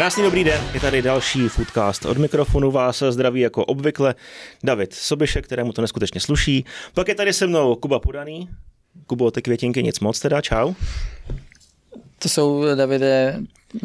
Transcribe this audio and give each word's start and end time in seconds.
Krásný 0.00 0.22
dobrý 0.22 0.44
den, 0.44 0.60
je 0.74 0.80
tady 0.80 1.02
další 1.02 1.48
Foodcast. 1.48 2.06
Od 2.06 2.18
mikrofonu 2.18 2.70
vás 2.70 3.02
zdraví 3.10 3.40
jako 3.40 3.64
obvykle 3.64 4.14
David 4.64 4.94
Sobišek, 4.94 5.44
kterému 5.44 5.72
to 5.72 5.82
neskutečně 5.82 6.20
sluší. 6.20 6.64
Pak 6.94 7.08
je 7.08 7.14
tady 7.14 7.32
se 7.32 7.46
mnou 7.46 7.74
Kuba 7.74 7.98
Pudaný. 7.98 8.48
Kubo, 9.06 9.30
ty 9.30 9.42
květinky 9.42 9.82
nic 9.82 10.00
moc 10.00 10.20
teda, 10.20 10.40
čau. 10.40 10.72
To 12.18 12.28
jsou, 12.28 12.64
Davide, 12.74 13.40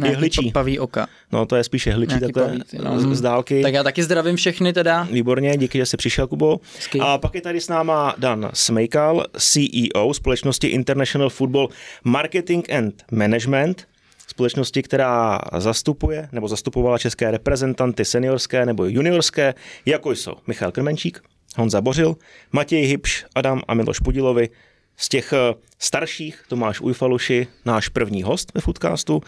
Jehličí. 0.05 0.51
paví 0.51 0.79
oka. 0.79 1.07
No 1.31 1.45
to 1.45 1.55
je 1.55 1.63
spíše 1.63 1.91
hličí 1.91 2.15
Nějaký 2.15 2.33
takhle 2.33 2.47
pavíci, 2.47 2.77
no. 2.77 2.99
z, 2.99 3.17
z 3.17 3.21
dálky. 3.21 3.61
Tak 3.61 3.73
já 3.73 3.83
taky 3.83 4.03
zdravím 4.03 4.35
všechny 4.35 4.73
teda. 4.73 5.07
Výborně, 5.11 5.57
díky, 5.57 5.77
že 5.77 5.85
jsi 5.85 5.97
přišel, 5.97 6.27
Kubo. 6.27 6.59
Hezky. 6.75 6.99
A 6.99 7.17
pak 7.17 7.35
je 7.35 7.41
tady 7.41 7.61
s 7.61 7.67
náma 7.67 8.15
Dan 8.17 8.49
Smejkal, 8.53 9.25
CEO 9.37 10.13
společnosti 10.13 10.67
International 10.67 11.29
Football 11.29 11.69
Marketing 12.03 12.69
and 12.69 13.03
Management, 13.11 13.87
společnosti, 14.35 14.83
která 14.83 15.39
zastupuje 15.57 16.29
nebo 16.31 16.47
zastupovala 16.47 16.97
české 16.97 17.31
reprezentanty 17.31 18.05
seniorské 18.05 18.65
nebo 18.65 18.85
juniorské, 18.85 19.53
jako 19.85 20.11
jsou 20.11 20.33
Michal 20.47 20.71
Krmenčík, 20.71 21.21
Honza 21.57 21.81
Bořil, 21.81 22.15
Matěj 22.51 22.85
Hybš, 22.85 23.25
Adam 23.35 23.61
a 23.67 23.73
Miloš 23.73 23.99
Pudilovi. 23.99 24.49
Z 24.97 25.09
těch 25.09 25.33
eh, 25.33 25.53
starších 25.79 26.43
Tomáš 26.47 26.81
Ujfaluši, 26.81 27.47
náš 27.65 27.89
první 27.89 28.23
host 28.23 28.51
ve 28.55 28.61
Foodcastu, 28.61 29.21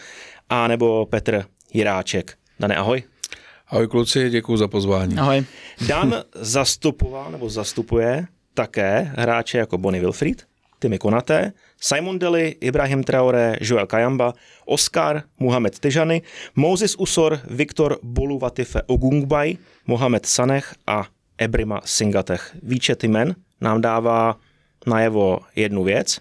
a 0.48 0.68
nebo 0.68 1.06
Petr 1.06 1.44
Jiráček. 1.72 2.36
Dane, 2.60 2.76
ahoj. 2.76 3.02
Ahoj 3.68 3.86
kluci, 3.88 4.30
děkuji 4.30 4.56
za 4.56 4.68
pozvání. 4.68 5.18
Ahoj. 5.18 5.44
Dan 5.86 6.14
zastupoval 6.34 7.32
nebo 7.32 7.48
zastupuje 7.50 8.26
také 8.54 9.12
hráče 9.16 9.58
jako 9.58 9.78
Bonnie 9.78 10.00
Wilfried, 10.00 10.46
Timmy 10.78 10.98
Konaté, 10.98 11.52
Simon 11.80 12.18
Deli, 12.18 12.56
Ibrahim 12.60 13.04
Traoré, 13.04 13.56
Joel 13.60 13.86
Kayamba, 13.86 14.34
Oscar, 14.66 15.22
Muhammed 15.38 15.78
Tejany, 15.78 16.22
Moses 16.54 16.96
Usor, 16.98 17.40
Viktor 17.50 17.98
Boluvatife 18.02 18.82
Ogungbay, 18.86 19.56
Mohamed 19.86 20.26
Sanech 20.26 20.74
a 20.86 21.06
Ebrima 21.38 21.80
Singatech. 21.84 22.56
Výčet 22.62 23.04
jmen 23.04 23.34
nám 23.60 23.80
dává 23.80 24.36
najevo 24.86 25.38
jednu 25.56 25.84
věc, 25.84 26.20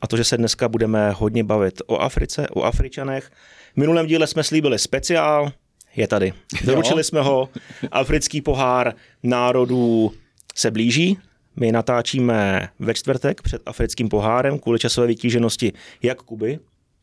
a 0.00 0.06
to, 0.06 0.16
že 0.16 0.24
se 0.24 0.36
dneska 0.36 0.68
budeme 0.68 1.10
hodně 1.10 1.44
bavit 1.44 1.82
o 1.86 1.98
Africe, 1.98 2.48
o 2.48 2.62
Afričanech. 2.62 3.30
V 3.74 3.76
minulém 3.76 4.06
díle 4.06 4.26
jsme 4.26 4.44
slíbili 4.44 4.78
speciál, 4.78 5.52
je 5.96 6.08
tady. 6.08 6.32
Doručili 6.64 7.04
jsme 7.04 7.20
ho, 7.20 7.48
africký 7.92 8.40
pohár 8.40 8.94
národů 9.22 10.12
se 10.54 10.70
blíží, 10.70 11.18
my 11.56 11.72
natáčíme 11.72 12.68
ve 12.78 12.94
čtvrtek 12.94 13.42
před 13.42 13.62
africkým 13.66 14.08
pohárem 14.08 14.58
kvůli 14.58 14.78
časové 14.78 15.06
vytíženosti 15.06 15.72
jak 16.02 16.22
Kuby, 16.22 16.58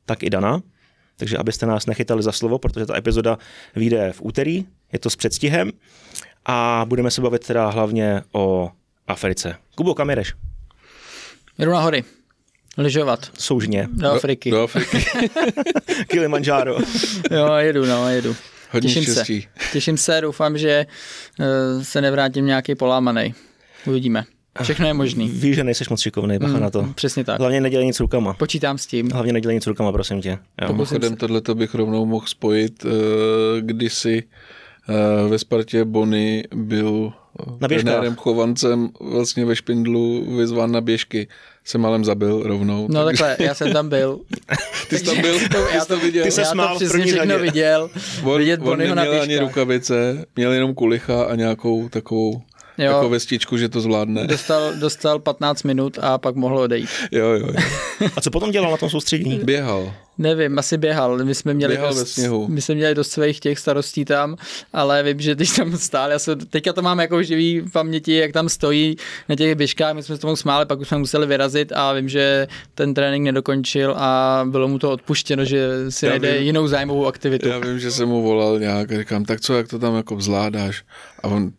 tak 0.06 0.24
i 0.24 0.30
Dana. 0.30 0.62
Takže 1.18 1.38
abyste 1.38 1.66
nás 1.66 1.86
nechytali 1.86 2.24
za 2.24 2.32
slovo, 2.32 2.60
protože 2.60 2.86
ta 2.86 2.98
epizoda 2.98 3.38
vyjde 3.76 4.14
v 4.14 4.22
úterý, 4.22 4.66
je 4.94 5.00
to 5.00 5.10
s 5.10 5.16
předstihem 5.16 5.72
a 6.46 6.86
budeme 6.88 7.12
se 7.12 7.22
bavit 7.22 7.48
teda 7.48 7.70
hlavně 7.70 8.22
o 8.32 8.72
Africe. 9.08 9.56
Kubo, 9.76 9.94
kam 9.96 10.10
jedeš? 10.10 10.34
Jdu 11.60 11.72
na 11.72 11.80
hory. 11.82 12.04
Lyžovat. 12.78 13.32
Soužně. 13.40 13.88
Do 13.92 14.12
Afriky. 14.12 14.52
Do 14.52 14.64
Afriky. 14.64 15.06
Kilimanjaro. 16.08 16.78
Jo, 17.32 17.54
jedu, 17.58 17.86
no, 17.86 18.10
jedu. 18.10 18.36
Hodně 18.72 18.90
Těším 18.90 19.04
štěstí. 19.04 19.42
se. 19.42 19.72
Těším 19.74 19.98
se, 19.98 20.22
doufám, 20.22 20.58
že 20.58 20.86
uh, 21.40 21.84
se 21.84 22.02
nevrátím 22.02 22.46
nějaký 22.46 22.76
polámanej. 22.76 23.34
Uvidíme. 23.86 24.26
Všechno 24.64 24.88
je 24.88 24.94
možný. 24.94 25.30
Víš, 25.30 25.56
že 25.56 25.64
nejseš 25.64 25.90
moc 25.90 26.02
šikovný, 26.02 26.38
bacha 26.40 26.60
na 26.60 26.70
to. 26.70 26.88
Přesně 26.96 27.24
tak. 27.24 27.40
Hlavně 27.40 27.62
nedělej 27.62 27.88
nic 27.88 28.00
rukama. 28.00 28.34
Počítám 28.34 28.78
s 28.78 28.86
tím. 28.88 29.10
Hlavně 29.12 29.34
nedělej 29.34 29.56
nic 29.58 29.68
rukama, 29.68 29.92
prosím 29.92 30.22
tě. 30.22 30.38
Jo. 30.62 30.68
Mimochodem, 30.68 31.16
tohleto 31.16 31.56
bych 31.56 31.76
rovnou 31.76 32.06
mohl 32.06 32.26
spojit. 32.28 32.86
eh, 32.86 32.90
Kdysi 33.62 34.24
eh, 34.90 35.28
ve 35.30 35.40
Spartě 35.40 35.86
Bony 35.86 36.44
byl 36.56 37.14
eh, 37.40 37.52
Na 37.62 37.68
běžkách. 37.68 37.84
trenérem 37.94 38.16
Chovancem 38.16 38.90
vlastně 39.00 39.46
ve 39.46 39.56
Špindlu 39.56 40.36
vyzván 40.38 40.72
na 40.72 40.82
běžky. 40.82 41.28
Se 41.66 41.78
malem 41.78 42.06
zabil 42.06 42.44
rovnou. 42.44 42.88
No 42.90 43.06
takže- 43.06 43.24
takhle, 43.24 43.46
já 43.46 43.54
jsem 43.54 43.74
tam 43.74 43.90
byl. 43.90 44.20
Ty 44.90 44.98
jsi 44.98 45.06
tam 45.06 45.22
byl, 45.22 45.40
To- 45.52 45.58
já 45.74 45.80
ty 45.80 45.80
jsi 45.82 45.88
to 45.88 45.94
to- 45.96 46.00
viděl. 46.00 46.24
ty 46.24 46.32
se 46.32 46.42
já 46.42 46.48
smál 46.48 46.68
to 46.70 46.76
přesně 46.76 46.92
první 46.98 47.12
všechno 47.12 47.40
viděl. 47.40 47.90
On, 48.24 48.40
vidět 48.40 48.60
on 48.60 48.66
Bonnyho 48.66 48.96
na 48.96 49.04
neměl 49.04 49.22
ani 49.22 49.40
rukavice, 49.40 50.26
měl 50.36 50.52
jenom 50.52 50.74
kulicha 50.74 51.24
a 51.24 51.36
nějakou 51.36 51.90
takovou 51.90 52.42
Jo. 52.80 52.92
jako 52.92 53.10
vestičku, 53.10 53.58
že 53.58 53.70
to 53.70 53.82
zvládne. 53.82 54.28
Dostal, 54.28 54.74
dostal 54.80 55.20
15 55.20 55.64
minut 55.64 55.98
a 56.02 56.18
pak 56.18 56.36
mohl 56.36 56.58
odejít. 56.58 56.90
Jo, 57.12 57.26
jo, 57.26 57.48
jo. 57.48 57.54
A 58.16 58.22
co 58.22 58.32
potom 58.32 58.52
dělal 58.52 58.72
na 58.72 58.78
tom 58.78 58.90
soustředění? 58.90 59.40
Běhal. 59.44 59.94
Nevím, 60.18 60.60
asi 60.60 60.78
běhal. 60.78 61.18
My 61.24 61.36
jsme 61.36 61.54
měli 61.54 61.74
Běhal 61.74 61.90
dost, 61.90 62.00
ve 62.00 62.06
sněhu. 62.06 62.48
My 62.48 62.62
jsme 62.62 62.76
měli 62.76 62.96
dost 62.96 63.12
svých 63.12 63.40
těch 63.40 63.60
starostí 63.60 64.06
tam, 64.06 64.36
ale 64.74 65.04
vím, 65.04 65.20
že 65.20 65.36
když 65.36 65.52
tam 65.52 65.78
stál, 65.78 66.12
já 66.12 66.20
se, 66.20 66.36
teďka 66.36 66.74
to 66.74 66.82
mám 66.82 67.00
jako 67.00 67.24
živý 67.24 67.60
v 67.60 67.72
paměti, 67.72 68.14
jak 68.14 68.32
tam 68.32 68.50
stojí 68.50 68.96
na 69.30 69.36
těch 69.36 69.56
běžkách, 69.56 69.96
my 69.96 70.04
jsme 70.04 70.16
se 70.16 70.22
tomu 70.22 70.36
smáli, 70.36 70.66
pak 70.66 70.80
už 70.80 70.88
jsme 70.88 70.98
museli 70.98 71.28
vyrazit 71.28 71.72
a 71.76 71.94
vím, 71.94 72.10
že 72.10 72.48
ten 72.76 72.94
trénink 72.94 73.26
nedokončil 73.26 73.94
a 73.98 74.42
bylo 74.50 74.68
mu 74.68 74.80
to 74.80 74.92
odpuštěno, 74.92 75.46
že 75.46 75.70
si 75.90 76.06
Já 76.06 76.10
najde 76.10 76.34
vím. 76.34 76.44
jinou 76.44 76.68
zájmovou 76.68 77.08
aktivitu. 77.08 77.48
Já 77.48 77.60
vím, 77.60 77.80
že 77.80 77.92
jsem 77.92 78.08
mu 78.10 78.22
volal 78.22 78.60
nějak 78.60 78.92
a 78.92 78.98
říkám, 78.98 79.26
tak 79.26 79.42
co, 79.42 79.54
jak 79.54 79.68
to 79.68 79.80
tam 79.80 79.96
jako 79.96 80.22
zvládáš? 80.22 80.84
A 81.24 81.28
on 81.28 81.52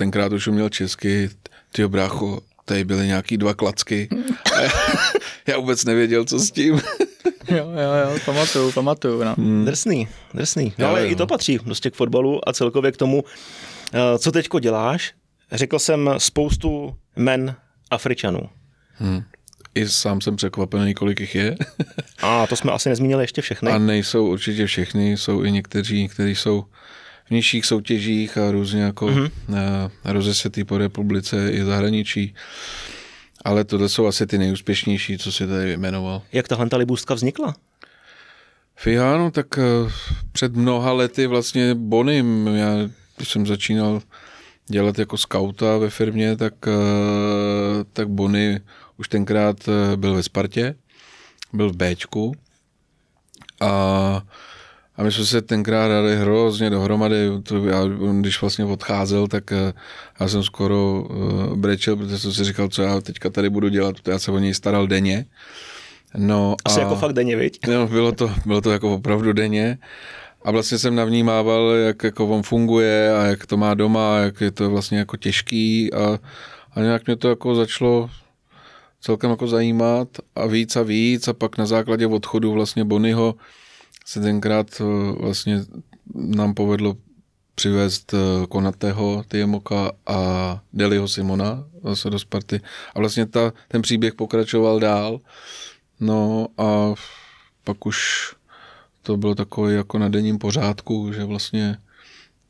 tenkrát 0.00 0.32
už 0.32 0.46
uměl 0.46 0.68
česky, 0.68 1.30
ty 1.72 1.88
brácho, 1.88 2.40
tady 2.64 2.84
byly 2.84 3.06
nějaký 3.06 3.36
dva 3.36 3.54
klacky. 3.54 4.08
A 4.56 4.60
já, 4.62 4.70
já 5.46 5.58
vůbec 5.58 5.84
nevěděl, 5.84 6.24
co 6.24 6.38
s 6.38 6.50
tím. 6.50 6.80
Jo, 7.48 7.56
jo, 7.56 7.92
jo, 8.12 8.18
pamatuju, 8.24 8.72
pamatuju, 8.72 9.24
no. 9.24 9.34
Drsný, 9.64 10.08
drsný. 10.34 10.72
No 10.78 10.86
ale 10.86 11.02
jo. 11.02 11.10
i 11.10 11.16
to 11.16 11.26
patří 11.26 11.58
prostě 11.58 11.90
k 11.90 11.94
fotbalu 11.94 12.48
a 12.48 12.52
celkově 12.52 12.92
k 12.92 12.96
tomu, 12.96 13.24
eh, 13.92 14.18
co 14.18 14.32
teďko 14.32 14.58
děláš. 14.58 15.14
Řekl 15.52 15.78
jsem 15.78 16.10
spoustu 16.18 16.96
men 17.16 17.54
Afričanů. 17.90 18.40
I 19.74 19.88
sám 19.88 20.20
jsem 20.20 20.36
překvapený, 20.36 20.94
kolik 20.94 21.20
jich 21.20 21.34
je. 21.34 21.56
A 22.22 22.46
to 22.46 22.56
jsme 22.56 22.72
asi 22.72 22.88
nezmínili 22.88 23.24
ještě 23.24 23.42
všechny. 23.42 23.70
A 23.70 23.78
nejsou 23.78 24.26
určitě 24.26 24.66
všechny, 24.66 25.16
jsou 25.16 25.44
i 25.44 25.52
někteří, 25.52 26.08
kteří 26.08 26.34
jsou 26.34 26.64
v 27.30 27.32
nižších 27.32 27.66
soutěžích 27.66 28.38
a 28.38 28.50
různě 28.50 28.82
jako 28.82 29.06
mm-hmm. 29.06 29.90
rozesetý 30.04 30.64
po 30.64 30.78
republice 30.78 31.52
i 31.52 31.64
zahraničí. 31.64 32.34
Ale 33.44 33.64
tohle 33.64 33.88
jsou 33.88 34.06
asi 34.06 34.26
ty 34.26 34.38
nejúspěšnější, 34.38 35.18
co 35.18 35.32
si 35.32 35.46
tady 35.46 35.64
vyjmenoval. 35.64 36.22
Jak 36.32 36.48
tahle 36.48 36.68
ta 36.68 36.76
libůstka 36.76 37.14
vznikla? 37.14 37.54
FIA, 38.76 39.16
no 39.16 39.30
tak 39.30 39.58
eh, 39.58 39.62
před 40.32 40.56
mnoha 40.56 40.92
lety 40.92 41.26
vlastně 41.26 41.74
Bonym, 41.74 42.46
já 42.46 42.70
když 43.16 43.28
jsem 43.28 43.46
začínal 43.46 44.02
dělat 44.66 44.98
jako 44.98 45.16
skauta 45.18 45.78
ve 45.78 45.90
firmě, 45.90 46.36
tak, 46.36 46.54
eh, 46.66 47.84
tak 47.92 48.08
Bony 48.08 48.60
už 48.96 49.08
tenkrát 49.08 49.56
eh, 49.68 49.96
byl 49.96 50.14
ve 50.14 50.22
Spartě, 50.22 50.74
byl 51.52 51.70
v 51.70 51.76
Bčku 51.76 52.34
a, 53.60 54.22
a 55.00 55.02
my 55.02 55.12
jsme 55.12 55.24
se 55.24 55.42
tenkrát 55.42 55.88
dali 55.88 56.16
hrozně 56.16 56.70
dohromady, 56.70 57.30
to, 57.42 57.66
já, 57.66 57.80
když 58.20 58.40
vlastně 58.40 58.64
odcházel, 58.64 59.26
tak 59.26 59.52
eh, 59.52 59.72
já 60.20 60.28
jsem 60.28 60.42
skoro 60.42 61.04
eh, 61.10 61.56
brečel, 61.56 61.96
protože 61.96 62.18
jsem 62.18 62.32
si 62.32 62.44
říkal, 62.44 62.68
co 62.68 62.82
já 62.82 63.00
teďka 63.00 63.30
tady 63.30 63.50
budu 63.50 63.68
dělat, 63.68 63.96
protože 63.96 64.12
já 64.12 64.18
se 64.18 64.30
o 64.30 64.38
něj 64.38 64.54
staral 64.54 64.86
denně. 64.86 65.26
No 66.16 66.56
Asi 66.64 66.80
a... 66.80 66.82
jako 66.82 66.96
fakt 66.96 67.12
denně, 67.12 67.36
viď? 67.36 67.58
No, 67.68 67.86
bylo 67.86 68.12
to, 68.12 68.30
bylo 68.46 68.60
to 68.60 68.70
jako 68.70 68.94
opravdu 68.94 69.32
denně. 69.32 69.78
A 70.44 70.50
vlastně 70.50 70.78
jsem 70.78 70.94
navnímával, 70.94 71.70
jak 71.70 72.04
jako 72.04 72.26
on 72.26 72.42
funguje 72.42 73.14
a 73.14 73.24
jak 73.24 73.46
to 73.46 73.56
má 73.56 73.74
doma, 73.74 74.18
jak 74.18 74.40
je 74.40 74.50
to 74.50 74.70
vlastně 74.70 74.98
jako 74.98 75.16
těžký 75.16 75.92
a, 75.92 76.18
a 76.74 76.80
nějak 76.80 77.06
mě 77.06 77.16
to 77.16 77.28
jako 77.28 77.54
začalo 77.54 78.10
celkem 79.00 79.30
jako 79.30 79.46
zajímat 79.46 80.08
a 80.36 80.46
víc 80.46 80.76
a 80.76 80.82
víc 80.82 81.28
a 81.28 81.32
pak 81.32 81.58
na 81.58 81.66
základě 81.66 82.06
odchodu 82.06 82.52
vlastně 82.52 82.84
Bonyho 82.84 83.34
se 84.10 84.20
tenkrát 84.20 84.66
eh, 84.80 84.84
vlastně 85.20 85.64
nám 86.14 86.54
povedlo 86.54 86.96
přivést 87.54 88.14
eh, 88.14 88.46
Konatého 88.46 89.24
Tiemoka 89.28 89.92
a 90.06 90.18
Deliho 90.72 91.08
Simona 91.08 91.64
zase 91.84 92.10
do 92.10 92.18
Sparty. 92.18 92.60
A 92.94 92.98
vlastně 92.98 93.26
ta, 93.26 93.52
ten 93.68 93.82
příběh 93.82 94.14
pokračoval 94.14 94.80
dál. 94.80 95.20
No 96.00 96.46
a 96.58 96.94
pak 97.64 97.86
už 97.86 97.98
to 99.02 99.16
bylo 99.16 99.34
takové 99.34 99.72
jako 99.72 99.98
na 99.98 100.08
denním 100.08 100.38
pořádku, 100.38 101.12
že 101.12 101.24
vlastně 101.24 101.76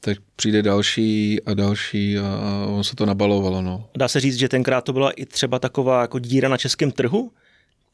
teď 0.01 0.19
přijde 0.37 0.63
další 0.63 1.43
a 1.43 1.55
další 1.55 2.19
a, 2.19 2.23
on 2.67 2.85
se 2.85 2.97
to 2.97 3.07
nabalovalo. 3.07 3.63
No. 3.63 3.89
Dá 3.97 4.09
se 4.09 4.21
říct, 4.21 4.39
že 4.39 4.49
tenkrát 4.49 4.81
to 4.81 4.93
byla 4.93 5.11
i 5.11 5.27
třeba 5.27 5.59
taková 5.59 6.01
jako 6.01 6.19
díra 6.19 6.49
na 6.49 6.57
českém 6.57 6.91
trhu? 6.91 7.33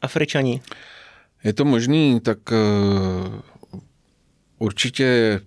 Afričani? 0.03 0.61
Je 1.45 1.53
to 1.53 1.65
možný, 1.65 2.21
tak 2.21 2.39
uh, 2.53 3.56
určitě 4.67 5.41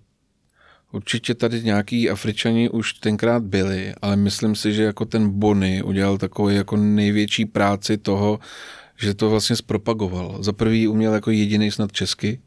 Určitě 0.92 1.36
tady 1.36 1.64
nějaký 1.64 2.10
Afričani 2.10 2.70
už 2.70 2.94
tenkrát 2.94 3.44
byli, 3.44 3.94
ale 4.02 4.16
myslím 4.16 4.56
si, 4.56 4.74
že 4.74 4.84
jako 4.84 5.06
ten 5.06 5.30
Bony 5.30 5.84
udělal 5.84 6.18
takový 6.18 6.56
jako 6.56 6.78
největší 6.78 7.46
práci 7.46 7.98
toho, 7.98 8.40
že 8.98 9.14
to 9.14 9.30
vlastně 9.30 9.56
zpropagoval. 9.56 10.44
Za 10.44 10.54
prvý 10.54 10.88
uměl 10.88 11.14
jako 11.14 11.32
jediný 11.32 11.72
snad 11.72 11.92
česky, 11.92 12.40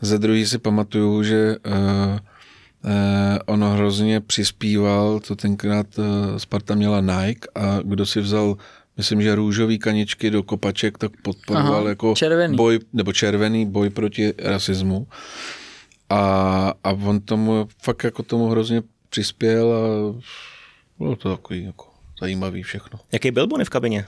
Ze 0.00 0.18
druhý 0.18 0.46
si 0.46 0.58
pamatuju, 0.58 1.22
že 1.22 1.56
uh, 1.56 1.72
uh, 2.84 2.90
on 3.46 3.64
hrozně 3.64 4.20
přispíval, 4.20 5.20
to 5.20 5.36
tenkrát 5.36 5.86
uh, 5.98 6.04
Sparta 6.36 6.74
měla 6.74 7.00
Nike 7.00 7.48
a 7.54 7.80
kdo 7.84 8.06
si 8.06 8.20
vzal 8.20 8.56
myslím, 8.96 9.22
že 9.22 9.34
růžový 9.34 9.78
kaničky 9.78 10.30
do 10.30 10.42
kopaček, 10.42 10.98
tak 10.98 11.12
podporoval 11.22 11.80
Aha, 11.80 11.88
jako 11.88 12.14
červený. 12.16 12.56
boj, 12.56 12.78
nebo 12.92 13.12
červený 13.12 13.66
boj 13.66 13.90
proti 13.90 14.32
rasismu. 14.38 15.06
A, 16.10 16.72
a 16.84 16.90
on 16.90 17.20
tomu 17.20 17.68
fakt 17.82 18.04
jako 18.04 18.22
tomu 18.22 18.48
hrozně 18.48 18.82
přispěl 19.10 19.72
a 19.72 19.78
bylo 20.98 21.16
to 21.16 21.36
takový 21.36 21.64
jako 21.64 21.86
zajímavý 22.20 22.62
všechno. 22.62 22.98
Jaký 23.12 23.30
byl 23.30 23.46
Bony 23.46 23.64
v 23.64 23.70
kabině? 23.70 24.06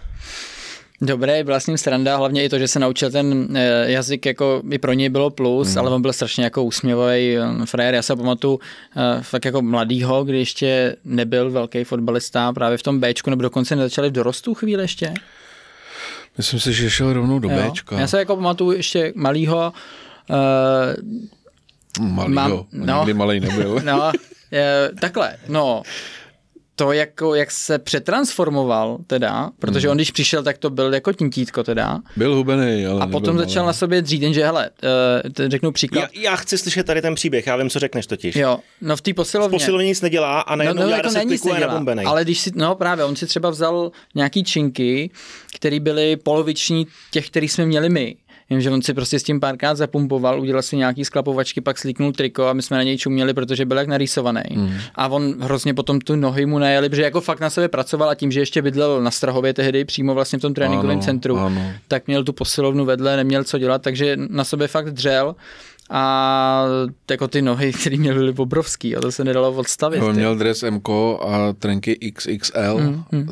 Dobré, 1.00 1.44
byla 1.44 1.60
s 1.60 1.66
ním 1.66 1.78
sranda, 1.78 2.16
hlavně 2.16 2.44
i 2.44 2.48
to, 2.48 2.58
že 2.58 2.68
se 2.68 2.78
naučil 2.78 3.10
ten 3.10 3.56
eh, 3.56 3.90
jazyk, 3.90 4.26
jako 4.26 4.62
i 4.70 4.78
pro 4.78 4.92
něj 4.92 5.08
bylo 5.08 5.30
plus, 5.30 5.72
mm. 5.72 5.78
ale 5.78 5.90
on 5.90 6.02
byl 6.02 6.12
strašně 6.12 6.44
jako 6.44 6.64
úsměvový 6.64 7.36
eh, 7.36 7.66
frajer. 7.66 7.94
Já 7.94 8.02
se 8.02 8.16
pamatuju 8.16 8.54
uh, 8.54 8.60
fakt 9.22 9.44
jako 9.44 9.62
mladýho, 9.62 10.24
kdy 10.24 10.38
ještě 10.38 10.96
nebyl 11.04 11.50
velký 11.50 11.84
fotbalista, 11.84 12.52
právě 12.52 12.78
v 12.78 12.82
tom 12.82 13.00
Bčku, 13.00 13.30
nebo 13.30 13.42
dokonce 13.42 13.76
nezačali 13.76 14.08
v 14.08 14.12
dorostu 14.12 14.54
chvíli 14.54 14.82
ještě. 14.82 15.14
Myslím 16.38 16.60
si, 16.60 16.72
že 16.72 16.90
šel 16.90 17.12
rovnou 17.12 17.38
do 17.38 17.50
jo. 17.50 17.70
Bčka. 17.70 18.00
Já 18.00 18.06
se 18.06 18.18
jako 18.18 18.36
pamatuju 18.36 18.72
ještě 18.72 19.12
malýho, 19.16 19.72
malýho, 21.98 22.66
mám, 22.72 22.86
no, 22.86 22.98
nikdy 22.98 23.14
malý 23.14 23.40
nebyl. 23.40 23.80
no, 23.84 24.12
je, 24.50 24.90
takhle, 25.00 25.36
no, 25.48 25.82
to, 26.78 26.92
jako, 26.92 27.34
jak 27.34 27.50
se 27.50 27.78
přetransformoval 27.78 28.98
teda, 29.06 29.50
protože 29.58 29.88
hmm. 29.88 29.90
on 29.90 29.96
když 29.96 30.10
přišel, 30.10 30.42
tak 30.42 30.58
to 30.58 30.70
byl 30.70 30.94
jako 30.94 31.12
tintítko 31.12 31.64
teda. 31.64 31.98
Byl 32.16 32.34
hubený, 32.34 32.86
ale 32.86 33.02
A 33.02 33.06
potom 33.06 33.38
začal 33.38 33.66
na 33.66 33.72
sobě 33.72 34.02
dřít, 34.02 34.22
že 34.22 34.44
hele, 34.44 34.70
uh, 35.36 35.48
řeknu 35.48 35.72
příklad. 35.72 36.10
Já, 36.14 36.20
já, 36.20 36.36
chci 36.36 36.58
slyšet 36.58 36.86
tady 36.86 37.02
ten 37.02 37.14
příběh, 37.14 37.46
já 37.46 37.56
vím, 37.56 37.70
co 37.70 37.78
řekneš 37.78 38.06
totiž. 38.06 38.36
Jo, 38.36 38.58
no 38.80 38.96
v 38.96 39.00
té 39.00 39.14
posilovně. 39.14 39.58
V 39.58 39.60
posilovně 39.60 39.86
nic 39.86 40.00
nedělá 40.00 40.40
a 40.40 40.56
najednou 40.56 40.82
no, 40.82 40.88
no, 40.88 40.96
jako 40.96 41.10
se 41.10 41.24
klikuje 41.24 41.60
na 41.60 42.02
Ale 42.06 42.24
když 42.24 42.40
si, 42.40 42.52
no 42.54 42.74
právě, 42.74 43.04
on 43.04 43.16
si 43.16 43.26
třeba 43.26 43.50
vzal 43.50 43.92
nějaký 44.14 44.44
činky, 44.44 45.10
které 45.56 45.80
byly 45.80 46.16
poloviční 46.16 46.86
těch, 47.10 47.26
který 47.30 47.48
jsme 47.48 47.66
měli 47.66 47.88
my. 47.88 48.16
Vím, 48.50 48.60
že 48.60 48.70
on 48.70 48.82
si 48.82 48.94
prostě 48.94 49.18
s 49.18 49.22
tím 49.22 49.40
párkrát 49.40 49.74
zapumpoval, 49.74 50.40
udělal 50.40 50.62
si 50.62 50.76
nějaký 50.76 51.04
sklapovačky, 51.04 51.60
pak 51.60 51.78
slíknul 51.78 52.12
triko 52.12 52.46
a 52.46 52.52
my 52.52 52.62
jsme 52.62 52.76
na 52.76 52.82
něj 52.82 52.98
čuměli, 52.98 53.34
protože 53.34 53.66
byl 53.66 53.78
jak 53.78 53.88
narýsovaný. 53.88 54.42
Mm. 54.54 54.70
A 54.94 55.08
on 55.08 55.34
hrozně 55.40 55.74
potom 55.74 56.00
tu 56.00 56.16
nohy 56.16 56.46
mu 56.46 56.58
najeli, 56.58 56.88
protože 56.88 57.02
jako 57.02 57.20
fakt 57.20 57.40
na 57.40 57.50
sebe 57.50 57.68
pracoval 57.68 58.10
a 58.10 58.14
tím, 58.14 58.32
že 58.32 58.40
ještě 58.40 58.62
bydlel 58.62 59.02
na 59.02 59.10
Strahově 59.10 59.54
tehdy, 59.54 59.84
přímo 59.84 60.14
vlastně 60.14 60.38
v 60.38 60.42
tom 60.42 60.54
tréninkovém 60.54 61.00
centru, 61.00 61.38
ano. 61.38 61.72
tak 61.88 62.06
měl 62.06 62.24
tu 62.24 62.32
posilovnu 62.32 62.84
vedle, 62.84 63.16
neměl 63.16 63.44
co 63.44 63.58
dělat, 63.58 63.82
takže 63.82 64.16
na 64.16 64.44
sebe 64.44 64.68
fakt 64.68 64.90
dřel 64.90 65.36
a 65.90 66.64
jako 67.10 67.28
ty 67.28 67.42
nohy, 67.42 67.72
které 67.72 67.96
měly 67.96 68.34
obrovský, 68.36 68.96
a 68.96 69.00
to 69.00 69.12
se 69.12 69.24
nedalo 69.24 69.52
odstavit. 69.52 70.02
On 70.02 70.16
měl 70.16 70.36
dres 70.36 70.64
MK 70.70 70.88
a 71.20 71.52
trenky 71.58 72.12
XXL, 72.12 72.78
mm, 72.78 73.04
mm 73.12 73.28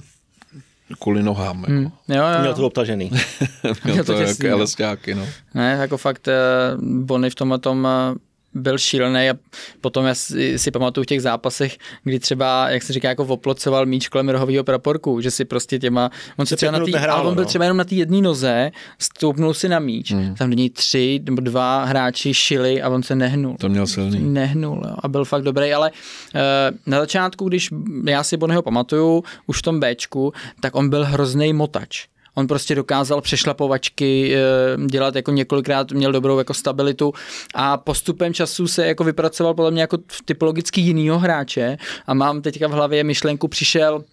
kvůli 1.00 1.22
nohám. 1.22 1.58
Jako. 1.60 1.72
Hmm. 1.72 1.90
Jo, 2.08 2.24
jo. 2.34 2.40
Měl 2.40 2.54
to 2.54 2.66
obtažený. 2.66 3.10
Měl 3.84 4.04
to, 4.04 4.12
to 4.12 4.20
jako 4.20 4.46
elestáky, 4.46 5.14
no. 5.14 5.26
Ne, 5.54 5.76
jako 5.80 5.96
fakt 5.96 6.28
eh, 6.28 6.34
Bony 6.80 7.30
v 7.30 7.34
tom 7.34 7.60
tom 7.60 7.86
eh, 7.86 8.18
byl 8.56 8.78
šílený 8.78 9.30
a 9.30 9.34
potom 9.80 10.06
já 10.06 10.14
si, 10.14 10.58
si 10.58 10.70
pamatuju 10.70 11.02
v 11.02 11.06
těch 11.06 11.22
zápasech, 11.22 11.78
kdy 12.04 12.18
třeba, 12.18 12.70
jak 12.70 12.82
se 12.82 12.92
říká, 12.92 13.08
jako 13.08 13.24
oplocoval 13.24 13.86
míč 13.86 14.08
kolem 14.08 14.28
rohového 14.28 14.64
praporku, 14.64 15.20
že 15.20 15.30
si 15.30 15.44
prostě 15.44 15.78
těma, 15.78 16.10
on 16.36 16.46
se 16.46 16.56
třeba 16.56 16.72
na 16.72 16.84
tý, 16.84 16.92
nehrálo, 16.92 17.20
ale 17.20 17.28
on 17.28 17.34
byl 17.34 17.44
no. 17.44 17.48
třeba 17.48 17.64
jenom 17.64 17.76
na 17.76 17.84
té 17.84 17.94
jedné 17.94 18.20
noze, 18.20 18.70
stoupnul 18.98 19.54
si 19.54 19.68
na 19.68 19.78
míč, 19.78 20.12
hmm. 20.12 20.34
tam 20.34 20.50
do 20.50 20.56
něj 20.56 20.70
tři 20.70 21.20
nebo 21.24 21.40
dva 21.40 21.84
hráči 21.84 22.34
šili 22.34 22.82
a 22.82 22.88
on 22.88 23.02
se 23.02 23.14
nehnul. 23.14 23.56
To 23.60 23.68
měl 23.68 23.86
silný. 23.86 24.20
Nehnul 24.20 24.82
jo, 24.84 24.96
a 24.98 25.08
byl 25.08 25.24
fakt 25.24 25.42
dobrý, 25.42 25.72
ale 25.72 25.90
uh, 25.90 26.40
na 26.86 27.00
začátku, 27.00 27.48
když 27.48 27.68
já 28.06 28.22
si 28.22 28.36
Bonneho 28.36 28.62
pamatuju, 28.62 29.24
už 29.46 29.58
v 29.58 29.62
tom 29.62 29.80
Bčku, 29.80 30.32
tak 30.60 30.74
on 30.74 30.90
byl 30.90 31.04
hrozný 31.04 31.52
motač 31.52 32.06
On 32.38 32.46
prostě 32.46 32.74
dokázal 32.74 33.20
přešlapovačky 33.20 34.34
eh, 34.34 34.86
dělat 34.86 35.14
jako 35.14 35.30
několikrát, 35.30 35.92
měl 35.92 36.12
dobrou 36.12 36.38
jako 36.38 36.54
stabilitu 36.54 37.12
a 37.54 37.76
postupem 37.76 38.34
času 38.34 38.68
se 38.68 38.86
jako 38.86 39.04
vypracoval 39.04 39.54
podle 39.54 39.70
mě 39.70 39.80
jako 39.80 39.98
typologicky 40.24 40.80
jinýho 40.80 41.18
hráče 41.18 41.76
a 42.06 42.14
mám 42.14 42.42
teďka 42.42 42.68
v 42.68 42.70
hlavě 42.70 43.04
myšlenku, 43.04 43.48
přišel 43.48 44.04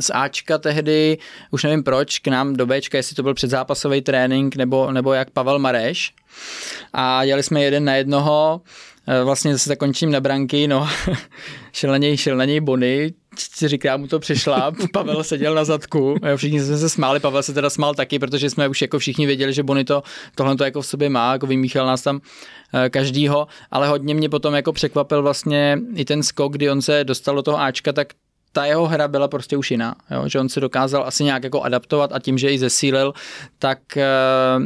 z 0.00 0.10
Ačka 0.14 0.58
tehdy, 0.58 1.18
už 1.50 1.64
nevím 1.64 1.82
proč, 1.82 2.18
k 2.18 2.28
nám 2.28 2.56
do 2.56 2.66
Bčka, 2.66 2.98
jestli 2.98 3.16
to 3.16 3.22
byl 3.22 3.34
předzápasový 3.34 4.00
trénink 4.00 4.56
nebo, 4.56 4.92
nebo 4.92 5.12
jak 5.12 5.30
Pavel 5.30 5.58
Mareš. 5.58 6.14
A 6.92 7.24
dělali 7.24 7.42
jsme 7.42 7.62
jeden 7.62 7.84
na 7.84 7.94
jednoho, 7.94 8.60
eh, 9.06 9.24
vlastně 9.24 9.52
zase 9.52 9.68
zakončím 9.68 10.10
na 10.10 10.20
branky, 10.20 10.68
no, 10.68 10.88
šel 11.72 11.90
na 11.90 11.96
něj, 11.96 12.16
šel 12.16 12.36
na 12.36 12.44
něj 12.44 12.60
Bony, 12.60 13.14
čtyřikrát 13.38 13.96
mu 13.96 14.06
to 14.06 14.18
přišla, 14.18 14.72
Pavel 14.92 15.24
seděl 15.24 15.54
na 15.54 15.64
zadku, 15.64 16.16
všichni 16.36 16.60
jsme 16.60 16.78
se 16.78 16.88
smáli, 16.88 17.20
Pavel 17.20 17.42
se 17.42 17.52
teda 17.52 17.70
smál 17.70 17.94
taky, 17.94 18.18
protože 18.18 18.50
jsme 18.50 18.68
už 18.68 18.82
jako 18.82 18.98
všichni 18.98 19.26
věděli, 19.26 19.52
že 19.52 19.62
Bony 19.62 19.84
to, 19.84 20.02
tohle 20.34 20.56
to 20.56 20.64
jako 20.64 20.82
v 20.82 20.86
sobě 20.86 21.08
má, 21.08 21.32
jako 21.32 21.46
vymíchal 21.46 21.86
nás 21.86 22.02
tam 22.02 22.20
eh, 22.74 22.90
každýho, 22.90 23.46
ale 23.70 23.88
hodně 23.88 24.14
mě 24.14 24.28
potom 24.28 24.54
jako 24.54 24.72
překvapil 24.72 25.22
vlastně 25.22 25.78
i 25.94 26.04
ten 26.04 26.22
skok, 26.22 26.52
kdy 26.52 26.70
on 26.70 26.82
se 26.82 27.04
dostal 27.04 27.34
do 27.34 27.42
toho 27.42 27.60
Ačka, 27.60 27.92
tak 27.92 28.08
ta 28.52 28.64
jeho 28.64 28.86
hra 28.86 29.08
byla 29.08 29.28
prostě 29.28 29.56
už 29.56 29.70
jiná, 29.70 29.96
jo? 30.10 30.28
že 30.28 30.40
on 30.40 30.48
se 30.48 30.60
dokázal 30.60 31.04
asi 31.06 31.24
nějak 31.24 31.44
jako 31.44 31.62
adaptovat 31.62 32.12
a 32.12 32.18
tím, 32.18 32.38
že 32.38 32.50
i 32.50 32.58
zesílil, 32.58 33.14
tak 33.58 33.78
uh, 33.96 34.64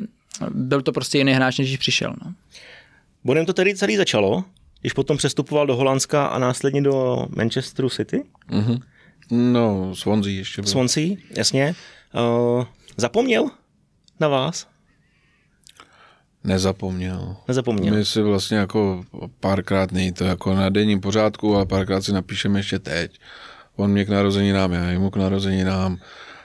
byl 0.50 0.82
to 0.82 0.92
prostě 0.92 1.19
jiný 1.19 1.32
hráč, 1.32 1.58
než 1.58 1.76
přišel. 1.76 2.14
No. 2.24 2.32
Bonem 3.24 3.46
to 3.46 3.52
tedy 3.52 3.74
celý 3.74 3.96
začalo, 3.96 4.44
když 4.82 4.93
potom 4.93 5.17
přestupoval 5.17 5.67
do 5.67 5.76
Holandska 5.76 6.26
a 6.26 6.38
následně 6.38 6.82
do 6.82 7.26
Manchesteru 7.37 7.88
City? 7.88 8.23
Mm-hmm. 8.50 8.82
No, 9.31 9.94
Swansea 9.96 10.32
ještě 10.32 10.62
byl. 10.62 10.70
Swansea, 10.70 11.17
jasně. 11.37 11.75
Uh, 12.14 12.64
zapomněl 12.96 13.50
na 14.20 14.29
vás? 14.29 14.69
Nezapomněl. 16.44 17.37
Nezapomněl. 17.49 17.94
My 17.94 18.05
si 18.05 18.23
vlastně 18.23 18.56
jako 18.56 19.05
párkrát 19.40 19.93
není 19.93 20.12
to 20.12 20.25
jako 20.25 20.55
na 20.55 20.69
denním 20.69 21.00
pořádku, 21.00 21.56
ale 21.56 21.67
párkrát 21.67 22.02
si 22.02 22.12
napíšeme 22.12 22.58
ještě 22.58 22.79
teď. 22.79 23.19
On 23.76 23.90
mě 23.90 24.05
k 24.05 24.08
narozeninám, 24.08 24.73
já 24.73 24.90
jemu 24.90 25.11
k 25.11 25.17
narozeninám, 25.17 25.99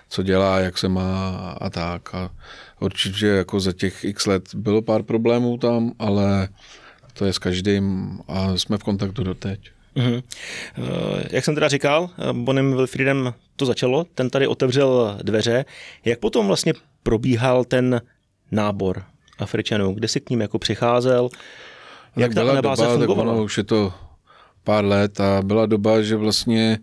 co 0.09 0.23
dělá, 0.23 0.59
jak 0.59 0.77
se 0.77 0.89
má 0.89 1.29
a 1.61 1.69
tak. 1.69 2.15
A 2.15 2.31
určitě 2.79 3.25
jako 3.27 3.59
za 3.59 3.71
těch 3.73 4.03
x 4.03 4.25
let 4.25 4.55
bylo 4.55 4.81
pár 4.81 5.03
problémů 5.03 5.57
tam, 5.57 5.91
ale 5.99 6.49
to 7.17 7.25
je 7.25 7.33
s 7.33 7.39
každým 7.39 8.19
a 8.27 8.57
jsme 8.57 8.77
v 8.77 8.83
kontaktu 8.83 9.23
doteď. 9.23 9.59
Mm-hmm. 9.95 10.23
Jak 11.29 11.45
jsem 11.45 11.55
teda 11.55 11.67
říkal, 11.67 12.09
Bonem 12.31 12.75
Wilfriedem 12.75 13.33
to 13.55 13.65
začalo, 13.65 14.03
ten 14.03 14.29
tady 14.29 14.47
otevřel 14.47 15.17
dveře. 15.23 15.65
Jak 16.05 16.19
potom 16.19 16.47
vlastně 16.47 16.73
probíhal 17.03 17.63
ten 17.63 18.01
nábor 18.51 19.03
Afričanů? 19.39 19.93
Kde 19.93 20.07
si 20.07 20.19
k 20.19 20.29
ním 20.29 20.41
jako 20.41 20.59
přicházel? 20.59 21.29
Jak 22.15 22.33
ta 22.33 22.43
doba, 22.43 22.75
fungovala? 22.75 23.33
Tak 23.33 23.43
už 23.43 23.57
je 23.57 23.63
to 23.63 23.93
pár 24.63 24.85
let 24.85 25.19
a 25.19 25.41
byla 25.41 25.65
doba, 25.65 26.01
že 26.01 26.15
vlastně 26.15 26.79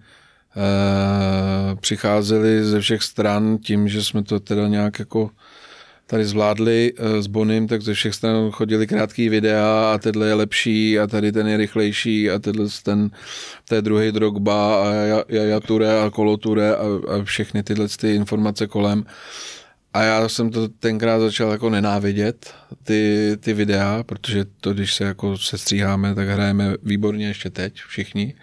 eh, 0.57 1.77
přicházeli 1.77 2.65
ze 2.65 2.81
všech 2.81 3.03
stran 3.03 3.59
tím, 3.59 3.89
že 3.89 4.05
jsme 4.05 4.23
to 4.23 4.41
teda 4.41 4.69
nějak 4.69 4.99
jako 4.99 5.31
tady 6.07 6.25
zvládli 6.25 6.93
eh, 6.97 7.23
s 7.23 7.27
Bonym, 7.27 7.69
tak 7.69 7.83
ze 7.83 7.95
všech 7.95 8.15
stran 8.15 8.51
chodili 8.51 8.87
krátký 8.87 9.29
videa 9.29 9.93
a 9.95 9.99
tenhle 9.99 10.27
je 10.27 10.35
lepší 10.35 10.99
a 10.99 11.07
tady 11.07 11.33
ten 11.33 11.49
je 11.49 11.57
rychlejší 11.57 12.31
a 12.31 12.39
tenhle 12.39 12.67
ten, 12.83 13.11
to 13.69 13.75
je 13.75 13.83
druhý 13.83 14.13
Drogba 14.13 14.85
a 14.85 14.93
Jaja 15.29 15.61
Ture 15.61 16.01
a 16.01 16.11
Kolo 16.11 16.37
Ture 16.37 16.77
a, 16.77 16.83
a 17.09 17.25
všechny 17.25 17.63
tyhle 17.63 17.89
ty 18.01 18.15
informace 18.15 18.67
kolem. 18.67 19.05
A 19.95 20.03
já 20.03 20.29
jsem 20.29 20.51
to 20.51 20.69
tenkrát 20.69 21.21
začal 21.21 21.51
jako 21.51 21.71
nenávidět, 21.71 22.55
ty, 22.83 23.33
ty 23.41 23.53
videa, 23.53 24.03
protože 24.07 24.45
to, 24.61 24.75
když 24.75 24.95
se 24.95 25.05
jako 25.05 25.39
sestříháme, 25.39 26.15
tak 26.15 26.29
hrajeme 26.29 26.75
výborně 26.83 27.27
ještě 27.27 27.51
teď 27.51 27.75
všichni. 27.75 28.35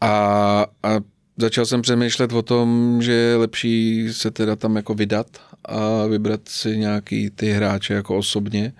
A, 0.00 0.66
a 0.82 1.00
začal 1.36 1.66
jsem 1.66 1.82
přemýšlet 1.82 2.32
o 2.32 2.42
tom, 2.42 2.98
že 3.02 3.12
je 3.12 3.36
lepší 3.36 4.08
se 4.12 4.30
teda 4.30 4.56
tam 4.56 4.76
jako 4.76 4.94
vydat 4.94 5.26
a 5.64 6.06
vybrat 6.06 6.40
si 6.48 6.78
nějaký 6.78 7.30
ty 7.30 7.50
hráče 7.50 7.94
jako 7.94 8.16
osobně. 8.16 8.72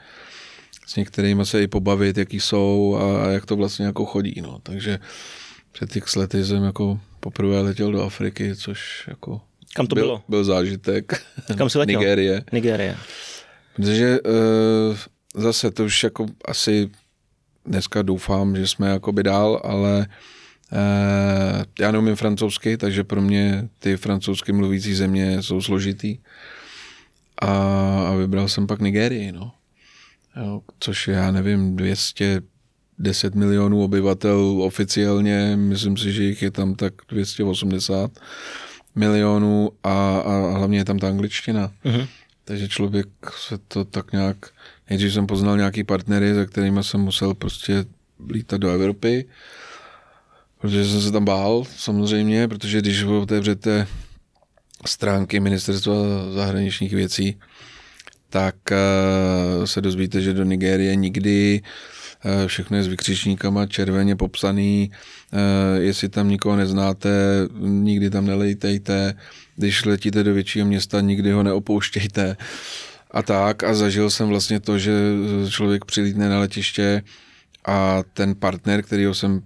S 0.87 0.97
některými 0.97 1.47
se 1.47 1.63
i 1.63 1.67
pobavit, 1.67 2.19
jaký 2.19 2.41
jsou 2.41 2.99
a 3.01 3.31
jak 3.31 3.47
to 3.47 3.57
vlastně 3.57 3.87
jako 3.87 4.05
chodí. 4.07 4.41
No. 4.41 4.59
Takže 4.63 4.99
před 5.73 5.93
těch 5.93 6.17
lety 6.17 6.45
jsem 6.45 6.65
jako 6.65 7.01
poprvé 7.21 7.61
letěl 7.61 7.93
do 7.93 8.03
Afriky, 8.03 8.57
což 8.57 9.05
jako 9.09 9.41
Kam 9.75 9.87
to 9.87 9.95
byl, 9.95 10.05
bylo? 10.05 10.23
Byl 10.29 10.45
zážitek. 10.45 11.27
Kam 11.59 11.71
jsi 11.71 11.79
letěl? 11.79 12.01
Nigérie. 12.01 12.45
Nigérie. 12.53 12.97
Protože 13.77 14.21
uh, 14.21 14.97
zase 15.35 15.71
to 15.71 15.85
už 15.85 16.05
jako 16.05 16.27
asi 16.45 16.91
dneska 17.67 18.03
doufám, 18.03 18.57
že 18.57 18.67
jsme 18.67 18.89
jakoby 18.89 19.23
dál, 19.23 19.61
ale 19.65 20.07
uh, 20.73 21.65
já 21.81 21.91
neumím 21.91 22.17
francouzsky, 22.17 22.77
takže 22.77 23.05
pro 23.05 23.21
mě 23.21 23.69
ty 23.79 23.97
francouzsky 23.97 24.53
mluvící 24.53 24.95
země 24.95 25.43
jsou 25.43 25.61
složitý 25.61 26.19
a, 27.41 27.49
a 28.09 28.15
vybral 28.15 28.49
jsem 28.49 28.67
pak 28.67 28.81
Nigérii, 28.81 29.33
no. 29.33 29.53
jo, 30.37 30.61
což 30.81 31.09
já 31.09 31.31
nevím, 31.31 31.77
210 31.77 33.35
milionů 33.35 33.85
obyvatel 33.85 34.63
oficiálně, 34.63 35.57
myslím 35.57 35.97
si, 35.97 36.13
že 36.13 36.25
jich 36.25 36.43
je 36.43 36.51
tam 36.51 36.75
tak 36.75 36.95
280 37.09 38.11
milionů 38.95 39.71
a, 39.85 40.19
a 40.19 40.59
hlavně 40.59 40.79
je 40.79 40.85
tam 40.85 40.99
ta 40.99 41.09
angličtina. 41.09 41.73
Uh-huh. 41.85 42.07
Takže 42.45 42.69
člověk 42.69 43.09
se 43.39 43.59
to 43.69 43.85
tak 43.85 44.13
nějak, 44.13 44.37
nejdřív 44.91 45.13
jsem 45.13 45.27
poznal 45.27 45.57
nějaký 45.57 45.85
partnery, 45.85 46.35
za 46.35 46.47
kterými 46.47 46.85
jsem 46.85 47.01
musel 47.01 47.35
prostě 47.35 47.85
lítat 48.31 48.61
do 48.61 48.71
Evropy, 48.71 49.29
protože 50.61 50.85
jsem 50.85 51.03
se 51.03 51.13
tam 51.13 51.25
bál 51.25 51.65
samozřejmě, 51.77 52.49
protože 52.49 52.81
když 52.81 53.03
otevřete 53.03 53.87
stránky 54.87 55.41
ministerstva 55.41 55.95
zahraničních 56.35 56.93
věcí, 56.93 57.39
tak 58.31 58.55
uh, 58.71 59.65
se 59.65 59.81
dozvíte, 59.81 60.21
že 60.21 60.33
do 60.35 60.45
Nigérie 60.45 60.97
nikdy 60.97 61.63
uh, 62.25 62.47
všechno 62.47 62.77
je 62.77 62.83
s 62.83 62.87
vykřičníkama 62.87 63.67
červeně 63.67 64.17
popsaný, 64.17 64.91
uh, 64.91 65.39
jestli 65.83 66.09
tam 66.09 66.29
nikoho 66.29 66.57
neznáte, 66.57 67.11
nikdy 67.61 68.11
tam 68.11 68.27
nelejtejte, 68.27 69.15
když 69.57 69.85
letíte 69.85 70.25
do 70.25 70.35
většího 70.35 70.67
města, 70.67 71.01
nikdy 71.01 71.33
ho 71.33 71.43
neopouštějte. 71.43 72.37
A 73.11 73.23
tak 73.23 73.65
a 73.65 73.75
zažil 73.75 74.11
jsem 74.11 74.29
vlastně 74.29 74.61
to, 74.61 74.79
že 74.79 74.93
člověk 75.51 75.85
přilítne 75.85 76.29
na 76.29 76.39
letiště 76.39 77.03
a 77.67 78.03
ten 78.15 78.35
partner, 78.35 78.83
kterýho 78.83 79.15
jsem 79.15 79.43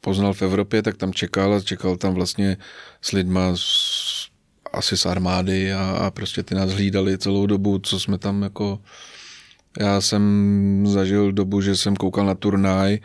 poznal 0.00 0.34
v 0.34 0.42
Evropě, 0.42 0.82
tak 0.82 0.96
tam 0.96 1.12
čekal 1.12 1.54
a 1.54 1.60
čekal 1.60 1.96
tam 1.96 2.14
vlastně 2.14 2.56
s 3.02 3.12
lidma 3.12 3.56
z, 3.56 4.21
asi 4.72 4.96
z 4.96 5.06
armády 5.06 5.72
a, 5.72 5.90
a 5.90 6.10
prostě 6.10 6.42
ty 6.42 6.54
nás 6.54 6.70
hlídali 6.70 7.18
celou 7.18 7.46
dobu, 7.46 7.78
co 7.78 8.00
jsme 8.00 8.18
tam 8.18 8.42
jako... 8.42 8.78
Já 9.80 10.00
jsem 10.00 10.84
zažil 10.86 11.32
dobu, 11.32 11.60
že 11.60 11.76
jsem 11.76 11.96
koukal 11.96 12.26
na 12.26 12.34
turnaj, 12.34 12.98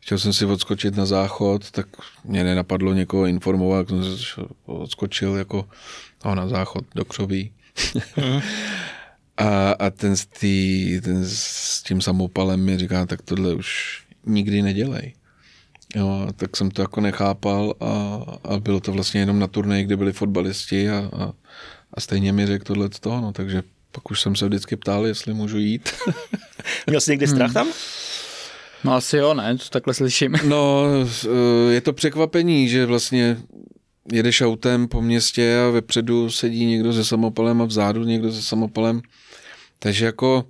chtěl 0.00 0.18
jsem 0.18 0.32
si 0.32 0.44
odskočit 0.44 0.96
na 0.96 1.06
záchod, 1.06 1.70
tak 1.70 1.86
mě 2.24 2.44
nenapadlo 2.44 2.92
někoho 2.92 3.26
informovat, 3.26 3.88
jsem 3.88 4.04
se 4.04 4.40
odskočil 4.66 5.36
jako 5.36 5.68
no, 6.24 6.34
na 6.34 6.48
záchod 6.48 6.84
do 6.94 7.04
křoví. 7.04 7.52
Mm. 8.16 8.40
a, 9.36 9.70
a 9.72 9.90
ten, 9.90 10.16
s 10.16 10.26
tý, 10.26 11.00
ten 11.00 11.24
s 11.28 11.82
tím 11.82 12.00
samopalem 12.00 12.64
mi 12.64 12.78
říká, 12.78 13.06
tak 13.06 13.22
tohle 13.22 13.54
už 13.54 14.02
nikdy 14.26 14.62
nedělej. 14.62 15.14
Jo, 15.96 16.26
tak 16.36 16.56
jsem 16.56 16.70
to 16.70 16.82
jako 16.82 17.00
nechápal 17.00 17.74
a, 17.80 18.22
a 18.44 18.58
bylo 18.58 18.80
to 18.80 18.92
vlastně 18.92 19.20
jenom 19.20 19.38
na 19.38 19.46
turnaji, 19.46 19.84
kde 19.84 19.96
byli 19.96 20.12
fotbalisti 20.12 20.90
a, 20.90 21.10
a, 21.12 21.32
a 21.94 22.00
stejně 22.00 22.32
mi 22.32 22.46
řekl 22.46 22.64
tohle 22.64 22.88
z 22.92 23.00
toho, 23.00 23.20
no, 23.20 23.32
takže 23.32 23.62
pak 23.92 24.10
už 24.10 24.20
jsem 24.20 24.36
se 24.36 24.46
vždycky 24.46 24.76
ptal, 24.76 25.06
jestli 25.06 25.34
můžu 25.34 25.58
jít. 25.58 25.88
Měl 26.86 27.00
jsi 27.00 27.10
někdy 27.10 27.26
strach 27.26 27.52
tam? 27.52 27.68
No 28.84 28.94
asi 28.94 29.16
jo, 29.16 29.34
ne, 29.34 29.58
to 29.58 29.64
takhle 29.70 29.94
slyším. 29.94 30.34
No, 30.44 30.84
eh, 31.24 31.72
je 31.72 31.80
to 31.80 31.92
překvapení, 31.92 32.68
že 32.68 32.86
vlastně 32.86 33.36
jedeš 34.12 34.40
autem 34.40 34.88
po 34.88 35.02
městě 35.02 35.58
a 35.58 35.70
vepředu 35.70 36.30
sedí 36.30 36.66
někdo 36.66 36.92
se 36.92 37.04
samopalem 37.04 37.62
a 37.62 37.64
vzadu 37.64 38.04
někdo 38.04 38.32
se 38.32 38.42
samopalem. 38.42 39.02
Takže 39.78 40.04
jako 40.04 40.44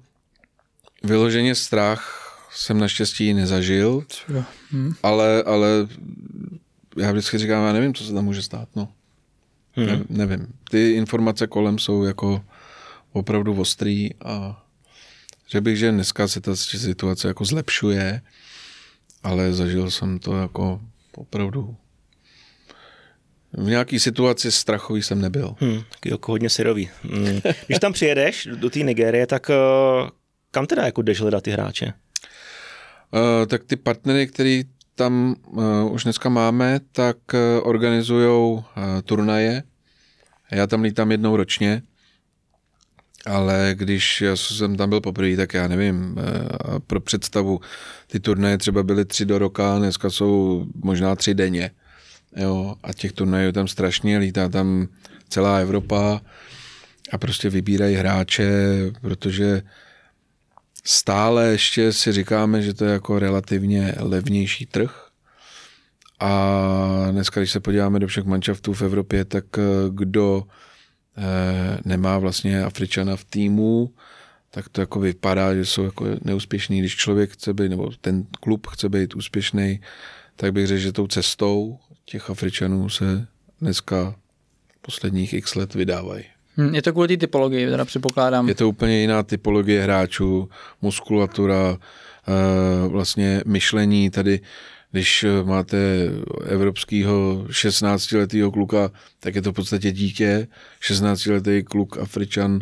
vyloženě 1.02 1.54
strach 1.54 2.27
jsem 2.58 2.78
naštěstí 2.78 3.34
nezažil, 3.34 4.02
hmm. 4.70 4.94
ale, 5.02 5.42
ale 5.42 5.68
já 6.96 7.12
vždycky 7.12 7.38
říkám, 7.38 7.66
já 7.66 7.72
nevím, 7.72 7.94
co 7.94 8.04
se 8.04 8.12
tam 8.12 8.24
může 8.24 8.42
stát, 8.42 8.68
no. 8.76 8.88
Hmm. 9.72 9.86
Ne, 9.86 10.04
nevím. 10.08 10.46
Ty 10.70 10.92
informace 10.92 11.46
kolem 11.46 11.78
jsou 11.78 12.04
jako 12.04 12.44
opravdu 13.12 13.60
ostrý 13.60 14.14
a 14.14 14.64
že 15.48 15.60
bych, 15.60 15.76
že 15.76 15.92
dneska 15.92 16.28
se 16.28 16.40
ta 16.40 16.56
situace 16.56 17.28
jako 17.28 17.44
zlepšuje, 17.44 18.22
ale 19.22 19.52
zažil 19.52 19.90
jsem 19.90 20.18
to 20.18 20.36
jako 20.36 20.80
opravdu 21.16 21.76
v 23.52 23.68
nějaký 23.68 23.98
situaci 24.00 24.52
strachový 24.52 25.02
jsem 25.02 25.20
nebyl. 25.20 25.54
Hmm, 25.60 25.82
jako 26.04 26.32
hodně 26.32 26.50
syrový. 26.50 26.90
Hmm. 27.02 27.40
Když 27.66 27.78
tam 27.78 27.92
přijedeš 27.92 28.48
do 28.54 28.70
té 28.70 28.78
Nigérie, 28.78 29.26
tak 29.26 29.48
uh, 29.48 30.08
kam 30.50 30.66
teda 30.66 30.84
jako 30.84 31.02
jdeš 31.02 31.20
hledat 31.20 31.44
ty 31.44 31.50
hráče? 31.50 31.92
Uh, 33.12 33.46
tak 33.46 33.64
ty 33.64 33.76
partnery, 33.76 34.26
který 34.26 34.64
tam 34.94 35.34
uh, 35.46 35.92
už 35.92 36.04
dneska 36.04 36.28
máme, 36.28 36.80
tak 36.92 37.16
uh, 37.34 37.68
organizují 37.68 38.62
turnaje. 39.04 39.62
Já 40.50 40.66
tam 40.66 40.82
lítám 40.82 41.10
jednou 41.10 41.36
ročně, 41.36 41.82
ale 43.26 43.70
když 43.74 44.20
já 44.20 44.36
jsem 44.36 44.76
tam 44.76 44.88
byl 44.88 45.00
poprvé, 45.00 45.36
tak 45.36 45.54
já 45.54 45.68
nevím, 45.68 46.16
pro 46.86 47.00
představu, 47.00 47.60
ty 48.06 48.20
turnaje 48.20 48.58
třeba 48.58 48.82
byly 48.82 49.04
tři 49.04 49.24
do 49.24 49.38
roka, 49.38 49.78
dneska 49.78 50.10
jsou 50.10 50.64
možná 50.84 51.16
tři 51.16 51.34
denně. 51.34 51.70
Jo, 52.36 52.74
a 52.82 52.92
těch 52.92 53.12
turnajů 53.12 53.52
tam 53.52 53.68
strašně, 53.68 54.18
lítá 54.18 54.48
tam 54.48 54.88
celá 55.28 55.58
Evropa 55.58 56.20
a 57.12 57.18
prostě 57.18 57.50
vybírají 57.50 57.96
hráče, 57.96 58.50
protože 59.00 59.62
stále 60.88 61.46
ještě 61.46 61.92
si 61.92 62.12
říkáme, 62.12 62.62
že 62.62 62.74
to 62.74 62.84
je 62.84 62.92
jako 62.92 63.18
relativně 63.18 63.94
levnější 63.98 64.66
trh. 64.66 65.08
A 66.20 67.08
dneska, 67.10 67.40
když 67.40 67.52
se 67.52 67.60
podíváme 67.60 67.98
do 67.98 68.06
všech 68.06 68.24
manšaftů 68.24 68.72
v 68.72 68.82
Evropě, 68.82 69.24
tak 69.24 69.44
eh, 69.58 69.62
kdo 69.90 70.44
eh, 71.16 71.78
nemá 71.84 72.18
vlastně 72.18 72.64
Afričana 72.64 73.16
v 73.16 73.24
týmu, 73.24 73.94
tak 74.50 74.68
to 74.68 74.80
jako 74.80 75.00
vypadá, 75.00 75.54
že 75.54 75.64
jsou 75.64 75.84
jako 75.84 76.06
neúspěšný. 76.22 76.80
Když 76.80 76.96
člověk 76.96 77.30
chce 77.30 77.54
být, 77.54 77.68
nebo 77.68 77.90
ten 78.00 78.26
klub 78.40 78.66
chce 78.66 78.88
být 78.88 79.14
úspěšný, 79.14 79.80
tak 80.36 80.52
bych 80.52 80.66
řekl, 80.66 80.80
že 80.80 80.92
tou 80.92 81.06
cestou 81.06 81.78
těch 82.04 82.30
Afričanů 82.30 82.88
se 82.88 83.26
dneska 83.60 84.14
posledních 84.82 85.32
x 85.32 85.54
let 85.54 85.74
vydávají. 85.74 86.24
Hm, 86.58 86.74
je 86.74 86.82
to 86.82 86.92
kvůli 86.92 87.08
té 87.08 87.16
typologii, 87.16 87.70
teda 87.70 87.84
předpokládám. 87.84 88.48
Je 88.48 88.54
to 88.54 88.68
úplně 88.68 89.00
jiná 89.00 89.22
typologie 89.22 89.82
hráčů, 89.82 90.48
muskulatura, 90.82 91.78
eh, 92.28 92.88
vlastně 92.88 93.42
myšlení 93.46 94.10
tady, 94.10 94.40
když 94.92 95.26
máte 95.44 95.78
evropského 96.46 97.44
16-letého 97.50 98.50
kluka, 98.50 98.90
tak 99.20 99.34
je 99.34 99.42
to 99.42 99.52
v 99.52 99.54
podstatě 99.54 99.92
dítě. 99.92 100.48
16-letý 100.80 101.62
kluk 101.62 101.98
Afričan 101.98 102.60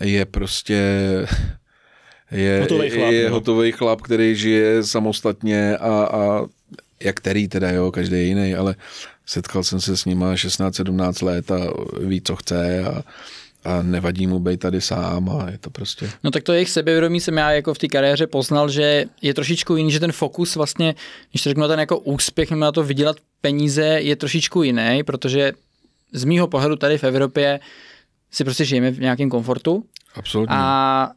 je 0.00 0.24
prostě 0.24 0.82
je 2.30 2.60
hotový 2.60 2.90
chlap, 2.90 3.12
je 3.12 3.28
no. 3.28 3.34
hotový 3.34 3.72
chlap, 3.72 4.00
který 4.00 4.36
žije 4.36 4.82
samostatně 4.82 5.76
a, 5.76 6.04
a 6.04 6.46
jak 7.02 7.16
který 7.16 7.48
teda, 7.48 7.70
jo, 7.70 7.92
každý 7.92 8.26
jiný, 8.26 8.54
ale 8.54 8.74
setkal 9.26 9.64
jsem 9.64 9.80
se 9.80 9.96
s 9.96 10.04
nima 10.04 10.34
16-17 10.34 11.26
let 11.26 11.50
a 11.50 11.58
ví, 12.00 12.20
co 12.20 12.36
chce 12.36 12.84
a, 12.84 13.02
a 13.64 13.82
nevadí 13.82 14.26
mu 14.26 14.38
být 14.38 14.60
tady 14.60 14.80
sám 14.80 15.30
a 15.30 15.50
je 15.50 15.58
to 15.58 15.70
prostě... 15.70 16.10
No 16.24 16.30
tak 16.30 16.42
to 16.42 16.52
jejich 16.52 16.70
sebevědomí 16.70 17.20
jsem 17.20 17.36
já 17.36 17.50
jako 17.50 17.74
v 17.74 17.78
té 17.78 17.88
kariéře 17.88 18.26
poznal, 18.26 18.68
že 18.68 19.04
je 19.22 19.34
trošičku 19.34 19.76
jiný, 19.76 19.92
že 19.92 20.00
ten 20.00 20.12
fokus 20.12 20.56
vlastně, 20.56 20.94
když 21.30 21.42
to 21.42 21.50
řeknu 21.50 21.68
ten 21.68 21.80
jako 21.80 21.98
úspěch 21.98 22.50
nebo 22.50 22.60
na 22.60 22.72
to 22.72 22.82
vydělat 22.82 23.16
peníze 23.40 23.84
je 23.84 24.16
trošičku 24.16 24.62
jiný, 24.62 25.02
protože 25.06 25.52
z 26.12 26.24
mýho 26.24 26.48
pohledu 26.48 26.76
tady 26.76 26.98
v 26.98 27.04
Evropě 27.04 27.60
si 28.30 28.44
prostě 28.44 28.64
žijeme 28.64 28.90
v 28.90 29.00
nějakém 29.00 29.30
komfortu. 29.30 29.84
Absolutně. 30.14 30.56
A 30.58 31.10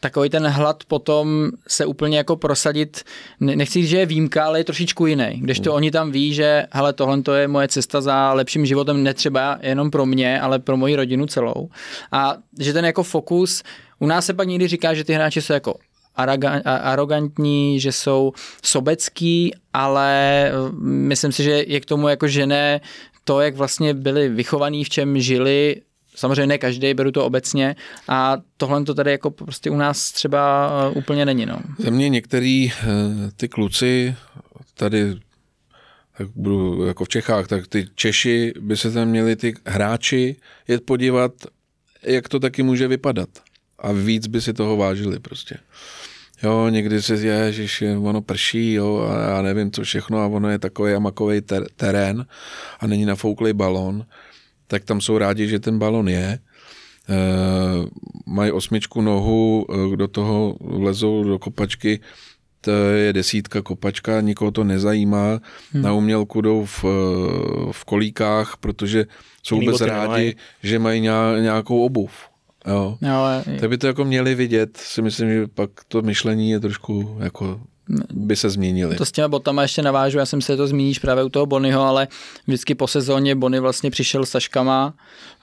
takový 0.00 0.30
ten 0.30 0.46
hlad 0.46 0.84
potom 0.84 1.50
se 1.68 1.86
úplně 1.86 2.16
jako 2.16 2.36
prosadit, 2.36 3.02
nechci 3.40 3.80
říct, 3.80 3.90
že 3.90 3.98
je 3.98 4.06
výjimka, 4.06 4.44
ale 4.44 4.60
je 4.60 4.64
trošičku 4.64 5.06
jiný. 5.06 5.40
Když 5.40 5.60
to 5.60 5.70
mm. 5.70 5.76
oni 5.76 5.90
tam 5.90 6.12
ví, 6.12 6.34
že 6.34 6.66
hele, 6.72 6.92
tohle 6.92 7.22
to 7.22 7.34
je 7.34 7.48
moje 7.48 7.68
cesta 7.68 8.00
za 8.00 8.32
lepším 8.32 8.66
životem, 8.66 9.02
netřeba 9.02 9.58
jenom 9.62 9.90
pro 9.90 10.06
mě, 10.06 10.40
ale 10.40 10.58
pro 10.58 10.76
moji 10.76 10.96
rodinu 10.96 11.26
celou. 11.26 11.68
A 12.12 12.36
že 12.60 12.72
ten 12.72 12.84
jako 12.84 13.02
fokus, 13.02 13.62
u 13.98 14.06
nás 14.06 14.26
se 14.26 14.34
pak 14.34 14.48
někdy 14.48 14.68
říká, 14.68 14.94
že 14.94 15.04
ty 15.04 15.12
hráči 15.12 15.42
jsou 15.42 15.52
jako 15.52 15.74
arrogantní, 16.64 17.80
že 17.80 17.92
jsou 17.92 18.32
sobecký, 18.64 19.54
ale 19.72 20.52
myslím 20.82 21.32
si, 21.32 21.42
že 21.42 21.50
je 21.66 21.80
k 21.80 21.86
tomu 21.86 22.08
jako 22.08 22.28
žené 22.28 22.80
to, 23.24 23.40
jak 23.40 23.56
vlastně 23.56 23.94
byli 23.94 24.28
vychovaní, 24.28 24.84
v 24.84 24.88
čem 24.88 25.20
žili, 25.20 25.76
Samozřejmě 26.14 26.46
ne 26.46 26.58
každý, 26.58 26.94
beru 26.94 27.12
to 27.12 27.24
obecně 27.24 27.76
a 28.08 28.36
tohle 28.56 28.84
to 28.84 28.94
tady 28.94 29.10
jako 29.10 29.30
prostě 29.30 29.70
u 29.70 29.76
nás 29.76 30.12
třeba 30.12 30.70
eh, 30.86 30.98
úplně 30.98 31.24
není. 31.24 31.46
No. 31.46 31.58
Za 31.78 31.90
mě 31.90 32.08
některý 32.08 32.72
eh, 32.72 32.86
ty 33.36 33.48
kluci 33.48 34.16
tady 34.74 35.16
tak 36.18 36.28
budu 36.34 36.84
jako 36.84 37.04
v 37.04 37.08
Čechách, 37.08 37.46
tak 37.46 37.66
ty 37.66 37.88
Češi 37.94 38.52
by 38.60 38.76
se 38.76 38.90
tam 38.90 39.08
měli 39.08 39.36
ty 39.36 39.54
hráči 39.66 40.36
jet 40.68 40.84
podívat, 40.84 41.32
jak 42.02 42.28
to 42.28 42.40
taky 42.40 42.62
může 42.62 42.88
vypadat. 42.88 43.28
A 43.78 43.92
víc 43.92 44.26
by 44.26 44.40
si 44.40 44.52
toho 44.52 44.76
vážili 44.76 45.18
prostě. 45.18 45.56
Jo, 46.42 46.68
někdy 46.68 47.02
se 47.02 47.14
je, 47.14 47.52
že 47.52 47.96
ono 47.96 48.22
prší, 48.22 48.72
jo, 48.72 48.98
a 48.98 49.30
já 49.30 49.42
nevím 49.42 49.70
co 49.70 49.82
všechno 49.82 50.18
a 50.18 50.26
ono 50.26 50.48
je 50.50 50.58
takový 50.58 50.92
amakový 50.92 51.40
ter- 51.40 51.66
terén 51.76 52.26
a 52.80 52.86
není 52.86 53.04
nafouklý 53.04 53.52
balon 53.52 54.06
tak 54.70 54.84
tam 54.84 55.00
jsou 55.00 55.18
rádi, 55.18 55.48
že 55.48 55.58
ten 55.58 55.78
balon 55.78 56.08
je. 56.08 56.38
mají 58.26 58.52
osmičku 58.52 59.00
nohu, 59.00 59.66
e, 59.66 59.96
do 59.96 60.08
toho 60.08 60.56
lezou 60.60 61.24
do 61.24 61.38
kopačky, 61.38 62.00
to 62.60 62.70
je 62.70 63.12
desítka 63.12 63.62
kopačka, 63.62 64.20
nikoho 64.20 64.50
to 64.50 64.64
nezajímá. 64.64 65.40
Hmm. 65.72 65.82
Na 65.82 65.92
umělku 65.92 66.40
jdou 66.40 66.64
v, 66.64 66.84
v 67.72 67.84
kolíkách, 67.84 68.56
protože 68.56 69.06
jsou 69.42 69.54
Jiný 69.54 69.66
vůbec 69.66 69.80
rádi, 69.80 70.02
nemají. 70.02 70.34
že 70.62 70.78
mají 70.78 71.00
nějakou 71.40 71.84
obuv. 71.84 72.12
Jo. 72.66 72.98
jo 73.00 73.14
ale... 73.14 73.44
Tak 73.60 73.70
by 73.70 73.78
to 73.78 73.86
jako 73.86 74.04
měli 74.04 74.34
vidět, 74.34 74.76
si 74.76 75.02
myslím, 75.02 75.30
že 75.30 75.46
pak 75.46 75.70
to 75.88 76.02
myšlení 76.02 76.50
je 76.50 76.60
trošku 76.60 77.16
jako 77.20 77.60
by 78.12 78.36
se 78.36 78.50
změnily. 78.50 78.96
To 78.96 79.04
s 79.04 79.12
těma 79.12 79.28
botama 79.28 79.62
ještě 79.62 79.82
navážu, 79.82 80.18
já 80.18 80.26
jsem 80.26 80.40
se 80.40 80.56
to 80.56 80.66
zmíníš 80.66 80.98
právě 80.98 81.24
u 81.24 81.28
toho 81.28 81.46
Bonyho, 81.46 81.82
ale 81.82 82.08
vždycky 82.46 82.74
po 82.74 82.86
sezóně 82.86 83.34
Bony 83.34 83.60
vlastně 83.60 83.90
přišel 83.90 84.26
s 84.26 84.30
taškama, 84.30 84.94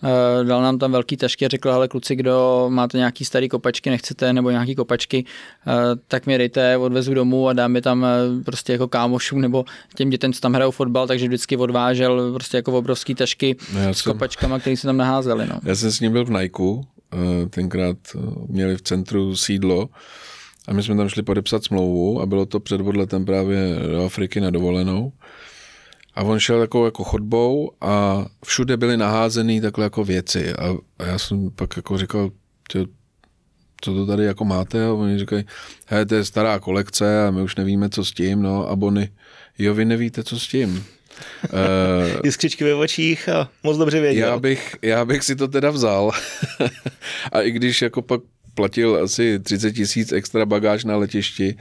eh, 0.04 0.44
dal 0.44 0.62
nám 0.62 0.78
tam 0.80 0.92
velký 0.92 1.18
tašky 1.18 1.46
a 1.46 1.50
řekl, 1.50 1.72
ale 1.72 1.88
kluci, 1.88 2.16
kdo 2.16 2.66
máte 2.70 2.98
nějaký 2.98 3.26
starý 3.26 3.50
kopačky, 3.50 3.90
nechcete, 3.90 4.34
nebo 4.34 4.50
nějaký 4.50 4.76
kopačky, 4.76 5.26
eh, 5.68 5.72
tak 6.08 6.26
mi 6.26 6.38
dejte, 6.38 6.78
odvezu 6.78 7.14
domů 7.14 7.48
a 7.48 7.54
dám 7.54 7.76
je 7.76 7.82
tam 7.82 8.06
eh, 8.06 8.44
prostě 8.44 8.72
jako 8.72 8.88
kámošům 8.88 9.42
nebo 9.42 9.66
těm 9.96 10.10
dětem, 10.10 10.34
co 10.34 10.42
tam 10.42 10.54
hrajou 10.54 10.72
fotbal, 10.72 11.08
takže 11.08 11.28
vždycky 11.28 11.58
odvážel 11.58 12.34
prostě 12.34 12.58
jako 12.58 12.78
obrovský 12.78 13.16
tašky 13.16 13.56
no 13.74 13.94
s 13.94 13.98
jsem, 13.98 14.14
kopačkama, 14.14 14.60
které 14.60 14.78
se 14.78 14.88
tam 14.88 14.98
naházeli. 14.98 15.48
No. 15.48 15.60
Já 15.64 15.76
jsem 15.76 15.92
s 15.92 16.00
ním 16.00 16.12
byl 16.12 16.26
v 16.26 16.30
Nike, 16.30 16.64
tenkrát 17.50 17.98
měli 18.48 18.78
v 18.78 18.82
centru 18.82 19.36
sídlo 19.36 19.90
a 20.68 20.74
my 20.74 20.84
jsme 20.84 20.96
tam 20.96 21.10
šli 21.10 21.24
podepsat 21.24 21.64
smlouvu 21.64 22.22
a 22.22 22.26
bylo 22.26 22.46
to 22.46 22.60
před 22.60 22.82
odletem 22.82 23.26
právě 23.26 23.76
do 23.92 24.06
Afriky 24.06 24.42
na 24.42 24.50
dovolenou. 24.50 25.12
A 26.16 26.24
on 26.24 26.40
šel 26.40 26.62
jako, 26.62 26.86
jako 26.86 27.04
chodbou 27.04 27.72
a 27.82 28.26
všude 28.46 28.78
byly 28.78 28.98
naházený 28.98 29.62
takhle 29.62 29.84
jako 29.84 30.04
věci. 30.04 30.54
A, 30.54 30.76
a 31.00 31.06
já 31.06 31.18
jsem 31.20 31.50
pak 31.56 31.78
jako 31.78 31.98
říkal, 31.98 32.32
tě, 32.72 32.86
co 33.82 33.94
to 33.94 34.06
tady 34.06 34.26
jako 34.26 34.46
máte? 34.46 34.86
A 34.86 34.94
oni 34.94 35.20
říkají, 35.20 35.46
hej, 35.86 36.06
to 36.06 36.16
je 36.16 36.26
stará 36.26 36.60
kolekce 36.60 37.28
a 37.28 37.32
my 37.32 37.42
už 37.42 37.56
nevíme, 37.56 37.90
co 37.90 38.06
s 38.06 38.12
tím. 38.12 38.42
No 38.42 38.70
a 38.70 38.76
Bony, 38.76 39.10
jo, 39.60 39.74
vy 39.74 39.86
nevíte, 39.86 40.24
co 40.24 40.40
s 40.40 40.48
tím. 40.48 40.70
uh, 40.70 42.22
Jiskřičky 42.24 42.64
ve 42.64 42.76
očích 42.76 43.30
a 43.30 43.50
moc 43.64 43.78
dobře 43.78 44.00
věděl. 44.00 44.30
Já 44.30 44.40
bych, 44.40 44.76
já 44.82 45.06
bych 45.06 45.24
si 45.24 45.36
to 45.36 45.48
teda 45.48 45.70
vzal. 45.72 46.12
a 47.32 47.42
i 47.42 47.52
když 47.52 47.82
jako 47.82 48.02
pak 48.02 48.22
platil 48.58 49.04
asi 49.04 49.40
30 49.40 49.72
tisíc 49.72 50.12
extra 50.12 50.46
bagáž 50.46 50.84
na 50.84 50.98
letišti, 50.98 51.58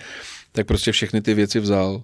tak 0.53 0.67
prostě 0.67 0.93
všechny 0.93 1.21
ty 1.21 1.35
věci 1.35 1.61
vzal. 1.61 2.03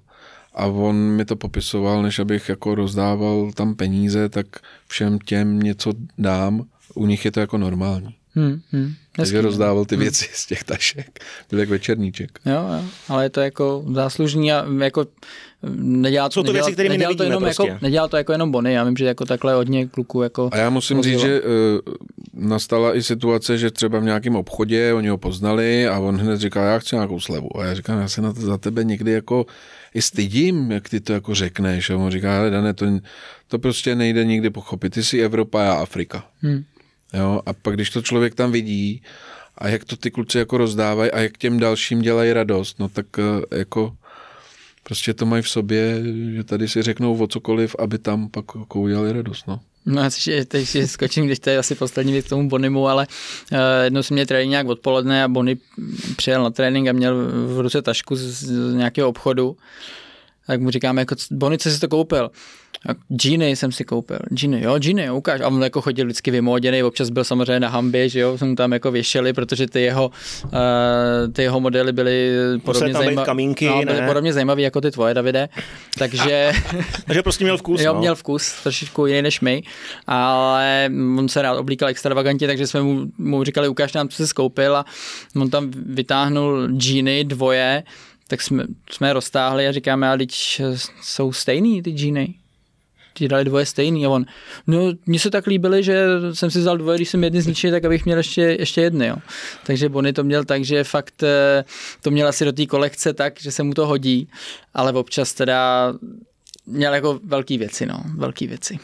A 0.55 0.67
on 0.67 0.97
mi 0.97 1.25
to 1.25 1.37
popisoval, 1.37 2.03
než 2.03 2.19
abych 2.19 2.49
jako 2.49 2.75
rozdával 2.75 3.53
tam 3.53 3.75
peníze, 3.75 4.29
tak 4.29 4.47
všem 4.87 5.19
těm 5.19 5.61
něco 5.61 5.93
dám. 6.19 6.65
U 6.95 7.07
nich 7.07 7.25
je 7.25 7.31
to 7.31 7.41
jako 7.41 7.59
normální. 7.59 8.15
Hmm, 8.35 8.61
hmm. 8.73 8.95
Takže 9.17 9.37
no. 9.37 9.43
rozdával 9.43 9.85
ty 9.85 9.95
hmm. 9.95 10.03
věci 10.03 10.25
hmm. 10.25 10.35
z 10.35 10.47
těch 10.47 10.65
tašek. 10.65 11.25
Byl 11.51 11.59
jak 11.59 11.69
večerníček. 11.69 12.39
Jo, 12.45 12.53
jo, 12.53 12.85
ale 13.09 13.25
je 13.25 13.31
to 13.31 13.41
jako 13.41 13.85
záslužný 13.93 14.53
a 14.53 14.67
jako 14.83 15.07
nedělá 15.77 16.29
to, 16.29 16.33
Jsou 16.33 16.43
to 16.43 16.53
nedělá, 16.53 16.67
věci, 16.67 16.73
které 16.75 16.89
my 16.89 16.93
nedělá 16.99 17.15
to 17.15 17.23
jenom 17.23 17.43
jako- 17.43 17.55
prostě. 17.57 17.73
jako, 17.73 17.85
nedělá 17.85 18.09
to 18.09 18.17
jako 18.17 18.33
jenom 18.33 18.51
Bony, 18.51 18.73
já 18.73 18.85
vím, 18.85 18.97
že 18.97 19.05
jako 19.05 19.25
takhle 19.25 19.55
hodně 19.55 19.87
kluků 19.87 20.23
jako 20.23 20.49
A 20.53 20.57
já 20.57 20.71
musím 20.71 20.97
rozdělo. 20.97 21.19
říct, 21.19 21.27
že 21.29 21.41
uh, 21.43 21.49
nastala 22.35 22.97
i 22.97 23.03
situace, 23.03 23.59
že 23.59 23.71
třeba 23.71 23.99
v 23.99 24.05
nějakém 24.05 24.37
obchodě 24.37 24.93
oni 24.95 25.09
ho 25.09 25.19
poznali 25.19 25.89
a 25.89 25.99
on 25.99 26.17
hned 26.19 26.41
říká, 26.41 26.65
já 26.65 26.79
chci 26.79 26.97
nějakou 26.97 27.21
slevu. 27.21 27.61
A 27.61 27.65
já 27.65 27.75
říkám, 27.75 28.01
já 28.01 28.09
se 28.09 28.23
na 28.23 28.33
to 28.33 28.41
za 28.41 28.59
tebe 28.59 28.85
někdy 28.85 29.13
jako 29.13 29.47
i 29.95 30.03
stydím, 30.03 30.73
jak 30.73 30.89
ty 30.89 31.01
to 31.01 31.13
jako 31.13 31.35
řekneš. 31.35 31.91
A 31.91 31.97
on 31.97 32.11
říká, 32.11 32.39
ale 32.39 32.51
Dane, 32.51 32.75
to, 32.75 32.87
to 33.49 33.59
prostě 33.59 33.95
nejde 33.95 34.25
nikdy 34.25 34.51
pochopit. 34.51 34.91
Ty 34.95 35.03
jsi 35.03 35.21
Evropa, 35.21 35.63
já 35.63 35.73
Afrika. 35.75 36.25
Hmm. 36.41 36.63
Jo, 37.15 37.41
a 37.47 37.53
pak 37.53 37.75
když 37.75 37.91
to 37.91 38.03
člověk 38.03 38.35
tam 38.35 38.53
vidí 38.53 39.03
a 39.59 39.69
jak 39.69 39.85
to 39.85 39.97
ty 39.97 40.11
kluci 40.11 40.39
jako 40.39 40.57
rozdávají 40.57 41.11
a 41.11 41.21
jak 41.21 41.39
těm 41.39 41.59
dalším 41.59 42.03
dělají 42.03 42.33
radost, 42.33 42.79
no 42.79 42.89
tak 42.89 43.07
eh, 43.19 43.59
jako 43.59 43.93
prostě 44.83 45.15
to 45.15 45.27
mají 45.27 45.43
v 45.43 45.49
sobě, 45.49 46.03
že 46.35 46.45
tady 46.45 46.69
si 46.69 46.83
řeknou 46.83 47.17
o 47.17 47.27
cokoliv, 47.27 47.77
aby 47.79 47.99
tam 47.99 48.29
pak 48.29 48.45
jako 48.59 48.81
udělali 48.81 49.13
radost, 49.13 49.47
no. 49.47 49.61
No 49.87 50.03
já 50.03 50.11
si 50.11 50.45
teď 50.45 50.69
si 50.69 50.89
skočím, 50.89 51.27
když 51.27 51.39
to 51.39 51.51
je 51.51 51.59
asi 51.59 51.75
poslední 51.75 52.13
věc 52.13 52.27
k 52.27 52.29
tomu 52.29 52.49
Bonimu, 52.49 52.89
ale 52.89 53.07
uh, 53.53 53.59
jednou 53.85 54.03
jsem 54.03 54.15
měl 54.15 54.27
trénink 54.27 54.51
nějak 54.51 54.67
odpoledne 54.67 55.25
a 55.25 55.29
Bony 55.29 55.57
přijel 56.17 56.43
na 56.43 56.51
trénink 56.51 56.89
a 56.89 56.93
měl 56.93 57.15
v 57.47 57.61
ruce 57.61 57.83
tašku 57.83 58.17
z, 58.17 58.21
z 58.21 58.75
nějakého 58.75 59.09
obchodu. 59.09 59.57
Tak 60.53 60.61
mu 60.61 60.71
říkáme, 60.71 61.03
jako 61.03 61.15
Bony, 61.31 61.59
co 61.59 61.71
jsi 61.71 61.81
to 61.81 61.89
koupil? 61.89 62.31
Giny 63.09 63.57
jsem 63.57 63.73
si 63.73 63.85
koupil. 63.85 64.19
Giny, 64.31 64.63
jo, 64.63 64.79
Giny, 64.79 65.11
ukáž. 65.11 65.41
A 65.41 65.49
on 65.49 65.63
jako 65.63 65.81
chodil 65.81 66.05
vždycky 66.05 66.31
vymóděný, 66.31 66.83
občas 66.83 67.11
byl 67.11 67.25
samozřejmě 67.25 67.61
na 67.61 67.69
hambě, 67.69 68.09
že 68.09 68.21
jo, 68.21 68.39
jsem 68.39 68.57
tam 68.57 68.73
jako 68.73 68.91
věšeli, 68.91 69.33
protože 69.33 69.67
ty 69.67 69.83
jeho, 69.83 70.11
uh, 70.45 70.53
ty 71.33 71.43
jeho 71.43 71.61
modely 71.61 71.93
byly 71.93 72.31
podobně 72.65 72.93
zajímavé. 72.93 73.27
kamínky, 73.27 73.69
no, 73.69 73.83
byly 73.85 74.07
podobně 74.07 74.33
zajímavé 74.33 74.63
jako 74.63 74.81
ty 74.81 74.91
tvoje, 74.91 75.15
Davide. 75.15 75.49
Takže... 75.99 76.53
Takže 77.07 77.23
prostě 77.23 77.45
měl 77.45 77.59
vkus, 77.59 77.81
Jo, 77.85 77.95
no. 77.95 78.01
měl 78.01 78.15
vkus, 78.15 78.63
trošičku 78.63 79.07
jiný 79.07 79.23
než 79.23 79.41
my, 79.41 79.63
ale 80.07 80.91
on 81.19 81.29
se 81.29 81.43
rád 81.43 81.59
oblíkal 81.59 81.89
extravagantně, 81.89 82.47
takže 82.47 82.67
jsme 82.67 82.83
mu, 82.83 83.07
mu 83.19 83.45
říkali, 83.45 83.69
ukáž 83.69 83.93
nám, 83.93 84.09
co 84.09 84.17
jsi 84.17 84.27
skoupil 84.27 84.77
a 84.77 84.85
on 85.37 85.51
tam 85.51 85.71
vytáhnul 85.87 86.69
Giny 86.69 87.25
dvoje, 87.25 87.83
tak 88.33 88.43
jsme, 88.43 88.65
jsme 88.91 89.13
roztáhli 89.13 89.69
a 89.69 89.73
říkáme, 89.73 90.09
ale 90.09 90.19
teď 90.19 90.61
jsou 91.03 91.33
stejný 91.33 91.83
ty 91.83 91.91
džíny? 91.91 92.35
Ti 93.15 93.29
dali 93.29 93.45
dvoje 93.45 93.67
stejný. 93.67 94.07
A 94.07 94.09
on, 94.09 94.25
no 94.67 94.93
mně 95.07 95.19
se 95.19 95.31
tak 95.31 95.47
líbily, 95.47 95.83
že 95.83 96.07
jsem 96.33 96.51
si 96.51 96.59
vzal 96.59 96.77
dvoje, 96.77 96.99
když 96.99 97.09
jsem 97.09 97.25
jedny 97.25 97.43
zničil, 97.43 97.71
tak 97.71 97.85
abych 97.85 98.05
měl 98.05 98.19
ještě, 98.19 98.41
ještě 98.43 98.81
jedny, 98.81 99.07
jo. 99.07 99.17
Takže 99.67 99.89
Bonny 99.89 100.13
to 100.13 100.25
měl 100.25 100.45
tak, 100.45 100.65
že 100.65 100.85
fakt 100.85 101.23
eh, 101.23 101.65
to 102.03 102.11
měl 102.11 102.29
asi 102.29 102.45
do 102.45 102.53
té 102.53 102.67
kolekce 102.67 103.13
tak, 103.13 103.41
že 103.41 103.53
se 103.53 103.63
mu 103.63 103.75
to 103.75 103.87
hodí, 103.87 104.29
ale 104.75 104.93
občas 104.93 105.35
teda 105.35 105.93
měl 106.67 106.95
jako 106.95 107.21
velký 107.25 107.59
věci, 107.59 107.87
no, 107.87 108.03
velký 108.17 108.47
věci. 108.47 108.79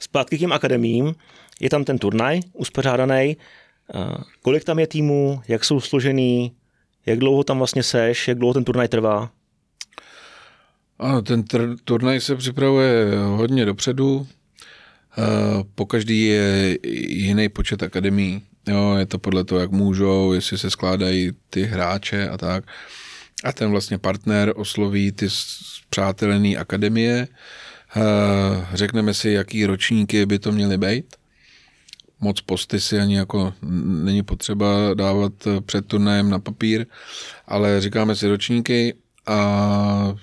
Zpátky 0.00 0.36
k 0.36 0.40
těm 0.40 0.52
akademím, 0.52 1.14
je 1.60 1.70
tam 1.70 1.84
ten 1.84 1.98
turnaj 1.98 2.40
uspořádaný, 2.52 3.36
eh, 3.36 3.98
kolik 4.42 4.64
tam 4.64 4.78
je 4.78 4.86
týmů, 4.86 5.40
jak 5.48 5.64
jsou 5.64 5.80
složený, 5.80 6.52
jak 7.06 7.18
dlouho 7.18 7.44
tam 7.44 7.58
vlastně 7.58 7.82
seš, 7.82 8.28
jak 8.28 8.38
dlouho 8.38 8.54
ten 8.54 8.64
turnaj 8.64 8.88
trvá? 8.88 9.30
Ano, 10.98 11.22
ten 11.22 11.42
tr- 11.42 11.76
turnaj 11.84 12.20
se 12.20 12.36
připravuje 12.36 13.06
hodně 13.16 13.64
dopředu. 13.64 14.26
Po 15.74 15.86
každý 15.86 16.26
je 16.26 16.78
jiný 17.08 17.48
počet 17.48 17.82
akademí. 17.82 18.42
Jo, 18.68 18.94
je 18.98 19.06
to 19.06 19.18
podle 19.18 19.44
toho, 19.44 19.60
jak 19.60 19.70
můžou, 19.70 20.32
jestli 20.32 20.58
se 20.58 20.70
skládají 20.70 21.32
ty 21.50 21.62
hráče 21.62 22.28
a 22.28 22.38
tak. 22.38 22.64
A 23.44 23.52
ten 23.52 23.70
vlastně 23.70 23.98
partner 23.98 24.52
osloví 24.56 25.12
ty 25.12 25.28
přátelené 25.90 26.56
akademie. 26.56 27.28
Řekneme 28.74 29.14
si, 29.14 29.30
jaký 29.30 29.66
ročníky 29.66 30.26
by 30.26 30.38
to 30.38 30.52
měly 30.52 30.78
být. 30.78 31.16
Moc 32.22 32.40
posty 32.40 32.80
si 32.80 32.98
ani 33.00 33.16
jako 33.16 33.54
není 34.02 34.22
potřeba 34.22 34.94
dávat 34.94 35.32
před 35.66 35.86
turnajem 35.86 36.30
na 36.30 36.38
papír, 36.38 36.86
ale 37.46 37.80
říkáme 37.80 38.16
si 38.16 38.28
ročníky 38.28 38.94
a 39.26 40.14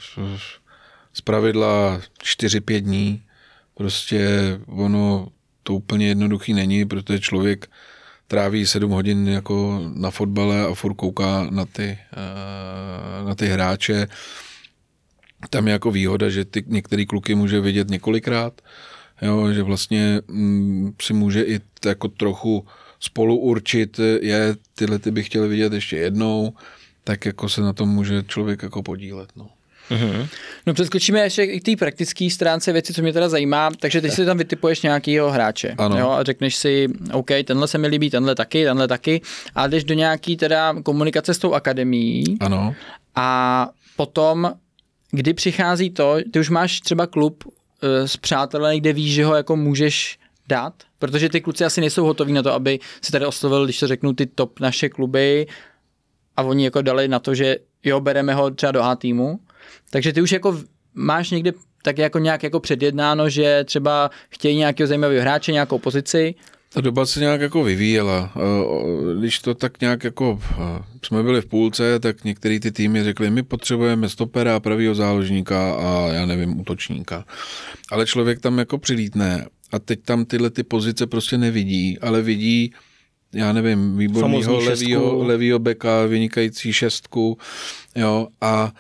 z 1.13 1.21
pravidla 1.21 2.01
4-5 2.23 2.81
dní. 2.81 3.23
Prostě 3.75 4.29
ono 4.67 5.27
to 5.63 5.73
úplně 5.73 6.07
jednoduchý 6.07 6.53
není, 6.53 6.85
protože 6.85 7.19
člověk 7.19 7.69
tráví 8.27 8.65
7 8.65 8.91
hodin 8.91 9.27
jako 9.27 9.81
na 9.93 10.12
fotbale 10.12 10.65
a 10.65 10.73
furt 10.73 10.93
kouká 10.93 11.47
na 11.49 11.65
ty, 11.65 11.97
eh, 12.13 13.25
na 13.25 13.35
ty 13.35 13.47
hráče. 13.47 14.07
Tam 15.49 15.67
je 15.67 15.71
jako 15.73 15.91
výhoda, 15.91 16.29
že 16.29 16.45
ty 16.45 16.63
některý 16.67 17.05
kluky 17.05 17.35
může 17.35 17.59
vidět 17.59 17.89
několikrát, 17.89 18.62
jo, 19.21 19.53
že 19.53 19.63
vlastně 19.63 20.21
mm, 20.27 20.93
si 21.01 21.13
může 21.13 21.43
i 21.43 21.60
jako 21.86 22.08
trochu 22.08 22.65
spolu 22.99 23.38
určit, 23.38 23.99
je, 24.21 24.55
tyhle 24.75 24.99
ty 24.99 25.12
bych 25.12 25.25
chtěl 25.25 25.47
vidět 25.47 25.73
ještě 25.73 25.97
jednou, 25.97 26.53
tak 27.03 27.25
jako 27.25 27.49
se 27.49 27.62
na 27.62 27.73
tom 27.73 27.89
může 27.89 28.23
člověk 28.23 28.63
jako 28.63 28.84
podílet. 28.84 29.29
No. 29.36 29.49
Mm-hmm. 29.91 30.27
No 30.65 30.73
přeskočíme 30.73 31.19
ještě 31.19 31.47
k 31.47 31.63
té 31.63 31.75
praktické 31.75 32.29
stránce 32.29 32.71
věci, 32.71 32.93
co 32.93 33.01
mě 33.01 33.13
teda 33.13 33.29
zajímá. 33.29 33.69
Takže 33.79 34.01
teď 34.01 34.13
si 34.13 34.25
tam 34.25 34.38
vytipuješ 34.38 34.82
nějakýho 34.82 35.32
hráče 35.32 35.75
ano. 35.77 35.99
Jo, 35.99 36.10
a 36.10 36.23
řekneš 36.23 36.55
si, 36.55 36.88
OK, 37.13 37.27
tenhle 37.43 37.67
se 37.67 37.77
mi 37.77 37.88
líbí, 37.88 38.10
tenhle 38.10 38.36
taky, 38.36 38.65
tenhle 38.65 38.88
taky. 38.88 39.21
A 39.55 39.67
jdeš 39.67 39.84
do 39.84 39.93
nějaký 39.93 40.38
teda 40.38 40.73
komunikace 40.84 41.34
s 41.34 41.38
tou 41.38 41.53
akademií. 41.53 42.38
Ano. 42.39 42.75
A 43.15 43.69
potom, 43.95 44.53
kdy 45.12 45.34
přichází 45.34 45.89
to, 45.89 46.17
ty 46.32 46.39
už 46.39 46.49
máš 46.49 46.79
třeba 46.79 47.08
klub 47.08 47.43
s 47.81 48.17
přáteli, 48.17 48.79
kde 48.79 48.93
víš, 48.93 49.13
že 49.13 49.25
ho 49.25 49.35
jako 49.35 49.55
můžeš 49.55 50.19
dát, 50.47 50.73
protože 50.99 51.29
ty 51.29 51.41
kluci 51.41 51.65
asi 51.65 51.81
nejsou 51.81 52.05
hotoví 52.05 52.33
na 52.33 52.43
to, 52.43 52.53
aby 52.53 52.79
si 53.01 53.11
tady 53.11 53.25
oslovil, 53.25 53.65
když 53.65 53.79
to 53.79 53.87
řeknu, 53.87 54.13
ty 54.13 54.25
top 54.25 54.59
naše 54.59 54.89
kluby 54.89 55.47
a 56.37 56.43
oni 56.43 56.63
jako 56.63 56.81
dali 56.81 57.07
na 57.07 57.19
to, 57.19 57.35
že 57.35 57.57
jo, 57.83 57.99
bereme 57.99 58.33
ho 58.33 58.51
třeba 58.51 58.71
do 58.71 58.83
A 58.83 58.95
týmu, 58.95 59.39
takže 59.89 60.13
ty 60.13 60.21
už 60.21 60.31
jako 60.31 60.61
máš 60.93 61.31
někde 61.31 61.51
tak 61.83 61.97
jako 61.97 62.19
nějak 62.19 62.43
jako 62.43 62.59
předjednáno, 62.59 63.29
že 63.29 63.63
třeba 63.63 64.09
chtějí 64.29 64.57
nějakého 64.57 64.87
zajímavého 64.87 65.21
hráče, 65.21 65.51
nějakou 65.51 65.79
pozici 65.79 66.35
Ta 66.73 66.82
doba 66.82 67.05
se 67.05 67.19
nějak 67.19 67.41
jako 67.41 67.63
vyvíjela. 67.63 68.34
Když 69.19 69.39
to 69.39 69.55
tak 69.55 69.82
nějak 69.82 70.03
jako 70.03 70.41
jsme 71.05 71.23
byli 71.23 71.41
v 71.41 71.45
půlce, 71.45 71.99
tak 71.99 72.23
některé 72.23 72.60
ty 72.60 72.71
týmy 72.71 73.03
řekli, 73.03 73.29
my 73.29 73.43
potřebujeme 73.43 74.10
stopera, 74.10 74.60
pravýho 74.60 74.95
záložníka 74.95 75.73
a 75.75 76.08
já 76.13 76.25
nevím, 76.25 76.60
útočníka. 76.60 77.25
Ale 77.91 78.05
člověk 78.05 78.39
tam 78.39 78.58
jako 78.58 78.77
přilítne 78.77 79.47
a 79.71 79.79
teď 79.79 79.99
tam 80.03 80.25
tyhle 80.25 80.49
ty 80.49 80.63
pozice 80.63 81.08
prostě 81.08 81.38
nevidí, 81.38 81.99
ale 81.99 82.21
vidí 82.21 82.73
já 83.34 83.53
nevím, 83.53 83.97
výborného 83.97 84.60
levýho, 84.60 85.23
levýho 85.23 85.60
beka, 85.60 86.05
vynikající 86.05 86.73
šestku, 86.73 87.38
jo, 87.95 88.27
a 88.41 88.73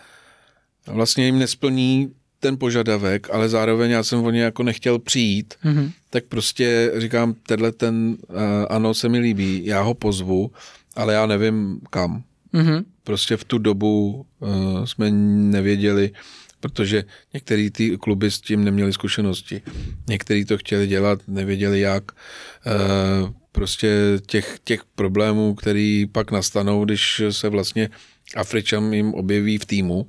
vlastně 0.87 1.25
jim 1.25 1.39
nesplní 1.39 2.11
ten 2.39 2.57
požadavek, 2.57 3.29
ale 3.31 3.49
zároveň 3.49 3.91
já 3.91 4.03
jsem 4.03 4.19
o 4.19 4.31
ně 4.31 4.41
jako 4.41 4.63
nechtěl 4.63 4.99
přijít, 4.99 5.53
mm-hmm. 5.65 5.91
tak 6.09 6.23
prostě 6.23 6.91
říkám, 6.97 7.35
tenhle 7.47 7.71
ten, 7.71 8.17
uh, 8.27 8.37
ano, 8.69 8.93
se 8.93 9.09
mi 9.09 9.19
líbí, 9.19 9.65
já 9.65 9.81
ho 9.81 9.93
pozvu, 9.93 10.51
ale 10.95 11.13
já 11.13 11.25
nevím 11.25 11.79
kam. 11.89 12.23
Mm-hmm. 12.53 12.83
Prostě 13.03 13.37
v 13.37 13.43
tu 13.43 13.57
dobu 13.57 14.25
uh, 14.39 14.85
jsme 14.85 15.11
nevěděli, 15.11 16.11
protože 16.59 17.03
některé 17.33 17.69
ty 17.71 17.97
kluby 17.97 18.31
s 18.31 18.41
tím 18.41 18.63
neměli 18.63 18.93
zkušenosti. 18.93 19.61
Někteří 20.07 20.45
to 20.45 20.57
chtěli 20.57 20.87
dělat, 20.87 21.19
nevěděli 21.27 21.79
jak. 21.79 22.11
Uh, 22.11 23.29
prostě 23.51 24.19
těch, 24.25 24.59
těch 24.63 24.81
problémů, 24.95 25.55
který 25.55 26.05
pak 26.11 26.31
nastanou, 26.31 26.85
když 26.85 27.21
se 27.29 27.49
vlastně 27.49 27.89
Afričan 28.35 28.93
jim 28.93 29.13
objeví 29.13 29.57
v 29.57 29.65
týmu, 29.65 30.07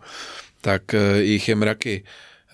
tak 0.60 0.94
eh, 0.94 1.22
jich 1.22 1.48
je 1.48 1.54
mraky. 1.54 2.04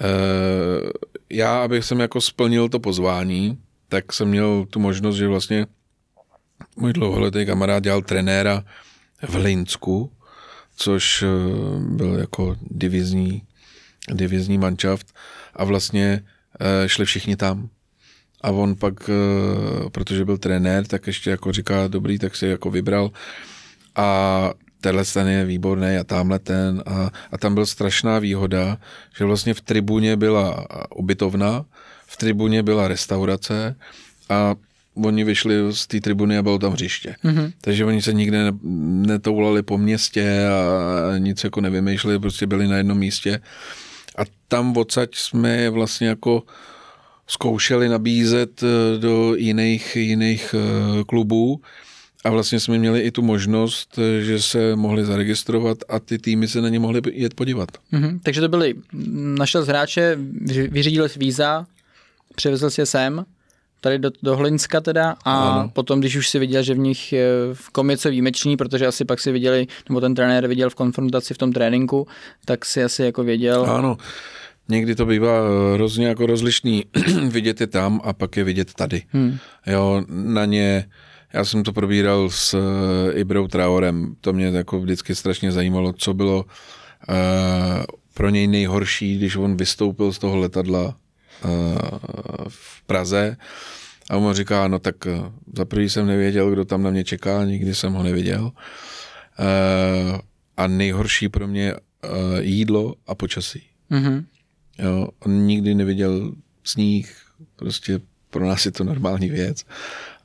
Eh, 0.00 0.90
já, 1.30 1.62
abych 1.62 1.84
jsem 1.84 2.00
jako 2.00 2.20
splnil 2.20 2.68
to 2.68 2.80
pozvání, 2.80 3.58
tak 3.88 4.12
jsem 4.12 4.28
měl 4.28 4.66
tu 4.70 4.80
možnost, 4.80 5.16
že 5.16 5.28
vlastně 5.28 5.66
můj 6.76 6.92
dlouholetý 6.92 7.46
kamarád 7.46 7.82
dělal 7.82 8.02
trenéra 8.02 8.64
v 9.28 9.34
Linsku, 9.34 10.12
což 10.76 11.22
eh, 11.22 11.26
byl 11.78 12.14
jako 12.18 12.56
divizní, 12.60 13.42
divizní 14.12 14.58
manšaft 14.58 15.14
a 15.54 15.64
vlastně 15.64 16.24
šli 16.86 17.04
všichni 17.04 17.36
tam. 17.36 17.68
A 18.40 18.50
on 18.50 18.76
pak, 18.76 19.10
protože 19.92 20.24
byl 20.24 20.38
trenér, 20.38 20.86
tak 20.86 21.06
ještě 21.06 21.30
jako 21.30 21.52
říká, 21.52 21.88
dobrý, 21.88 22.18
tak 22.18 22.36
si 22.36 22.46
jako 22.46 22.70
vybral. 22.70 23.10
A 23.96 24.50
tenhle 24.86 25.04
ten 25.04 25.28
je 25.28 25.44
výborný 25.44 25.96
a 25.96 26.04
tamhle 26.04 26.38
ten 26.38 26.82
a, 26.86 27.10
a 27.32 27.38
tam 27.38 27.54
byla 27.54 27.66
strašná 27.66 28.18
výhoda, 28.18 28.78
že 29.18 29.24
vlastně 29.24 29.54
v 29.54 29.60
tribuně 29.60 30.16
byla 30.16 30.66
ubytovna, 30.96 31.64
v 32.06 32.16
tribuně 32.16 32.62
byla 32.62 32.88
restaurace 32.88 33.76
a 34.28 34.54
oni 34.94 35.24
vyšli 35.24 35.54
z 35.70 35.86
té 35.86 36.00
tribuny 36.00 36.38
a 36.38 36.42
bylo 36.42 36.58
tam 36.58 36.72
hřiště. 36.72 37.16
Mm-hmm. 37.24 37.52
Takže 37.60 37.84
oni 37.84 38.02
se 38.02 38.12
nikde 38.12 38.52
netoulali 39.10 39.62
po 39.62 39.78
městě 39.78 40.46
a 40.46 41.18
nic 41.18 41.44
jako 41.44 41.60
nevymýšleli, 41.60 42.18
prostě 42.18 42.46
byli 42.46 42.68
na 42.68 42.76
jednom 42.76 42.98
místě. 42.98 43.40
A 44.18 44.22
tam 44.48 44.76
odsaď 44.76 45.14
jsme 45.14 45.70
vlastně 45.70 46.08
jako 46.08 46.42
zkoušeli 47.26 47.88
nabízet 47.88 48.62
eh, 48.62 48.98
do 48.98 49.34
jiných, 49.34 49.96
jiných 49.96 50.54
eh, 50.54 51.04
klubů 51.04 51.60
a 52.26 52.30
vlastně 52.30 52.60
jsme 52.60 52.78
měli 52.78 53.00
i 53.00 53.10
tu 53.10 53.22
možnost, 53.22 53.98
že 54.20 54.42
se 54.42 54.76
mohli 54.76 55.04
zaregistrovat 55.04 55.78
a 55.88 55.98
ty 55.98 56.18
týmy 56.18 56.48
se 56.48 56.60
na 56.60 56.68
ně 56.68 56.78
mohly 56.78 57.00
jet 57.12 57.34
podívat. 57.34 57.68
Mm-hmm. 57.92 58.20
Takže 58.22 58.40
to 58.40 58.48
byli, 58.48 58.74
našel 59.38 59.64
z 59.64 59.68
hráče, 59.68 60.18
vyřídil 60.68 61.08
si 61.08 61.18
víza, 61.18 61.66
přivezl 62.34 62.70
si 62.70 62.80
je 62.80 62.86
sem, 62.86 63.24
tady 63.80 63.98
do, 63.98 64.10
do 64.22 64.36
Hlinska 64.36 64.80
teda 64.80 65.16
a 65.24 65.50
ano. 65.50 65.70
potom, 65.72 66.00
když 66.00 66.16
už 66.16 66.28
si 66.28 66.38
viděl, 66.38 66.62
že 66.62 66.74
v 66.74 66.78
nich 66.78 67.14
v 67.52 67.70
kom 67.70 67.90
je 67.90 67.96
co 67.96 68.10
výjimečný, 68.10 68.56
protože 68.56 68.86
asi 68.86 69.04
pak 69.04 69.20
si 69.20 69.32
viděli, 69.32 69.66
nebo 69.88 70.00
ten 70.00 70.14
trenér 70.14 70.46
viděl 70.46 70.70
v 70.70 70.74
konfrontaci 70.74 71.34
v 71.34 71.38
tom 71.38 71.52
tréninku, 71.52 72.06
tak 72.44 72.64
si 72.64 72.84
asi 72.84 73.02
jako 73.02 73.24
věděl. 73.24 73.64
Ano, 73.70 73.96
někdy 74.68 74.94
to 74.94 75.06
bývá 75.06 75.40
hrozně 75.74 76.06
jako 76.06 76.26
rozlišný 76.26 76.84
vidět 77.28 77.60
je 77.60 77.66
tam 77.66 78.00
a 78.04 78.12
pak 78.12 78.36
je 78.36 78.44
vidět 78.44 78.74
tady. 78.74 79.02
Hmm. 79.12 79.38
Jo, 79.66 80.02
na 80.08 80.44
ně 80.44 80.84
já 81.32 81.44
jsem 81.44 81.62
to 81.62 81.72
probíral 81.72 82.30
s 82.30 82.54
uh, 82.54 82.60
Ibrou 83.18 83.48
Traorem, 83.48 84.16
to 84.20 84.32
mě 84.32 84.46
jako 84.46 84.80
vždycky 84.80 85.14
strašně 85.14 85.52
zajímalo, 85.52 85.92
co 85.92 86.14
bylo 86.14 86.44
uh, 86.44 86.44
pro 88.14 88.30
něj 88.30 88.46
nejhorší, 88.46 89.18
když 89.18 89.36
on 89.36 89.56
vystoupil 89.56 90.12
z 90.12 90.18
toho 90.18 90.36
letadla 90.36 90.96
uh, 91.44 91.50
v 92.48 92.82
Praze 92.82 93.36
a 94.10 94.16
on 94.16 94.34
říká, 94.34 94.68
no 94.68 94.78
tak 94.78 94.94
za 95.56 95.64
prvý 95.64 95.88
jsem 95.88 96.06
nevěděl, 96.06 96.50
kdo 96.50 96.64
tam 96.64 96.82
na 96.82 96.90
mě 96.90 97.04
čeká, 97.04 97.44
nikdy 97.44 97.74
jsem 97.74 97.92
ho 97.92 98.02
neviděl. 98.02 98.42
Uh, 98.44 100.18
a 100.56 100.66
nejhorší 100.66 101.28
pro 101.28 101.46
mě 101.46 101.74
uh, 101.74 101.80
jídlo 102.40 102.94
a 103.06 103.14
počasí. 103.14 103.62
Mm-hmm. 103.90 104.24
Jo, 104.78 105.08
on 105.18 105.46
nikdy 105.46 105.74
neviděl 105.74 106.32
sníh, 106.64 107.16
prostě 107.56 108.00
pro 108.30 108.46
nás 108.46 108.66
je 108.66 108.72
to 108.72 108.84
normální 108.84 109.30
věc 109.30 109.64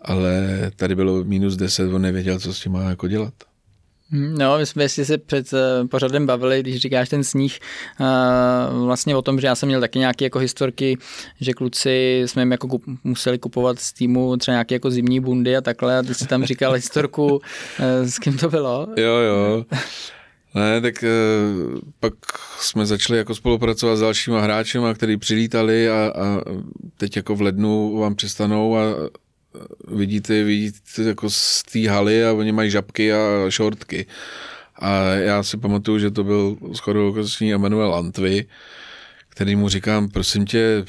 ale 0.02 0.48
tady 0.76 0.96
bylo 0.96 1.24
minus 1.24 1.56
10, 1.56 1.94
on 1.94 2.02
nevěděl, 2.02 2.40
co 2.40 2.54
s 2.54 2.60
tím 2.60 2.72
má 2.72 2.90
jako 2.90 3.08
dělat. 3.08 3.34
Hmm, 4.14 4.38
no, 4.38 4.58
my 4.58 4.66
jsme 4.66 4.90
si 4.90 5.06
se 5.06 5.18
před 5.18 5.54
uh, 5.54 5.88
pořadem 5.88 6.26
bavili, 6.26 6.60
když 6.60 6.78
říkáš 6.78 7.10
ten 7.10 7.24
sníh, 7.24 7.60
uh, 8.00 8.86
vlastně 8.86 9.16
o 9.16 9.22
tom, 9.22 9.40
že 9.40 9.48
já 9.48 9.56
jsem 9.56 9.68
měl 9.68 9.80
taky 9.80 10.00
nějaké 10.00 10.26
jako 10.26 10.40
historky, 10.40 10.98
že 11.42 11.54
kluci 11.54 12.24
jsme 12.26 12.42
jim 12.42 12.52
jako 12.52 12.68
kup, 12.68 12.84
museli 13.04 13.40
kupovat 13.40 13.80
z 13.80 13.94
týmu 13.94 14.38
třeba 14.38 14.54
nějaké 14.54 14.76
jako 14.76 14.92
zimní 14.92 15.20
bundy 15.20 15.58
a 15.58 15.62
takhle 15.62 15.98
a 15.98 16.04
ty 16.04 16.14
jsi 16.14 16.28
tam 16.28 16.44
říkal 16.46 16.74
historku, 16.74 17.28
uh, 17.28 17.40
s 18.06 18.20
kým 18.20 18.38
to 18.38 18.50
bylo? 18.50 18.88
Jo, 18.98 19.16
jo. 19.16 19.66
Ne, 20.56 20.82
tak 20.82 21.04
pak 22.00 22.14
jsme 22.60 22.86
začali 22.86 23.18
jako 23.18 23.36
spolupracovat 23.36 23.96
s 23.96 24.00
dalšíma 24.00 24.42
hráčema, 24.42 24.94
kteří 24.94 25.18
přilítali 25.18 25.90
a, 25.90 26.14
a 26.16 26.42
teď 26.98 27.16
jako 27.16 27.36
v 27.36 27.42
lednu 27.42 27.98
vám 27.98 28.16
přestanou 28.16 28.78
a 28.78 28.82
vidíte, 29.88 30.44
vidíte 30.44 31.04
jako 31.04 31.30
z 31.30 31.64
té 31.64 31.90
haly 31.90 32.26
a 32.26 32.34
oni 32.34 32.52
mají 32.52 32.72
žabky 32.72 33.14
a 33.14 33.50
šortky. 33.50 34.06
A 34.76 35.04
já 35.04 35.44
si 35.44 35.58
pamatuju, 35.58 36.00
že 36.00 36.12
to 36.12 36.24
byl 36.24 36.58
shodou 36.74 37.10
okolností 37.10 37.54
Emanuel 37.54 37.96
Antvi, 37.96 38.46
který 39.30 39.56
mu 39.56 39.70
říkám, 39.70 40.10
prosím 40.10 40.46
tě, 40.46 40.86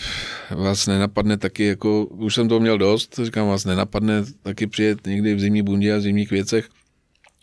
vás 0.51 0.87
nenapadne 0.87 1.37
taky, 1.37 1.64
jako, 1.66 2.05
už 2.05 2.35
jsem 2.35 2.48
to 2.48 2.61
měl 2.61 2.79
dost, 2.79 3.20
říkám, 3.22 3.48
vás 3.48 3.64
nenapadne 3.64 4.25
taky 4.42 4.66
přijet 4.66 5.07
někdy 5.07 5.35
v 5.35 5.40
zimní 5.40 5.62
bundě 5.62 5.94
a 5.94 6.01
zimních 6.01 6.31
věcech, 6.31 6.68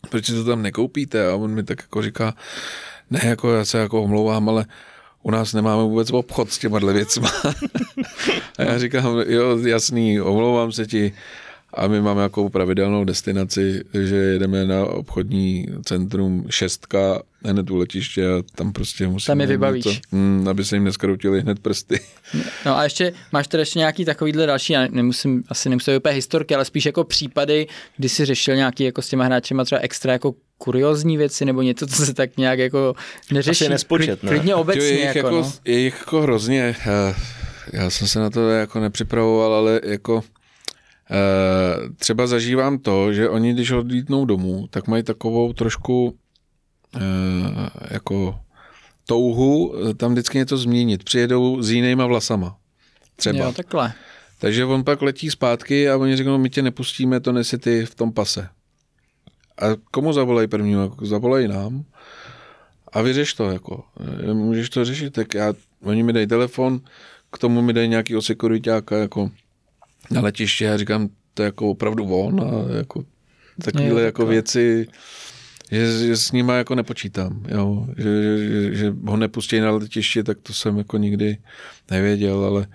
proč 0.10 0.28
to 0.28 0.44
tam 0.44 0.62
nekoupíte? 0.62 1.28
A 1.28 1.36
on 1.36 1.52
mi 1.52 1.64
tak 1.64 1.82
jako 1.82 2.02
říká, 2.02 2.36
ne, 3.10 3.20
jako 3.24 3.54
já 3.54 3.66
se 3.66 3.78
jako 3.78 4.04
omlouvám, 4.04 4.50
ale 4.50 4.66
u 5.24 5.32
nás 5.32 5.54
nemáme 5.54 5.84
vůbec 5.84 6.12
obchod 6.12 6.52
s 6.52 6.60
těma 6.60 6.80
věcma. 6.80 7.32
a 8.58 8.64
já 8.64 8.80
říkám, 8.80 9.18
jo, 9.28 9.58
jasný, 9.58 10.22
omlouvám 10.22 10.72
se 10.72 10.88
ti. 10.88 11.14
A 11.74 11.88
my 11.88 12.02
máme 12.02 12.22
jako 12.22 12.50
pravidelnou 12.50 13.04
destinaci, 13.04 13.84
že 13.94 14.16
jedeme 14.16 14.66
na 14.66 14.86
obchodní 14.86 15.68
centrum 15.86 16.46
šestka 16.50 17.22
hned 17.46 17.72
u 17.72 17.76
letiště 17.76 18.28
a 18.28 18.44
tam 18.56 18.74
prostě 18.74 19.08
musíme... 19.08 19.32
Tam 19.34 19.42
je 19.42 19.48
vybavíš. 19.48 19.84
To, 19.84 19.92
mm, 20.12 20.48
aby 20.48 20.66
se 20.66 20.76
jim 20.76 20.84
neskroutili 20.84 21.42
hned 21.42 21.60
prsty. 21.60 22.00
No 22.66 22.78
a 22.78 22.84
ještě, 22.84 23.14
máš 23.32 23.48
tady 23.48 23.62
ještě 23.62 23.80
nějaký 23.80 24.06
takovýhle 24.06 24.46
další, 24.46 24.74
já 24.74 24.88
nemusím, 24.92 25.44
asi 25.50 25.70
nemusím 25.70 25.98
úplně 25.98 26.16
historky, 26.16 26.56
ale 26.56 26.66
spíš 26.66 26.86
jako 26.86 27.04
případy, 27.04 27.68
kdy 27.98 28.10
si 28.10 28.26
řešil 28.26 28.56
nějaký 28.56 28.84
jako 28.84 29.02
s 29.02 29.10
těma 29.10 29.26
hráčema 29.26 29.66
třeba 29.66 29.82
extra 29.82 30.14
jako 30.14 30.36
kuriozní 30.58 31.18
věci 31.18 31.46
nebo 31.46 31.62
něco, 31.62 31.88
co 31.88 32.06
se 32.06 32.14
tak 32.14 32.38
nějak 32.38 32.60
jako 32.60 32.96
neřeší. 33.32 33.66
Asi 33.66 33.70
nespočet, 33.70 34.24
ne? 34.24 34.30
Klidně 34.30 34.56
obecně. 34.56 34.84
Je 34.84 34.92
jich, 34.92 35.16
jako, 35.16 35.18
jako, 35.18 35.42
no. 35.42 35.54
je 35.66 35.80
jich 35.80 35.98
jako 36.00 36.22
hrozně. 36.22 36.76
Eh, 36.88 37.16
já 37.74 37.90
jsem 37.90 38.08
se 38.08 38.20
na 38.20 38.30
to 38.30 38.50
jako 38.50 38.80
nepřipravoval, 38.80 39.54
ale 39.54 39.82
jako 39.84 40.24
eh, 41.12 41.90
třeba 41.96 42.28
zažívám 42.28 42.78
to, 42.78 43.14
že 43.14 43.30
oni, 43.30 43.54
když 43.54 43.72
odlítnou 43.72 44.26
domů, 44.26 44.68
tak 44.70 44.88
mají 44.88 45.04
takovou 45.04 45.54
trošku 45.54 46.18
jako 47.92 48.40
touhu 49.06 49.74
tam 49.98 50.12
vždycky 50.12 50.38
něco 50.38 50.58
změnit. 50.58 51.04
Přijedou 51.04 51.62
s 51.62 51.72
jinýma 51.72 52.06
vlasama. 52.06 52.58
Třeba. 53.16 53.40
Jo, 53.40 53.52
takhle. 53.52 53.94
Takže 54.40 54.66
on 54.66 54.84
pak 54.84 55.02
letí 55.02 55.30
zpátky 55.30 55.90
a 55.90 55.98
oni 55.98 56.16
řeknou, 56.16 56.38
my 56.38 56.50
tě 56.50 56.62
nepustíme, 56.62 57.20
to 57.20 57.32
nesi 57.32 57.58
ty 57.58 57.86
v 57.86 57.96
tom 57.96 58.14
pase. 58.14 58.50
A 59.62 59.66
komu 59.92 60.14
zavolej 60.14 60.48
první? 60.48 60.76
Zavolej 61.02 61.48
nám 61.48 61.84
a 62.94 63.02
vyřeš 63.02 63.34
to. 63.34 63.52
Jako. 63.52 63.84
Můžeš 64.34 64.70
to 64.70 64.86
řešit, 64.86 65.14
tak 65.14 65.34
já, 65.34 65.54
oni 65.84 66.04
mi 66.04 66.14
dají 66.14 66.28
telefon, 66.28 66.82
k 67.32 67.38
tomu 67.38 67.62
mi 67.62 67.74
dají 67.74 67.88
nějaký 67.88 68.16
sekuritáka 68.20 68.98
jako 68.98 69.32
na 70.12 70.22
letiště. 70.22 70.66
Já 70.66 70.78
říkám, 70.78 71.10
to 71.34 71.44
je 71.44 71.46
jako 71.46 71.70
opravdu 71.70 72.06
on 72.06 72.42
a 72.42 72.78
jako 72.78 73.04
takovéhle 73.64 74.02
jako 74.02 74.26
věci, 74.26 74.88
že, 75.72 76.08
že 76.08 76.18
s 76.18 76.32
nima 76.32 76.56
jako 76.56 76.76
nepočítám, 76.76 77.44
jo? 77.48 77.88
Že, 77.98 78.04
že, 78.04 78.48
že, 78.48 78.76
že 78.76 78.94
ho 79.06 79.18
nepustí 79.18 79.60
na 79.60 79.72
letiště, 79.72 80.24
tak 80.24 80.38
to 80.44 80.54
jsem 80.54 80.78
jako 80.78 80.98
nikdy 80.98 81.38
nevěděl, 81.92 82.46
ale 82.46 82.68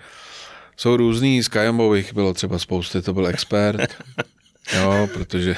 jsou 0.76 0.96
různý, 0.96 1.42
z 1.42 1.48
Kajambových 1.48 2.14
bylo 2.14 2.34
třeba 2.34 2.58
spousty, 2.58 3.02
to 3.02 3.14
byl 3.14 3.26
expert, 3.26 4.02
jo, 4.76 5.08
protože 5.14 5.56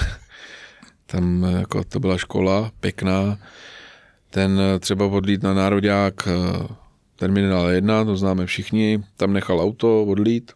tam 1.07 1.43
jako 1.43 1.85
to 1.85 2.01
byla 2.01 2.19
škola 2.19 2.73
pěkná, 2.81 3.39
ten 4.31 4.61
třeba 4.81 5.07
odlít 5.07 5.43
na 5.43 5.55
národák 5.55 6.29
eh, 6.29 6.33
terminál 7.17 7.69
1, 7.69 8.05
to 8.05 8.17
známe 8.17 8.47
všichni, 8.47 9.05
tam 9.17 9.33
nechal 9.33 9.61
auto 9.61 10.05
odlít, 10.05 10.53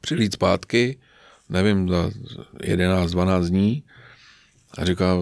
přilít 0.00 0.32
zpátky, 0.32 0.98
nevím, 1.48 1.88
za 1.88 2.10
11-12 2.62 3.48
dní 3.48 3.84
a 4.78 4.84
říká, 4.84 5.14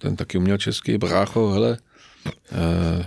ten 0.00 0.16
taky 0.16 0.38
uměl 0.38 0.58
česky, 0.58 0.98
brácho, 0.98 1.50
hele, 1.50 1.78
eh, 2.52 3.06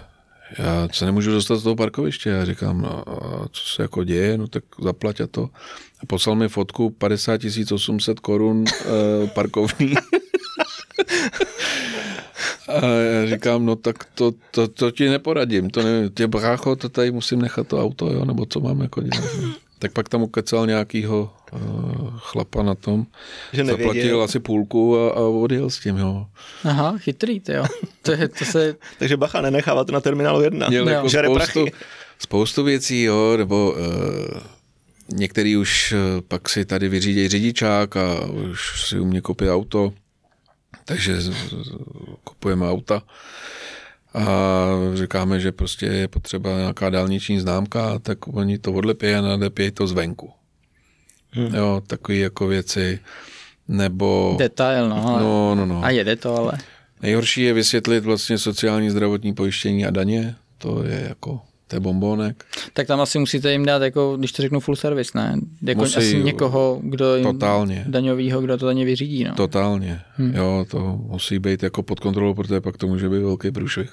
já 0.57 0.87
se 0.91 1.05
nemůžu 1.05 1.31
dostat 1.31 1.55
z 1.55 1.63
toho 1.63 1.75
parkoviště. 1.75 2.29
Já 2.29 2.45
říkám, 2.45 2.81
no, 2.81 3.09
a 3.09 3.47
co 3.51 3.65
se 3.65 3.81
jako 3.81 4.03
děje, 4.03 4.37
no 4.37 4.47
tak 4.47 4.63
zaplať 4.83 5.21
a 5.21 5.27
to. 5.27 5.49
A 5.99 6.05
poslal 6.07 6.35
mi 6.35 6.49
fotku 6.49 6.89
50 6.89 7.41
800 7.71 8.19
korun 8.19 8.65
eh, 8.67 9.27
parkovní. 9.27 9.93
A 12.67 12.85
já 12.85 13.25
říkám, 13.25 13.65
no 13.65 13.75
tak 13.75 14.03
to, 14.15 14.31
to, 14.51 14.67
to 14.67 14.91
ti 14.91 15.09
neporadím, 15.09 15.69
to 15.69 15.83
ne, 15.83 16.09
tě 16.09 16.27
brácho, 16.27 16.75
to 16.75 16.89
tady 16.89 17.11
musím 17.11 17.41
nechat 17.41 17.67
to 17.67 17.83
auto, 17.83 18.13
jo, 18.13 18.25
nebo 18.25 18.45
co 18.45 18.59
mám 18.59 18.81
jako 18.81 19.01
dělat. 19.01 19.29
Tak 19.81 19.91
pak 19.91 20.09
tam 20.09 20.21
ukecal 20.21 20.67
nějakýho 20.67 21.33
uh, 21.53 21.59
chlapa 22.17 22.63
na 22.63 22.75
tom, 22.75 23.05
Že 23.53 23.63
nevěděl. 23.63 23.87
zaplatil 23.87 24.21
asi 24.21 24.39
půlku 24.39 24.97
a, 24.99 25.11
a 25.11 25.19
odjel 25.19 25.69
s 25.69 25.79
tím, 25.79 25.97
jo. 25.97 26.27
Aha, 26.63 26.97
chytrý, 26.97 27.39
ty 27.39 27.53
jo. 27.53 27.65
To, 28.01 28.11
je, 28.11 28.27
to 28.27 28.45
se, 28.45 28.75
Takže 28.99 29.17
bacha, 29.17 29.41
nenechávat 29.41 29.87
to 29.87 29.93
na 29.93 29.99
terminálu 30.01 30.41
1. 30.41 30.67
Měl 30.69 30.87
Jo. 30.89 30.95
jako 30.95 31.07
Žere 31.09 31.27
spoustu, 31.27 31.53
prachy. 31.63 31.71
spoustu 32.19 32.63
věcí, 32.63 33.03
jo, 33.03 33.33
nebo 33.37 33.71
uh, 33.71 34.39
některý 35.17 35.57
už 35.57 35.93
uh, 35.93 36.21
pak 36.27 36.49
si 36.49 36.65
tady 36.65 36.89
vyřídějí 36.89 37.27
řidičák 37.27 37.97
a 37.97 38.25
už 38.51 38.87
si 38.87 38.99
umí 38.99 39.21
koupit 39.21 39.49
auto, 39.49 39.93
takže 40.85 41.21
z- 41.21 41.31
z- 41.31 41.71
kupujeme 42.23 42.69
auta 42.69 43.03
a 44.13 44.23
říkáme, 44.93 45.39
že 45.39 45.51
prostě 45.51 45.85
je 45.85 46.07
potřeba 46.07 46.57
nějaká 46.57 46.89
dálniční 46.89 47.39
známka, 47.39 47.99
tak 47.99 48.27
oni 48.27 48.57
to 48.57 48.73
odlepějí 48.73 49.15
a 49.15 49.21
nalepějí 49.21 49.71
to 49.71 49.87
zvenku. 49.87 50.31
Hmm. 51.31 51.55
Jo, 51.55 51.81
takové 51.87 52.17
jako 52.17 52.47
věci, 52.47 52.99
nebo... 53.67 54.35
detail, 54.39 54.89
no. 54.89 55.07
ale- 55.07 55.21
No, 55.23 55.55
no, 55.55 55.65
no. 55.65 55.83
A 55.83 55.89
jede 55.89 56.15
to, 56.15 56.35
ale. 56.37 56.51
Nejhorší 57.01 57.41
je 57.41 57.53
vysvětlit 57.53 58.03
vlastně 58.03 58.37
sociální 58.37 58.89
zdravotní 58.89 59.33
pojištění 59.33 59.85
a 59.85 59.89
daně, 59.91 60.35
to 60.57 60.83
je 60.83 61.05
jako, 61.09 61.41
to 61.71 61.75
je 61.75 61.79
bombonek. 61.79 62.45
Tak 62.73 62.87
tam 62.87 63.01
asi 63.01 63.19
musíte 63.19 63.51
jim 63.51 63.65
dát, 63.65 63.81
jako, 63.81 64.17
když 64.17 64.31
to 64.31 64.41
řeknu 64.41 64.59
full 64.59 64.75
service, 64.75 65.11
ne? 65.15 65.35
Jako 65.61 65.81
Musí, 65.81 65.95
asi 65.97 66.23
někoho, 66.23 66.79
kdo 66.83 67.15
jim 67.15 67.25
totálně. 67.25 67.83
daňovýho, 67.87 68.41
kdo 68.41 68.57
to 68.57 68.65
daně 68.65 68.85
vyřídí, 68.85 69.23
no. 69.23 69.35
Totálně. 69.35 70.01
Hmm. 70.15 70.35
Jo, 70.35 70.65
to 70.71 70.79
musí 71.07 71.39
být 71.39 71.63
jako 71.63 71.83
pod 71.83 71.99
kontrolou, 71.99 72.33
protože 72.33 72.61
pak 72.61 72.77
to 72.77 72.87
může 72.87 73.09
být 73.09 73.19
velký 73.19 73.51
průšvih. 73.51 73.91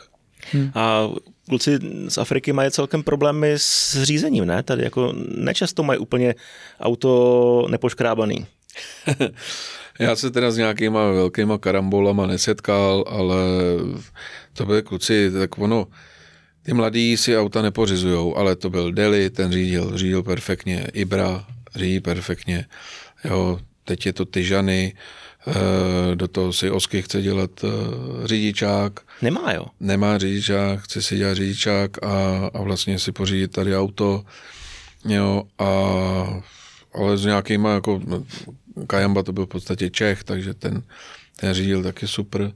A 0.74 1.08
kluci 1.48 1.78
z 2.08 2.18
Afriky 2.18 2.52
mají 2.52 2.70
celkem 2.70 3.02
problémy 3.02 3.52
s 3.56 4.02
řízením, 4.02 4.44
ne? 4.46 4.62
Tady 4.62 4.84
jako 4.84 5.12
nečasto 5.36 5.82
mají 5.82 5.98
úplně 5.98 6.34
auto 6.80 7.66
nepoškrábaný. 7.70 8.46
Já 9.98 10.16
se 10.16 10.30
teda 10.30 10.50
s 10.50 10.56
nějakýma 10.56 11.10
velkýma 11.10 11.58
karambolama 11.58 12.26
nesetkal, 12.26 13.04
ale 13.06 13.36
to 14.52 14.66
byly 14.66 14.82
kluci, 14.82 15.30
tak 15.38 15.58
ono, 15.58 15.86
ty 16.62 16.72
mladí 16.72 17.16
si 17.16 17.38
auta 17.38 17.62
nepořizujou, 17.62 18.36
ale 18.36 18.56
to 18.56 18.70
byl 18.70 18.92
Deli, 18.92 19.30
ten 19.30 19.52
řídil, 19.52 19.98
řídil 19.98 20.22
perfektně, 20.22 20.86
Ibra 20.92 21.46
řídí 21.74 22.00
perfektně, 22.00 22.64
jo, 23.24 23.60
teď 23.84 24.06
je 24.06 24.12
to 24.12 24.24
Tyžany, 24.24 24.94
eh, 25.48 25.52
do 26.14 26.28
toho 26.28 26.52
si 26.52 26.70
Osky 26.70 27.02
chce 27.02 27.22
dělat 27.22 27.50
eh, 27.64 27.68
řidičák, 28.26 29.00
Nemá, 29.22 29.52
jo. 29.52 29.66
nemá 29.80 30.18
řidičák, 30.18 30.80
chce 30.80 31.02
si 31.02 31.16
dělat 31.16 31.34
řidičák 31.34 32.04
a, 32.04 32.46
a 32.54 32.62
vlastně 32.62 32.98
si 32.98 33.12
pořídit 33.12 33.52
tady 33.52 33.76
auto, 33.76 34.24
jo, 35.04 35.42
a, 35.58 35.68
ale 36.94 37.18
s 37.18 37.24
nějakýma, 37.24 37.74
jako 37.74 38.00
no, 38.06 38.24
Kajamba 38.86 39.22
to 39.22 39.32
byl 39.32 39.46
v 39.46 39.48
podstatě 39.48 39.90
Čech, 39.90 40.24
takže 40.24 40.54
ten, 40.54 40.82
ten 41.36 41.54
řídil 41.54 41.82
taky 41.82 42.08
super. 42.08 42.52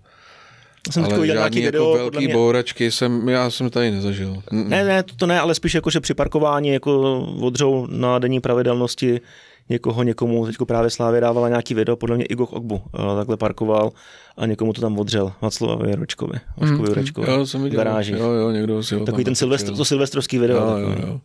Já 0.89 0.93
jsem 0.93 1.05
ale 1.05 1.13
ale 1.15 1.21
viděl 1.23 1.37
nějaký 1.37 1.55
žádný 1.55 1.67
video, 1.67 1.85
jako 1.97 1.99
velký 1.99 2.25
mě... 2.25 2.35
bouračky 2.35 2.91
jsem, 2.91 3.29
já 3.29 3.51
jsem 3.51 3.71
tady 3.71 3.91
nezažil. 3.91 4.43
Mm, 4.51 4.69
Ne, 4.71 4.85
ne, 4.85 5.03
to, 5.03 5.15
to 5.17 5.27
ne, 5.27 5.41
ale 5.41 5.55
spíš 5.55 5.75
jako, 5.75 5.91
že 5.91 6.01
při 6.01 6.15
parkování 6.15 6.69
jako 6.69 7.21
odřou 7.41 7.87
na 7.91 8.19
denní 8.19 8.41
pravidelnosti 8.41 9.21
někoho, 9.69 10.03
někomu, 10.03 10.47
teďko 10.47 10.67
právě 10.67 10.91
Slávě 10.91 11.21
dávala 11.21 11.49
nějaký 11.49 11.75
video, 11.75 11.97
podle 11.97 12.17
mě 12.17 12.25
Igor 12.25 12.49
Ogbu 12.51 12.83
eh, 12.95 13.17
takhle 13.17 13.37
parkoval 13.37 13.93
a 14.37 14.47
někomu 14.47 14.73
to 14.73 14.81
tam 14.81 14.99
odřel, 14.99 15.33
Václavu 15.41 15.85
Jurečkovi, 15.91 16.39
Vaškovi 16.57 16.89
Jurečkovi, 16.89 17.31
Jo, 17.33 17.47
jsem 17.47 17.61
v 17.61 17.65
viděl. 17.65 17.77
garáži. 17.77 18.13
Jo, 18.13 18.31
jo, 18.31 18.51
někdo 18.51 18.83
si 18.83 18.95
ho 18.95 19.05
Takový 19.05 19.25
ten 19.25 19.35
silvestr, 19.35 19.75
to 19.77 19.85
silvestrovský 19.85 20.39
video. 20.39 20.57
Jo, 20.59 20.67
takový. 20.87 21.03
jo, 21.03 21.09
jo. 21.09 21.21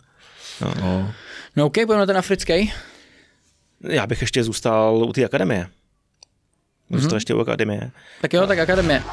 No. 0.62 0.74
No. 0.82 1.12
No 1.56 1.65
OK, 1.65 1.74
pojďme 1.74 1.98
na 1.98 2.06
ten 2.06 2.17
africký. 2.17 2.72
Já 3.84 4.08
bych 4.08 4.22
ještě 4.22 4.43
zůstal 4.43 4.98
u 5.10 5.13
té 5.13 5.26
akademie. 5.26 5.67
Zůstal 6.91 7.15
ještě 7.17 7.34
u 7.34 7.39
akademie. 7.39 7.91
Tak 8.21 8.34
jo, 8.34 8.47
tak 8.47 8.60
akademie. 8.60 9.04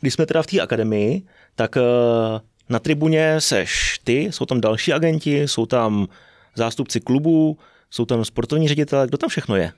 Když 0.00 0.14
jsme 0.14 0.26
teda 0.26 0.42
v 0.42 0.46
té 0.46 0.60
akademii, 0.60 1.22
tak 1.54 1.76
eh, 1.76 1.80
na 2.68 2.78
tribuně 2.78 3.40
seš 3.40 4.00
ty, 4.04 4.18
jsou 4.20 4.46
tam 4.46 4.60
další 4.60 4.92
agenti, 4.92 5.40
jsou 5.42 5.66
tam 5.66 6.08
zástupci 6.54 7.00
klubů, 7.00 7.58
jsou 7.90 8.04
tam 8.04 8.24
sportovní 8.24 8.68
ředitelé, 8.68 9.06
kdo 9.06 9.18
tam 9.18 9.28
všechno 9.30 9.56
je? 9.56 9.72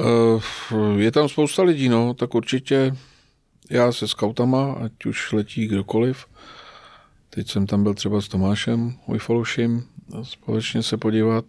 Eh, 0.00 0.40
Je 0.96 1.12
tam 1.12 1.28
spousta 1.28 1.62
lidí, 1.62 1.88
no, 1.88 2.14
tak 2.14 2.34
určitě 2.34 2.96
já 3.70 3.92
se 3.92 4.08
skautama, 4.08 4.72
ať 4.72 5.06
už 5.06 5.32
letí 5.32 5.66
kdokoliv. 5.66 6.26
Teď 7.30 7.50
jsem 7.50 7.66
tam 7.66 7.82
byl 7.82 7.94
třeba 7.94 8.20
s 8.20 8.28
Tomášem 8.28 8.98
Ujfoluším 9.06 9.84
společně 10.22 10.82
se 10.82 10.96
podívat. 10.96 11.44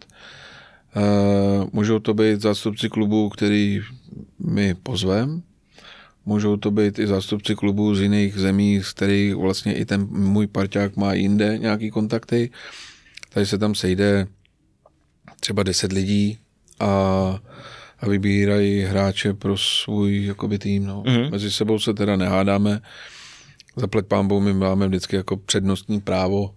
Eh, 0.96 1.68
Můžou 1.74 2.00
to 2.00 2.14
být 2.14 2.42
zástupci 2.42 2.90
klubů, 2.90 3.30
který 3.30 3.82
my 4.40 4.76
pozvem. 4.76 5.42
Můžou 6.26 6.58
to 6.58 6.72
být 6.72 7.00
i 7.00 7.08
zástupci 7.08 7.56
klubů 7.56 7.96
z 7.96 8.02
jiných 8.02 8.36
zemí, 8.36 8.82
z 8.84 8.92
kterých 8.94 9.36
vlastně 9.36 9.74
i 9.74 9.86
ten 9.86 10.08
můj 10.12 10.48
parťák 10.48 10.96
má 10.96 11.14
jinde 11.14 11.58
nějaký 11.58 11.92
kontakty. 11.92 12.52
Tady 13.34 13.46
se 13.46 13.58
tam 13.58 13.76
sejde 13.76 14.28
třeba 15.40 15.64
10 15.64 15.92
lidí 15.92 16.38
a, 16.80 16.86
a 18.00 18.10
vybírají 18.10 18.82
hráče 18.82 19.34
pro 19.34 19.58
svůj 19.58 20.26
jakoby, 20.26 20.60
tým. 20.60 20.86
No. 20.86 21.04
Mhm. 21.06 21.16
Mm-hmm. 21.16 21.32
Mezi 21.32 21.52
sebou 21.52 21.80
se 21.80 21.94
teda 21.94 22.16
nehádáme. 22.16 22.82
Zaplať 23.76 24.06
pámbou 24.06 24.40
my 24.40 24.54
máme 24.54 24.88
vždycky 24.88 25.16
jako 25.16 25.38
přednostní 25.38 26.02
právo 26.02 26.56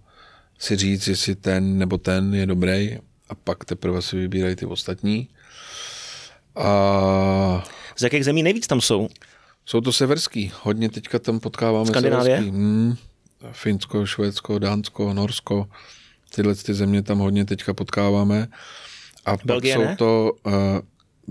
si 0.58 0.76
říct, 0.76 1.08
jestli 1.08 1.34
ten 1.34 1.78
nebo 1.78 1.98
ten 1.98 2.34
je 2.34 2.46
dobrý 2.46 2.98
a 3.32 3.34
pak 3.44 3.64
teprve 3.64 4.02
si 4.02 4.16
vybírají 4.16 4.56
ty 4.56 4.66
ostatní. 4.66 5.28
A 6.56 7.64
Z 7.96 8.02
jakých 8.02 8.24
zemí 8.24 8.42
nejvíc 8.42 8.66
tam 8.66 8.80
jsou? 8.80 9.08
jsou 9.66 9.80
to 9.80 9.92
severský. 9.92 10.52
Hodně 10.62 10.88
teďka 10.90 11.18
tam 11.18 11.40
potkáváme 11.40 11.86
Skandinávie? 11.86 12.36
severský. 12.36 12.50
Hmm. 12.58 12.96
Finsko, 13.52 14.06
Švédsko, 14.06 14.58
Dánsko, 14.58 15.14
Norsko. 15.14 15.68
Tyhle 16.34 16.54
ty 16.54 16.74
země 16.74 17.02
tam 17.02 17.18
hodně 17.18 17.44
teďka 17.44 17.74
potkáváme. 17.74 18.48
A 19.24 19.36
Belgie 19.44 19.74
pak 19.74 19.82
jsou 19.82 19.88
ne? 19.88 19.96
to... 19.96 20.32
Uh, 20.46 20.52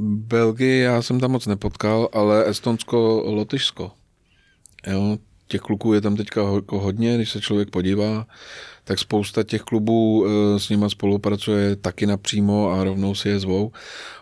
Belgii 0.05 0.79
já 0.79 1.01
jsem 1.01 1.19
tam 1.19 1.31
moc 1.31 1.45
nepotkal, 1.45 2.09
ale 2.13 2.49
Estonsko, 2.49 3.23
Lotyšsko. 3.25 3.91
Jo, 4.87 5.17
těch 5.51 5.61
kluků 5.61 5.93
je 5.93 6.01
tam 6.01 6.15
teďka 6.15 6.41
jako 6.55 6.79
hodně, 6.79 7.15
když 7.15 7.31
se 7.31 7.41
člověk 7.41 7.69
podívá, 7.69 8.27
tak 8.83 8.99
spousta 8.99 9.43
těch 9.43 9.61
klubů 9.61 10.25
eh, 10.25 10.59
s 10.59 10.69
nima 10.69 10.89
spolupracuje 10.89 11.75
taky 11.75 12.05
napřímo 12.05 12.71
a 12.71 12.83
rovnou 12.83 13.15
si 13.15 13.29
je 13.29 13.39
zvou. 13.39 13.71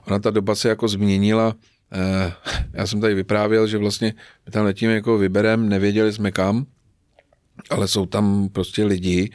Ona 0.07 0.19
ta 0.19 0.31
doba 0.31 0.55
se 0.55 0.69
jako 0.69 0.87
změnila. 0.87 1.55
Eh, 1.93 2.33
Já 2.73 2.87
jsem 2.87 3.01
tady 3.01 3.13
vyprávěl, 3.13 3.67
že 3.67 3.77
vlastně 3.77 4.13
my 4.45 4.51
tam 4.51 4.65
letíme 4.65 4.93
jako 4.93 5.17
vyberem, 5.17 5.69
nevěděli 5.69 6.13
jsme 6.13 6.31
kam, 6.31 6.65
ale 7.69 7.87
jsou 7.87 8.05
tam 8.05 8.49
prostě 8.49 8.85
lidi 8.85 9.29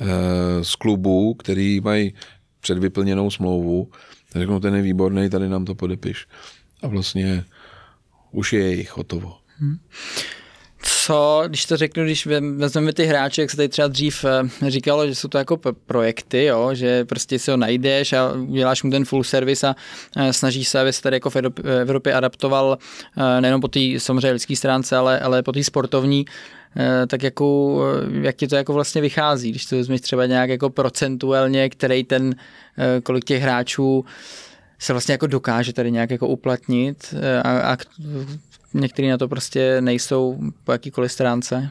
eh, 0.00 0.64
z 0.64 0.74
klubů, 0.74 1.34
který 1.34 1.80
mají 1.80 2.14
předvyplněnou 2.60 3.30
smlouvu, 3.30 3.90
řeknou, 4.34 4.60
ten 4.60 4.74
je 4.74 4.82
výborný, 4.82 5.30
tady 5.30 5.48
nám 5.48 5.64
to 5.64 5.74
podepiš. 5.74 6.26
A 6.82 6.88
vlastně 6.88 7.44
už 8.32 8.52
je 8.52 8.60
jejich 8.60 8.96
hotovo. 8.96 9.36
Co, 10.82 11.42
když 11.46 11.66
to 11.66 11.76
řeknu, 11.76 12.04
když 12.04 12.26
vezmeme 12.56 12.92
ty 12.92 13.04
hráče, 13.04 13.40
jak 13.40 13.50
se 13.50 13.56
tady 13.56 13.68
třeba 13.68 13.88
dřív 13.88 14.24
eh, 14.24 14.70
říkalo, 14.70 15.06
že 15.06 15.14
jsou 15.14 15.28
to 15.28 15.38
jako 15.38 15.58
projekty, 15.86 16.44
jo, 16.44 16.70
že 16.74 17.04
prostě 17.04 17.38
si 17.38 17.50
ho 17.50 17.56
najdeš 17.56 18.12
a 18.12 18.32
uděláš 18.32 18.82
mu 18.82 18.90
ten 18.90 19.04
full 19.04 19.24
service 19.24 19.68
a 19.68 19.74
eh, 20.16 20.32
snažíš 20.32 20.68
se, 20.68 20.80
aby 20.80 20.92
se 20.92 21.02
tady 21.02 21.16
jako 21.16 21.30
v 21.30 21.36
Evropě 21.80 22.14
adaptoval 22.14 22.78
eh, 23.16 23.40
nejenom 23.40 23.60
po 23.60 23.68
té 23.68 23.80
samozřejmě 23.98 24.30
lidské 24.30 24.56
stránce, 24.56 24.96
ale, 24.96 25.20
ale 25.20 25.42
po 25.42 25.52
té 25.52 25.64
sportovní, 25.64 26.24
tak 27.06 27.22
jako, 27.22 27.80
jak 28.20 28.36
ti 28.36 28.48
to 28.48 28.56
jako 28.56 28.72
vlastně 28.72 29.00
vychází, 29.00 29.50
když 29.50 29.66
to 29.66 29.76
vezmeš 29.76 30.00
třeba 30.00 30.26
nějak 30.26 30.50
jako 30.50 30.70
procentuálně, 30.70 31.70
který 31.70 32.04
ten, 32.04 32.34
kolik 33.02 33.24
těch 33.24 33.42
hráčů 33.42 34.04
se 34.78 34.92
vlastně 34.92 35.12
jako 35.12 35.26
dokáže 35.26 35.72
tady 35.72 35.90
nějak 35.90 36.10
jako 36.10 36.28
uplatnit 36.28 37.14
a, 37.42 37.72
a 37.72 37.76
některý 38.74 39.08
na 39.08 39.18
to 39.18 39.28
prostě 39.28 39.80
nejsou 39.80 40.38
po 40.64 40.72
jakýkoliv 40.72 41.12
stránce. 41.12 41.70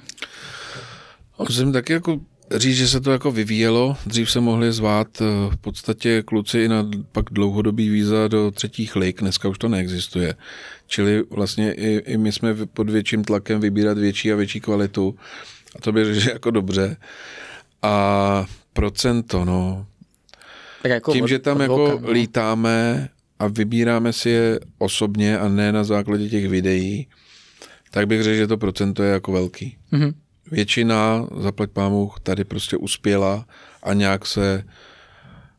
Musím 1.40 1.74
taky 1.74 1.94
jako 1.94 2.20
říct, 2.52 2.78
že 2.78 2.88
se 2.88 3.02
to 3.02 3.12
jako 3.12 3.32
vyvíjelo. 3.32 3.98
Dřív 4.06 4.32
se 4.32 4.40
mohli 4.40 4.72
zvát 4.72 5.08
eh, 5.22 5.26
v 5.50 5.58
podstatě 5.58 6.24
kluci 6.24 6.60
i 6.60 6.68
na 6.68 6.90
pak 7.12 7.26
dlouhodobý 7.32 7.90
víza 7.90 8.28
do 8.28 8.52
třetích 8.52 8.96
lig, 8.96 9.20
dneska 9.20 9.50
už 9.50 9.58
to 9.58 9.70
neexistuje. 9.70 10.36
Čili 10.88 11.24
vlastně 11.30 11.74
i, 11.74 12.04
i 12.06 12.18
my 12.18 12.32
jsme 12.32 12.56
pod 12.66 12.90
větším 12.90 13.24
tlakem 13.24 13.60
vybírat 13.60 13.98
větší 13.98 14.32
a 14.32 14.36
větší 14.36 14.60
kvalitu. 14.60 15.16
A 15.76 15.82
to 15.82 15.92
bych 15.92 16.06
řekl, 16.16 16.34
jako 16.34 16.52
dobře. 16.52 16.98
A 17.82 18.46
procento, 18.74 19.46
no. 19.46 19.86
Tak 20.82 20.92
jako 20.92 21.12
Tím, 21.12 21.24
od, 21.24 21.28
že 21.28 21.40
tam 21.40 21.62
jako 21.62 22.00
no. 22.02 22.12
lítáme 22.12 23.10
a 23.40 23.48
vybíráme 23.48 24.14
si 24.14 24.30
je 24.30 24.60
osobně 24.78 25.40
a 25.40 25.48
ne 25.48 25.72
na 25.72 25.84
základě 25.84 26.30
těch 26.30 26.48
videí, 26.48 27.08
tak 27.92 28.08
bych 28.08 28.24
řekl, 28.24 28.38
že 28.38 28.48
to 28.48 28.58
procento 28.58 29.04
je 29.04 29.12
jako 29.12 29.32
velký. 29.32 29.78
Mm-hmm. 29.94 30.14
Většina, 30.52 31.28
zaplať 31.38 31.70
pámu, 31.72 32.12
tady 32.24 32.44
prostě 32.44 32.78
uspěla 32.78 33.46
a 33.84 33.94
nějak 33.94 34.26
se, 34.26 34.64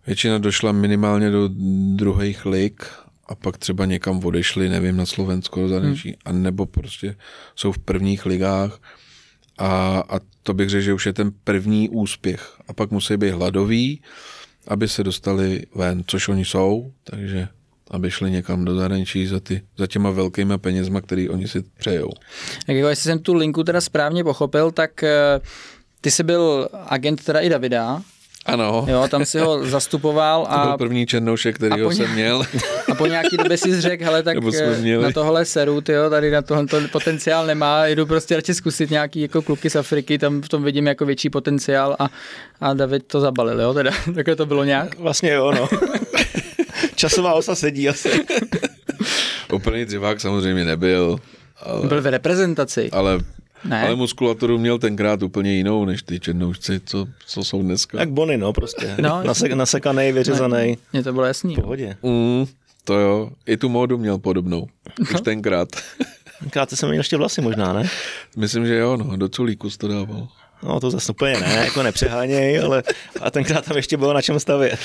většina 0.07 0.39
došla 0.39 0.73
minimálně 0.73 1.31
do 1.31 1.49
druhých 1.95 2.47
lig 2.47 2.85
a 3.27 3.35
pak 3.35 3.59
třeba 3.59 3.85
někam 3.85 4.25
odešli, 4.25 4.69
nevím, 4.69 4.97
na 4.97 5.07
Slovensko, 5.07 5.61
do 5.61 5.69
zahraničí, 5.69 6.09
hmm. 6.09 6.19
a 6.25 6.33
nebo 6.33 6.67
prostě 6.67 7.17
jsou 7.57 7.73
v 7.73 7.79
prvních 7.79 8.27
ligách 8.27 8.81
a, 9.59 10.05
a 10.09 10.21
to 10.43 10.55
bych 10.55 10.69
řekl, 10.69 10.83
že 10.83 10.93
už 10.93 11.07
je 11.07 11.12
ten 11.12 11.33
první 11.45 11.89
úspěch. 11.89 12.57
A 12.69 12.73
pak 12.73 12.91
musí 12.91 13.17
být 13.17 13.31
hladoví, 13.31 14.03
aby 14.69 14.89
se 14.89 15.05
dostali 15.05 15.62
ven, 15.75 16.03
což 16.07 16.29
oni 16.29 16.45
jsou, 16.45 16.93
takže 17.05 17.49
aby 17.90 18.11
šli 18.11 18.31
někam 18.31 18.64
do 18.64 18.75
zahraničí 18.75 19.27
za, 19.27 19.40
ty, 19.40 19.62
za 19.79 19.87
těma 19.87 20.11
velkýma 20.11 20.59
penězma, 20.59 21.01
který 21.01 21.29
oni 21.29 21.49
si 21.49 21.64
přejou. 21.79 22.11
Tak 22.66 22.77
jako 22.77 22.88
jestli 22.88 23.03
jsem 23.03 23.18
tu 23.18 23.35
linku 23.35 23.64
teda 23.64 23.81
správně 23.81 24.25
pochopil, 24.25 24.70
tak 24.70 25.03
eh, 25.03 25.40
ty 26.01 26.11
jsi 26.11 26.22
byl 26.22 26.68
agent 26.87 27.25
teda 27.25 27.40
i 27.40 27.49
Davida, 27.49 28.03
ano. 28.46 28.87
Jo, 28.88 29.09
tam 29.09 29.25
si 29.25 29.38
ho 29.38 29.66
zastupoval. 29.68 30.46
A, 30.49 30.59
to 30.59 30.68
byl 30.68 30.79
první 30.79 31.07
černoušek, 31.07 31.57
který 31.57 31.83
ho 31.83 31.90
jsem 31.90 32.12
měl. 32.12 32.42
A 32.92 32.94
po 32.94 33.07
nějaký 33.07 33.37
době 33.37 33.57
si 33.57 33.81
řekl, 33.81 34.05
hele, 34.05 34.22
tak 34.22 34.37
eh, 34.55 34.99
na 34.99 35.12
tohle 35.12 35.44
seru, 35.44 35.81
tyjo, 35.81 36.11
tady 36.11 36.31
na 36.31 36.42
tohle 36.42 36.66
to 36.66 36.81
potenciál 36.92 37.46
nemá, 37.46 37.87
jdu 37.87 38.07
prostě 38.07 38.37
radši 38.37 38.55
zkusit 38.55 38.90
nějaký 38.90 39.20
jako 39.20 39.42
kluky 39.42 39.70
z 39.70 39.77
Afriky, 39.77 40.18
tam 40.18 40.42
v 40.42 40.49
tom 40.49 40.62
vidím 40.62 40.87
jako 40.87 41.07
větší 41.07 41.31
potenciál 41.31 41.96
a, 41.99 42.09
a 42.61 42.75
David 42.75 43.07
to 43.07 43.20
zabalil, 43.20 43.61
jo, 43.61 43.75
teda, 43.75 43.90
takhle 44.14 44.37
to 44.37 44.46
bylo 44.46 44.64
nějak. 44.64 44.99
Vlastně 44.99 45.33
jo, 45.33 45.53
no. 45.53 45.68
Časová 46.97 47.35
osa 47.35 47.55
sedí 47.55 47.89
asi. 47.89 48.11
Úplný 49.53 49.85
dřivák 49.85 50.21
samozřejmě 50.21 50.65
nebyl. 50.65 51.19
Ale, 51.63 51.89
byl 51.89 52.03
v 52.03 52.07
reprezentaci. 52.07 52.91
Ale 52.91 53.19
ne. 53.65 53.83
Ale 53.83 53.97
muskulaturu 53.97 54.59
měl 54.59 54.79
tenkrát 54.79 55.23
úplně 55.23 55.53
jinou, 55.53 55.85
než 55.85 56.03
ty 56.03 56.21
černoušci, 56.21 56.81
co, 56.85 57.07
co 57.27 57.45
jsou 57.45 57.63
dneska. 57.63 58.01
Jak 58.01 58.11
Bony, 58.11 58.37
no 58.37 58.53
prostě. 58.53 58.95
No, 59.01 59.23
Nasek, 59.23 59.53
nasekaný, 59.53 60.13
vyřezaný. 60.13 60.79
Mně 60.93 61.03
to 61.03 61.13
bylo 61.13 61.27
jasný. 61.27 61.55
V 61.55 61.61
pohodě. 61.61 61.97
Mm, 62.03 62.47
to 62.85 62.95
jo. 62.95 63.31
I 63.47 63.57
tu 63.57 63.69
módu 63.69 63.99
měl 63.99 64.19
podobnou. 64.19 64.69
Už 65.01 65.13
no. 65.13 65.21
tenkrát. 65.21 65.69
Tenkrát 66.41 66.71
jsem 66.71 66.89
měl 66.89 67.01
ještě 67.01 67.17
vlasy 67.17 67.41
možná, 67.41 67.73
ne? 67.73 67.89
Myslím, 68.37 68.67
že 68.67 68.77
jo, 68.77 68.97
no. 68.97 69.17
Do 69.17 69.29
culíku 69.29 69.69
to 69.71 69.89
dával. 69.89 70.29
No 70.62 70.81
to 70.81 70.90
zase 70.90 71.12
úplně 71.12 71.40
ne, 71.40 71.62
jako 71.64 71.83
nepřeháněj, 71.83 72.61
ale 72.61 72.83
a 73.21 73.31
tenkrát 73.31 73.64
tam 73.64 73.77
ještě 73.77 73.97
bylo 73.97 74.12
na 74.12 74.23
čem 74.23 74.40
stavět. 74.40 74.79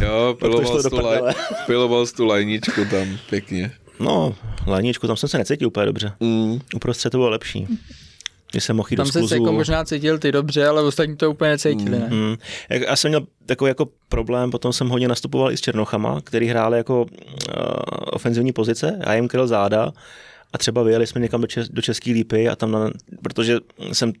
Jo, 0.00 0.36
piloval, 0.40 0.82
tu, 0.82 0.96
laj, 0.96 1.20
piloval 1.66 2.06
tu 2.06 2.26
lajničku 2.26 2.84
tam 2.90 3.18
pěkně. 3.30 3.72
No, 4.00 4.34
lajničku, 4.66 5.06
tam 5.06 5.16
jsem 5.16 5.28
se 5.28 5.38
necítil 5.38 5.68
úplně 5.68 5.86
dobře. 5.86 6.12
Mm. 6.20 6.60
Uprostřed 6.74 7.10
to 7.10 7.18
bylo 7.18 7.30
lepší. 7.30 7.66
Že 8.54 8.60
jsem 8.60 8.76
mohl 8.76 8.88
jít 8.90 8.96
Tam 8.96 9.06
se 9.06 9.34
jako 9.34 9.52
možná 9.52 9.84
cítil 9.84 10.18
ty 10.18 10.32
dobře, 10.32 10.66
ale 10.66 10.82
ostatní 10.82 11.16
to 11.16 11.30
úplně 11.30 11.50
necítili, 11.50 11.98
ne? 11.98 12.08
Mm, 12.10 12.36
Já 12.68 12.96
jsem 12.96 13.08
měl 13.08 13.26
takový 13.46 13.68
jako 13.68 13.88
problém, 14.08 14.50
potom 14.50 14.72
jsem 14.72 14.88
hodně 14.88 15.08
nastupoval 15.08 15.52
i 15.52 15.56
s 15.56 15.60
Černochama, 15.60 16.20
který 16.20 16.46
hráli 16.46 16.76
jako 16.78 17.02
uh, 17.02 17.06
ofenzivní 18.12 18.52
pozice, 18.52 18.98
já 19.06 19.14
jim 19.14 19.28
kryl 19.28 19.46
záda 19.46 19.92
a 20.52 20.58
třeba 20.58 20.82
vyjeli 20.82 21.06
jsme 21.06 21.20
někam 21.20 21.40
do, 21.40 21.46
Čes, 21.46 21.68
do 21.68 21.82
České 21.82 22.10
lípy 22.10 22.48
a 22.48 22.56
tam, 22.56 22.72
na, 22.72 22.90
protože 23.22 23.58
jsem 23.92 24.12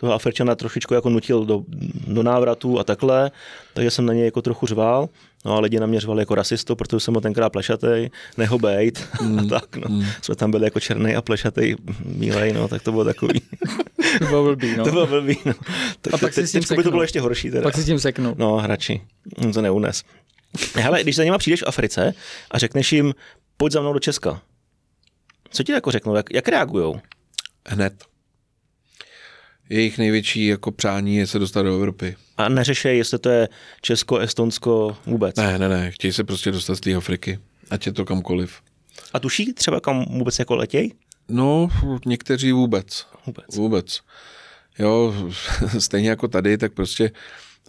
toho 0.00 0.12
Afričana 0.12 0.54
trošičku 0.54 0.94
jako 0.94 1.10
nutil 1.10 1.44
do, 1.44 1.62
do 2.06 2.22
návratu 2.22 2.78
a 2.78 2.84
takhle, 2.84 3.30
takže 3.74 3.90
jsem 3.90 4.06
na 4.06 4.12
něj 4.12 4.24
jako 4.24 4.42
trochu 4.42 4.66
řval. 4.66 5.08
No 5.44 5.56
a 5.56 5.60
lidi 5.60 5.80
na 5.80 5.86
mě 5.86 6.00
řvali 6.00 6.22
jako 6.22 6.34
rasistu, 6.34 6.76
protože 6.76 7.00
jsem 7.00 7.14
ho 7.14 7.20
tenkrát 7.20 7.50
plešatej, 7.50 8.10
neho 8.36 8.58
bejt 8.58 9.08
mm, 9.22 9.38
a 9.38 9.44
tak, 9.44 9.76
no. 9.76 9.86
Mm. 9.88 10.04
Jsme 10.22 10.34
tam 10.34 10.50
byli 10.50 10.64
jako 10.64 10.80
černý 10.80 11.16
a 11.16 11.22
plešatej 11.22 11.76
mílej, 12.04 12.52
no, 12.52 12.68
tak 12.68 12.82
to 12.82 12.92
bylo 12.92 13.04
takový. 13.04 13.40
to 14.18 14.26
bylo 14.26 14.44
blbý, 14.44 14.76
no. 14.76 14.84
To 14.84 14.90
bylo 14.90 15.06
blbý, 15.06 15.38
no. 15.44 15.52
Tak, 16.00 16.14
a 16.14 16.18
pak 16.18 16.34
te, 16.34 16.46
si 16.46 16.76
by 16.76 16.82
to 16.82 16.90
bylo 16.90 17.02
ještě 17.02 17.20
horší 17.20 17.50
teda. 17.50 17.62
Pak 17.62 17.74
si 17.74 17.82
s 17.82 17.86
tím 17.86 17.98
seknul. 17.98 18.34
No, 18.38 18.56
hrači, 18.56 19.00
to 19.54 19.62
neunes. 19.62 20.04
Hele, 20.74 21.02
když 21.02 21.16
za 21.16 21.24
nima 21.24 21.38
přijdeš 21.38 21.62
v 21.62 21.68
Africe 21.68 22.14
a 22.50 22.58
řekneš 22.58 22.92
jim, 22.92 23.14
pojď 23.56 23.72
za 23.72 23.80
mnou 23.80 23.92
do 23.92 23.98
Česka, 23.98 24.42
co 25.50 25.62
ti 25.62 25.72
jako 25.72 25.90
řeknou, 25.90 26.14
jak, 26.14 26.32
jak 26.32 26.48
reagujou? 26.48 27.00
Hned 27.68 28.07
jejich 29.70 29.98
největší 29.98 30.46
jako 30.46 30.70
přání 30.72 31.16
je 31.16 31.26
se 31.26 31.38
dostat 31.38 31.62
do 31.62 31.76
Evropy. 31.76 32.16
A 32.36 32.48
neřešej, 32.48 32.98
jestli 32.98 33.18
to 33.18 33.28
je 33.28 33.48
Česko, 33.80 34.18
Estonsko, 34.18 34.96
vůbec? 35.06 35.36
Ne, 35.36 35.58
ne, 35.58 35.68
ne, 35.68 35.90
chtějí 35.90 36.12
se 36.12 36.24
prostě 36.24 36.50
dostat 36.50 36.74
z 36.74 36.80
té 36.80 36.94
Afriky, 36.94 37.38
ať 37.70 37.86
je 37.86 37.92
to 37.92 38.04
kamkoliv. 38.04 38.60
A 39.12 39.18
tuší 39.18 39.52
třeba 39.52 39.80
kam 39.80 40.04
vůbec 40.10 40.38
jako 40.38 40.56
letěj? 40.56 40.92
No, 41.28 41.68
někteří 42.06 42.52
vůbec. 42.52 43.06
Vůbec. 43.26 43.56
Vůbec. 43.56 44.00
Jo, 44.78 45.14
stejně 45.78 46.10
jako 46.10 46.28
tady, 46.28 46.58
tak 46.58 46.72
prostě 46.72 47.10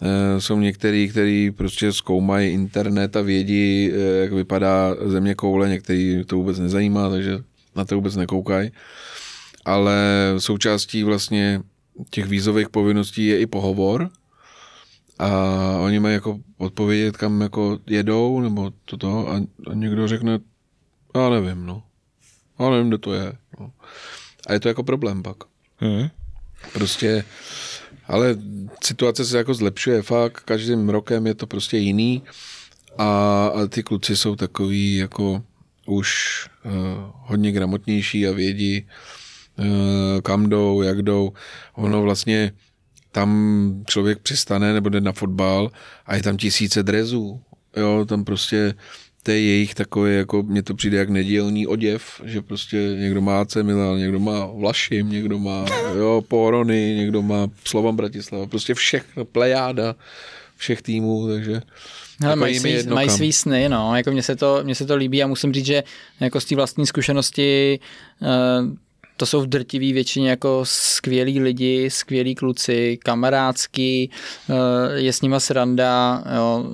e, 0.02 0.40
jsou 0.40 0.58
některý, 0.58 1.08
kteří 1.08 1.50
prostě 1.50 1.92
zkoumají 1.92 2.50
internet 2.50 3.16
a 3.16 3.22
vědí, 3.22 3.92
e, 3.92 3.98
jak 4.20 4.32
vypadá 4.32 4.96
země 5.06 5.34
koule, 5.34 5.68
některý 5.68 6.24
to 6.26 6.36
vůbec 6.36 6.58
nezajímá, 6.58 7.10
takže 7.10 7.38
na 7.76 7.84
to 7.84 7.94
vůbec 7.94 8.16
nekoukají. 8.16 8.70
Ale 9.64 9.94
součástí 10.38 11.02
vlastně 11.02 11.60
těch 12.10 12.26
vízových 12.26 12.68
povinností 12.68 13.26
je 13.26 13.40
i 13.40 13.46
pohovor 13.46 14.10
a 15.18 15.28
oni 15.80 16.00
mají 16.00 16.14
jako 16.14 16.40
odpovědět, 16.58 17.16
kam 17.16 17.40
jako 17.40 17.78
jedou, 17.86 18.40
nebo 18.40 18.72
toto 18.84 19.28
a, 19.28 19.36
a 19.70 19.74
někdo 19.74 20.08
řekne, 20.08 20.38
já 21.14 21.30
nevím, 21.30 21.66
no. 21.66 21.82
Já 22.60 22.70
nevím, 22.70 22.88
kde 22.88 22.98
to 22.98 23.14
je. 23.14 23.32
No. 23.60 23.72
A 24.46 24.52
je 24.52 24.60
to 24.60 24.68
jako 24.68 24.82
problém 24.82 25.22
pak. 25.22 25.36
Hmm. 25.76 26.08
Prostě, 26.72 27.24
ale 28.06 28.36
situace 28.84 29.24
se 29.24 29.38
jako 29.38 29.54
zlepšuje 29.54 30.02
fakt, 30.02 30.40
každým 30.40 30.88
rokem 30.88 31.26
je 31.26 31.34
to 31.34 31.46
prostě 31.46 31.76
jiný 31.76 32.22
a, 32.98 33.46
a 33.46 33.66
ty 33.66 33.82
kluci 33.82 34.16
jsou 34.16 34.36
takový 34.36 34.96
jako 34.96 35.42
už 35.86 36.40
uh, 36.64 36.72
hodně 37.14 37.52
gramotnější 37.52 38.26
a 38.26 38.32
vědí, 38.32 38.86
kam 40.22 40.48
jdou, 40.48 40.82
jak 40.82 41.02
jdou. 41.02 41.32
Ono 41.74 42.02
vlastně 42.02 42.52
tam 43.12 43.82
člověk 43.86 44.18
přistane 44.18 44.72
nebo 44.72 44.88
jde 44.88 45.00
na 45.00 45.12
fotbal 45.12 45.70
a 46.06 46.16
je 46.16 46.22
tam 46.22 46.36
tisíce 46.36 46.82
drezů. 46.82 47.40
Jo, 47.76 48.04
tam 48.08 48.24
prostě 48.24 48.74
to 49.22 49.30
je 49.30 49.40
jejich 49.40 49.74
takový, 49.74 50.16
jako 50.16 50.42
mně 50.42 50.62
to 50.62 50.74
přijde 50.74 50.98
jak 50.98 51.08
nedělní 51.08 51.66
oděv, 51.66 52.20
že 52.24 52.42
prostě 52.42 52.76
někdo 52.76 53.20
má 53.20 53.40
AC 53.40 53.56
Milan, 53.62 53.98
někdo 53.98 54.20
má 54.20 54.46
Vlašim, 54.46 55.10
někdo 55.10 55.38
má 55.38 55.64
jo, 55.96 56.22
Porony, 56.28 56.94
někdo 56.96 57.22
má 57.22 57.48
Slovan 57.64 57.96
Bratislava, 57.96 58.46
prostě 58.46 58.74
všechno, 58.74 59.24
plejáda 59.24 59.94
všech 60.56 60.82
týmů, 60.82 61.28
takže 61.28 61.62
Hele, 62.22 62.36
mají, 62.36 62.58
svý, 62.58 62.86
mají 62.88 63.10
svý 63.10 63.32
sny, 63.32 63.68
no, 63.68 63.96
jako 63.96 64.10
mně 64.10 64.22
se, 64.22 64.36
to, 64.36 64.60
mně 64.62 64.74
se 64.74 64.86
to 64.86 64.96
líbí 64.96 65.22
a 65.22 65.26
musím 65.26 65.52
říct, 65.52 65.66
že 65.66 65.82
jako 66.20 66.40
z 66.40 66.44
té 66.44 66.56
vlastní 66.56 66.86
zkušenosti 66.86 67.80
uh, 68.20 68.28
to 69.20 69.26
jsou 69.26 69.40
v 69.40 69.46
drtivý 69.46 69.92
většině 69.92 70.30
jako 70.30 70.60
skvělí 70.64 71.40
lidi, 71.40 71.90
skvělí 71.90 72.34
kluci, 72.34 72.98
kamarádský, 73.02 74.10
eh, 74.50 74.54
je 74.94 75.12
s 75.12 75.22
nima 75.22 75.40
sranda, 75.40 76.24
jo. 76.36 76.64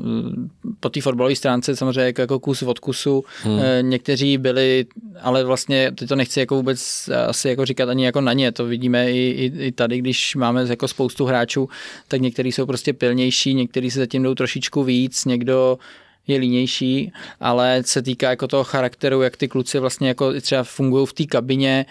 po 0.80 0.88
té 0.88 1.00
fotbalové 1.00 1.36
stránce 1.36 1.76
samozřejmě 1.76 2.00
jako, 2.00 2.20
jako 2.20 2.38
kus 2.38 2.62
od 2.62 2.78
kusu. 2.78 3.24
Hmm. 3.42 3.58
Eh, 3.62 3.82
někteří 3.82 4.38
byli 4.38 4.86
ale 5.22 5.44
vlastně 5.44 5.92
to 6.08 6.16
nechci 6.16 6.40
jako 6.40 6.54
vůbec 6.56 7.10
asi 7.26 7.48
jako 7.48 7.64
říkat 7.64 7.88
ani 7.88 8.04
jako 8.04 8.20
na 8.20 8.32
ně, 8.32 8.52
to 8.52 8.64
vidíme 8.64 9.12
i, 9.12 9.18
i, 9.18 9.66
i 9.66 9.72
tady, 9.72 9.98
když 9.98 10.34
máme 10.34 10.66
jako 10.68 10.88
spoustu 10.88 11.24
hráčů, 11.24 11.68
tak 12.08 12.20
někteří 12.20 12.52
jsou 12.52 12.66
prostě 12.66 12.92
pilnější, 12.92 13.54
někteří 13.54 13.90
se 13.90 13.98
zatím 13.98 14.22
jdou 14.22 14.34
trošičku 14.34 14.84
víc, 14.84 15.24
někdo 15.24 15.78
je 16.26 16.38
línější, 16.38 17.12
ale 17.40 17.82
se 17.84 18.02
týká 18.02 18.30
jako 18.30 18.48
toho 18.48 18.64
charakteru, 18.64 19.22
jak 19.22 19.36
ty 19.36 19.48
kluci 19.48 19.78
vlastně 19.78 20.08
jako 20.08 20.40
třeba 20.40 20.64
fungují 20.64 21.06
v 21.06 21.12
té 21.12 21.24
kabině, 21.24 21.86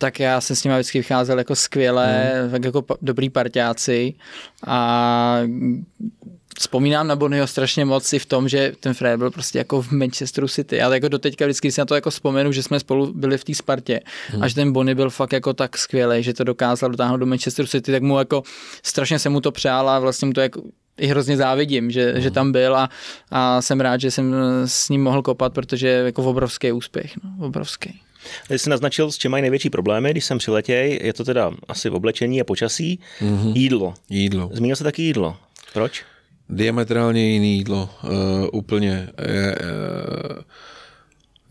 tak 0.00 0.20
já 0.20 0.40
jsem 0.40 0.56
s 0.56 0.64
nimi 0.64 0.74
vždycky 0.74 0.98
vycházel 0.98 1.38
jako 1.38 1.56
skvěle, 1.56 2.32
hmm. 2.34 2.50
tak 2.50 2.64
jako 2.64 2.84
dobrý 3.02 3.30
parťáci 3.30 4.14
a 4.66 5.40
vzpomínám 6.58 7.06
na 7.06 7.16
Bonnyho 7.16 7.46
strašně 7.46 7.84
moc 7.84 8.12
i 8.12 8.18
v 8.18 8.26
tom, 8.26 8.48
že 8.48 8.72
ten 8.80 8.94
Fred 8.94 9.18
byl 9.18 9.30
prostě 9.30 9.58
jako 9.58 9.82
v 9.82 9.92
Manchesteru 9.92 10.48
City. 10.48 10.76
Já 10.76 10.94
jako 10.94 11.08
doteďka 11.08 11.44
vždycky 11.44 11.72
si 11.72 11.80
na 11.80 11.84
to 11.84 11.94
jako 11.94 12.10
vzpomenu, 12.10 12.52
že 12.52 12.62
jsme 12.62 12.80
spolu 12.80 13.12
byli 13.12 13.38
v 13.38 13.44
té 13.44 13.54
Spartě 13.54 14.00
hmm. 14.28 14.42
a 14.42 14.48
že 14.48 14.54
ten 14.54 14.72
Bonny 14.72 14.94
byl 14.94 15.10
fakt 15.10 15.32
jako 15.32 15.52
tak 15.52 15.78
skvělý, 15.78 16.22
že 16.22 16.34
to 16.34 16.44
dokázal 16.44 16.90
dotáhnout 16.90 17.16
do 17.16 17.26
Manchesteru 17.26 17.68
City, 17.68 17.92
tak 17.92 18.02
mu 18.02 18.18
jako 18.18 18.42
strašně 18.82 19.18
se 19.18 19.28
mu 19.28 19.40
to 19.40 19.52
přála 19.52 19.96
a 19.96 19.98
vlastně 19.98 20.26
mu 20.26 20.32
to 20.32 20.40
jako 20.40 20.62
i 20.98 21.06
hrozně 21.06 21.36
závidím, 21.36 21.90
že, 21.90 22.12
hmm. 22.12 22.20
že 22.20 22.30
tam 22.30 22.52
byl 22.52 22.76
a, 22.76 22.88
a 23.30 23.62
jsem 23.62 23.80
rád, 23.80 24.00
že 24.00 24.10
jsem 24.10 24.34
s 24.64 24.88
ním 24.88 25.02
mohl 25.02 25.22
kopat, 25.22 25.52
protože 25.52 25.88
jako 25.88 26.22
obrovský 26.22 26.72
úspěch, 26.72 27.12
no, 27.24 27.46
obrovský. 27.46 28.00
Ty 28.48 28.58
jsi 28.58 28.70
naznačil, 28.70 29.12
s 29.12 29.18
čím 29.18 29.30
mají 29.30 29.42
největší 29.42 29.70
problémy, 29.70 30.10
když 30.10 30.24
jsem 30.24 30.38
přiletěj, 30.38 31.00
je 31.02 31.12
to 31.12 31.24
teda 31.24 31.50
asi 31.68 31.88
v 31.88 31.94
oblečení 31.94 32.40
a 32.40 32.44
počasí, 32.44 33.00
mm-hmm. 33.20 33.52
jídlo. 33.56 33.94
Jídlo. 34.08 34.50
Zmínil 34.52 34.76
se 34.76 34.84
taky 34.84 35.02
jídlo. 35.02 35.36
Proč? 35.72 36.02
Diametrálně 36.48 37.32
jiný 37.32 37.56
jídlo, 37.56 37.90
uh, 38.04 38.10
úplně. 38.52 39.08
Je, 39.28 39.56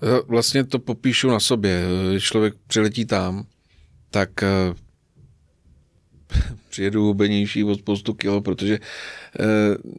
uh, 0.01 0.19
vlastně 0.27 0.63
to 0.63 0.79
popíšu 0.79 1.27
na 1.27 1.39
sobě. 1.39 1.83
Když 2.11 2.23
člověk 2.23 2.53
přiletí 2.67 3.05
tam, 3.05 3.45
tak 4.09 4.29
uh, 4.43 4.75
přijedu 6.69 7.03
hubenější 7.03 7.63
o 7.63 7.75
spoustu 7.75 8.13
kilo, 8.13 8.41
protože 8.41 8.79
uh, 8.79 9.45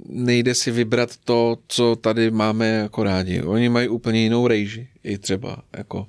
nejde 0.09 0.55
si 0.55 0.71
vybrat 0.71 1.11
to, 1.25 1.57
co 1.69 1.97
tady 1.97 2.31
máme 2.31 2.69
jako 2.69 3.03
rádi. 3.03 3.43
Oni 3.43 3.69
mají 3.69 3.89
úplně 3.89 4.21
jinou 4.21 4.47
rejži, 4.47 4.89
i 5.05 5.19
třeba. 5.19 5.63
Jako, 5.77 6.07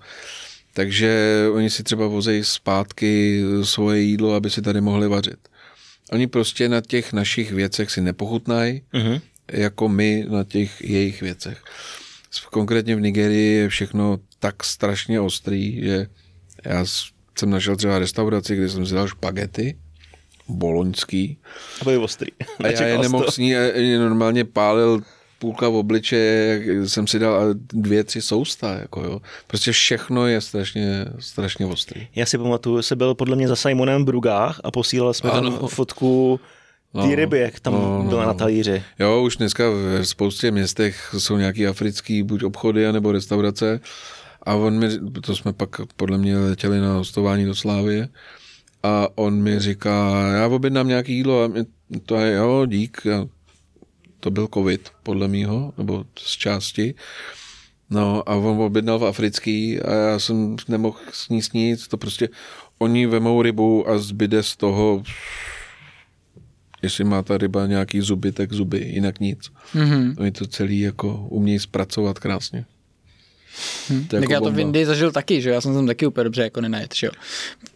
takže 0.73 1.45
oni 1.53 1.69
si 1.69 1.83
třeba 1.83 2.07
vozejí 2.07 2.43
zpátky 2.43 3.41
svoje 3.63 4.01
jídlo, 4.01 4.33
aby 4.33 4.49
si 4.49 4.61
tady 4.61 4.81
mohli 4.81 5.07
vařit. 5.07 5.47
Oni 6.11 6.27
prostě 6.27 6.69
na 6.69 6.81
těch 6.81 7.13
našich 7.13 7.51
věcech 7.51 7.91
si 7.91 8.01
nepochutnají, 8.01 8.81
uh-huh. 8.93 9.21
jako 9.51 9.89
my 9.89 10.25
na 10.29 10.43
těch 10.43 10.81
jejich 10.81 11.21
věcech. 11.21 11.63
Konkrétně 12.51 12.95
v 12.95 13.01
Nigerii 13.01 13.53
je 13.57 13.69
všechno 13.69 14.19
tak 14.39 14.63
strašně 14.63 15.19
ostrý, 15.19 15.81
že 15.83 16.07
já 16.65 16.85
jsem 17.37 17.49
našel 17.49 17.75
třeba 17.75 17.99
restauraci, 17.99 18.55
kde 18.55 18.69
jsem 18.69 18.85
si 18.85 18.93
dal 18.93 19.07
špagety, 19.07 19.77
boloňský. 20.47 21.37
A 21.81 21.83
byly 21.83 21.97
ostrý. 21.97 22.31
A 22.63 22.67
já 22.67 22.87
je 22.87 22.97
nemohl 22.97 23.31
sní, 23.31 23.53
normálně 23.97 24.45
pálil 24.45 25.01
půlka 25.41 25.69
v 25.69 25.75
obliče, 25.75 26.61
jsem 26.85 27.07
si 27.07 27.19
dal 27.19 27.53
dvě, 27.73 28.03
tři 28.03 28.21
sousta, 28.21 28.73
jako 28.73 29.03
jo. 29.03 29.21
Prostě 29.47 29.71
všechno 29.71 30.27
je 30.27 30.41
strašně, 30.41 31.05
strašně 31.19 31.65
ostrý. 31.65 32.07
Já 32.15 32.25
si 32.25 32.37
pamatuju, 32.37 32.81
se 32.81 32.95
byl 32.95 33.15
podle 33.15 33.35
mě 33.35 33.47
za 33.47 33.55
Simonem 33.55 34.01
v 34.01 34.05
Brugách 34.05 34.61
a 34.63 34.71
posílal 34.71 35.13
jsme 35.13 35.31
ano. 35.31 35.51
tam 35.51 35.67
fotku 35.67 36.39
ty 36.91 37.07
no, 37.07 37.15
ryby, 37.15 37.39
jak 37.39 37.59
tam 37.59 37.73
no, 37.73 38.05
byla 38.09 38.21
no, 38.21 38.27
na 38.27 38.33
talíři. 38.33 38.83
Jo, 38.99 39.21
už 39.21 39.37
dneska 39.37 39.63
v 39.69 40.03
spoustě 40.03 40.51
městech 40.51 41.15
jsou 41.17 41.37
nějaký 41.37 41.67
africký 41.67 42.23
buď 42.23 42.43
obchody, 42.43 42.91
nebo 42.91 43.11
restaurace 43.11 43.79
a 44.43 44.55
on 44.55 44.79
mi, 44.79 44.87
to 45.21 45.35
jsme 45.35 45.53
pak 45.53 45.69
podle 45.95 46.17
mě 46.17 46.37
letěli 46.37 46.79
na 46.79 46.93
hostování 46.93 47.45
do 47.45 47.55
Slávie 47.55 48.07
a 48.83 49.07
on 49.15 49.41
mi 49.41 49.59
říká, 49.59 50.27
já 50.33 50.47
objednám 50.47 50.87
nějaký 50.87 51.15
jídlo 51.15 51.43
a 51.43 51.47
mě, 51.47 51.65
to 52.05 52.15
je, 52.15 52.35
jo, 52.35 52.65
dík, 52.65 53.01
to 54.21 54.31
byl 54.31 54.47
covid, 54.53 54.89
podle 55.03 55.27
mýho, 55.27 55.73
nebo 55.77 56.05
z 56.19 56.31
části. 56.31 56.95
No 57.89 58.29
a 58.29 58.35
on 58.35 58.61
objednal 58.61 58.99
v 58.99 59.05
africký 59.05 59.81
a 59.81 59.93
já 59.93 60.19
jsem 60.19 60.55
nemohl 60.67 60.97
sníst 61.11 61.53
nic, 61.53 61.87
to 61.87 61.97
prostě 61.97 62.29
oni 62.79 63.05
vemou 63.05 63.41
rybu 63.41 63.89
a 63.89 63.97
zbyde 63.97 64.43
z 64.43 64.55
toho 64.55 65.03
jestli 66.81 67.03
má 67.03 67.21
ta 67.21 67.37
ryba 67.37 67.67
nějaký 67.67 68.01
zuby, 68.01 68.31
tak 68.31 68.53
zuby, 68.53 68.79
jinak 68.79 69.19
nic. 69.19 69.51
Mm-hmm. 69.75 70.15
Oni 70.19 70.31
to 70.31 70.47
celý 70.47 70.79
jako 70.79 71.27
umějí 71.29 71.59
zpracovat 71.59 72.19
krásně. 72.19 72.65
Hmm. 73.89 74.05
Tak 74.05 74.21
jako 74.21 74.33
já 74.33 74.39
to 74.39 74.43
bomba. 74.45 74.57
v 74.57 74.59
Indii 74.59 74.85
zažil 74.85 75.11
taky, 75.11 75.41
že 75.41 75.49
já 75.49 75.61
jsem 75.61 75.73
tam 75.73 75.87
taky 75.87 76.05
úplně 76.05 76.23
dobře 76.23 76.41
jako 76.41 76.61
nenajet, 76.61 76.95
že 76.95 77.07
jo. 77.07 77.11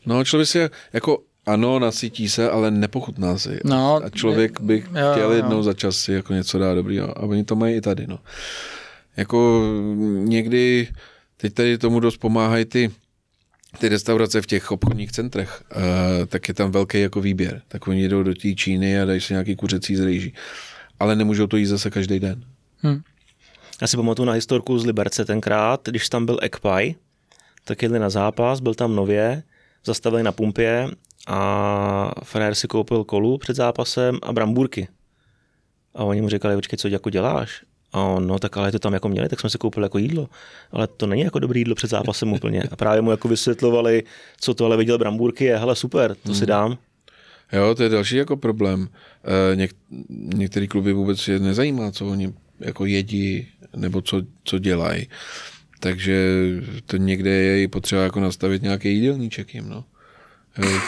No 0.06 0.24
člověk 0.24 0.50
si 0.50 0.70
jako 0.94 1.24
ano, 1.46 1.80
nasytí 1.80 2.30
se, 2.30 2.50
ale 2.50 2.72
nepochutná 2.72 3.38
si. 3.38 3.60
No, 3.64 4.02
a 4.04 4.10
člověk 4.10 4.62
by 4.62 4.78
jo, 4.78 5.12
chtěl 5.12 5.32
jo. 5.32 5.38
jednou 5.38 5.64
za 5.64 5.74
čas 5.74 5.98
si 5.98 6.14
jako 6.14 6.34
něco 6.34 6.60
dát 6.60 6.74
dobrý. 6.74 7.00
A 7.00 7.20
oni 7.20 7.44
to 7.44 7.56
mají 7.56 7.76
i 7.76 7.82
tady. 7.82 8.08
No. 8.08 8.20
Jako 9.18 9.64
někdy, 10.24 10.88
teď 11.38 11.54
tady 11.54 11.78
tomu 11.78 12.00
dost 12.00 12.18
pomáhají 12.18 12.66
ty, 12.66 12.92
ty 13.80 13.90
restaurace 13.90 14.42
v 14.42 14.46
těch 14.46 14.72
obchodních 14.72 15.12
centrech, 15.12 15.64
uh, 15.76 15.82
tak 16.26 16.48
je 16.48 16.54
tam 16.54 16.72
velký 16.72 17.02
jako 17.02 17.22
výběr. 17.22 17.62
Tak 17.68 17.88
oni 17.88 18.10
jdou 18.10 18.24
do 18.24 18.34
té 18.34 18.54
Číny 18.54 19.02
a 19.02 19.06
dají 19.06 19.22
si 19.22 19.34
nějaký 19.34 19.56
kuřecí 19.56 19.96
z 19.96 20.00
rejží. 20.00 20.34
Ale 21.00 21.16
nemůžou 21.16 21.48
to 21.48 21.58
jíst 21.58 21.70
zase 21.70 21.90
každý 21.90 22.20
den. 22.20 22.44
Hmm. 22.78 23.02
Já 23.82 23.88
si 23.88 23.98
pamatuju 23.98 24.26
na 24.26 24.34
historku 24.34 24.80
z 24.80 24.86
Liberce 24.86 25.26
tenkrát, 25.26 25.90
když 25.90 26.10
tam 26.10 26.26
byl 26.26 26.40
Ekpaj, 26.42 26.96
tak 27.64 27.82
jedli 27.82 28.00
na 28.00 28.10
zápas, 28.10 28.60
byl 28.60 28.74
tam 28.74 28.96
nově, 28.96 29.44
zastavili 29.86 30.24
na 30.24 30.32
pumpě 30.32 30.88
a 31.28 32.12
frajer 32.24 32.56
si 32.56 32.68
koupil 32.68 33.04
kolu 33.04 33.38
před 33.38 33.56
zápasem 33.56 34.20
a 34.22 34.34
brambůrky. 34.34 34.88
A 35.96 36.04
oni 36.04 36.22
mu 36.22 36.30
říkali, 36.30 36.56
počkej, 36.56 36.78
co 36.78 36.88
jako 36.88 37.10
děláš? 37.10 37.62
A 37.94 38.02
on, 38.02 38.28
no 38.28 38.40
tak 38.40 38.58
ale 38.58 38.72
to 38.72 38.80
tam 38.80 38.94
jako 38.94 39.10
měli, 39.10 39.30
tak 39.30 39.40
jsme 39.40 39.50
si 39.50 39.58
koupili 39.58 39.86
jako 39.86 39.98
jídlo. 39.98 40.30
Ale 40.72 40.88
to 40.88 41.08
není 41.08 41.22
jako 41.22 41.40
dobrý 41.40 41.60
jídlo 41.60 41.76
před 41.76 41.90
zápasem 41.90 42.34
úplně. 42.34 42.64
A 42.72 42.76
právě 42.76 43.02
mu 43.02 43.12
jako 43.12 43.28
vysvětlovali, 43.28 44.04
co 44.40 44.54
to 44.54 44.66
ale 44.66 44.78
viděl 44.78 44.98
brambůrky 44.98 45.46
je, 45.46 45.58
hele 45.58 45.76
super, 45.76 46.16
to 46.16 46.30
hmm. 46.30 46.36
si 46.36 46.46
dám. 46.46 46.78
Jo, 47.54 47.76
to 47.76 47.84
je 47.84 47.90
další 47.90 48.16
jako 48.16 48.38
problém. 48.38 48.88
E, 49.52 49.56
něk, 49.56 49.72
některý 50.36 50.68
kluby 50.68 50.94
vůbec 50.94 51.28
je 51.28 51.40
nezajímá, 51.40 51.92
co 51.92 52.08
oni 52.08 52.34
jako 52.60 52.86
jedí, 52.86 53.48
nebo 53.76 54.02
co, 54.02 54.22
co 54.44 54.60
dělají. 54.60 55.08
Takže 55.80 56.42
to 56.86 56.98
někde 56.98 57.30
je 57.30 57.64
i 57.64 57.68
potřeba 57.68 58.04
jako 58.04 58.20
nastavit 58.20 58.62
nějaký 58.62 58.94
jídelníček 58.94 59.56
jim, 59.56 59.70
no. 59.70 59.84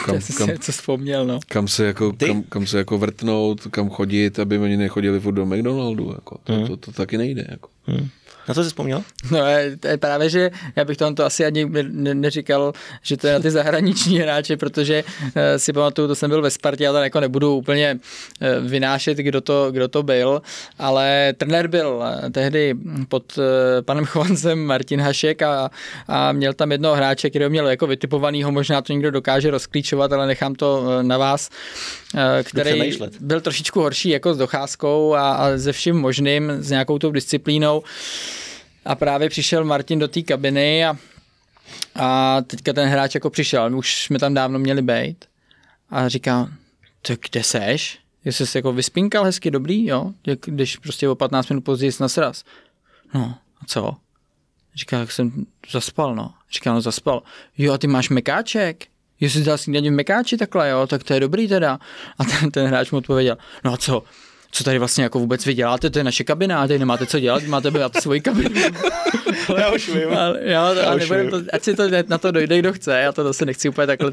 Kam, 0.04 0.14
Já 0.14 0.20
kam, 0.38 0.58
co 0.58 0.72
vzpomněl, 0.72 1.26
no. 1.26 1.40
Kam 1.48 1.68
se, 1.68 1.84
jako, 1.84 2.12
kam, 2.26 2.42
kam, 2.42 2.66
se 2.66 2.78
jako 2.78 2.98
vrtnout, 2.98 3.66
kam 3.66 3.90
chodit, 3.90 4.38
aby 4.38 4.58
oni 4.58 4.76
nechodili 4.76 5.20
furt 5.20 5.34
do 5.34 5.46
McDonaldu. 5.46 6.12
Jako. 6.14 6.38
To, 6.44 6.52
hmm. 6.52 6.66
to, 6.66 6.76
to, 6.76 6.76
to, 6.76 6.92
taky 6.92 7.18
nejde. 7.18 7.46
Jako. 7.50 7.68
Hmm. 7.86 8.08
Na 8.48 8.54
co 8.54 8.62
jsi 8.62 8.68
vzpomněl? 8.68 9.02
No 9.30 9.38
to 9.80 9.88
je 9.88 9.96
právě, 9.96 10.30
že 10.30 10.50
já 10.76 10.84
bych 10.84 10.96
to, 10.96 11.14
to 11.14 11.24
asi 11.24 11.44
ani 11.44 11.64
ne, 11.64 12.14
neříkal, 12.14 12.72
že 13.02 13.16
to 13.16 13.26
je 13.26 13.32
na 13.32 13.38
ty 13.38 13.50
zahraniční 13.50 14.18
hráče, 14.18 14.56
protože 14.56 15.04
uh, 15.04 15.32
si 15.56 15.72
pamatuju, 15.72 16.08
to 16.08 16.14
jsem 16.14 16.30
byl 16.30 16.42
ve 16.42 16.50
Spartě, 16.50 16.84
já 16.84 16.92
to 16.92 16.98
jako 16.98 17.20
nebudu 17.20 17.56
úplně 17.56 17.98
uh, 18.40 18.68
vynášet, 18.70 19.18
kdo 19.18 19.40
to, 19.40 19.68
kdo 19.70 19.88
to 19.88 20.02
byl, 20.02 20.42
ale 20.78 21.34
trenér 21.36 21.68
byl 21.68 22.02
tehdy 22.32 22.74
pod 23.08 23.38
uh, 23.38 23.44
panem 23.80 24.04
Chovancem 24.04 24.64
Martin 24.64 25.00
Hašek 25.00 25.42
a, 25.42 25.70
a 26.08 26.32
měl 26.32 26.52
tam 26.52 26.72
jednoho 26.72 26.96
hráče, 26.96 27.30
který 27.30 27.48
měl 27.48 27.68
jako 27.68 27.86
vytipovanýho, 27.86 28.52
možná 28.52 28.82
to 28.82 28.92
někdo 28.92 29.10
dokáže 29.10 29.50
rozklíčovat, 29.50 30.12
ale 30.12 30.26
nechám 30.26 30.54
to 30.54 31.02
na 31.02 31.18
vás, 31.18 31.50
který 32.42 32.98
byl 33.20 33.40
trošičku 33.40 33.80
horší 33.80 34.08
jako 34.08 34.34
s 34.34 34.38
docházkou 34.38 35.14
a, 35.14 35.32
a 35.32 35.56
ze 35.56 35.72
vším 35.72 35.96
možným, 35.96 36.52
s 36.58 36.70
nějakou 36.70 36.98
tou 36.98 37.10
disciplínou. 37.10 37.82
A 38.88 38.94
právě 38.94 39.28
přišel 39.28 39.64
Martin 39.64 39.98
do 39.98 40.08
té 40.08 40.22
kabiny 40.22 40.84
a, 40.84 40.96
a 41.94 42.40
teďka 42.46 42.72
ten 42.72 42.88
hráč 42.88 43.14
jako 43.14 43.30
přišel, 43.30 43.70
my 43.70 43.76
už 43.76 44.02
jsme 44.02 44.18
tam 44.18 44.34
dávno 44.34 44.58
měli 44.58 44.82
být 44.82 45.24
a 45.90 46.08
říká, 46.08 46.48
tak 47.02 47.18
kde 47.30 47.42
seš? 47.42 47.98
Jsi 48.24 48.58
jako 48.58 48.72
vyspinkal 48.72 49.24
hezky, 49.24 49.50
dobrý, 49.50 49.86
jo? 49.86 50.12
Když 50.44 50.76
prostě 50.76 51.08
o 51.08 51.14
15 51.14 51.48
minut 51.48 51.64
později 51.64 51.92
jsi 51.92 52.02
na 52.02 52.08
sraz. 52.08 52.44
No, 53.14 53.34
a 53.60 53.66
co? 53.66 53.96
Říká, 54.74 54.98
jak 54.98 55.12
jsem 55.12 55.46
zaspal, 55.70 56.14
no. 56.14 56.34
Říká, 56.52 56.72
no 56.72 56.80
zaspal. 56.80 57.22
Jo, 57.58 57.72
a 57.72 57.78
ty 57.78 57.86
máš 57.86 58.08
mekáček? 58.08 58.86
Jestli 59.20 59.44
dal 59.44 59.58
snídaní 59.58 59.90
v 59.90 59.92
mekáči 59.92 60.36
takhle, 60.36 60.70
jo, 60.70 60.86
tak 60.86 61.04
to 61.04 61.14
je 61.14 61.20
dobrý 61.20 61.48
teda. 61.48 61.78
A 62.18 62.24
ten, 62.24 62.50
ten 62.50 62.66
hráč 62.66 62.90
mu 62.90 62.98
odpověděl, 62.98 63.38
no 63.64 63.72
a 63.72 63.76
co, 63.76 64.02
co 64.50 64.64
tady 64.64 64.78
vlastně 64.78 65.04
jako 65.04 65.18
vůbec 65.18 65.46
vy 65.46 65.54
děláte, 65.54 65.90
to 65.90 65.98
je 65.98 66.04
naše 66.04 66.24
kabina, 66.24 66.66
tady 66.66 66.78
nemáte 66.78 67.06
co 67.06 67.20
dělat, 67.20 67.42
máte 67.42 67.70
být 67.70 67.82
svoji 68.00 68.20
kabinu. 68.20 68.60
já 69.58 69.72
už 69.72 69.88
vím. 69.88 70.16
Ale, 70.18 70.38
já, 70.42 70.74
já 70.74 71.30
to, 71.30 71.42
ať 71.52 71.62
si 71.62 71.74
to 71.74 71.82
na 72.08 72.18
to 72.18 72.30
dojde, 72.30 72.58
kdo 72.58 72.72
chce, 72.72 72.98
já 73.00 73.12
to 73.12 73.24
zase 73.24 73.46
nechci 73.46 73.68
úplně 73.68 73.86
takhle 73.86 74.12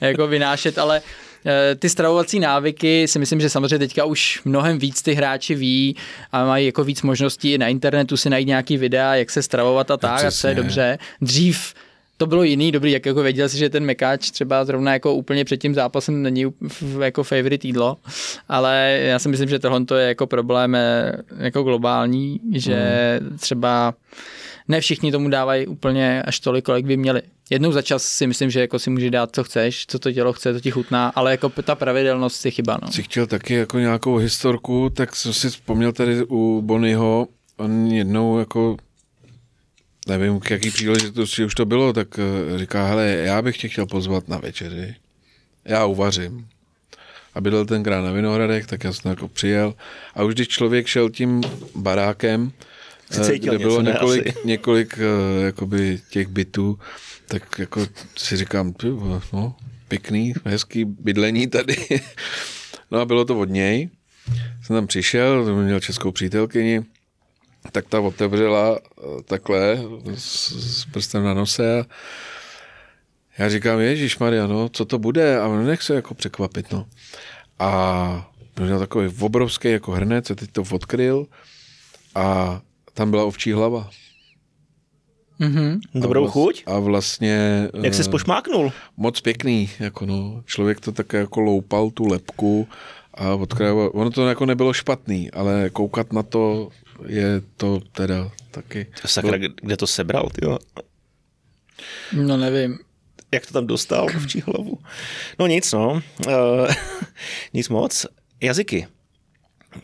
jako 0.00 0.26
vynášet, 0.26 0.78
ale 0.78 1.02
eh, 1.46 1.74
ty 1.74 1.88
stravovací 1.88 2.40
návyky 2.40 3.08
si 3.08 3.18
myslím, 3.18 3.40
že 3.40 3.50
samozřejmě 3.50 3.78
teďka 3.78 4.04
už 4.04 4.40
mnohem 4.44 4.78
víc 4.78 5.02
ty 5.02 5.14
hráči 5.14 5.54
ví 5.54 5.96
a 6.32 6.44
mají 6.44 6.66
jako 6.66 6.84
víc 6.84 7.02
možností 7.02 7.58
na 7.58 7.68
internetu 7.68 8.16
si 8.16 8.30
najít 8.30 8.48
nějaký 8.48 8.76
videa, 8.76 9.14
jak 9.14 9.30
se 9.30 9.42
stravovat 9.42 9.90
a 9.90 9.96
tak, 9.96 10.24
a 10.24 10.30
co 10.30 10.48
je 10.48 10.54
dobře. 10.54 10.98
Dřív 11.20 11.74
to 12.16 12.26
bylo 12.26 12.42
jiný, 12.42 12.72
dobrý, 12.72 12.92
jak 12.92 13.06
jako 13.06 13.22
věděl 13.22 13.48
si, 13.48 13.58
že 13.58 13.70
ten 13.70 13.84
mekáč 13.84 14.30
třeba 14.30 14.64
zrovna 14.64 14.92
jako 14.92 15.14
úplně 15.14 15.44
před 15.44 15.56
tím 15.56 15.74
zápasem 15.74 16.22
není 16.22 16.44
jako 17.00 17.22
favorite 17.22 17.66
jídlo, 17.66 17.96
ale 18.48 19.00
já 19.02 19.18
si 19.18 19.28
myslím, 19.28 19.48
že 19.48 19.58
tohle 19.58 19.80
je 19.98 20.08
jako 20.08 20.26
problém 20.26 20.74
eh, 20.74 21.12
jako 21.38 21.62
globální, 21.62 22.40
že 22.52 22.78
mm. 23.22 23.38
třeba 23.38 23.94
ne 24.68 24.80
všichni 24.80 25.12
tomu 25.12 25.28
dávají 25.28 25.66
úplně 25.66 26.22
až 26.22 26.40
tolik, 26.40 26.64
kolik 26.64 26.86
by 26.86 26.96
měli. 26.96 27.22
Jednou 27.50 27.72
za 27.72 27.82
čas 27.82 28.02
si 28.02 28.26
myslím, 28.26 28.50
že 28.50 28.60
jako 28.60 28.78
si 28.78 28.90
můžeš 28.90 29.10
dát, 29.10 29.30
co 29.32 29.44
chceš, 29.44 29.86
co 29.86 29.98
to 29.98 30.12
tělo 30.12 30.32
chce, 30.32 30.52
to 30.52 30.60
ti 30.60 30.70
chutná, 30.70 31.08
ale 31.14 31.30
jako 31.30 31.48
ta 31.48 31.74
pravidelnost 31.74 32.36
si 32.36 32.50
chyba. 32.50 32.78
No. 32.82 32.92
Jsi 32.92 33.02
chtěl 33.02 33.26
taky 33.26 33.54
jako 33.54 33.78
nějakou 33.78 34.16
historku, 34.16 34.90
tak 34.90 35.16
jsem 35.16 35.32
si 35.32 35.50
vzpomněl 35.50 35.92
tady 35.92 36.24
u 36.24 36.62
Bonnyho, 36.64 37.26
on 37.56 37.86
jednou 37.86 38.38
jako 38.38 38.76
nevím, 40.08 40.40
k 40.40 40.50
jaký 40.50 40.70
příležitosti 40.70 41.44
už 41.44 41.54
to 41.54 41.64
bylo, 41.64 41.92
tak 41.92 42.08
eh, 42.18 42.58
říká, 42.58 42.86
hele, 42.86 43.06
já 43.06 43.42
bych 43.42 43.56
tě 43.56 43.68
chtěl 43.68 43.86
pozvat 43.86 44.28
na 44.28 44.38
večeři. 44.38 44.94
Já 45.64 45.84
uvařím. 45.84 46.48
A 47.34 47.40
bydlel 47.40 47.66
tenkrát 47.66 48.00
na 48.00 48.12
Vinohradech, 48.12 48.66
tak 48.66 48.84
já 48.84 48.92
jsem 48.92 49.10
jako 49.10 49.28
přijel. 49.28 49.74
A 50.14 50.22
už 50.22 50.34
když 50.34 50.48
člověk 50.48 50.86
šel 50.86 51.10
tím 51.10 51.42
barákem, 51.74 52.52
eh, 53.10 53.38
kde 53.38 53.58
bylo 53.58 53.80
několik, 53.82 54.26
ne, 54.26 54.32
několik 54.44 54.98
uh, 54.98 55.44
jakoby 55.44 56.00
těch 56.10 56.28
bytů, 56.28 56.78
tak 57.28 57.58
jako 57.58 57.86
si 58.16 58.36
říkám, 58.36 58.74
no, 59.32 59.54
pěkný, 59.88 60.34
hezký 60.44 60.84
bydlení 60.84 61.46
tady. 61.46 61.76
no 62.90 63.00
a 63.00 63.04
bylo 63.04 63.24
to 63.24 63.38
od 63.38 63.48
něj. 63.48 63.88
Jsem 64.62 64.76
tam 64.76 64.86
přišel, 64.86 65.56
měl 65.56 65.80
českou 65.80 66.12
přítelkyni, 66.12 66.82
tak 67.72 67.88
ta 67.88 68.00
otevřela 68.00 68.78
eh, 68.78 69.22
takhle 69.24 69.78
s, 70.14 70.52
s 70.80 70.84
prstem 70.84 71.24
na 71.24 71.34
nose 71.34 71.80
a 71.80 71.84
já 73.38 73.48
říkám, 73.48 73.80
Ježíš 73.80 74.18
Maria, 74.18 74.46
no, 74.46 74.68
co 74.68 74.84
to 74.84 74.98
bude? 74.98 75.40
A 75.40 75.46
on 75.46 75.66
nechce 75.66 75.94
jako 75.94 76.14
překvapit, 76.14 76.72
no. 76.72 76.86
A 77.58 78.30
měl 78.60 78.78
takový 78.78 79.14
obrovský 79.20 79.70
jako 79.70 79.92
hrnec, 79.92 80.30
a 80.30 80.34
teď 80.34 80.50
to 80.52 80.62
odkryl 80.70 81.26
a 82.14 82.60
tam 82.94 83.10
byla 83.10 83.24
ovčí 83.24 83.52
hlava. 83.52 83.90
Mm-hmm. 85.40 85.80
Dobrou 85.94 86.20
vlast, 86.20 86.32
chuť? 86.32 86.62
A 86.66 86.78
vlastně... 86.78 87.68
Jak 87.82 87.94
se 87.94 88.10
pošmáknul? 88.10 88.72
Moc 88.96 89.20
pěkný, 89.20 89.70
jako 89.80 90.06
no. 90.06 90.42
Člověk 90.46 90.80
to 90.80 90.92
také 90.92 91.18
jako 91.18 91.40
loupal 91.40 91.90
tu 91.90 92.06
lepku 92.06 92.68
a 93.14 93.34
odkryl. 93.34 93.90
Ono 93.94 94.10
to 94.10 94.28
jako 94.28 94.46
nebylo 94.46 94.72
špatný, 94.72 95.30
ale 95.30 95.70
koukat 95.70 96.12
na 96.12 96.22
to 96.22 96.68
je 97.06 97.42
to 97.56 97.80
teda 97.92 98.30
taky... 98.50 98.86
Sakra, 99.06 99.38
kde 99.38 99.76
to 99.76 99.86
sebral, 99.86 100.28
jo? 100.42 100.58
No 102.12 102.36
nevím. 102.36 102.78
Jak 103.32 103.46
to 103.46 103.52
tam 103.52 103.66
dostal 103.66 104.08
v 104.08 104.44
hlavu? 104.44 104.78
No 105.38 105.46
nic, 105.46 105.72
no. 105.72 106.02
Uh, 106.26 106.68
nic 107.52 107.68
moc. 107.68 108.06
Jazyky. 108.40 108.86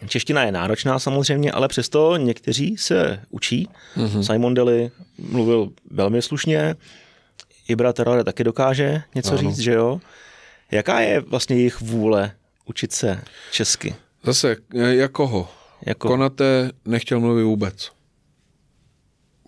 Čeština 0.09 0.43
je 0.45 0.53
náročná 0.53 0.99
samozřejmě, 0.99 1.53
ale 1.53 1.69
přesto 1.69 2.17
někteří 2.17 2.77
se 2.77 3.23
učí. 3.31 3.69
Mm-hmm. 3.97 4.23
Simon 4.23 4.55
Deli 4.55 4.91
mluvil 5.19 5.69
velmi 5.91 6.23
slušně, 6.23 6.77
Ibra 7.69 7.93
Terrore 7.93 8.25
taky 8.25 8.45
dokáže 8.45 9.03
něco 9.15 9.31
ano. 9.31 9.39
říct, 9.39 9.59
že 9.59 9.73
jo? 9.73 10.01
Jaká 10.71 11.01
je 11.01 11.21
vlastně 11.21 11.57
jejich 11.57 11.81
vůle 11.81 12.33
učit 12.65 12.93
se 12.93 13.23
česky? 13.53 13.95
Zase, 14.25 14.57
jak 14.73 15.13
koho? 15.13 15.49
Jako... 15.87 16.09
Konate 16.09 16.71
nechtěl 16.85 17.21
mluvit 17.21 17.43
vůbec. 17.43 17.91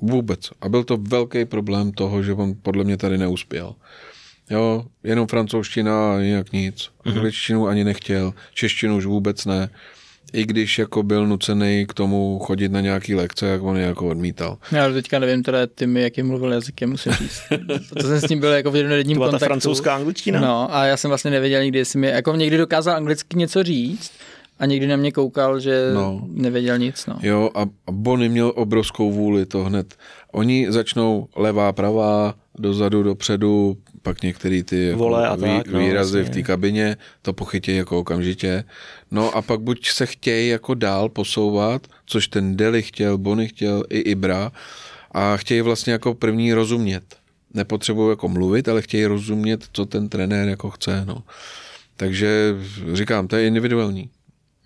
Vůbec. 0.01 0.51
A 0.61 0.69
byl 0.69 0.85
to 0.85 0.97
velký 0.97 1.45
problém 1.45 1.93
toho, 1.93 2.23
že 2.23 2.33
on 2.33 2.55
podle 2.63 2.85
mě 2.85 2.97
tady 2.97 3.19
neuspěl. 3.19 3.75
Jo, 4.51 4.85
jenom 5.05 5.27
francouzština 5.27 6.15
a 6.15 6.19
jinak 6.19 6.53
nic. 6.53 6.77
Mm-hmm. 6.77 7.17
Angličtinu 7.17 7.67
ani 7.67 7.85
nechtěl, 7.85 8.35
češtinu 8.55 8.97
už 8.97 9.07
vůbec 9.07 9.45
ne. 9.45 9.71
I 10.33 10.47
když 10.47 10.79
jako 10.79 11.03
byl 11.03 11.27
nucený 11.27 11.87
k 11.89 11.95
tomu 11.95 12.39
chodit 12.39 12.73
na 12.73 12.81
nějaký 12.81 13.15
lekce, 13.15 13.47
jak 13.47 13.63
on 13.63 13.77
je 13.77 13.87
jako 13.87 14.09
odmítal. 14.09 14.59
Já 14.73 14.93
teďka 14.93 15.19
nevím 15.19 15.43
teda 15.43 15.67
ty 15.67 15.87
mi, 15.87 16.03
jaký 16.03 16.23
mluvil 16.23 16.53
jazykem, 16.53 16.91
musím 16.91 17.13
říct. 17.13 17.43
to 17.97 18.03
jsem 18.03 18.21
s 18.21 18.29
ním 18.29 18.41
byl 18.41 18.53
jako 18.53 18.71
v 18.71 18.77
jednodenním 18.77 19.17
kontaktu. 19.17 19.39
ta 19.39 19.47
francouzská 19.47 19.95
angličtina? 19.95 20.41
No 20.41 20.75
a 20.75 20.85
já 20.85 20.97
jsem 20.97 21.09
vlastně 21.09 21.31
nevěděl 21.31 21.63
nikdy, 21.63 21.79
jestli 21.79 21.99
mi, 21.99 22.07
jako 22.07 22.37
někdy 22.37 22.57
dokázal 22.57 22.97
anglicky 22.97 23.37
něco 23.37 23.63
říct, 23.63 24.13
a 24.63 24.67
někdy 24.67 24.87
na 24.87 24.97
mě 24.97 25.13
koukal, 25.13 25.61
že 25.61 25.91
no. 25.95 26.23
nevěděl 26.27 26.79
nic. 26.79 27.07
No. 27.07 27.19
Jo, 27.23 27.51
a, 27.55 27.67
Bonny 27.91 28.29
měl 28.29 28.53
obrovskou 28.57 29.13
vůli 29.13 29.47
to 29.47 29.65
hned. 29.65 29.95
Oni 30.33 30.67
začnou 30.73 31.29
levá, 31.37 31.73
pravá, 31.73 32.35
dozadu, 32.59 33.03
dopředu, 33.03 33.77
pak 34.03 34.23
některý 34.23 34.63
ty 34.63 34.87
jako 34.87 34.99
Vole 34.99 35.29
a 35.29 35.37
tak, 35.37 35.67
no, 35.67 35.79
výrazy 35.79 36.19
vlastně. 36.19 36.33
v 36.33 36.35
té 36.35 36.43
kabině, 36.43 36.97
to 37.23 37.33
pochytí 37.33 37.77
jako 37.77 37.99
okamžitě. 37.99 38.65
No 39.11 39.37
a 39.37 39.43
pak 39.43 39.61
buď 39.61 39.89
se 39.89 40.07
chtějí 40.07 40.49
jako 40.49 40.75
dál 40.75 41.09
posouvat, 41.09 41.87
což 42.07 42.29
ten 42.29 42.57
Deli 42.57 42.83
chtěl, 42.83 43.19
Bonny 43.19 43.49
chtěl, 43.49 43.85
i 43.91 43.99
Ibra, 43.99 44.53
a 45.13 45.37
chtějí 45.37 45.61
vlastně 45.61 45.93
jako 45.93 46.15
první 46.15 46.53
rozumět. 46.53 47.03
Nepotřebují 47.55 48.11
jako 48.11 48.29
mluvit, 48.29 48.69
ale 48.69 48.83
chtějí 48.83 49.07
rozumět, 49.07 49.65
co 49.73 49.87
ten 49.87 50.09
trenér 50.09 50.49
jako 50.49 50.71
chce. 50.71 51.05
No. 51.05 51.23
Takže 51.97 52.55
říkám, 52.93 53.29
to 53.29 53.37
je 53.37 53.47
individuální. 53.47 54.11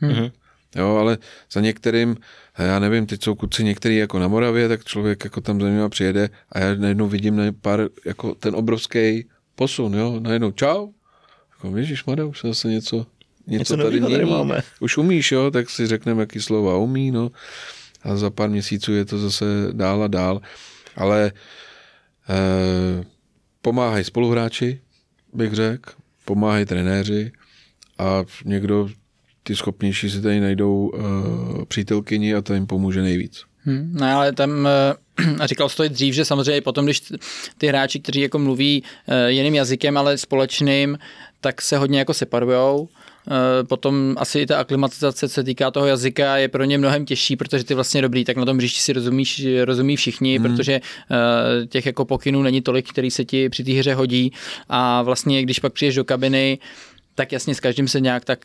Hmm. 0.01 0.29
Jo, 0.77 0.97
ale 0.97 1.19
za 1.53 1.61
některým, 1.61 2.17
já 2.59 2.79
nevím, 2.79 3.07
teď 3.07 3.25
jsou 3.25 3.35
kuci 3.35 3.65
některý 3.65 3.97
jako 3.97 4.19
na 4.19 4.29
Moravě, 4.29 4.69
tak 4.69 4.85
člověk 4.85 5.25
jako 5.25 5.41
tam 5.41 5.61
za 5.61 5.69
nimi 5.69 5.89
přijede 5.89 6.31
a 6.53 6.59
já 6.59 6.75
najednou 6.75 7.09
vidím 7.09 7.37
na 7.37 7.45
pár, 7.61 7.89
jako 8.05 8.35
ten 8.35 8.57
obrovský 8.57 9.29
posun, 9.55 9.95
jo, 9.95 10.21
najednou 10.21 10.51
čau, 10.51 10.89
jako 11.51 11.77
ježiš, 11.77 12.05
už 12.07 12.41
se 12.41 12.49
zase 12.49 12.69
něco, 12.69 13.07
něco, 13.47 13.77
něco 13.77 13.85
tady, 13.85 14.01
tady 14.01 14.25
máme. 14.25 14.63
Už 14.81 14.97
umíš, 14.97 15.33
jo, 15.33 15.51
tak 15.51 15.71
si 15.71 15.87
řekneme, 15.87 16.23
jaký 16.23 16.41
slova 16.41 16.77
umí, 16.77 17.11
no, 17.11 17.31
a 18.03 18.17
za 18.17 18.31
pár 18.31 18.51
měsíců 18.51 18.93
je 18.93 19.05
to 19.05 19.19
zase 19.19 19.45
dál 19.73 20.03
a 20.03 20.07
dál, 20.07 20.41
ale 20.97 21.33
eh, 22.29 23.05
pomáhají 23.63 24.05
spoluhráči, 24.05 24.81
bych 25.33 25.53
řekl, 25.53 25.93
pomáhají 26.25 26.65
trenéři 26.65 27.33
a 27.99 28.25
někdo 28.45 28.89
ty 29.47 29.57
schopnější 29.57 30.11
si 30.11 30.23
tady 30.23 30.41
najdou 30.41 30.91
uh, 30.95 31.65
přítelkyni 31.65 32.35
a 32.35 32.43
to 32.43 32.55
jim 32.55 32.67
pomůže 32.67 33.03
nejvíc. 33.03 33.43
Hmm, 33.59 33.93
no 34.01 34.07
ale 34.07 34.33
tam, 34.33 34.51
uh, 35.21 35.35
a 35.41 35.47
říkal 35.47 35.69
jsi 35.69 35.77
to 35.77 35.89
dřív, 35.89 36.15
že 36.15 36.25
samozřejmě 36.25 36.61
potom, 36.61 36.85
když 36.85 37.03
ty 37.59 37.67
hráči, 37.67 38.01
kteří 38.01 38.21
jako 38.21 38.39
mluví 38.39 38.83
uh, 38.83 39.15
jiným 39.27 39.55
jazykem, 39.55 39.97
ale 39.97 40.19
společným, 40.19 40.99
tak 41.41 41.63
se 41.63 41.79
hodně 41.79 41.99
jako 41.99 42.15
separujou. 42.15 42.89
Potom 43.69 44.15
asi 44.19 44.41
i 44.41 44.47
ta 44.47 44.59
aklimatizace, 44.59 45.29
co 45.29 45.35
se 45.35 45.45
týká 45.45 45.71
toho 45.71 45.87
jazyka, 45.87 46.37
je 46.37 46.49
pro 46.49 46.65
ně 46.65 46.79
mnohem 46.79 47.07
těžší, 47.07 47.37
protože 47.37 47.65
ty 47.65 47.75
vlastně 47.75 48.03
dobrý, 48.03 48.25
tak 48.25 48.37
na 48.37 48.45
tom 48.45 48.57
hřišti 48.57 48.81
si 48.81 48.93
rozumíš, 48.93 49.47
rozumí 49.65 49.97
všichni, 49.97 50.39
hmm. 50.39 50.43
protože 50.43 50.81
těch 51.69 51.87
jako 51.87 52.05
pokynů 52.05 52.43
není 52.43 52.63
tolik, 52.63 52.91
který 52.91 53.11
se 53.11 53.25
ti 53.25 53.49
při 53.49 53.65
té 53.65 53.73
hře 53.73 53.95
hodí 53.95 54.33
a 54.69 55.03
vlastně 55.03 55.43
když 55.43 55.59
pak 55.59 55.73
přijdeš 55.73 55.95
do 55.95 56.05
kabiny, 56.05 56.59
tak 57.15 57.33
jasně 57.33 57.55
s 57.55 57.61
každým 57.61 57.89
se 57.89 58.01
nějak 58.01 58.25
tak 58.25 58.39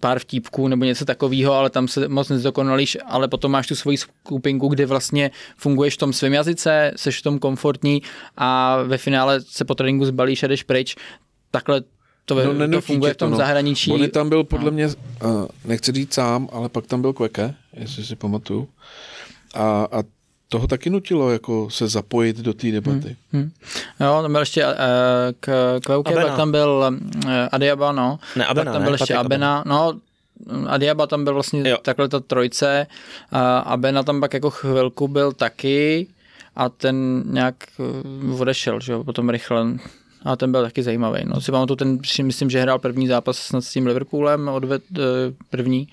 pár 0.00 0.18
vtípků 0.18 0.68
nebo 0.68 0.84
něco 0.84 1.04
takového, 1.04 1.52
ale 1.52 1.70
tam 1.70 1.88
se 1.88 2.08
moc 2.08 2.28
nezdokonalíš, 2.28 2.98
ale 3.06 3.28
potom 3.28 3.52
máš 3.52 3.66
tu 3.66 3.74
svoji 3.74 3.96
skupinku, 3.96 4.68
kde 4.68 4.86
vlastně 4.86 5.30
funguješ 5.56 5.94
v 5.94 5.98
tom 5.98 6.12
svém 6.12 6.32
jazyce, 6.32 6.92
seš 6.96 7.18
v 7.18 7.22
tom 7.22 7.38
komfortní 7.38 8.02
a 8.36 8.76
ve 8.82 8.98
finále 8.98 9.40
se 9.40 9.64
po 9.64 9.74
tréninku 9.74 10.04
zbalíš 10.04 10.42
a 10.42 10.46
jdeš 10.46 10.62
pryč. 10.62 10.96
Takhle 11.50 11.82
to, 12.24 12.52
no, 12.52 12.68
to 12.68 12.80
funguje 12.80 13.14
v 13.14 13.16
tom 13.16 13.30
no. 13.30 13.36
zahraničí. 13.36 13.92
On 13.92 14.10
tam 14.10 14.28
byl 14.28 14.44
podle 14.44 14.70
no. 14.70 14.74
mě, 14.74 14.88
nechci 15.64 15.92
říct 15.92 16.14
sám, 16.14 16.48
ale 16.52 16.68
pak 16.68 16.86
tam 16.86 17.00
byl 17.00 17.12
Kveke, 17.12 17.54
jestli 17.72 18.04
si 18.04 18.16
pamatuju. 18.16 18.68
A, 19.54 19.88
a 19.92 20.02
toho 20.54 20.66
taky 20.66 20.90
nutilo 20.90 21.30
jako 21.30 21.70
se 21.70 21.88
zapojit 21.88 22.36
do 22.36 22.54
té 22.54 22.70
debaty. 22.70 23.16
Hmm, 23.32 23.42
hmm. 23.42 23.50
Jo, 24.00 24.22
tam 24.22 24.32
byl 24.32 24.40
ještě 24.40 24.66
uh, 24.66 24.72
k, 25.40 25.80
Kveuke, 25.84 26.14
pak 26.14 26.36
tam 26.36 26.50
byl 26.50 26.84
uh, 27.24 27.32
Adiaba, 27.52 27.92
no. 27.92 28.18
Ne, 28.36 28.46
Abena, 28.46 28.64
pak 28.64 28.74
tam 28.74 28.82
byl 28.82 28.92
ne, 28.92 28.94
ještě 29.00 29.14
Abena, 29.14 29.64
no, 29.66 30.00
Adiaba 30.66 31.06
tam 31.06 31.24
byl 31.24 31.34
vlastně 31.34 31.68
jo. 31.68 31.76
takhle 31.82 32.08
ta 32.08 32.20
trojce, 32.20 32.86
uh, 33.32 33.38
Abena 33.64 34.02
tam 34.02 34.20
pak 34.20 34.34
jako 34.34 34.50
chvilku 34.50 35.08
byl 35.08 35.32
taky 35.32 36.06
a 36.56 36.68
ten 36.68 37.22
nějak 37.26 37.54
uh, 38.32 38.40
odešel, 38.40 38.80
že 38.80 38.92
jo, 38.92 39.04
potom 39.04 39.30
rychle. 39.30 39.66
A 40.24 40.36
ten 40.36 40.52
byl 40.52 40.62
taky 40.62 40.82
zajímavý. 40.82 41.20
No, 41.24 41.40
si 41.40 41.52
pamatuju, 41.52 41.76
ten, 41.76 41.98
myslím, 42.22 42.50
že 42.50 42.60
hrál 42.60 42.78
první 42.78 43.06
zápas 43.06 43.38
snad 43.38 43.64
s 43.64 43.72
tím 43.72 43.86
Liverpoolem, 43.86 44.48
odved 44.48 44.82
uh, 44.98 45.04
první. 45.50 45.88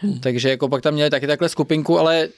Hmm. 0.00 0.20
Takže 0.20 0.50
jako 0.50 0.68
pak 0.68 0.82
tam 0.82 0.94
měli 0.94 1.10
taky 1.10 1.26
takhle 1.26 1.48
skupinku, 1.48 1.98
ale 1.98 2.28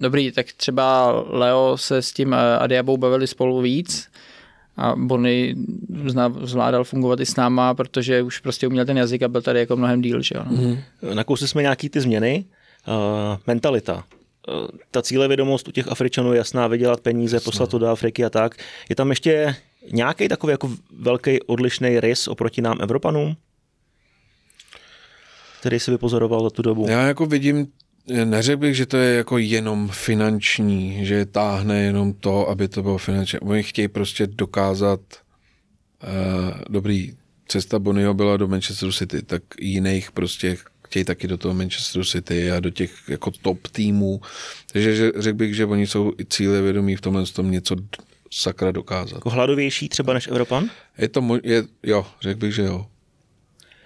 Dobrý, 0.00 0.32
tak 0.32 0.46
třeba 0.52 1.10
Leo 1.28 1.76
se 1.76 2.02
s 2.02 2.12
tím 2.12 2.34
eh, 2.34 2.58
Adiabou 2.58 2.96
bavili 2.96 3.26
spolu 3.26 3.60
víc 3.60 4.08
a 4.76 4.94
Bonny 4.96 5.54
zvládal 6.42 6.84
fungovat 6.84 7.20
i 7.20 7.26
s 7.26 7.36
náma, 7.36 7.74
protože 7.74 8.22
už 8.22 8.38
prostě 8.38 8.66
uměl 8.66 8.84
ten 8.84 8.98
jazyk 8.98 9.22
a 9.22 9.28
byl 9.28 9.42
tady 9.42 9.58
jako 9.58 9.76
mnohem 9.76 10.02
díl, 10.02 10.22
že 10.22 10.34
jo. 10.36 10.42
No. 10.50 10.56
Mm. 10.56 10.78
Nakousli 11.14 11.48
jsme 11.48 11.62
nějaký 11.62 11.88
ty 11.88 12.00
změny, 12.00 12.44
uh, 12.88 12.94
mentalita, 13.46 13.94
uh, 13.94 14.66
ta 14.90 15.02
cílevědomost 15.02 15.68
u 15.68 15.70
těch 15.70 15.88
Afričanů 15.88 16.32
je 16.32 16.38
jasná, 16.38 16.66
vydělat 16.66 17.00
peníze, 17.00 17.36
Jasně. 17.36 17.44
poslat 17.44 17.70
to 17.70 17.78
do 17.78 17.86
Afriky 17.86 18.24
a 18.24 18.30
tak. 18.30 18.54
Je 18.88 18.96
tam 18.96 19.10
ještě 19.10 19.56
nějaký 19.92 20.28
takový 20.28 20.50
jako 20.50 20.70
velký 20.98 21.42
odlišný 21.42 22.00
rys 22.00 22.28
oproti 22.28 22.62
nám 22.62 22.78
Evropanům? 22.80 23.36
Který 25.60 25.80
si 25.80 25.90
vypozoroval 25.90 26.42
za 26.42 26.50
tu 26.50 26.62
dobu? 26.62 26.86
Já 26.88 27.06
jako 27.06 27.26
vidím 27.26 27.66
Neřekl 28.06 28.60
bych, 28.60 28.76
že 28.76 28.86
to 28.86 28.96
je 28.96 29.16
jako 29.16 29.38
jenom 29.38 29.88
finanční, 29.92 31.06
že 31.06 31.26
táhne 31.26 31.82
jenom 31.82 32.12
to, 32.12 32.48
aby 32.48 32.68
to 32.68 32.82
bylo 32.82 32.98
finančně. 32.98 33.40
Oni 33.40 33.62
chtějí 33.62 33.88
prostě 33.88 34.26
dokázat, 34.26 35.00
uh, 36.02 36.60
dobrý, 36.70 37.12
cesta 37.48 37.78
Bonio 37.78 38.14
byla 38.14 38.36
do 38.36 38.48
Manchesteru 38.48 38.92
City, 38.92 39.22
tak 39.22 39.42
jiných 39.60 40.10
prostě 40.12 40.56
chtějí 40.86 41.04
taky 41.04 41.28
do 41.28 41.36
toho 41.38 41.54
Manchesteru 41.54 42.04
City 42.04 42.50
a 42.50 42.60
do 42.60 42.70
těch 42.70 42.92
jako 43.08 43.30
top 43.30 43.68
týmů. 43.68 44.20
Takže 44.72 45.12
řekl 45.16 45.36
bych, 45.36 45.54
že 45.54 45.64
oni 45.64 45.86
jsou 45.86 46.12
i 46.20 46.24
cíle 46.24 46.62
vědomí 46.62 46.96
v 46.96 47.00
tomhle 47.00 47.24
tom 47.26 47.50
něco 47.50 47.76
sakra 48.30 48.72
dokázat. 48.72 49.14
Jako 49.14 49.30
hladovější 49.30 49.88
třeba 49.88 50.14
než 50.14 50.28
Evropan? 50.28 50.70
Je 50.98 51.08
to, 51.08 51.38
je, 51.42 51.64
jo, 51.82 52.06
řekl 52.20 52.40
bych, 52.40 52.54
že 52.54 52.62
jo. 52.62 52.86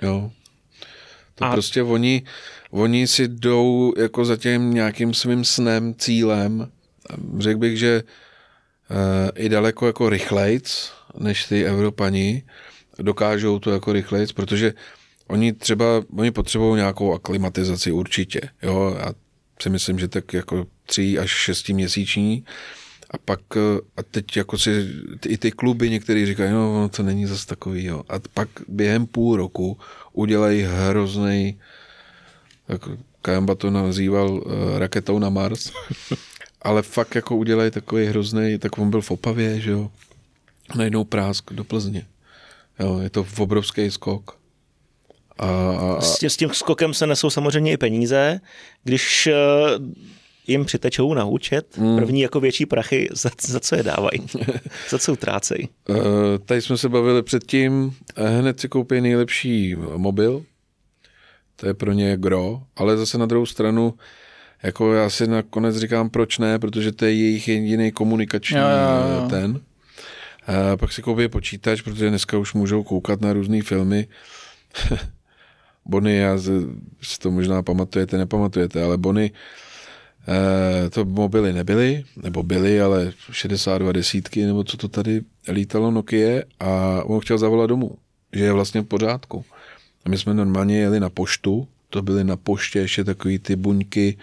Jo. 0.02 0.30
To 1.34 1.44
a... 1.44 1.52
prostě 1.52 1.82
oni, 1.82 2.22
oni 2.76 3.06
si 3.06 3.28
jdou 3.28 3.92
jako 3.96 4.24
za 4.24 4.36
tím 4.36 4.74
nějakým 4.74 5.14
svým 5.14 5.44
snem, 5.44 5.94
cílem. 5.94 6.70
Řekl 7.38 7.58
bych, 7.58 7.78
že 7.78 8.02
uh, 8.02 8.96
i 9.34 9.48
daleko 9.48 9.86
jako 9.86 10.08
rychlejc, 10.08 10.92
než 11.18 11.44
ty 11.44 11.64
Evropani 11.64 12.42
dokážou 12.98 13.58
to 13.58 13.70
jako 13.70 13.92
rychlejc, 13.92 14.32
protože 14.32 14.74
oni 15.28 15.52
třeba, 15.52 15.84
oni 16.16 16.30
potřebují 16.30 16.76
nějakou 16.76 17.14
aklimatizaci 17.14 17.92
určitě, 17.92 18.40
jo, 18.62 18.96
já 18.98 19.12
si 19.62 19.70
myslím, 19.70 19.98
že 19.98 20.08
tak 20.08 20.32
jako 20.32 20.66
tři 20.86 21.18
až 21.18 21.30
šesti 21.30 21.72
měsíční, 21.72 22.44
a 23.10 23.18
pak, 23.18 23.40
eh, 23.56 23.80
a 23.96 24.02
teď 24.02 24.36
jako 24.36 24.58
si, 24.58 24.88
i 25.26 25.38
ty 25.38 25.50
kluby 25.50 25.90
některý 25.90 26.26
říkají, 26.26 26.52
no, 26.52 26.80
no 26.80 26.88
to 26.88 27.02
není 27.02 27.26
zase 27.26 27.46
takový, 27.46 27.84
jo. 27.84 28.02
A 28.08 28.14
pak 28.34 28.48
během 28.68 29.06
půl 29.06 29.36
roku 29.36 29.78
udělají 30.12 30.62
hrozný, 30.62 31.58
Kajamba 33.22 33.54
to 33.54 33.70
nazýval 33.70 34.30
uh, 34.30 34.42
raketou 34.78 35.18
na 35.18 35.28
Mars, 35.28 35.72
ale 36.62 36.82
fakt 36.82 37.14
jako 37.14 37.36
udělají 37.36 37.70
takový 37.70 38.06
hrozný, 38.06 38.58
tak 38.58 38.78
on 38.78 38.90
byl 38.90 39.00
v 39.00 39.10
Opavě, 39.10 39.60
že 39.60 39.70
jo, 39.70 39.90
najednou 40.74 41.04
prásk 41.04 41.52
do 41.52 41.64
Plzně. 41.64 42.06
Jo, 42.80 42.98
je 42.98 43.10
to 43.10 43.26
obrovský 43.38 43.90
skok. 43.90 44.38
A, 45.38 45.46
a, 45.48 46.00
s, 46.00 46.18
tím, 46.18 46.30
s 46.30 46.36
tím 46.36 46.50
skokem 46.50 46.94
se 46.94 47.06
nesou 47.06 47.30
samozřejmě 47.30 47.72
i 47.72 47.76
peníze. 47.76 48.40
Když 48.84 49.28
uh, 49.78 49.86
jim 50.46 50.64
přitečou 50.64 51.14
na 51.14 51.24
účet 51.24 51.78
hmm. 51.78 51.96
první 51.96 52.20
jako 52.20 52.40
větší 52.40 52.66
prachy, 52.66 53.08
za, 53.12 53.30
za 53.40 53.60
co 53.60 53.76
je 53.76 53.82
dávají? 53.82 54.26
za 54.90 54.98
co 54.98 55.12
utrácejí? 55.12 55.68
Uh, 55.88 55.96
tady 56.44 56.62
jsme 56.62 56.76
se 56.76 56.88
bavili 56.88 57.22
předtím, 57.22 57.94
hned 58.16 58.60
si 58.60 58.68
koupí 58.68 59.00
nejlepší 59.00 59.74
mobil, 59.96 60.44
to 61.57 61.66
je 61.66 61.74
pro 61.74 61.92
ně 61.92 62.16
gro, 62.16 62.62
ale 62.76 62.96
zase 62.96 63.18
na 63.18 63.26
druhou 63.26 63.46
stranu, 63.46 63.94
jako 64.62 64.92
já 64.92 65.11
si 65.11 65.26
nakonec 65.26 65.76
říkám, 65.76 66.11
proč 66.11 66.38
ne, 66.38 66.59
protože 66.59 66.92
to 66.92 67.04
je 67.04 67.14
jejich 67.14 67.48
jediný 67.48 67.92
komunikační 67.92 68.57
jo, 68.57 68.64
jo, 68.64 69.22
jo. 69.22 69.28
ten. 69.28 69.61
A 70.46 70.76
pak 70.76 70.92
si 70.92 71.02
koupí 71.02 71.28
počítač, 71.28 71.80
protože 71.80 72.09
dneska 72.09 72.38
už 72.38 72.54
můžou 72.54 72.82
koukat 72.82 73.20
na 73.20 73.32
různé 73.32 73.62
filmy. 73.62 74.09
Bony, 75.84 76.16
já 76.16 76.38
si 77.02 77.18
to 77.18 77.30
možná 77.30 77.62
pamatujete, 77.62 78.18
nepamatujete, 78.18 78.82
ale 78.82 78.98
Bony 78.98 79.30
Eh, 80.28 80.90
to 80.90 81.04
mobily 81.04 81.52
nebyly, 81.52 82.04
nebo 82.16 82.42
byly, 82.42 82.80
ale 82.80 83.12
62 83.30 83.92
desítky, 83.92 84.46
nebo 84.46 84.64
co 84.64 84.76
to 84.76 84.88
tady 84.88 85.20
lítalo 85.48 85.90
Nokia 85.90 86.42
a 86.61 87.02
on 87.04 87.20
chtěl 87.20 87.38
zavolat 87.38 87.68
domů, 87.68 87.96
že 88.32 88.44
je 88.44 88.52
vlastně 88.52 88.80
v 88.80 88.84
pořádku. 88.84 89.44
A 90.07 90.09
my 90.09 90.18
jsme 90.18 90.34
normálně 90.34 90.78
jeli 90.78 91.00
na 91.00 91.11
poštu, 91.11 91.68
to 91.90 92.02
byly 92.02 92.24
na 92.24 92.36
poště 92.36 92.78
ještě 92.78 93.04
takový 93.04 93.38
ty 93.38 93.57
buňky 93.57 94.18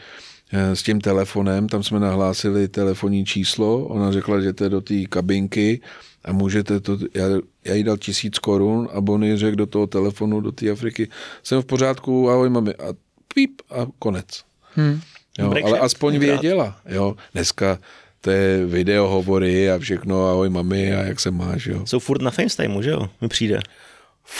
eh, 0.54 0.76
s 0.76 0.84
tím 0.84 1.02
telefonem, 1.02 1.68
tam 1.68 1.84
jsme 1.84 2.00
nahlásili 2.00 2.68
telefonní 2.68 3.26
číslo, 3.26 3.86
ona 3.86 4.12
řekla, 4.12 4.42
že 4.42 4.54
to 4.54 4.64
je 4.64 4.70
do 4.70 4.82
té 4.82 5.06
kabinky 5.10 5.82
a 6.26 6.32
můžete 6.32 6.80
to, 6.80 6.98
já, 7.14 7.26
já 7.66 7.74
jí 7.74 7.84
dal 7.84 7.98
tisíc 7.98 8.40
korun 8.40 8.90
a 8.94 9.02
Bonnie 9.02 9.38
řekl 9.38 9.56
do 9.56 9.66
toho 9.66 9.88
telefonu, 9.88 10.42
do 10.42 10.52
té 10.52 10.72
Afriky, 10.72 11.10
jsem 11.44 11.62
v 11.62 11.66
pořádku, 11.66 12.30
ahoj 12.30 12.50
mami, 12.50 12.76
a 12.76 12.94
píp 13.34 13.62
a 13.70 13.88
konec. 14.00 14.44
Hmm. 14.76 15.02
Jo, 15.40 15.54
ale 15.66 15.80
aspoň 15.80 16.18
věděla. 16.18 16.78
Jo. 16.86 17.16
Dneska 17.34 17.80
to 18.22 18.32
je 18.32 18.66
videohovory 18.66 19.72
a 19.72 19.80
všechno, 19.80 20.28
ahoj 20.28 20.50
mami 20.50 20.96
a 20.96 21.04
jak 21.04 21.20
se 21.20 21.32
máš. 21.32 21.66
Jo. 21.66 21.86
Jsou 21.86 22.00
furt 22.00 22.22
na 22.22 22.32
FaceTimeu, 22.32 22.82
že 22.82 22.90
jo? 22.90 23.10
Mi 23.22 23.28
přijde. 23.28 23.60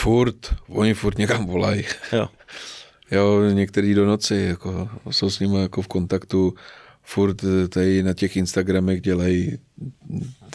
Furt, 0.00 0.54
oni 0.68 0.94
furt 0.94 1.18
někam 1.18 1.46
volají. 1.46 1.84
Jo. 2.12 2.28
Jo, 3.10 3.50
některý 3.50 3.94
do 3.94 4.06
noci, 4.06 4.34
jako, 4.34 4.88
jsou 5.10 5.30
s 5.30 5.40
nimi 5.40 5.60
jako 5.60 5.82
v 5.82 5.88
kontaktu, 5.88 6.54
furt 7.02 7.36
tady 7.68 8.02
na 8.02 8.14
těch 8.14 8.36
Instagramech 8.36 9.00
dělají 9.00 9.58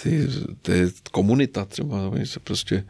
ty, 0.01 0.27
ty 0.61 0.91
komunita 1.11 1.65
třeba, 1.65 2.09
oni 2.09 2.25
se 2.25 2.39
prostě 2.39 2.83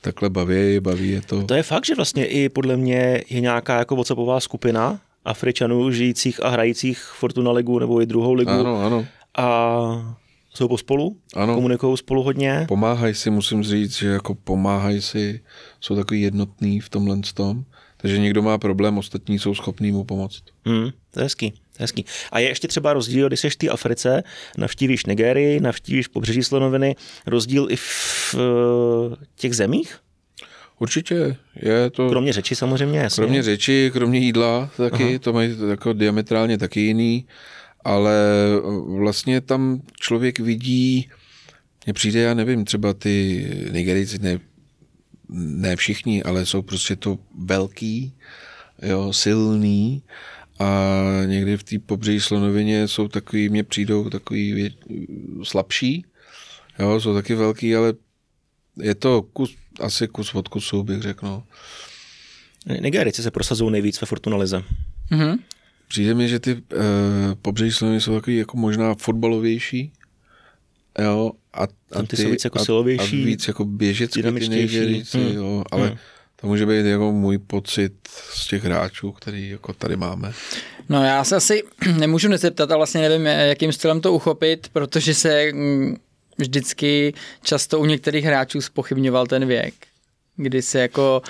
takhle 0.00 0.30
baví, 0.30 0.80
baví 0.80 1.10
je 1.10 1.20
to. 1.20 1.42
To 1.42 1.54
je 1.54 1.62
fakt, 1.62 1.84
že 1.84 1.94
vlastně 1.94 2.26
i 2.26 2.48
podle 2.48 2.76
mě 2.76 3.24
je 3.30 3.40
nějaká 3.40 3.78
jako 3.78 3.96
WhatsAppová 3.96 4.40
skupina, 4.40 5.00
Afričanů 5.24 5.90
žijících 5.90 6.44
a 6.44 6.48
hrajících 6.48 6.98
Fortuna 6.98 7.52
ligu 7.52 7.78
nebo 7.78 8.02
i 8.02 8.06
druhou 8.06 8.32
ligu. 8.32 8.50
Ano, 8.50 8.82
ano. 8.82 9.06
A 9.38 10.16
jsou 10.54 10.68
pospolu, 10.68 11.16
ano. 11.36 11.54
komunikují 11.54 11.96
spolu 11.96 12.22
hodně. 12.22 12.64
Pomáhají 12.68 13.14
si, 13.14 13.30
musím 13.30 13.62
říct, 13.62 13.96
že 13.96 14.08
jako 14.08 14.34
pomáhají 14.34 15.02
si, 15.02 15.40
jsou 15.80 15.96
takový 15.96 16.20
jednotný 16.20 16.80
v 16.80 16.88
tomhle 16.88 17.18
tom. 17.34 17.64
Takže 17.96 18.18
někdo 18.18 18.42
má 18.42 18.58
problém, 18.58 18.98
ostatní 18.98 19.38
jsou 19.38 19.54
schopní 19.54 19.92
mu 19.92 20.04
pomoct. 20.04 20.42
Hmm, 20.64 20.90
to 21.10 21.20
je 21.20 21.24
hezký. 21.24 21.52
Hezký. 21.78 22.04
A 22.32 22.38
je 22.38 22.48
ještě 22.48 22.68
třeba 22.68 22.92
rozdíl, 22.92 23.28
když 23.28 23.40
jsi 23.40 23.50
v 23.50 23.56
té 23.56 23.68
Africe, 23.68 24.22
navštívíš 24.58 25.06
Nigérii, 25.06 25.60
navštívíš 25.60 26.06
pobřeží 26.06 26.42
slonoviny, 26.42 26.96
rozdíl 27.26 27.66
i 27.70 27.76
v 27.76 28.34
těch 29.34 29.56
zemích? 29.56 29.98
Určitě 30.78 31.36
je 31.62 31.90
to... 31.90 32.08
Kromě 32.08 32.32
řeči 32.32 32.56
samozřejmě, 32.56 32.98
jasně. 32.98 33.22
Kromě 33.22 33.42
řeči, 33.42 33.90
kromě 33.92 34.18
jídla 34.18 34.70
taky, 34.76 35.04
Aha. 35.04 35.18
to 35.18 35.32
mají 35.32 35.56
jako 35.70 35.92
diametrálně 35.92 36.58
taky 36.58 36.80
jiný, 36.80 37.26
ale 37.84 38.14
vlastně 38.86 39.40
tam 39.40 39.82
člověk 40.00 40.38
vidí, 40.38 41.08
mně 41.86 41.92
přijde, 41.92 42.20
já 42.20 42.34
nevím, 42.34 42.64
třeba 42.64 42.94
ty 42.94 43.46
Nigerijci, 43.72 44.18
ne, 44.18 44.38
ne 45.32 45.76
všichni, 45.76 46.22
ale 46.22 46.46
jsou 46.46 46.62
prostě 46.62 46.96
to 46.96 47.18
velký, 47.38 48.14
jo, 48.82 49.12
silný 49.12 50.02
a 50.58 51.02
někdy 51.26 51.56
v 51.56 51.62
té 51.62 51.78
pobřeží 51.78 52.20
slonovině 52.20 52.88
jsou 52.88 53.08
takový, 53.08 53.48
mně 53.48 53.64
přijdou 53.64 54.10
takový 54.10 54.52
vě, 54.52 54.70
slabší, 55.42 56.04
jo, 56.78 57.00
jsou 57.00 57.14
taky 57.14 57.34
velký, 57.34 57.76
ale 57.76 57.94
je 58.82 58.94
to 58.94 59.22
kus, 59.22 59.56
asi 59.80 60.08
kus 60.08 60.34
od 60.34 60.48
kusu, 60.48 60.82
bych 60.82 61.02
řekl. 61.02 61.26
No. 61.26 61.44
Nigerici 62.80 63.22
se 63.22 63.30
prosazují 63.30 63.72
nejvíc 63.72 64.00
ve 64.00 64.06
Fortunalize. 64.06 64.62
Mm-hmm. 65.10 65.38
Přijde 65.88 66.14
mi, 66.14 66.28
že 66.28 66.38
ty 66.38 66.54
uh, 66.54 66.60
pobřeží 67.42 67.72
slovy 67.72 68.00
jsou 68.00 68.14
takový 68.14 68.36
jako 68.36 68.56
možná 68.56 68.94
fotbalovější. 68.94 69.92
Jo, 70.98 71.30
a, 71.52 71.62
a 71.92 72.02
ty, 72.02 72.06
ty 72.06 72.16
jsou 72.16 72.30
víc 72.30 72.44
jako 72.44 72.58
silovější. 72.58 73.22
A 73.22 73.26
víc 73.26 73.48
jako 73.48 73.64
běžecky 73.64 74.22
ty 74.22 74.48
Nigerici, 74.48 75.18
hmm. 75.18 75.36
jo, 75.36 75.64
ale 75.70 75.88
hmm. 75.88 75.96
to 76.36 76.46
může 76.46 76.66
být 76.66 76.86
jako 76.86 77.12
můj 77.12 77.38
pocit 77.38 77.92
z 78.08 78.46
těch 78.46 78.64
hráčů, 78.64 79.12
který 79.12 79.50
jako 79.50 79.72
tady 79.72 79.96
máme. 79.96 80.32
No 80.88 81.04
já 81.04 81.24
se 81.24 81.36
asi 81.36 81.62
nemůžu 81.98 82.28
nezeptat 82.28 82.70
a 82.70 82.76
vlastně 82.76 83.00
nevím, 83.00 83.26
jakým 83.26 83.72
stylem 83.72 84.00
to 84.00 84.12
uchopit, 84.12 84.68
protože 84.72 85.14
se 85.14 85.52
mm, 85.52 85.96
vždycky 86.38 87.14
často 87.42 87.80
u 87.80 87.84
některých 87.84 88.24
hráčů 88.24 88.60
spochybňoval 88.60 89.26
ten 89.26 89.46
věk 89.46 89.74
kdy 90.42 90.62
se 90.62 90.80
jako 90.80 91.22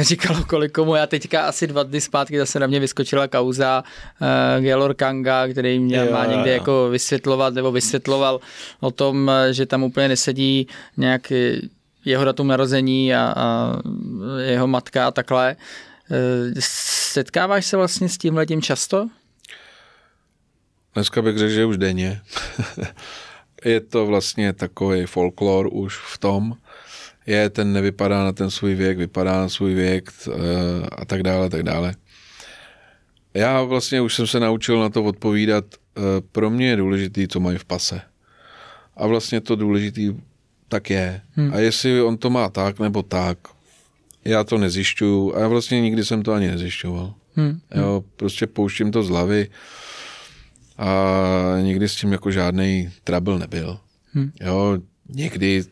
říkalo 0.00 0.44
kolik 0.44 0.72
komu. 0.72 0.94
Já 0.94 1.06
teďka 1.06 1.46
asi 1.46 1.66
dva 1.66 1.82
dny 1.82 2.00
zpátky 2.00 2.38
zase 2.38 2.60
na 2.60 2.66
mě 2.66 2.80
vyskočila 2.80 3.28
kauza 3.28 3.84
uh, 4.20 4.64
Gelor 4.64 4.94
Kanga, 4.94 5.48
který 5.48 5.78
mě 5.78 5.96
jo, 5.96 6.12
má 6.12 6.26
někde 6.26 6.50
jo. 6.50 6.56
jako 6.56 6.88
vysvětlovat 6.88 7.54
nebo 7.54 7.72
vysvětloval 7.72 8.40
o 8.80 8.90
tom, 8.90 9.30
že 9.50 9.66
tam 9.66 9.82
úplně 9.82 10.08
nesedí 10.08 10.68
nějak 10.96 11.32
jeho 12.04 12.24
datum 12.24 12.46
narození 12.46 13.14
a, 13.14 13.34
a 13.36 13.72
jeho 14.40 14.66
matka 14.66 15.06
a 15.06 15.10
takhle. 15.10 15.56
Uh, 16.10 16.16
setkáváš 17.12 17.66
se 17.66 17.76
vlastně 17.76 18.08
s 18.08 18.18
tím 18.18 18.36
letím 18.36 18.62
často? 18.62 19.08
Dneska 20.94 21.22
bych 21.22 21.38
řekl, 21.38 21.52
že 21.52 21.64
už 21.64 21.76
denně. 21.76 22.20
je 23.64 23.80
to 23.80 24.06
vlastně 24.06 24.52
takový 24.52 25.06
folklor 25.06 25.68
už 25.72 25.96
v 26.14 26.18
tom, 26.18 26.56
je, 27.26 27.50
ten 27.50 27.72
nevypadá 27.72 28.24
na 28.24 28.32
ten 28.32 28.50
svůj 28.50 28.74
věk, 28.74 28.98
vypadá 28.98 29.32
na 29.32 29.48
svůj 29.48 29.74
věk 29.74 30.12
eh, 30.28 30.32
a 30.92 31.04
tak 31.04 31.22
dále, 31.22 31.50
tak 31.50 31.62
dále. 31.62 31.94
Já 33.34 33.62
vlastně 33.62 34.00
už 34.00 34.14
jsem 34.14 34.26
se 34.26 34.40
naučil 34.40 34.80
na 34.80 34.88
to 34.88 35.04
odpovídat. 35.04 35.64
Eh, 35.74 36.00
pro 36.32 36.50
mě 36.50 36.68
je 36.68 36.76
důležitý, 36.76 37.28
co 37.28 37.40
mají 37.40 37.58
v 37.58 37.64
pase. 37.64 38.00
A 38.96 39.06
vlastně 39.06 39.40
to 39.40 39.56
důležitý 39.56 40.14
tak 40.68 40.90
je. 40.90 41.20
Hmm. 41.32 41.54
A 41.54 41.58
jestli 41.58 42.02
on 42.02 42.16
to 42.16 42.30
má 42.30 42.48
tak 42.48 42.80
nebo 42.80 43.02
tak, 43.02 43.38
já 44.24 44.44
to 44.44 44.58
nezjišťuju 44.58 45.36
a 45.36 45.40
já 45.40 45.48
vlastně 45.48 45.80
nikdy 45.80 46.04
jsem 46.04 46.22
to 46.22 46.32
ani 46.32 46.48
nezjišťoval. 46.48 47.14
Hmm. 47.34 47.60
Jo, 47.74 48.04
prostě 48.16 48.46
pouštím 48.46 48.90
to 48.92 49.02
z 49.02 49.08
hlavy 49.08 49.48
a 50.78 50.88
nikdy 51.62 51.88
s 51.88 51.96
tím 51.96 52.12
jako 52.12 52.30
žádný 52.30 52.90
trouble 53.04 53.38
nebyl. 53.38 53.78
Hmm. 54.12 54.30
Jo, 54.40 54.78
někdy, 55.08 55.64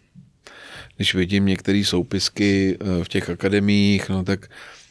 když 0.97 1.15
vidím 1.15 1.47
některé 1.47 1.83
soupisky 1.85 2.79
eh, 2.81 3.05
v 3.05 3.09
těch 3.09 3.31
akademiích, 3.31 4.09
no 4.09 4.25
tak 4.25 4.47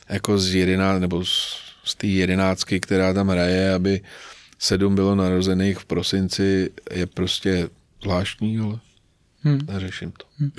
jako 0.10 0.38
z 0.38 0.56
jedenáct, 0.56 1.02
nebo 1.02 1.26
z, 1.26 1.60
z 1.84 1.96
té 1.96 2.08
jedenáctky, 2.08 2.80
která 2.80 3.14
tam 3.14 3.30
hraje, 3.30 3.74
aby 3.74 4.02
sedm 4.60 4.96
bylo 4.96 5.16
narozených 5.16 5.78
v 5.78 5.86
prosinci, 5.86 6.70
je 6.92 7.06
prostě 7.06 7.70
zvláštní, 8.02 8.60
ale 8.60 8.80
Hmm. 9.46 9.60
Neřeším 9.72 10.12
to. 10.12 10.26
Hmm. 10.40 10.52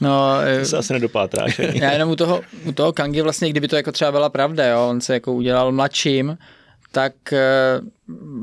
No, 0.00 0.34
to 0.60 0.64
se 0.64 0.76
asi 0.76 0.92
nedopátráš. 0.92 1.58
Já 1.74 1.92
jenom 1.92 2.10
u 2.10 2.16
toho, 2.16 2.42
u 2.64 2.72
toho 2.72 2.92
Kangy 2.92 3.22
vlastně, 3.22 3.50
kdyby 3.50 3.68
to 3.68 3.76
jako 3.76 3.92
třeba 3.92 4.12
byla 4.12 4.28
pravda, 4.28 4.66
jo, 4.66 4.88
on 4.90 5.00
se 5.00 5.14
jako 5.14 5.32
udělal 5.32 5.72
mladším, 5.72 6.38
tak 6.92 7.32
eh, 7.32 7.80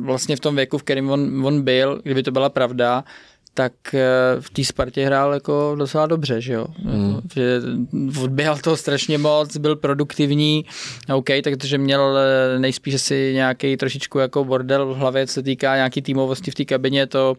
vlastně 0.01 0.35
v 0.35 0.39
tom 0.39 0.55
věku, 0.55 0.77
v 0.77 0.83
kterém 0.83 1.09
on, 1.09 1.45
on 1.45 1.61
byl, 1.61 2.01
kdyby 2.03 2.23
to 2.23 2.31
byla 2.31 2.49
pravda, 2.49 3.03
tak 3.57 3.73
eh, 3.93 4.01
v 4.39 4.49
té 4.49 4.63
Spartě 4.63 5.05
hrál 5.05 5.33
jako 5.33 5.75
docela 5.77 6.07
dobře, 6.07 6.41
že 6.41 6.53
jo. 6.53 6.65
Hmm. 6.85 7.19
Že 7.33 7.61
odběhal 8.21 8.57
toho 8.57 8.77
strašně 8.77 9.17
moc, 9.17 9.57
byl 9.57 9.75
produktivní, 9.75 10.65
OK, 11.13 11.29
takže 11.43 11.77
měl 11.77 12.17
eh, 12.17 12.59
nejspíš 12.59 12.95
asi 12.95 13.31
nějaký 13.33 13.77
trošičku 13.77 14.19
jako 14.19 14.45
bordel 14.45 14.85
v 14.93 14.97
hlavě, 14.97 15.27
co 15.27 15.33
se 15.33 15.43
týká 15.43 15.75
nějaký 15.75 16.01
týmovosti 16.01 16.51
v 16.51 16.55
té 16.55 16.65
kabině, 16.65 17.07
to, 17.07 17.37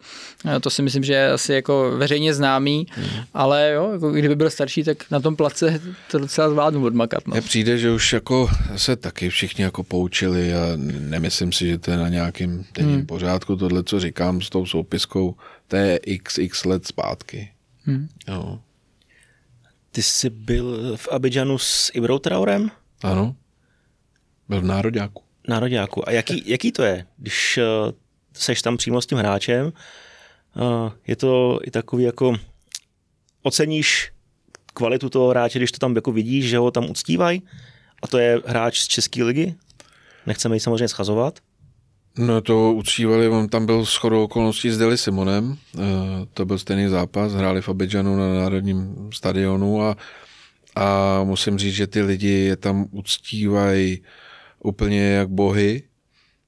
eh, 0.55 0.59
to 0.59 0.69
si 0.69 0.81
myslím, 0.81 1.03
že 1.03 1.13
je 1.13 1.31
asi 1.31 1.53
jako 1.53 1.91
veřejně 1.97 2.33
známý, 2.33 2.87
hmm. 2.89 3.23
ale 3.33 3.71
jo, 3.75 3.89
jako 3.91 4.11
kdyby 4.11 4.35
byl 4.35 4.49
starší, 4.49 4.83
tak 4.83 4.97
na 5.11 5.19
tom 5.19 5.35
place 5.35 5.81
to 6.11 6.19
docela 6.19 6.49
zvládnu 6.49 6.85
odmakat. 6.85 7.27
No. 7.27 7.31
Mně 7.31 7.41
přijde, 7.41 7.77
že 7.77 7.91
už 7.91 8.13
jako 8.13 8.49
se 8.75 8.95
taky 8.95 9.29
všichni 9.29 9.63
jako 9.63 9.83
poučili 9.83 10.53
a 10.53 10.59
nemyslím 10.99 11.51
si, 11.51 11.67
že 11.67 11.77
to 11.77 11.91
je 11.91 11.97
na 11.97 12.09
nějakým 12.09 12.65
denním 12.75 12.95
hmm. 12.95 13.05
pořádku, 13.05 13.55
tohle, 13.55 13.83
co 13.83 13.99
říkám 13.99 14.41
s 14.41 14.49
tou 14.49 14.65
soupiskou, 14.65 15.35
to 15.69 15.75
je 15.75 15.99
xx 16.23 16.65
let 16.65 16.87
zpátky. 16.87 17.51
Hmm. 17.83 18.09
Jo. 18.27 18.59
Ty 19.91 20.03
jsi 20.03 20.29
byl 20.29 20.97
v 20.97 21.07
Abidžanu 21.07 21.57
s 21.57 21.91
Ibrou 21.93 22.19
Traorem? 22.19 22.71
Ano. 23.03 23.35
Byl 24.49 24.61
v 24.61 24.65
Nároďáku. 24.65 25.23
Nároďáku. 25.47 26.09
A 26.09 26.11
jaký, 26.11 26.43
jaký 26.45 26.71
to 26.71 26.83
je, 26.83 27.05
když 27.17 27.57
uh, 27.57 27.91
seš 28.33 28.61
tam 28.61 28.77
přímo 28.77 29.01
s 29.01 29.05
tím 29.05 29.17
hráčem? 29.17 29.65
Uh, 29.65 30.91
je 31.07 31.15
to 31.15 31.59
i 31.63 31.71
takový 31.71 32.03
jako 32.03 32.35
oceníš 33.41 34.11
kvalitu 34.73 35.09
toho 35.09 35.29
hráče, 35.29 35.59
když 35.59 35.71
to 35.71 35.77
tam 35.77 35.95
jako 35.95 36.11
vidíš, 36.11 36.49
že 36.49 36.57
ho 36.57 36.71
tam 36.71 36.89
uctívají? 36.89 37.43
A 38.03 38.07
to 38.07 38.17
je 38.17 38.41
hráč 38.45 38.79
z 38.79 38.87
České 38.87 39.23
ligy? 39.23 39.55
Nechceme 40.25 40.55
ji 40.55 40.59
samozřejmě 40.59 40.87
schazovat. 40.87 41.39
No 42.19 42.41
to 42.41 42.73
uctívali, 42.73 43.27
on 43.27 43.49
tam 43.49 43.65
byl 43.65 43.83
shodou 43.83 44.23
okolností 44.23 44.71
s 44.71 44.77
Deli 44.77 44.97
Simonem, 44.97 45.57
eh, 45.77 45.79
to 46.33 46.45
byl 46.45 46.57
stejný 46.57 46.87
zápas, 46.87 47.33
hráli 47.33 47.61
v 47.61 47.69
Abidžanu 47.69 48.17
na 48.17 48.33
národním 48.33 49.09
stadionu 49.13 49.83
a, 49.83 49.97
a 50.75 51.23
musím 51.23 51.57
říct, 51.57 51.73
že 51.73 51.87
ty 51.87 52.01
lidi 52.01 52.29
je 52.29 52.55
tam 52.55 52.85
uctívají 52.91 54.01
úplně 54.63 55.01
jak 55.01 55.29
bohy, 55.29 55.83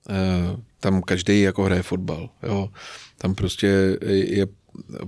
eh, 0.10 0.58
tam 0.80 1.02
každý 1.02 1.42
jako 1.42 1.64
hraje 1.64 1.84
fotbal, 1.84 2.30
jo. 2.44 2.70
Tam 3.18 3.36
prostě 3.36 3.98
je 4.08 4.48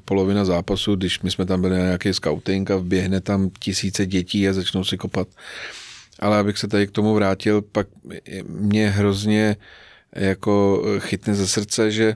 polovina 0.06 0.46
zápasu, 0.46 0.96
když 0.96 1.22
my 1.22 1.32
jsme 1.32 1.46
tam 1.46 1.62
byli 1.62 1.78
na 1.78 1.84
nějaký 1.84 2.14
scouting 2.14 2.72
a 2.72 2.76
vběhne 2.76 3.22
tam 3.22 3.50
tisíce 3.60 4.06
dětí 4.06 4.50
a 4.50 4.54
začnou 4.54 4.84
si 4.84 4.98
kopat. 4.98 5.28
Ale 6.20 6.38
abych 6.38 6.58
se 6.58 6.68
tady 6.68 6.88
k 6.88 6.92
tomu 6.92 7.14
vrátil, 7.14 7.62
pak 7.62 7.88
mě 8.48 8.90
hrozně 8.90 9.56
jako 10.16 10.84
chytne 11.00 11.36
ze 11.36 11.48
srdce, 11.48 11.92
že 11.92 12.16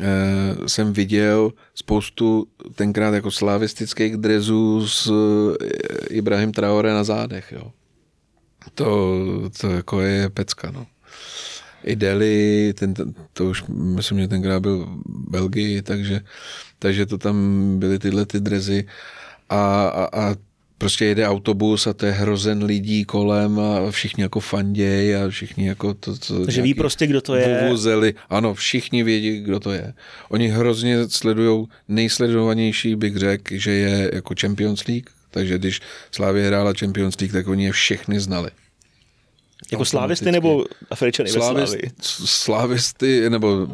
eh, 0.00 0.68
jsem 0.68 0.92
viděl 0.92 1.52
spoustu 1.74 2.46
tenkrát 2.74 3.14
jako 3.14 3.30
slavistických 3.30 4.16
drezů 4.16 4.88
s 4.88 5.10
eh, 5.10 6.06
Ibrahim 6.10 6.52
Traore 6.52 6.92
na 6.92 7.04
zádech, 7.04 7.52
jo. 7.52 7.72
To, 8.74 9.16
to 9.60 9.70
jako 9.70 10.00
je 10.00 10.30
pecka, 10.30 10.70
no. 10.70 10.86
I 11.84 11.96
Deli, 11.96 12.74
ten, 12.78 12.94
to 13.32 13.44
už 13.44 13.64
myslím, 13.68 14.20
že 14.20 14.28
tenkrát 14.28 14.60
byl 14.60 14.86
v 14.86 15.30
Belgii, 15.30 15.82
takže, 15.82 16.20
takže 16.78 17.06
to 17.06 17.18
tam 17.18 17.36
byly 17.78 17.98
tyhle 17.98 18.26
ty 18.26 18.40
drezy 18.40 18.88
a, 19.48 19.88
a, 19.88 20.20
a 20.20 20.34
prostě 20.78 21.04
jede 21.04 21.28
autobus 21.28 21.86
a 21.86 21.92
to 21.92 22.06
je 22.06 22.12
hrozen 22.12 22.64
lidí 22.64 23.04
kolem 23.04 23.58
a 23.58 23.90
všichni 23.90 24.22
jako 24.22 24.40
fanděj 24.40 25.16
a 25.16 25.28
všichni 25.28 25.66
jako 25.68 25.94
to, 25.94 26.18
co... 26.18 26.44
Takže 26.44 26.62
ví 26.62 26.74
prostě, 26.74 27.06
kdo 27.06 27.20
to 27.20 27.34
je. 27.34 27.60
Vuvuzeli. 27.62 28.14
Ano, 28.28 28.54
všichni 28.54 29.02
vědí, 29.02 29.40
kdo 29.40 29.60
to 29.60 29.72
je. 29.72 29.94
Oni 30.28 30.48
hrozně 30.48 31.08
sledují, 31.08 31.66
nejsledovanější 31.88 32.96
bych 32.96 33.16
řekl, 33.16 33.54
že 33.56 33.70
je 33.70 34.10
jako 34.14 34.34
Champions 34.40 34.86
League, 34.86 35.10
takže 35.30 35.58
když 35.58 35.80
Slávě 36.10 36.46
hrála 36.46 36.72
Champions 36.78 37.20
League, 37.20 37.32
tak 37.32 37.48
oni 37.48 37.64
je 37.64 37.72
všechny 37.72 38.20
znali. 38.20 38.50
Jako 39.72 39.84
slávisty 39.84 40.32
nebo 40.32 40.64
Afričany 40.90 41.28
Slávist, 41.28 41.74
ve 41.74 41.88
Slávisty, 42.24 43.30
nebo 43.30 43.68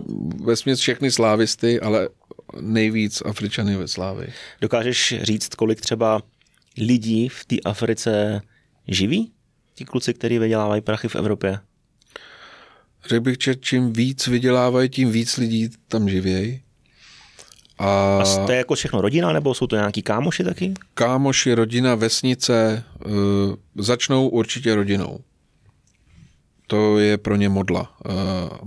ve 0.44 0.74
všechny 0.74 1.10
slávisty, 1.10 1.80
ale 1.80 2.08
nejvíc 2.60 3.22
Afričany 3.24 3.76
ve 3.76 3.88
Slávy. 3.88 4.26
Dokážeš 4.60 5.14
říct, 5.22 5.54
kolik 5.54 5.80
třeba 5.80 6.22
lidí 6.78 7.28
v 7.28 7.44
té 7.44 7.56
Africe 7.64 8.40
živí? 8.88 9.32
Ti 9.74 9.84
kluci, 9.84 10.14
kteří 10.14 10.38
vydělávají 10.38 10.82
prachy 10.82 11.08
v 11.08 11.16
Evropě? 11.16 11.58
Řekl 13.08 13.20
bych, 13.20 13.36
že 13.40 13.54
čím 13.54 13.92
víc 13.92 14.26
vydělávají, 14.26 14.88
tím 14.88 15.10
víc 15.10 15.36
lidí 15.36 15.70
tam 15.88 16.08
živějí. 16.08 16.62
A, 17.78 18.18
a 18.18 18.46
to 18.46 18.52
je 18.52 18.58
jako 18.58 18.74
všechno 18.74 19.00
rodina, 19.00 19.32
nebo 19.32 19.54
jsou 19.54 19.66
to 19.66 19.76
nějaký 19.76 20.02
kámoši 20.02 20.44
taky? 20.44 20.74
Kámoši, 20.94 21.54
rodina, 21.54 21.94
vesnice 21.94 22.84
uh, 23.06 23.12
začnou 23.76 24.28
určitě 24.28 24.74
rodinou. 24.74 25.20
To 26.66 26.98
je 26.98 27.18
pro 27.18 27.36
ně 27.36 27.48
modla. 27.48 27.96
Uh, 28.04 28.12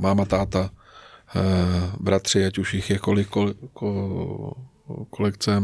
máma, 0.02 0.26
táta, 0.26 0.70
uh, 1.36 1.42
bratři, 2.00 2.46
ať 2.46 2.58
už 2.58 2.74
jich 2.74 2.90
je 2.90 3.00
kolik, 3.00 3.28
kolik, 3.28 3.58
kolik 5.10 5.38
Eh, 5.48 5.62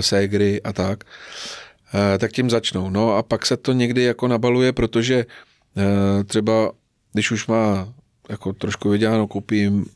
ségry 0.00 0.62
a 0.62 0.72
tak, 0.72 1.04
eh, 1.94 2.18
tak 2.18 2.32
tím 2.32 2.50
začnou. 2.50 2.90
No 2.90 3.16
a 3.16 3.22
pak 3.22 3.46
se 3.46 3.56
to 3.56 3.72
někdy 3.72 4.02
jako 4.02 4.28
nabaluje, 4.28 4.72
protože 4.72 5.26
eh, 5.76 6.24
třeba 6.24 6.72
když 7.12 7.30
už 7.30 7.46
má 7.46 7.94
jako 8.28 8.52
trošku 8.52 8.90
vyděláno, 8.90 9.26
koupím 9.26 9.86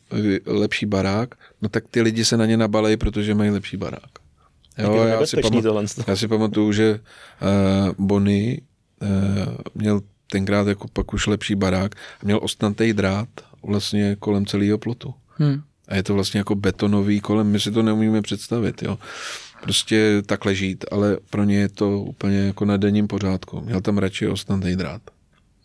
lepší 0.47 0.87
barák, 0.87 1.35
no 1.63 1.69
tak 1.69 1.85
ty 1.91 2.03
lidi 2.03 2.25
se 2.25 2.37
na 2.37 2.47
ně 2.47 2.57
nabalejí, 2.57 2.97
protože 2.97 3.35
mají 3.35 3.51
lepší 3.51 3.77
barák. 3.77 4.11
Jo, 4.79 4.95
já, 4.95 5.27
si 5.27 5.37
pamatuju, 5.37 5.87
já 6.07 6.17
si 6.17 6.29
pamatuju, 6.29 6.73
že 6.73 7.01
uh, 7.01 8.07
Bonny 8.07 8.61
uh, 9.03 9.09
měl 9.75 10.01
tenkrát 10.31 10.67
jako 10.67 10.89
pak 10.89 11.15
už 11.15 11.27
lepší 11.27 11.55
barák 11.55 11.95
a 11.95 12.25
měl 12.25 12.41
ostnatý 12.43 12.93
drát 12.93 13.29
vlastně 13.63 14.17
kolem 14.19 14.47
celého 14.47 14.79
plotu. 14.79 15.15
Hmm. 15.29 15.63
A 15.89 15.97
je 15.97 16.03
to 16.03 16.15
vlastně 16.15 16.39
jako 16.39 16.55
betonový 16.55 17.21
kolem, 17.21 17.47
my 17.47 17.61
si 17.61 17.71
to 17.71 17.83
neumíme 17.83 18.23
představit, 18.23 18.83
jo 18.83 18.99
prostě 19.69 20.23
takhle 20.27 20.55
žít, 20.55 20.85
ale 20.91 21.17
pro 21.31 21.45
ně 21.45 21.59
je 21.59 21.69
to 21.69 22.01
úplně 22.01 22.39
jako 22.39 22.65
na 22.65 22.77
denním 22.77 23.09
pořádku. 23.09 23.61
Měl 23.61 23.81
tam 23.81 23.99
radši 23.99 24.29
ostnatý 24.29 24.77
drát. 24.77 25.03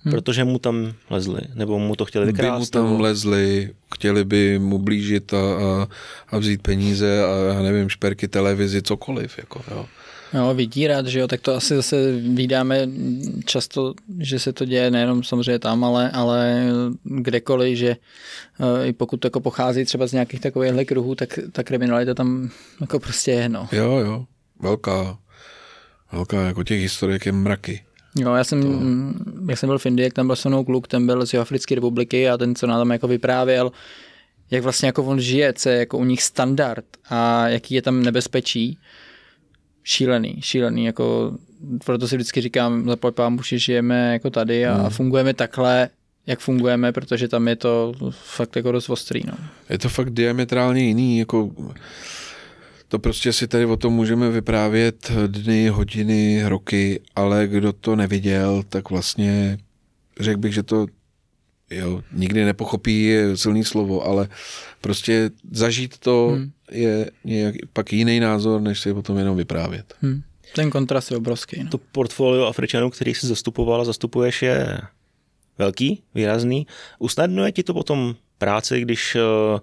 Hmm. 0.03 0.11
Protože 0.11 0.43
mu 0.43 0.59
tam 0.59 0.93
lezli, 1.09 1.41
nebo 1.55 1.79
mu 1.79 1.95
to 1.95 2.05
chtěli 2.05 2.25
vykrást? 2.25 2.55
By 2.55 2.59
mu 2.59 2.65
tam 2.65 2.91
nebo... 2.91 3.03
lezli, 3.03 3.69
chtěli 3.95 4.25
by 4.25 4.59
mu 4.59 4.77
blížit 4.77 5.33
a, 5.33 5.37
a, 5.37 5.87
a 6.27 6.37
vzít 6.37 6.61
peníze 6.61 7.23
a 7.23 7.53
já 7.53 7.61
nevím, 7.61 7.89
šperky, 7.89 8.27
televizi, 8.27 8.81
cokoliv. 8.81 9.37
Jako, 9.37 9.61
jo. 9.71 9.85
No, 10.33 10.55
vydírat, 10.55 11.07
že 11.07 11.19
jo, 11.19 11.27
tak 11.27 11.41
to 11.41 11.55
asi 11.55 11.75
zase 11.75 12.11
vydáme 12.11 12.87
často, 13.45 13.93
že 14.19 14.39
se 14.39 14.53
to 14.53 14.65
děje 14.65 14.91
nejenom 14.91 15.23
samozřejmě 15.23 15.59
tam, 15.59 15.83
ale, 15.83 16.11
ale 16.11 16.67
kdekoliv, 17.03 17.77
že 17.77 17.97
uh, 18.59 18.87
i 18.87 18.93
pokud 18.93 19.17
to 19.17 19.27
jako 19.27 19.39
pochází 19.39 19.85
třeba 19.85 20.07
z 20.07 20.11
nějakých 20.11 20.39
takových 20.39 20.87
kruhů, 20.87 21.15
tak 21.15 21.39
ta 21.51 21.63
kriminalita 21.63 22.13
tam 22.13 22.49
jako 22.81 22.99
prostě 22.99 23.31
je, 23.31 23.49
no. 23.49 23.67
Jo, 23.71 23.97
jo, 23.97 24.25
velká, 24.59 25.17
velká, 26.11 26.41
jako 26.41 26.63
těch 26.63 26.81
historiek 26.81 27.25
je 27.25 27.31
mraky. 27.31 27.83
Jo, 28.15 28.33
já 28.33 28.43
jsem, 28.43 28.61
to... 28.61 28.79
jak 29.49 29.59
jsem 29.59 29.67
byl 29.67 29.79
v 29.79 29.85
Indii, 29.85 30.03
jak 30.03 30.13
tam 30.13 30.27
byl 30.27 30.35
se 30.35 30.49
mnou 30.49 30.63
kluk, 30.63 30.87
ten 30.87 31.05
byl 31.05 31.25
z 31.25 31.33
Africké 31.33 31.75
republiky 31.75 32.29
a 32.29 32.37
ten, 32.37 32.55
co 32.55 32.67
nám 32.67 32.79
tam 32.79 32.91
jako 32.91 33.07
vyprávěl, 33.07 33.71
jak 34.51 34.63
vlastně 34.63 34.85
jako 34.85 35.03
on 35.03 35.19
žije, 35.19 35.53
co 35.53 35.69
je 35.69 35.77
jako 35.77 35.97
u 35.97 36.05
nich 36.05 36.23
standard 36.23 36.85
a 37.09 37.47
jaký 37.47 37.75
je 37.75 37.81
tam 37.81 38.03
nebezpečí, 38.03 38.77
šílený, 39.83 40.35
šílený, 40.39 40.85
jako 40.85 41.37
proto 41.85 42.07
si 42.07 42.15
vždycky 42.15 42.41
říkám, 42.41 42.89
za 42.89 43.11
pámu, 43.11 43.43
že 43.43 43.59
žijeme 43.59 44.13
jako 44.13 44.29
tady 44.29 44.65
a, 44.65 44.73
hmm. 44.73 44.85
a 44.85 44.89
fungujeme 44.89 45.33
takhle, 45.33 45.89
jak 46.27 46.39
fungujeme, 46.39 46.91
protože 46.91 47.27
tam 47.27 47.47
je 47.47 47.55
to 47.55 47.93
fakt 48.11 48.55
jako 48.55 48.71
dost 48.71 48.89
ostrý. 48.89 49.21
No. 49.27 49.33
Je 49.69 49.77
to 49.77 49.89
fakt 49.89 50.09
diametrálně 50.09 50.83
jiný, 50.83 51.19
jako 51.19 51.51
to 52.87 52.99
prostě 52.99 53.33
si 53.33 53.47
tady 53.47 53.65
o 53.65 53.77
tom 53.77 53.93
můžeme 53.93 54.29
vyprávět 54.29 55.11
dny, 55.27 55.67
hodiny, 55.67 56.43
roky, 56.45 57.01
ale 57.15 57.47
kdo 57.47 57.73
to 57.73 57.95
neviděl, 57.95 58.63
tak 58.69 58.89
vlastně 58.89 59.57
řekl 60.19 60.39
bych, 60.39 60.53
že 60.53 60.63
to 60.63 60.85
jo, 61.69 62.03
nikdy 62.11 62.45
nepochopí 62.45 63.03
je 63.03 63.37
silný 63.37 63.63
slovo, 63.63 64.05
ale 64.05 64.27
prostě 64.81 65.29
zažít 65.51 65.97
to 65.97 66.31
hmm. 66.35 66.51
Je 66.73 67.11
nějak, 67.23 67.55
pak 67.73 67.93
jiný 67.93 68.19
názor, 68.19 68.61
než 68.61 68.79
si 68.79 68.91
o 68.91 69.01
tom 69.01 69.17
jenom 69.17 69.37
vyprávět. 69.37 69.93
Hmm. 70.01 70.21
Ten 70.55 70.69
kontrast 70.69 71.11
je 71.11 71.17
obrovský. 71.17 71.63
No. 71.63 71.69
To 71.69 71.77
portfolio 71.77 72.45
Afričanů, 72.45 72.89
který 72.89 73.13
si 73.13 73.27
zastupoval 73.27 73.81
a 73.81 73.85
zastupuješ, 73.85 74.41
je 74.41 74.77
velký, 75.57 76.03
výrazný. 76.15 76.67
Usnadňuje 76.99 77.51
ti 77.51 77.63
to 77.63 77.73
potom 77.73 78.15
práci, 78.37 78.81
když 78.81 79.15
uh, 79.15 79.59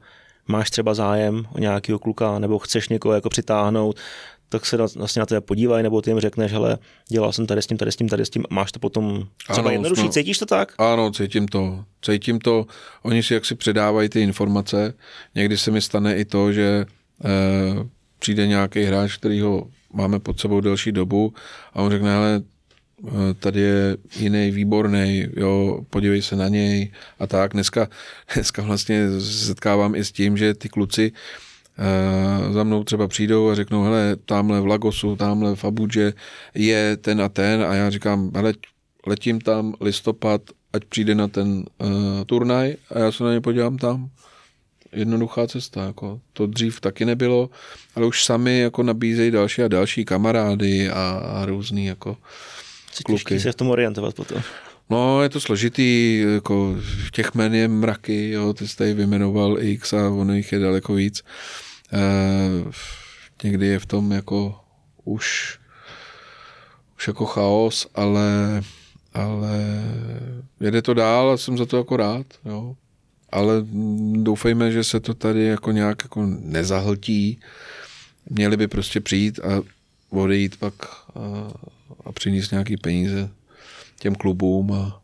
máš 0.49 0.71
třeba 0.71 0.95
zájem 0.95 1.45
o 1.53 1.59
nějakého 1.59 1.99
kluka 1.99 2.39
nebo 2.39 2.59
chceš 2.59 2.89
někoho 2.89 3.15
jako 3.15 3.29
přitáhnout, 3.29 3.97
tak 4.49 4.67
se 4.67 4.77
vlastně 4.77 5.21
na 5.21 5.27
to 5.27 5.41
podívají, 5.41 5.83
nebo 5.83 6.03
ty 6.03 6.11
jim 6.11 6.21
řekneš, 6.21 6.53
hele, 6.53 6.79
dělal 7.09 7.33
jsem 7.33 7.47
tady 7.47 7.63
s 7.63 7.67
tím, 7.67 7.77
tady 7.77 7.93
s 7.93 7.97
tím, 7.97 8.09
tady 8.09 8.27
s 8.27 8.31
tím, 8.31 8.45
máš 8.51 8.73
to 8.73 8.79
potom 8.79 9.27
třeba 9.49 9.59
ano, 9.59 9.71
jednodušší, 9.71 10.03
jsme, 10.03 10.11
cítíš 10.11 10.39
to 10.39 10.47
tak? 10.47 10.75
Ano, 10.79 11.11
cítím 11.11 11.49
to, 11.49 11.85
cítím 12.03 12.39
to, 12.39 12.67
oni 13.03 13.23
si 13.23 13.35
jaksi 13.35 13.55
předávají 13.55 14.09
ty 14.09 14.21
informace, 14.21 14.95
někdy 15.35 15.59
se 15.59 15.71
mi 15.71 15.81
stane 15.81 16.17
i 16.17 16.25
to, 16.25 16.53
že 16.53 16.87
eh, 16.87 17.00
přijde 18.19 18.47
nějaký 18.47 18.83
hráč, 18.85 19.17
který 19.17 19.41
ho 19.41 19.69
máme 19.93 20.19
pod 20.19 20.41
sebou 20.41 20.61
delší 20.61 20.93
dobu 20.93 21.35
a 21.75 21.83
on 21.83 21.91
řekne, 21.91 22.13
hele, 22.15 22.43
Eh, 23.09 23.35
tady 23.35 23.61
je 23.61 23.97
jiný 24.17 24.51
výborný, 24.51 25.27
jo, 25.37 25.81
podívej 25.91 26.23
se 26.23 26.37
na 26.37 26.49
něj 26.49 26.93
a 27.19 27.27
tak. 27.27 27.53
Dneska, 27.53 27.89
dneska 28.35 28.63
vlastně 28.63 29.21
setkávám 29.21 29.95
i 29.95 30.05
s 30.05 30.13
tím, 30.13 30.37
že 30.37 30.55
ty 30.55 30.69
kluci 30.69 31.13
uh, 31.13 32.53
za 32.53 32.65
mnou 32.65 32.85
třeba 32.85 33.09
přijdou 33.09 33.51
a 33.51 33.55
řeknou, 33.55 33.83
hele, 33.83 34.17
tamhle 34.25 34.61
v 34.61 34.67
Lagosu, 34.67 35.17
tamhle 35.17 35.57
v 35.57 35.65
Abuže 35.65 36.13
je 36.55 36.97
ten 36.97 37.23
a 37.23 37.29
ten 37.29 37.63
a 37.63 37.75
já 37.75 37.91
říkám, 37.91 38.31
hele, 38.35 38.55
letím 39.07 39.41
tam 39.41 39.75
listopad, 39.81 40.43
ať 40.73 40.85
přijde 40.85 41.15
na 41.15 41.29
ten 41.29 41.49
uh, 41.49 41.89
turnaj 42.27 42.77
a 42.95 42.99
já 42.99 43.13
se 43.13 43.25
na 43.25 43.33
ně 43.33 43.41
podívám 43.41 43.79
tam. 43.79 44.11
Jednoduchá 44.93 45.47
cesta, 45.47 45.85
jako 45.85 46.21
to 46.33 46.47
dřív 46.47 46.81
taky 46.81 47.05
nebylo, 47.05 47.51
ale 47.95 48.07
už 48.07 48.25
sami 48.25 48.59
jako 48.59 48.83
nabízejí 48.83 49.31
další 49.31 49.63
a 49.63 49.69
další 49.69 50.05
kamarády 50.05 50.91
a, 50.91 51.23
a 51.25 51.47
různý 51.47 51.87
jako 51.87 52.17
kluky. 53.05 53.41
se 53.41 53.53
v 53.53 53.55
tom 53.55 53.71
orientovat 53.71 54.15
potom. 54.15 54.43
No, 54.91 55.23
je 55.23 55.29
to 55.29 55.41
složitý, 55.41 56.21
jako 56.35 56.77
těch 57.13 57.35
men 57.35 57.55
je 57.55 57.69
mraky, 57.69 58.31
jo, 58.31 58.53
ty 58.53 58.69
jsi 58.69 58.77
tady 58.77 58.95
vymenoval 58.95 59.63
X 59.63 59.93
a 59.93 60.11
ono 60.11 60.35
jich 60.35 60.53
je 60.53 60.59
daleko 60.59 60.95
víc. 60.95 61.25
E, 61.93 62.01
někdy 63.43 63.67
je 63.67 63.79
v 63.79 63.87
tom 63.87 64.13
jako 64.13 64.61
už, 65.05 65.59
už 66.97 67.07
jako 67.07 67.27
chaos, 67.27 67.87
ale, 67.95 68.63
ale 69.15 69.83
jede 70.61 70.83
to 70.83 70.95
dál 70.95 71.31
a 71.31 71.37
jsem 71.37 71.59
za 71.59 71.67
to 71.67 71.77
jako 71.77 71.97
rád, 71.97 72.27
jo. 72.45 72.77
Ale 73.33 73.55
doufejme, 74.13 74.73
že 74.73 74.85
se 74.85 75.01
to 75.01 75.15
tady 75.15 75.45
jako 75.45 75.73
nějak 75.73 76.03
jako 76.03 76.27
nezahltí. 76.41 77.41
Měli 78.31 78.57
by 78.57 78.69
prostě 78.69 79.01
přijít 79.01 79.39
a 79.39 79.63
odejít 80.11 80.57
pak 80.57 80.75
a, 80.85 81.53
a 82.05 82.13
přinést 82.13 82.51
nějaký 82.51 82.77
peníze 82.77 83.29
těm 83.99 84.15
klubům 84.15 84.73
a 84.73 85.01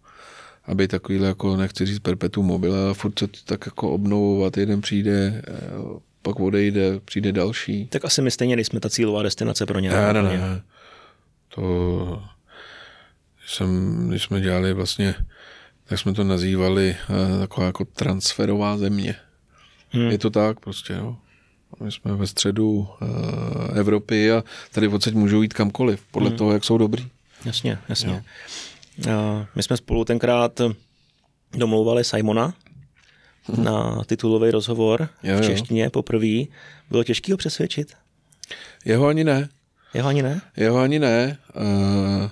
aby 0.67 0.89
takovýhle, 0.89 1.29
jako 1.29 1.57
nechci 1.57 1.87
říct 1.87 1.99
perpetuum 1.99 2.47
mobile, 2.47 2.85
ale 2.85 2.95
furt 2.95 3.19
se 3.19 3.27
to 3.27 3.39
tak 3.45 3.67
jako 3.67 3.91
obnovovat, 3.91 4.57
jeden 4.57 4.81
přijde, 4.81 5.43
eh, 5.49 5.53
pak 6.23 6.41
odejde, 6.41 7.01
přijde 7.05 7.33
další. 7.33 7.87
Tak 7.87 8.05
asi 8.05 8.23
my 8.23 8.31
stejně 8.31 8.57
nejsme 8.57 8.81
ta 8.81 8.91
cílová 8.91 9.23
destinace 9.23 9.67
pro 9.67 9.79
ně. 9.79 9.91
Ne, 9.91 10.13
ne, 10.13 10.23
ne. 10.23 10.63
To 11.49 12.23
jsem, 13.47 14.09
když 14.09 14.23
jsme 14.23 14.41
dělali 14.41 14.73
vlastně, 14.73 15.15
tak 15.87 15.99
jsme 15.99 16.13
to 16.13 16.25
nazývali 16.25 16.97
eh, 17.01 17.39
taková 17.39 17.67
jako 17.67 17.85
transferová 17.85 18.79
země. 18.79 19.15
Hmm. 19.91 20.11
Je 20.11 20.19
to 20.19 20.31
tak 20.31 20.61
prostě, 20.61 20.93
jo. 20.93 21.17
My 21.81 21.93
jsme 21.93 22.15
ve 22.15 22.27
středu 22.27 22.71
uh, 22.71 23.79
Evropy 23.79 24.33
a 24.33 24.45
tady 24.73 24.89
odsaď 24.89 25.15
můžou 25.15 25.43
jít 25.43 25.55
kamkoliv, 25.55 26.03
podle 26.11 26.29
hmm. 26.29 26.39
toho, 26.39 26.53
jak 26.53 26.65
jsou 26.65 26.79
dobrý. 26.79 27.09
Jasně, 27.45 27.79
jasně. 27.89 28.25
Uh, 29.07 29.13
my 29.55 29.63
jsme 29.63 29.77
spolu 29.77 30.05
tenkrát 30.05 30.61
domlouvali 31.53 32.05
Simona 32.05 32.55
hmm. 33.43 33.65
na 33.65 34.05
titulový 34.07 34.51
rozhovor 34.51 35.09
jo, 35.23 35.39
v 35.39 35.47
češtině 35.47 35.91
poprvé. 35.91 36.45
Bylo 36.91 37.05
těžké 37.05 37.33
ho 37.33 37.37
přesvědčit? 37.37 37.93
Jeho 38.85 39.07
ani 39.07 39.25
ne. 39.25 39.49
Jeho 39.95 40.09
ani 40.09 40.23
ne? 40.23 40.41
Jeho 40.57 40.79
ani 40.79 40.99
ne. 40.99 41.39
Uh, 41.57 42.31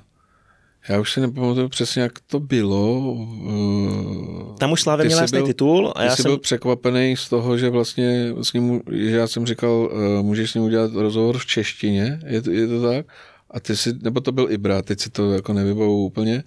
já 0.88 1.00
už 1.00 1.12
si 1.12 1.20
nepamatuju 1.20 1.68
přesně, 1.68 2.02
jak 2.02 2.12
to 2.26 2.40
bylo. 2.40 3.16
Eh, 3.48 4.58
Tam 4.58 4.72
už 4.72 4.80
Slávě 4.80 5.06
měl 5.06 5.18
jasný 5.20 5.42
titul. 5.42 5.92
A 5.96 6.02
já 6.02 6.16
jsi 6.16 6.22
jsem... 6.22 6.30
byl 6.30 6.38
překvapený 6.38 7.16
z 7.16 7.28
toho, 7.28 7.58
že 7.58 7.70
vlastně 7.70 8.32
s 8.42 8.52
ním, 8.52 8.80
že 8.92 9.16
já 9.16 9.26
jsem 9.26 9.46
říkal, 9.46 9.90
eh, 9.92 10.22
můžeš 10.22 10.50
s 10.50 10.54
ním 10.54 10.64
udělat 10.64 10.92
rozhovor 10.94 11.38
v 11.38 11.46
češtině, 11.46 12.20
je 12.26 12.42
to, 12.42 12.50
je 12.50 12.66
to 12.66 12.82
tak? 12.82 13.06
A 13.50 13.60
ty 13.60 13.76
si, 13.76 13.92
nebo 14.02 14.20
to 14.20 14.32
byl 14.32 14.46
Ibra, 14.50 14.82
teď 14.82 15.00
si 15.00 15.10
to 15.10 15.32
jako 15.32 15.52
nevybavu 15.52 16.04
úplně. 16.04 16.42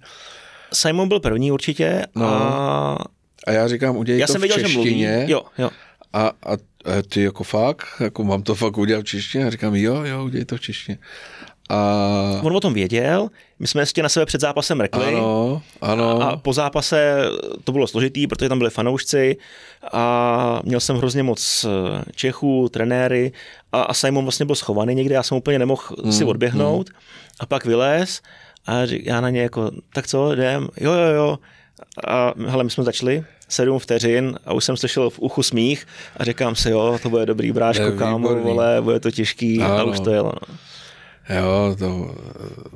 Simon 0.72 1.08
byl 1.08 1.20
první 1.20 1.52
určitě 1.52 2.06
no. 2.14 2.26
a... 2.26 2.98
A 3.46 3.52
já 3.52 3.68
říkám, 3.68 3.96
udělej 3.96 4.20
já 4.20 4.26
to 4.26 4.32
jsem 4.32 4.40
v 4.40 4.42
viděl, 4.42 4.58
češtině. 4.58 5.06
Že 5.08 5.16
mluví. 5.16 5.32
Jo, 5.32 5.42
jo. 5.58 5.70
A, 6.12 6.26
a, 6.28 6.52
a 6.52 6.56
ty 7.08 7.22
jako 7.22 7.44
fakt, 7.44 7.86
jako 8.00 8.24
mám 8.24 8.42
to 8.42 8.54
fakt 8.54 8.78
udělat 8.78 9.00
v 9.00 9.04
češtině? 9.04 9.46
A 9.46 9.50
říkám, 9.50 9.74
jo, 9.74 10.02
jo, 10.04 10.24
udělej 10.24 10.44
to 10.44 10.56
v 10.56 10.60
češtině. 10.60 10.98
A... 11.68 12.40
On 12.42 12.56
o 12.56 12.60
tom 12.60 12.74
věděl, 12.74 13.28
my 13.58 13.66
jsme 13.66 13.82
ještě 13.82 14.02
na 14.02 14.08
sebe 14.08 14.26
před 14.26 14.40
zápasem 14.40 14.80
rekli. 14.80 15.04
Ano, 15.04 15.62
ano. 15.80 16.22
A 16.22 16.36
po 16.36 16.52
zápase 16.52 17.24
to 17.64 17.72
bylo 17.72 17.86
složitý, 17.86 18.26
protože 18.26 18.48
tam 18.48 18.58
byli 18.58 18.70
fanoušci 18.70 19.36
a 19.92 20.60
měl 20.64 20.80
jsem 20.80 20.96
hrozně 20.96 21.22
moc 21.22 21.66
eh, 21.68 22.02
Čechů, 22.14 22.68
trenéry 22.68 23.32
a, 23.72 23.82
a 23.82 23.94
Simon 23.94 24.24
vlastně 24.24 24.46
byl 24.46 24.54
schovaný 24.54 24.94
někde, 24.94 25.14
já 25.14 25.22
jsem 25.22 25.38
úplně 25.38 25.58
nemohl 25.58 25.82
hmm, 26.02 26.12
si 26.12 26.24
odběhnout 26.24 26.88
hmm. 26.88 26.98
a 27.40 27.46
pak 27.46 27.64
vylez 27.64 28.20
a 28.66 28.74
já 29.02 29.20
na 29.20 29.30
ně 29.30 29.42
jako, 29.42 29.70
tak 29.92 30.06
co, 30.06 30.32
jdem, 30.32 30.68
jo, 30.80 30.92
jo, 30.92 31.14
jo. 31.14 31.38
A 32.06 32.34
hele, 32.46 32.64
my 32.64 32.70
jsme 32.70 32.84
začali, 32.84 33.24
sedm 33.48 33.78
vteřin 33.78 34.38
a 34.44 34.52
už 34.52 34.64
jsem 34.64 34.76
slyšel 34.76 35.10
v 35.10 35.18
uchu 35.18 35.42
smích 35.42 35.86
a 36.16 36.24
říkám 36.24 36.54
si, 36.54 36.70
jo, 36.70 36.98
to 37.02 37.10
bude 37.10 37.26
dobrý 37.26 37.52
bráško, 37.52 37.92
kámo, 37.92 38.34
vole, 38.34 38.80
bude 38.80 39.00
to 39.00 39.10
těžký 39.10 39.62
ano. 39.62 39.74
a 39.74 39.82
už 39.82 40.00
to 40.00 40.10
jelo. 40.10 40.32
No. 40.48 40.56
Jo, 41.28 41.76
to 41.78 42.14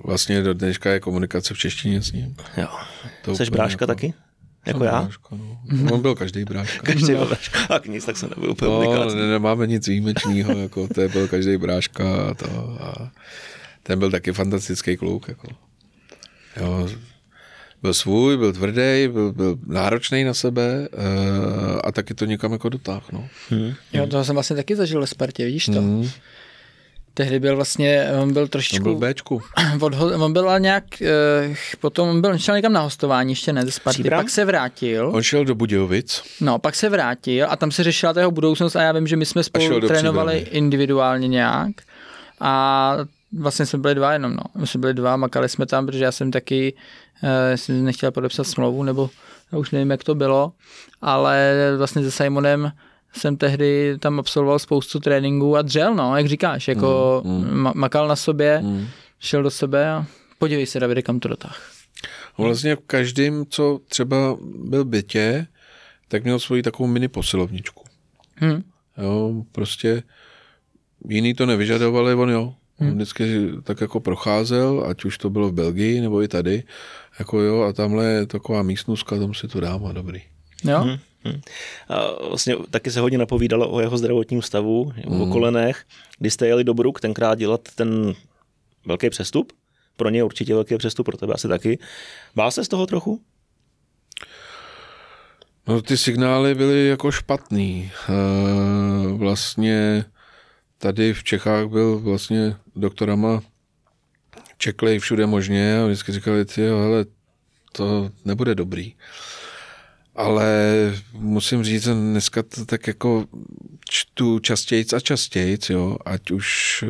vlastně 0.05 0.43
do 0.43 0.55
dneška 0.55 0.91
je 0.91 1.01
komunikace 1.01 1.55
v 1.55 1.59
češtině 1.59 2.03
s 2.03 2.13
ním. 2.13 2.37
Jo. 2.57 2.69
To 3.23 3.37
Jsi 3.37 3.51
bráška 3.51 3.83
jako, 3.83 3.87
taky? 3.87 4.15
Jako 4.67 4.85
já? 4.85 5.03
Bráška, 5.03 5.29
no. 5.31 5.61
On 5.93 6.03
byl 6.03 6.15
každý 6.15 6.45
bráška. 6.45 6.83
každý 6.93 7.13
byl 7.13 7.27
bráška. 7.27 7.67
Tak 7.67 7.87
nic, 7.87 8.05
tak 8.05 8.17
se 8.17 8.29
nebyl 8.29 8.51
úplně 8.51 8.71
no, 8.71 9.15
ne, 9.15 9.27
nemáme 9.27 9.67
nic 9.67 9.89
výjimečného, 9.89 10.59
jako 10.59 10.89
to 10.89 11.09
byl 11.09 11.29
každý 11.29 11.57
bráška 11.57 12.31
a 12.31 12.35
to. 12.35 12.77
A 12.81 13.13
ten 13.83 13.99
byl 13.99 14.11
taky 14.11 14.33
fantastický 14.33 14.97
kluk. 14.97 15.29
Jako. 15.29 15.49
Jo, 16.61 16.89
byl 17.83 17.95
svůj, 17.95 18.37
byl 18.37 18.53
tvrdý, 18.53 19.09
byl, 19.13 19.33
byl 19.33 19.59
náročný 19.67 20.25
na 20.25 20.35
sebe 20.35 20.89
uh, 20.89 21.81
a 21.85 21.93
taky 21.93 22.15
to 22.15 22.25
někam 22.25 22.53
jako 22.53 22.69
dotáhl. 22.69 23.07
No. 23.13 23.29
Hmm. 23.51 23.73
Jo, 23.93 24.07
to 24.07 24.25
jsem 24.25 24.35
vlastně 24.35 24.57
taky 24.57 24.77
zažil 24.77 25.01
ve 25.01 25.07
Spartě, 25.07 25.45
vidíš 25.45 25.67
to? 25.67 25.81
Hmm. 25.81 26.11
Tehdy 27.15 27.41
byl 27.41 27.57
vlastně, 27.57 28.09
on 28.23 28.33
byl 28.33 28.49
trošičku... 28.49 28.91
On 28.91 28.99
byl 28.99 29.09
Bčku. 29.09 29.43
on 30.19 30.33
byl 30.33 30.51
ale 30.51 30.61
nějak, 30.61 31.03
eh, 31.03 31.55
potom 31.81 32.09
on 32.09 32.21
byl, 32.21 32.39
šel 32.39 32.57
někam 32.57 32.73
na 32.73 32.81
hostování, 32.81 33.33
ještě 33.33 33.53
ne 33.53 33.65
ze 33.65 33.71
Sparty, 33.71 34.11
pak 34.11 34.31
se 34.31 34.45
vrátil. 34.45 35.11
On 35.15 35.23
šel 35.23 35.45
do 35.45 35.55
Budějovic. 35.55 36.23
No, 36.41 36.59
pak 36.59 36.75
se 36.75 36.89
vrátil 36.89 37.47
a 37.51 37.57
tam 37.57 37.71
se 37.71 37.85
řešila 37.85 38.13
ta 38.13 38.21
jeho 38.21 38.31
budoucnost 38.31 38.77
a 38.77 38.83
já 38.83 38.93
vím, 38.93 39.07
že 39.07 39.17
my 39.17 39.27
jsme 39.27 39.43
spolu 39.43 39.81
trénovali 39.81 40.39
individuálně 40.39 41.29
nějak 41.29 41.73
a 42.41 42.97
vlastně 43.39 43.67
jsme 43.67 43.79
byli 43.79 43.95
dva 43.95 44.13
jenom, 44.13 44.33
no. 44.33 44.43
My 44.55 44.67
jsme 44.67 44.81
byli 44.81 44.95
dva, 44.95 45.17
makali 45.17 45.49
jsme 45.49 45.67
tam, 45.67 45.87
protože 45.87 46.05
já 46.05 46.13
jsem 46.13 46.31
taky 46.31 46.75
eh, 47.23 47.57
jsem 47.57 47.85
nechtěl 47.85 48.11
podepsat 48.11 48.45
smlouvu, 48.45 48.83
nebo 48.83 49.11
já 49.53 49.59
už 49.59 49.71
nevím, 49.71 49.91
jak 49.91 50.05
to 50.05 50.15
bylo, 50.15 50.53
ale 51.03 51.55
vlastně 51.77 52.03
se 52.03 52.11
Simonem 52.11 52.73
jsem 53.13 53.37
tehdy 53.37 53.99
tam 53.99 54.19
absolvoval 54.19 54.59
spoustu 54.59 55.01
tréninků 55.01 55.57
a 55.57 55.63
dřel, 55.63 55.95
no, 55.95 56.17
jak 56.17 56.27
říkáš, 56.27 56.69
jako 56.69 57.23
mm, 57.25 57.33
mm. 57.33 57.73
makal 57.75 58.09
na 58.09 58.17
sobě, 58.17 58.61
mm. 58.63 58.87
šel 59.19 59.43
do 59.43 59.51
sebe 59.51 59.91
a 59.91 60.07
podívej 60.39 60.67
se, 60.67 60.81
Davide, 60.81 61.03
kam 61.03 61.21
to 61.21 61.29
dotáh. 61.29 61.71
Vlastně 62.39 62.77
v 62.77 62.81
každém, 62.87 63.45
co 63.49 63.81
třeba 63.89 64.37
byl 64.65 64.85
bytě, 64.85 65.47
tak 66.09 66.25
měl 66.25 66.39
svoji 66.39 66.63
takovou 66.63 66.87
mini 66.87 67.09
posilovničku. 67.09 67.85
Hmm. 68.37 68.63
Jo, 68.99 69.45
prostě 69.53 70.03
jiný 71.09 71.35
to 71.35 71.47
nevyžadovali, 71.47 72.15
on 72.15 72.31
jo. 72.31 72.55
On 72.81 72.87
Hmm. 72.87 72.97
vždycky 72.97 73.49
tak 73.63 73.81
jako 73.81 74.01
procházel, 74.01 74.85
ať 74.89 75.05
už 75.05 75.19
to 75.19 75.31
bylo 75.31 75.49
v 75.49 75.53
Belgii 75.53 76.01
nebo 76.01 76.23
i 76.23 76.29
tady, 76.29 76.63
jako 77.19 77.41
jo, 77.41 77.63
a 77.63 77.73
tamhle 77.73 78.05
je 78.07 78.27
taková 78.27 78.63
místnostka, 78.63 79.19
tam 79.19 79.35
si 79.35 79.49
to 79.49 79.61
dám 79.61 79.87
a 79.87 79.93
dobrý. 79.93 80.23
Jo? 80.65 80.79
Hmm. 80.79 80.97
Hmm. 81.25 81.41
A 81.89 82.27
vlastně 82.29 82.57
taky 82.71 82.91
se 82.91 83.01
hodně 83.01 83.19
napovídalo 83.19 83.71
o 83.71 83.81
jeho 83.81 83.99
zdravotním 83.99 84.43
stavu, 84.43 84.93
Hmm. 85.07 85.21
o 85.21 85.27
kolenech. 85.27 85.85
Když 86.19 86.35
jste 86.35 86.47
jeli 86.47 86.65
do 86.65 86.75
Bruk 86.75 87.01
tenkrát 87.01 87.39
dělat 87.39 87.61
ten 87.75 88.13
velký 88.87 89.11
přestup, 89.11 89.53
pro 89.97 90.09
ně 90.09 90.25
určitě 90.25 90.55
velký 90.55 90.77
přestup, 90.79 91.07
pro 91.07 91.17
tebe 91.17 91.35
asi 91.35 91.49
taky. 91.49 91.79
Bál 92.35 92.51
se 92.51 92.65
z 92.65 92.69
toho 92.69 92.87
trochu? 92.87 93.21
No 95.67 95.83
ty 95.83 95.97
signály 95.97 96.55
byly 96.55 96.87
jako 96.87 97.11
špatný. 97.11 97.91
E, 98.09 98.13
vlastně 99.13 100.05
tady 100.79 101.15
v 101.15 101.25
Čechách 101.25 101.67
byl 101.67 101.99
vlastně 101.99 102.57
doktorama 102.77 103.43
čekli 104.59 104.99
všude 104.99 105.27
možně 105.27 105.81
a 105.81 105.87
vždycky 105.87 106.13
říkali, 106.13 106.45
ty 106.45 106.61
hele, 106.63 107.05
to 107.73 108.11
nebude 108.25 108.55
dobrý. 108.55 108.95
Ale 110.15 110.55
musím 111.13 111.65
říct, 111.65 111.83
že 111.83 111.95
dneska 111.95 112.43
to 112.43 112.65
tak 112.65 112.87
jako 112.87 113.27
čtu 113.89 114.39
častějc 114.39 114.93
a 114.93 115.01
častějc, 115.01 115.71
jo, 115.71 115.97
ať 116.05 116.31
už, 116.31 116.85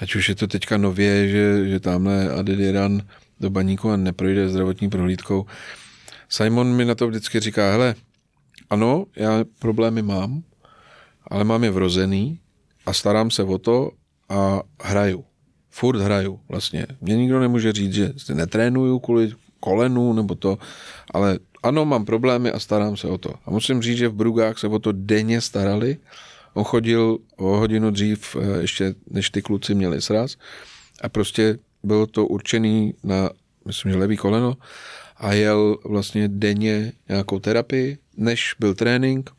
ať 0.00 0.14
už 0.14 0.28
je 0.28 0.34
to 0.34 0.46
teďka 0.46 0.76
nově, 0.76 1.28
že, 1.28 1.68
že 1.68 1.80
tamhle 1.80 2.32
Adediran 2.32 3.02
do 3.40 3.50
baníku 3.50 3.90
a 3.90 3.96
neprojde 3.96 4.48
zdravotní 4.48 4.90
prohlídkou. 4.90 5.46
Simon 6.28 6.76
mi 6.76 6.84
na 6.84 6.94
to 6.94 7.08
vždycky 7.08 7.40
říká, 7.40 7.70
hele, 7.70 7.94
ano, 8.70 9.06
já 9.16 9.44
problémy 9.58 10.02
mám, 10.02 10.42
ale 11.30 11.44
mám 11.44 11.64
je 11.64 11.70
vrozený 11.70 12.40
a 12.86 12.92
starám 12.92 13.30
se 13.30 13.42
o 13.42 13.58
to 13.58 13.90
a 14.28 14.62
hraju. 14.82 15.24
Furt 15.70 16.00
hraju 16.00 16.40
vlastně. 16.48 16.86
Mě 17.00 17.16
nikdo 17.16 17.40
nemůže 17.40 17.72
říct, 17.72 17.92
že 17.92 18.12
netrénuju 18.34 18.98
kvůli 18.98 19.32
kolenu 19.60 20.12
nebo 20.12 20.34
to, 20.34 20.58
ale 21.14 21.38
ano, 21.62 21.84
mám 21.84 22.04
problémy 22.04 22.50
a 22.50 22.58
starám 22.58 22.96
se 22.96 23.08
o 23.08 23.18
to. 23.18 23.34
A 23.46 23.50
musím 23.50 23.82
říct, 23.82 23.98
že 23.98 24.08
v 24.08 24.14
Brugách 24.14 24.58
se 24.58 24.66
o 24.66 24.78
to 24.78 24.92
denně 24.92 25.40
starali. 25.40 25.96
On 26.54 26.64
chodil 26.64 27.18
o 27.36 27.56
hodinu 27.56 27.90
dřív, 27.90 28.36
eh, 28.36 28.60
ještě 28.60 28.94
než 29.10 29.30
ty 29.30 29.42
kluci 29.42 29.74
měli 29.74 30.02
sraz 30.02 30.36
a 31.02 31.08
prostě 31.08 31.58
bylo 31.82 32.06
to 32.06 32.26
určený 32.26 32.94
na, 33.04 33.30
myslím, 33.66 33.92
že 33.92 33.98
levý 33.98 34.16
koleno 34.16 34.56
a 35.16 35.32
jel 35.32 35.78
vlastně 35.84 36.28
denně 36.28 36.92
nějakou 37.08 37.38
terapii, 37.38 37.98
než 38.16 38.54
byl 38.58 38.74
trénink 38.74 39.30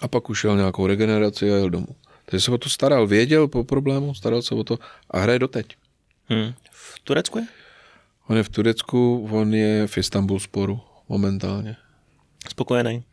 a 0.00 0.08
pak 0.08 0.30
už 0.30 0.44
jel 0.44 0.56
nějakou 0.56 0.86
regeneraci 0.86 1.52
a 1.52 1.56
jel 1.56 1.70
domů. 1.70 1.96
Takže 2.24 2.44
se 2.44 2.50
o 2.50 2.58
to 2.58 2.68
staral, 2.68 3.06
věděl 3.06 3.48
po 3.48 3.64
problému, 3.64 4.14
staral 4.14 4.42
se 4.42 4.54
o 4.54 4.64
to 4.64 4.78
a 5.10 5.18
hraje 5.18 5.38
doteď. 5.38 5.66
Hmm. 6.28 6.52
V 6.72 7.00
Turecku 7.04 7.38
je? 7.38 7.46
On 8.28 8.36
je 8.36 8.42
v 8.42 8.48
Turecku, 8.48 9.28
on 9.30 9.54
je 9.54 9.86
v 9.86 9.98
Istanbul 9.98 10.40
sporu 10.40 10.80
momentálně. 11.08 11.76
Spokojený. 12.48 13.04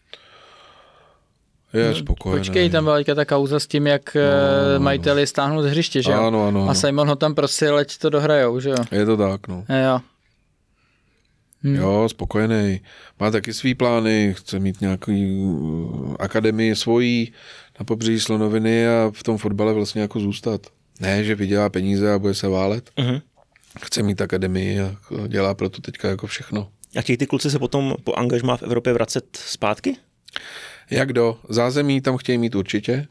Je 1.73 1.95
spokojený. 1.95 2.39
Počkej, 2.39 2.69
tam 2.69 2.83
byla 2.83 2.97
teďka 2.97 3.15
ta 3.15 3.25
kauza 3.25 3.59
s 3.59 3.67
tím, 3.67 3.87
jak 3.87 4.15
no, 4.15 4.79
majitel 4.79 5.17
je 5.17 5.27
stáhnul 5.27 5.63
z 5.63 5.65
hřiště, 5.65 6.01
že 6.03 6.11
jo? 6.11 6.21
Ano, 6.21 6.47
ano, 6.47 6.59
A 6.59 6.63
ano. 6.63 6.75
Simon 6.75 7.07
ho 7.07 7.15
tam 7.15 7.35
prosil, 7.35 7.77
ať 7.77 7.97
to 7.97 8.09
dohrajou, 8.09 8.59
že 8.59 8.69
jo? 8.69 8.75
Je 8.91 9.05
to 9.05 9.17
tak, 9.17 9.47
no. 9.47 9.65
Jo. 9.83 9.99
Hmm. 11.63 11.75
Jo, 11.75 12.09
spokojený. 12.09 12.81
Má 13.19 13.31
taky 13.31 13.53
svý 13.53 13.75
plány, 13.75 14.33
chce 14.37 14.59
mít 14.59 14.81
nějaký 14.81 15.41
uh, 15.41 16.15
akademii 16.19 16.75
svojí 16.75 17.33
na 17.79 17.85
pobřeží 17.85 18.19
Slonoviny 18.19 18.87
a 18.87 19.11
v 19.13 19.23
tom 19.23 19.37
fotbale 19.37 19.73
vlastně 19.73 20.01
jako 20.01 20.19
zůstat. 20.19 20.67
Ne, 20.99 21.23
že 21.23 21.35
vydělá 21.35 21.69
peníze 21.69 22.13
a 22.13 22.19
bude 22.19 22.33
se 22.33 22.47
válet. 22.47 22.91
Uh-huh. 22.97 23.21
Chce 23.81 24.03
mít 24.03 24.21
akademii 24.21 24.79
a 24.79 24.95
dělá 25.27 25.53
pro 25.53 25.69
to 25.69 25.81
teďka 25.81 26.07
jako 26.07 26.27
všechno. 26.27 26.69
A 26.95 27.01
chtějí 27.01 27.17
ty 27.17 27.27
kluci 27.27 27.51
se 27.51 27.59
potom 27.59 27.95
po 28.03 28.13
angažmá 28.13 28.57
v 28.57 28.63
Evropě 28.63 28.93
vracet 28.93 29.37
zpátky? 29.45 29.97
Jak 30.89 31.13
do? 31.13 31.39
Zázemí 31.49 32.01
tam 32.01 32.17
chtějí 32.17 32.37
mít 32.37 32.55
určitě. 32.55 33.07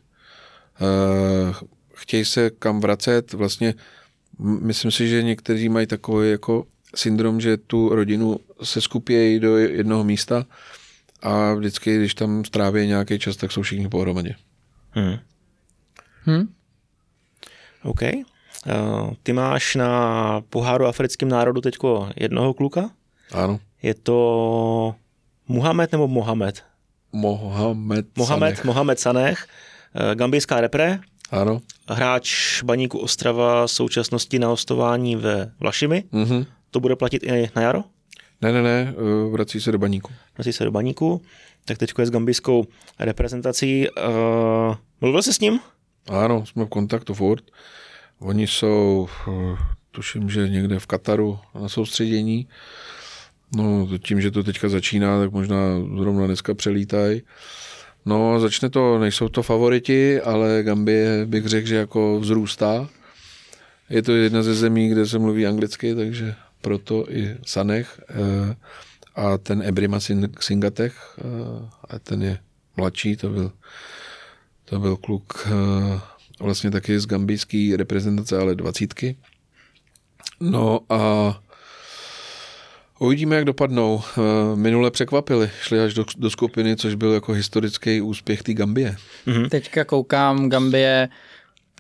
Uh, 0.81 1.55
chtějí 1.95 2.25
se 2.25 2.51
kam 2.51 2.81
vracet. 2.81 3.33
Vlastně 3.33 3.75
myslím 4.39 4.91
si, 4.91 5.09
že 5.09 5.23
někteří 5.23 5.69
mají 5.69 5.87
takový 5.87 6.31
jako 6.31 6.67
syndrom, 6.95 7.41
že 7.41 7.57
tu 7.57 7.89
rodinu 7.89 8.37
se 8.63 8.81
skupějí 8.81 9.41
do 9.41 9.57
jednoho 9.57 10.05
místa 10.05 10.47
a 11.23 11.55
vždycky, 11.55 11.97
když 11.97 12.15
tam 12.15 12.45
stráví 12.45 12.87
nějaký 12.87 13.19
čas, 13.19 13.37
tak 13.37 13.53
jsou 13.53 13.63
všichni 13.63 13.89
pohromadě. 13.89 14.35
Hmm. 14.91 15.19
Hm? 16.27 16.55
OK. 17.83 18.01
Uh, 18.03 19.15
ty 19.23 19.33
máš 19.33 19.75
na 19.75 20.41
poháru 20.41 20.87
africkým 20.87 21.29
národu 21.29 21.61
teďko 21.61 22.11
jednoho 22.17 22.55
kluka. 22.55 22.91
Ano. 23.33 23.61
Je 23.83 23.95
to 23.95 24.95
Muhammad 25.49 25.93
nebo 25.93 26.09
Mohamed? 26.09 26.63
Mohamed 27.13 28.07
Mohamed, 28.17 28.49
Sanech. 28.57 28.65
Mohamed 28.65 28.99
Sanech, 28.99 29.47
eh, 29.95 30.15
gambijská 30.15 30.61
repre, 30.61 30.99
Ano. 31.31 31.61
hráč 31.89 32.63
baníku 32.63 32.99
Ostrava 32.99 33.69
současnosti 33.69 34.39
na 34.39 34.49
hostování 34.49 35.17
ve 35.17 35.53
Vlašimi. 35.61 36.05
Mhm. 36.13 36.45
To 36.71 36.81
bude 36.81 36.97
platit 36.97 37.23
i 37.23 37.51
na 37.57 37.63
jaro? 37.63 37.85
Ne, 38.41 38.53
ne, 38.53 38.63
ne, 38.63 38.95
eh, 38.97 39.31
vrací 39.33 39.61
se 39.61 39.73
do 39.73 39.79
baníku. 39.79 40.13
Vrací 40.39 40.53
se 40.53 40.65
do 40.65 40.71
baníku. 40.71 41.23
Tak 41.65 41.79
teď 41.79 41.93
je 41.99 42.07
s 42.07 42.11
gambijskou 42.11 42.65
reprezentací. 42.99 43.87
Uh, 43.89 44.77
mluvil 45.01 45.23
jsi 45.23 45.33
s 45.35 45.41
ním? 45.41 45.61
Ano, 46.09 46.47
jsme 46.47 46.65
v 46.65 46.69
kontaktu 46.69 47.15
furt. 47.15 47.45
Oni 48.21 48.47
jsou, 48.47 49.09
eh, 49.29 49.57
tuším, 49.91 50.31
že 50.31 50.49
někde 50.49 50.79
v 50.79 50.87
Kataru 50.87 51.39
na 51.61 51.69
soustředění. 51.69 52.49
No, 53.57 53.89
tím, 53.99 54.21
že 54.21 54.31
to 54.31 54.43
teďka 54.43 54.69
začíná, 54.69 55.21
tak 55.21 55.33
možná 55.33 55.57
zrovna 55.99 56.27
dneska 56.27 56.55
přelítají. 56.55 57.23
No, 58.07 58.41
začne 58.41 58.71
to, 58.71 58.99
nejsou 58.99 59.29
to 59.29 59.43
favoriti, 59.43 60.21
ale 60.21 60.63
Gambie 60.63 61.27
bych 61.27 61.47
řekl, 61.47 61.69
že 61.69 61.77
jako 61.77 62.21
vzrůstá. 62.21 62.89
Je 63.91 64.03
to 64.03 64.13
jedna 64.13 64.43
ze 64.43 64.55
zemí, 64.55 64.89
kde 64.89 65.07
se 65.07 65.19
mluví 65.19 65.47
anglicky, 65.47 65.95
takže 65.95 66.35
proto 66.61 67.13
i 67.13 67.37
Sanech 67.47 68.01
eh, 68.09 68.57
a 69.15 69.39
ten 69.39 69.63
Ebrima 69.63 69.99
Sin- 69.99 70.33
Singatech, 70.41 71.19
eh, 71.19 71.69
a 71.89 71.99
ten 71.99 72.23
je 72.23 72.39
mladší, 72.77 73.17
to 73.17 73.29
byl, 73.29 73.53
to 74.65 74.79
byl 74.79 74.97
kluk 74.97 75.47
eh, 75.47 76.01
vlastně 76.41 76.71
taky 76.71 77.01
z 77.01 77.07
gambijské 77.07 77.75
reprezentace, 77.77 78.39
ale 78.39 78.55
dvacítky. 78.55 79.17
No 80.41 80.81
a 80.89 81.41
uvidíme, 83.01 83.37
jak 83.37 83.45
dopadnou. 83.45 84.03
Eh, 84.19 84.57
Minule 84.57 84.91
překvapili, 84.91 85.51
šli 85.63 85.81
až 85.81 85.95
do, 85.95 86.05
do 86.17 86.31
skupiny, 86.31 86.77
což 86.77 86.95
byl 86.95 87.13
jako 87.13 87.33
historický 87.33 88.01
úspěch 88.01 88.43
té 88.43 88.55
Gambie. 88.55 88.97
Mhm. 89.27 89.49
Teďka 89.49 89.85
koukám, 89.85 90.49
Gambie 90.49 91.09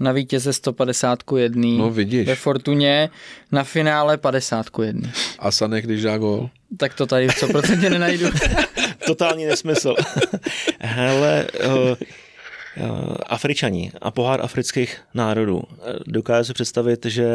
na 0.00 0.12
vítěze 0.12 0.52
150 0.52 1.18
jedný. 1.36 1.78
No 1.78 1.90
vidíš. 1.90 2.26
Ve 2.26 2.34
Fortuně 2.34 3.10
na 3.52 3.64
finále 3.64 4.16
50 4.16 4.66
jedný. 4.82 5.12
A 5.38 5.50
Sanek, 5.50 5.84
když 5.84 6.02
dá 6.02 6.18
gól. 6.18 6.50
Tak 6.76 6.94
to 6.94 7.06
tady 7.06 7.28
100% 7.28 7.90
nenajdu. 7.90 8.26
Totální 9.06 9.44
nesmysl. 9.44 9.94
Hele, 10.80 11.46
uh, 11.66 11.72
uh, 11.74 13.14
Afričani 13.26 13.92
a 14.02 14.10
pohár 14.10 14.40
afrických 14.40 15.00
národů. 15.14 15.62
Dokážu 16.06 16.46
si 16.46 16.52
představit, 16.52 17.06
že 17.06 17.26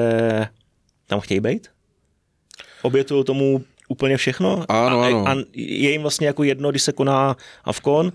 tam 1.08 1.20
chtějí 1.20 1.40
být? 1.40 1.68
Obětují 2.82 3.24
tomu 3.24 3.64
úplně 3.90 4.18
všechno? 4.18 4.66
Ano, 4.70 5.02
a, 5.02 5.06
ano. 5.08 5.28
A 5.28 5.36
je 5.54 5.92
jim 5.92 6.02
vlastně 6.02 6.28
jako 6.28 6.44
jedno, 6.44 6.72
když 6.72 6.82
se 6.82 6.92
koná 6.92 7.38
Avkon, 7.64 8.12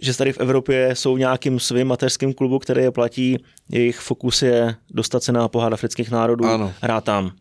že 0.00 0.16
tady 0.16 0.32
v 0.32 0.38
Evropě 0.40 0.90
jsou 0.96 1.16
nějakým 1.16 1.60
svým 1.60 1.86
mateřským 1.86 2.34
klubu, 2.34 2.58
který 2.58 2.82
je 2.82 2.90
platí, 2.90 3.44
jejich 3.70 3.98
fokus 3.98 4.42
je 4.42 4.74
dostat 4.90 5.22
se 5.22 5.32
na 5.32 5.48
pohár 5.48 5.74
afrických 5.74 6.10
národů, 6.10 6.46
Ano. 6.46 6.72
hrát 6.80 7.04
tam. 7.04 7.32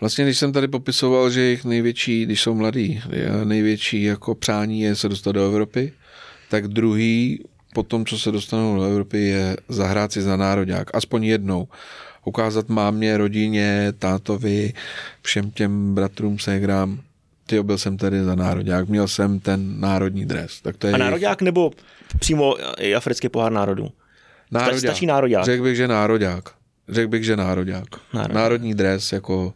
Vlastně, 0.00 0.24
když 0.24 0.38
jsem 0.38 0.52
tady 0.52 0.68
popisoval, 0.68 1.30
že 1.30 1.40
jejich 1.40 1.64
největší, 1.64 2.26
když 2.26 2.40
jsou 2.42 2.54
mladí, 2.54 3.02
je 3.12 3.30
největší 3.44 4.02
jako 4.02 4.34
přání 4.34 4.80
je 4.80 4.96
se 4.96 5.08
dostat 5.08 5.32
do 5.32 5.44
Evropy, 5.44 5.92
tak 6.50 6.68
druhý, 6.68 7.44
po 7.74 7.82
tom, 7.82 8.06
co 8.06 8.18
se 8.18 8.32
dostanou 8.32 8.76
do 8.76 8.82
Evropy, 8.82 9.18
je 9.18 9.56
zahrát 9.68 10.12
si 10.12 10.22
za 10.22 10.36
nároďák. 10.36 10.96
Aspoň 10.96 11.24
jednou. 11.24 11.68
Ukázat 12.24 12.68
mámě, 12.68 13.16
rodině, 13.16 13.92
tátovi, 13.98 14.72
všem 15.22 15.50
těm 15.50 15.94
bratrům, 15.94 16.38
ségrám, 16.38 17.00
ty 17.46 17.62
byl 17.62 17.78
jsem 17.78 17.96
tady 17.96 18.24
za 18.24 18.34
nároďák, 18.34 18.88
měl 18.88 19.08
jsem 19.08 19.40
ten 19.40 19.80
národní 19.80 20.26
dres. 20.26 20.60
Tak 20.60 20.76
to 20.76 20.86
je 20.86 20.92
A 20.92 20.96
jejich- 20.96 21.04
nároďák 21.04 21.42
nebo 21.42 21.70
přímo 22.18 22.56
i 22.78 22.94
africký 22.94 23.28
pohár 23.28 23.52
národů? 23.52 23.88
Nároďák. 24.50 24.78
Stačí 24.78 25.06
nároďák. 25.06 25.44
Řekl 25.44 25.62
bych, 25.62 25.76
že 25.76 25.88
nároďák. 25.88 26.44
Řekl 26.88 27.08
bych, 27.08 27.24
že 27.24 27.36
nároďák. 27.36 27.84
Nároďák. 28.14 28.36
Národní 28.36 28.74
dres, 28.74 29.12
jako 29.12 29.54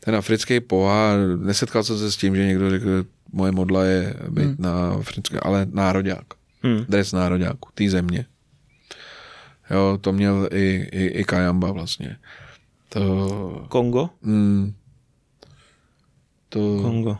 ten 0.00 0.16
africký 0.16 0.60
pohár. 0.60 1.18
Nesetkal 1.38 1.82
jsem 1.84 1.98
se 1.98 2.12
s 2.12 2.16
tím, 2.16 2.36
že 2.36 2.46
někdo 2.46 2.70
řekl, 2.70 3.04
moje 3.32 3.52
modla 3.52 3.84
je 3.84 4.14
být 4.28 4.44
hmm. 4.44 4.56
na 4.58 4.90
africké, 4.90 5.40
ale 5.42 5.66
nároďák. 5.72 6.24
Hmm. 6.62 6.84
Dres 6.88 7.12
nároďáku, 7.12 7.68
té 7.74 7.88
země. 7.90 8.26
Jo, 9.70 9.98
to 10.00 10.12
měl 10.12 10.48
i, 10.52 10.88
i, 10.92 11.06
i 11.06 11.24
Kajamba 11.24 11.72
vlastně. 11.72 12.16
To, 12.88 13.66
Kongo? 13.68 14.10
mm, 14.22 14.74
to 16.48 16.58
Kongo. 16.82 17.18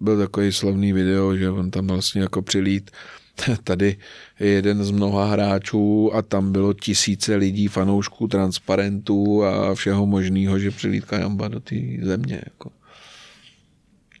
byl 0.00 0.18
takový 0.18 0.52
slavný 0.52 0.92
video, 0.92 1.36
že 1.36 1.50
on 1.50 1.70
tam 1.70 1.86
vlastně 1.86 2.20
jako 2.20 2.42
přilít 2.42 2.90
tady 3.64 3.96
je 4.40 4.48
jeden 4.48 4.84
z 4.84 4.90
mnoha 4.90 5.24
hráčů 5.24 6.14
a 6.14 6.22
tam 6.22 6.52
bylo 6.52 6.72
tisíce 6.72 7.36
lidí, 7.36 7.68
fanoušků, 7.68 8.28
transparentů 8.28 9.44
a 9.44 9.74
všeho 9.74 10.06
možného, 10.06 10.58
že 10.58 10.70
přilít 10.70 11.04
Kajamba 11.04 11.48
do 11.48 11.60
té 11.60 11.76
země. 12.02 12.42
Jako. 12.44 12.70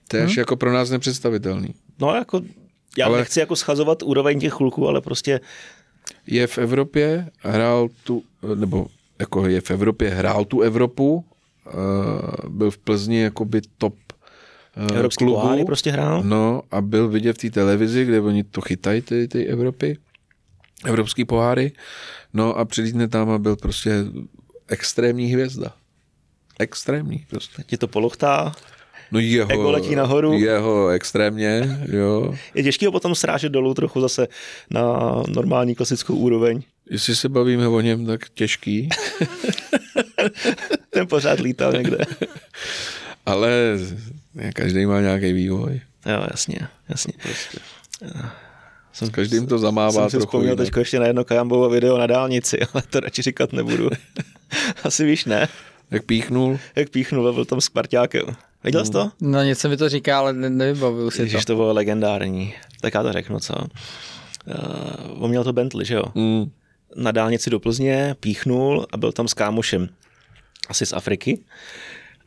To 0.08 0.16
je 0.16 0.24
hmm. 0.24 0.34
jako 0.38 0.56
pro 0.56 0.72
nás 0.72 0.90
nepředstavitelný. 0.90 1.74
No 2.00 2.14
jako, 2.14 2.42
já 2.98 3.06
Ale- 3.06 3.14
ale... 3.14 3.18
nechci 3.18 3.40
jako 3.40 3.56
schazovat 3.56 4.02
úroveň 4.02 4.40
těch 4.40 4.52
chluků, 4.52 4.88
ale 4.88 5.00
prostě 5.00 5.40
Je 6.26 6.46
v 6.46 6.58
Evropě, 6.58 7.28
hrál 7.38 7.88
tu, 8.04 8.22
nebo 8.54 8.86
jako 9.18 9.46
je 9.46 9.60
v 9.60 9.70
Evropě, 9.70 10.10
hrál 10.10 10.44
tu 10.44 10.60
Evropu, 10.60 11.14
uh, 11.14 12.50
byl 12.50 12.70
v 12.70 12.78
Plzni 12.78 13.20
jakoby 13.20 13.60
top 13.78 13.94
uh, 14.76 14.96
evropský 14.96 15.24
klubu. 15.24 15.40
poháry 15.40 15.64
prostě 15.64 15.90
hrál. 15.90 16.22
No 16.22 16.62
a 16.70 16.80
byl 16.80 17.08
vidět 17.08 17.32
v 17.32 17.38
té 17.38 17.50
televizi, 17.50 18.04
kde 18.04 18.20
oni 18.20 18.44
to 18.44 18.60
chytají, 18.60 19.02
ty, 19.02 19.28
ty 19.28 19.46
Evropy, 19.46 19.98
evropský 20.84 21.24
poháry. 21.24 21.72
No 22.34 22.58
a 22.58 22.64
přilítne 22.64 23.08
tam 23.08 23.30
a 23.30 23.38
byl 23.38 23.56
prostě 23.56 24.04
extrémní 24.68 25.26
hvězda. 25.26 25.74
Extrémní 26.58 27.26
prostě. 27.30 27.62
Ti 27.66 27.76
to 27.76 27.88
polochtá. 27.88 28.52
No 29.12 29.20
jeho, 29.20 29.50
Ego 29.50 29.70
letí 29.70 29.94
nahoru. 29.94 30.32
Jeho 30.32 30.88
extrémně, 30.88 31.80
jo. 31.86 32.34
Je 32.54 32.62
těžké 32.62 32.86
ho 32.86 32.92
potom 32.92 33.14
srážet 33.14 33.52
dolů 33.52 33.74
trochu 33.74 34.00
zase 34.00 34.28
na 34.70 34.82
normální 35.28 35.74
klasickou 35.74 36.14
úroveň. 36.14 36.62
Jestli 36.90 37.16
se 37.16 37.28
bavíme 37.28 37.68
o 37.68 37.80
něm, 37.80 38.06
tak 38.06 38.28
těžký. 38.34 38.88
Ten 40.90 41.06
pořád 41.06 41.40
lítal 41.40 41.72
někde. 41.72 41.98
Ale 43.26 43.78
každý 44.54 44.86
má 44.86 45.00
nějaký 45.00 45.32
vývoj. 45.32 45.80
Jo, 46.06 46.26
jasně, 46.30 46.58
jasně. 46.88 47.12
S 48.92 49.10
každým 49.10 49.46
to 49.46 49.58
zamává 49.58 49.92
Jsem 49.92 50.10
si 50.10 50.10
trochu 50.10 50.26
vzpomněl 50.26 50.56
teď 50.56 50.70
ještě 50.78 51.00
na 51.00 51.06
jedno 51.06 51.24
Kajambovo 51.24 51.70
video 51.70 51.98
na 51.98 52.06
dálnici, 52.06 52.58
ale 52.74 52.82
to 52.90 53.00
radši 53.00 53.22
říkat 53.22 53.52
nebudu. 53.52 53.90
Asi 54.84 55.04
víš, 55.04 55.24
ne? 55.24 55.48
Jak 55.90 56.04
píchnul, 56.04 56.58
Jak 56.76 56.90
píchnul 56.90 57.32
byl 57.32 57.44
tam 57.44 57.60
s 57.60 57.64
Spartákem. 57.64 58.24
Viděl 58.64 58.84
jsi 58.84 58.90
to? 58.90 59.10
No 59.20 59.42
něco 59.42 59.68
mi 59.68 59.76
to 59.76 59.88
říká, 59.88 60.18
ale 60.18 60.32
ne, 60.32 60.50
nevybavuju 60.50 61.10
si 61.10 61.16
to. 61.16 61.22
Ježiš, 61.22 61.44
to 61.44 61.54
bylo 61.56 61.72
legendární. 61.72 62.54
Tak 62.80 62.94
já 62.94 63.02
to 63.02 63.12
řeknu, 63.12 63.40
co? 63.40 63.54
Uh, 63.54 65.24
on 65.24 65.30
měl 65.30 65.44
to 65.44 65.52
Bentley, 65.52 65.86
že 65.86 65.94
jo? 65.94 66.04
mm, 66.14 66.50
Na 66.96 67.10
dálnici 67.12 67.50
do 67.50 67.60
Plzně 67.60 68.16
píchnul 68.20 68.86
a 68.92 68.96
byl 68.96 69.12
tam 69.12 69.28
s 69.28 69.34
kámošem 69.34 69.88
asi 70.68 70.86
z 70.86 70.92
Afriky 70.92 71.38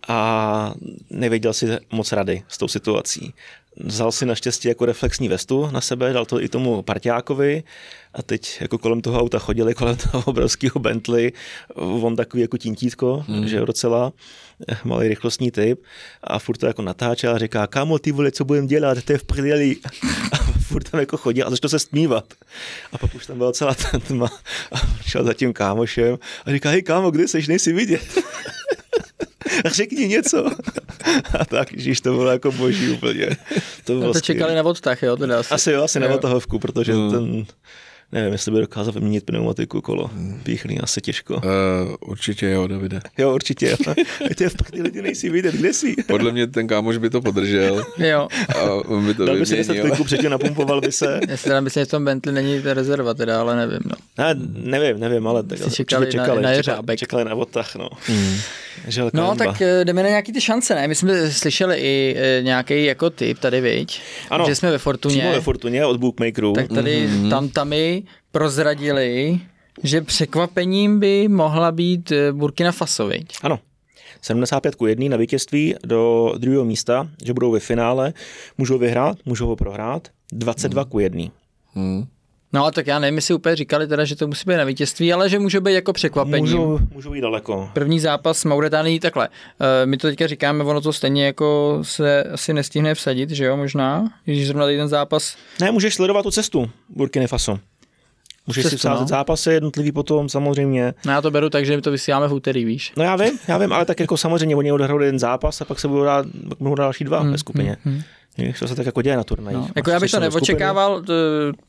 a 0.07 0.73
nevěděl 1.09 1.53
si 1.53 1.67
moc 1.91 2.11
rady 2.11 2.43
s 2.47 2.57
tou 2.57 2.67
situací. 2.67 3.33
Vzal 3.77 4.11
si 4.11 4.25
naštěstí 4.25 4.67
jako 4.67 4.85
reflexní 4.85 5.29
vestu 5.29 5.69
na 5.71 5.81
sebe, 5.81 6.13
dal 6.13 6.25
to 6.25 6.41
i 6.41 6.49
tomu 6.49 6.81
parťákovi 6.81 7.63
a 8.15 8.21
teď 8.21 8.57
jako 8.61 8.77
kolem 8.77 9.01
toho 9.01 9.19
auta 9.19 9.39
chodili, 9.39 9.73
kolem 9.73 9.95
toho 9.95 10.23
obrovského 10.25 10.79
Bentley, 10.79 11.31
on 11.75 12.15
takový 12.15 12.41
jako 12.41 12.57
tintítko, 12.57 13.25
hmm. 13.27 13.47
že 13.47 13.59
docela 13.59 14.13
eh, 14.69 14.77
malý 14.83 15.07
rychlostní 15.07 15.51
typ 15.51 15.83
a 16.23 16.39
furt 16.39 16.57
to 16.57 16.65
jako 16.65 16.81
natáčel 16.81 17.35
a 17.35 17.37
říká, 17.37 17.67
kámo, 17.67 17.99
ty 17.99 18.11
vole, 18.11 18.31
co 18.31 18.45
budem 18.45 18.67
dělat, 18.67 19.03
to 19.03 19.11
je 19.11 19.17
v 19.17 19.23
prdeli. 19.23 19.75
A 20.31 20.37
furt 20.67 20.89
tam 20.89 20.99
jako 20.99 21.17
chodil 21.17 21.47
a 21.47 21.49
začal 21.49 21.69
se 21.69 21.79
stmívat. 21.79 22.25
A 22.91 22.97
pak 22.97 23.15
už 23.15 23.25
tam 23.25 23.37
byla 23.37 23.53
celá 23.53 23.73
ta 23.73 23.99
tma 23.99 24.27
a 24.71 24.75
šel 25.01 25.23
za 25.23 25.33
tím 25.33 25.53
kámošem 25.53 26.17
a 26.45 26.51
říká, 26.51 26.69
hej 26.69 26.81
kámo, 26.81 27.11
kde 27.11 27.27
seš, 27.27 27.47
nejsi 27.47 27.73
vidět. 27.73 28.19
A 29.65 29.69
řekni 29.73 30.07
něco. 30.07 30.45
A 31.39 31.45
tak, 31.45 31.67
že 31.77 32.01
to 32.01 32.13
bylo 32.13 32.31
jako 32.31 32.51
boží 32.51 32.89
úplně. 32.89 33.29
To 33.83 33.93
bylo 33.93 34.07
No 34.07 34.13
to 34.13 34.21
čekali 34.21 34.55
na 34.55 34.63
odtah, 34.63 35.03
jo, 35.03 35.17
teda 35.17 35.39
asi. 35.39 35.53
Asi 35.53 35.71
jo, 35.71 35.83
asi 35.83 35.99
na 35.99 36.07
Jo. 36.07 36.15
otahovku, 36.15 36.59
protože 36.59 36.93
Hmm. 36.93 37.11
ten, 37.11 37.45
nevím, 38.11 38.31
jestli 38.31 38.51
by 38.51 38.59
dokázal 38.59 38.93
vyměnit 38.93 39.25
pneumatiku 39.25 39.81
kolo. 39.81 40.09
Píchný, 40.43 40.79
asi 40.79 41.01
těžko. 41.01 41.35
uh, 41.35 41.41
určitě 42.09 42.49
jo, 42.49 42.67
Davide. 42.67 42.99
Jo, 43.17 43.33
určitě. 43.33 43.69
jo. 43.87 43.93
Ty 44.35 44.43
je 44.43 44.49
v 44.49 44.53
prdeli, 44.55 44.83
lidi 44.83 45.01
nejsi 45.01 45.29
vidět, 45.29 45.55
kde 45.55 45.73
jsi? 45.73 45.95
Podle 46.07 46.31
mě 46.31 46.47
ten 46.47 46.67
kámoš 46.67 46.97
by 46.97 47.09
to 47.09 47.21
podržel 47.21 47.85
Jo. 47.97 48.27
a 48.55 48.63
on 48.71 49.05
by 49.05 49.13
to 49.13 49.25
Dal 49.25 49.35
by 49.37 49.45
si 49.45 49.55
10 49.55 49.71
vyměnil. 49.71 49.91
kliků, 49.91 50.03
předtím 50.03 50.29
napumpoval 50.31 50.81
by 50.81 50.91
se. 50.91 51.19
Si 51.35 51.43
teda 51.43 51.61
myslím, 51.61 51.81
že 51.81 51.85
v 51.85 51.89
tom 51.89 52.05
Bentley 52.05 52.35
není 52.35 52.61
ta 52.61 52.73
rezerva 52.73 53.13
teda, 53.13 53.39
ale 53.39 53.55
nevím, 53.55 53.79
no. 53.85 53.95
Ne, 54.17 54.35
nevím, 54.63 54.99
nevím, 54.99 55.27
ale 55.27 55.43
tak 55.43 55.59
určitě 55.59 55.75
čekali 55.83 56.05
na- 56.05 56.11
čekali, 56.11 56.27
na 56.27 56.35
čekali, 56.49 56.55
jeřábek. 56.57 56.99
čekali 56.99 57.25
na 57.25 57.35
odtah, 57.35 57.75
no. 57.75 57.89
Mm. 58.09 58.35
Žel 58.87 59.09
No, 59.13 59.35
tak 59.35 59.61
eh, 59.61 59.85
jdeme 59.85 60.03
na 60.03 60.09
nějaký 60.09 60.31
ty 60.33 60.41
šance, 60.41 60.75
ne? 60.75 60.87
My 60.87 60.95
jsme 60.95 61.31
slyšeli 61.31 61.77
i 61.77 62.15
eh, 62.17 62.41
nějaký 62.43 62.85
jako 62.85 63.09
tip 63.09 63.39
tady, 63.39 63.61
viď? 63.61 64.01
Ano, 64.29 64.45
že 64.47 64.55
jsme 64.55 64.71
ve 64.71 64.77
Fortuně. 64.77 65.15
Přímo 65.17 65.31
ve 65.33 65.41
Fortuně 65.41 65.85
od 65.85 65.97
bookmakerů. 65.97 66.53
Tak 66.53 66.67
tady 66.67 67.07
mm-hmm. 67.07 67.29
tam 67.29 67.49
tamy 67.49 68.03
prozradili, 68.35 69.39
že 69.83 70.01
překvapením 70.01 70.99
by 70.99 71.27
mohla 71.27 71.71
být 71.71 72.11
eh, 72.11 72.31
Burkina 72.31 72.71
Faso, 72.71 73.07
viď? 73.07 73.37
Ano. 73.41 73.59
75 74.21 74.75
ku 74.75 74.87
1 74.87 75.09
na 75.09 75.17
vítězství 75.17 75.75
do 75.85 76.33
druhého 76.37 76.65
místa, 76.65 77.07
že 77.25 77.33
budou 77.33 77.51
ve 77.51 77.59
finále, 77.59 78.13
můžou 78.57 78.77
vyhrát, 78.77 79.17
můžou 79.25 79.47
ho 79.47 79.55
prohrát, 79.55 80.07
22 80.31 80.85
ku 80.85 80.99
1. 80.99 81.23
Mm. 81.75 82.05
No 82.53 82.65
a 82.65 82.71
tak 82.71 82.87
já 82.87 82.99
nevím, 82.99 83.15
jestli 83.15 83.33
úplně 83.33 83.55
říkali 83.55 83.87
teda, 83.87 84.05
že 84.05 84.15
to 84.15 84.27
musí 84.27 84.43
být 84.47 84.57
na 84.57 84.63
vítězství, 84.63 85.13
ale 85.13 85.29
že 85.29 85.39
může 85.39 85.61
být 85.61 85.73
jako 85.73 85.93
překvapení. 85.93 86.41
Můžou, 86.41 86.79
můžou 86.93 87.13
jít 87.13 87.21
daleko. 87.21 87.69
První 87.73 87.99
zápas 87.99 88.37
s 88.37 88.45
Mauritánií 88.45 88.99
takhle. 88.99 89.29
E, 89.83 89.85
my 89.85 89.97
to 89.97 90.07
teďka 90.07 90.27
říkáme, 90.27 90.63
ono 90.63 90.81
to 90.81 90.93
stejně 90.93 91.25
jako 91.25 91.79
se 91.81 92.23
asi 92.23 92.53
nestihne 92.53 92.95
vsadit, 92.95 93.29
že 93.29 93.45
jo, 93.45 93.57
možná, 93.57 94.13
když 94.25 94.47
zrovna 94.47 94.65
tady 94.65 94.77
ten 94.77 94.87
zápas. 94.87 95.35
Ne, 95.61 95.71
můžeš 95.71 95.95
sledovat 95.95 96.23
tu 96.23 96.31
cestu 96.31 96.69
Burkina 96.89 97.27
Faso. 97.27 97.59
Můžeš 98.47 98.63
si 98.63 98.69
Cestu, 98.69 98.77
vsázet 98.77 99.01
no. 99.01 99.07
zápasy 99.07 99.51
jednotlivý 99.51 99.91
potom, 99.91 100.29
samozřejmě. 100.29 100.93
No 101.05 101.11
já 101.11 101.21
to 101.21 101.31
beru 101.31 101.49
tak, 101.49 101.65
že 101.65 101.75
my 101.75 101.81
to 101.81 101.91
vysíláme 101.91 102.27
v 102.27 102.33
úterý, 102.33 102.65
víš. 102.65 102.93
No 102.97 103.03
já 103.03 103.15
vím, 103.15 103.39
já 103.47 103.57
vím, 103.57 103.73
ale 103.73 103.85
tak 103.85 103.99
jako 103.99 104.17
samozřejmě 104.17 104.55
oni 104.55 104.71
odehrajou 104.71 104.99
jeden 104.99 105.19
zápas 105.19 105.61
a 105.61 105.65
pak 105.65 105.79
se 105.79 105.87
budou 105.87 106.03
dát, 106.03 106.25
pak 106.49 106.57
budou 106.57 106.75
dát 106.75 106.83
další 106.83 107.03
dva 107.03 107.23
ve 107.23 107.37
skupině. 107.37 107.77
hmm. 107.83 108.01
Víš, 108.37 108.59
To 108.59 108.67
se 108.67 108.75
tak 108.75 108.85
jako 108.85 109.01
děje 109.01 109.17
na 109.17 109.23
turnajích. 109.23 109.59
No, 109.59 109.67
jako 109.75 109.89
já 109.91 109.99
bych 109.99 110.11
to 110.11 110.19
neočekával, 110.19 111.01
to, 111.01 111.13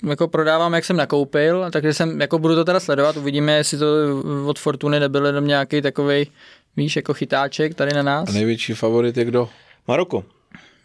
jako 0.09 0.29
prodávám, 0.29 0.75
jak 0.75 0.85
jsem 0.85 0.97
nakoupil, 0.97 1.67
takže 1.71 1.95
jsem, 1.95 2.21
jako 2.21 2.39
budu 2.39 2.55
to 2.55 2.65
teda 2.65 2.81
sledovat, 2.81 3.17
uvidíme, 3.17 3.53
jestli 3.53 3.79
to 3.79 3.87
od 4.47 4.59
Fortuny 4.59 5.01
nebyl 5.01 5.27
jenom 5.27 5.47
nějaký 5.47 5.83
takový, 5.83 6.27
víš, 6.77 6.97
jako 6.97 7.15
chytáček 7.15 7.75
tady 7.75 7.95
na 7.95 8.03
nás. 8.03 8.29
A 8.29 8.33
největší 8.33 8.73
favorit 8.75 9.17
je 9.17 9.25
kdo? 9.25 9.49
Maroko. 9.89 10.25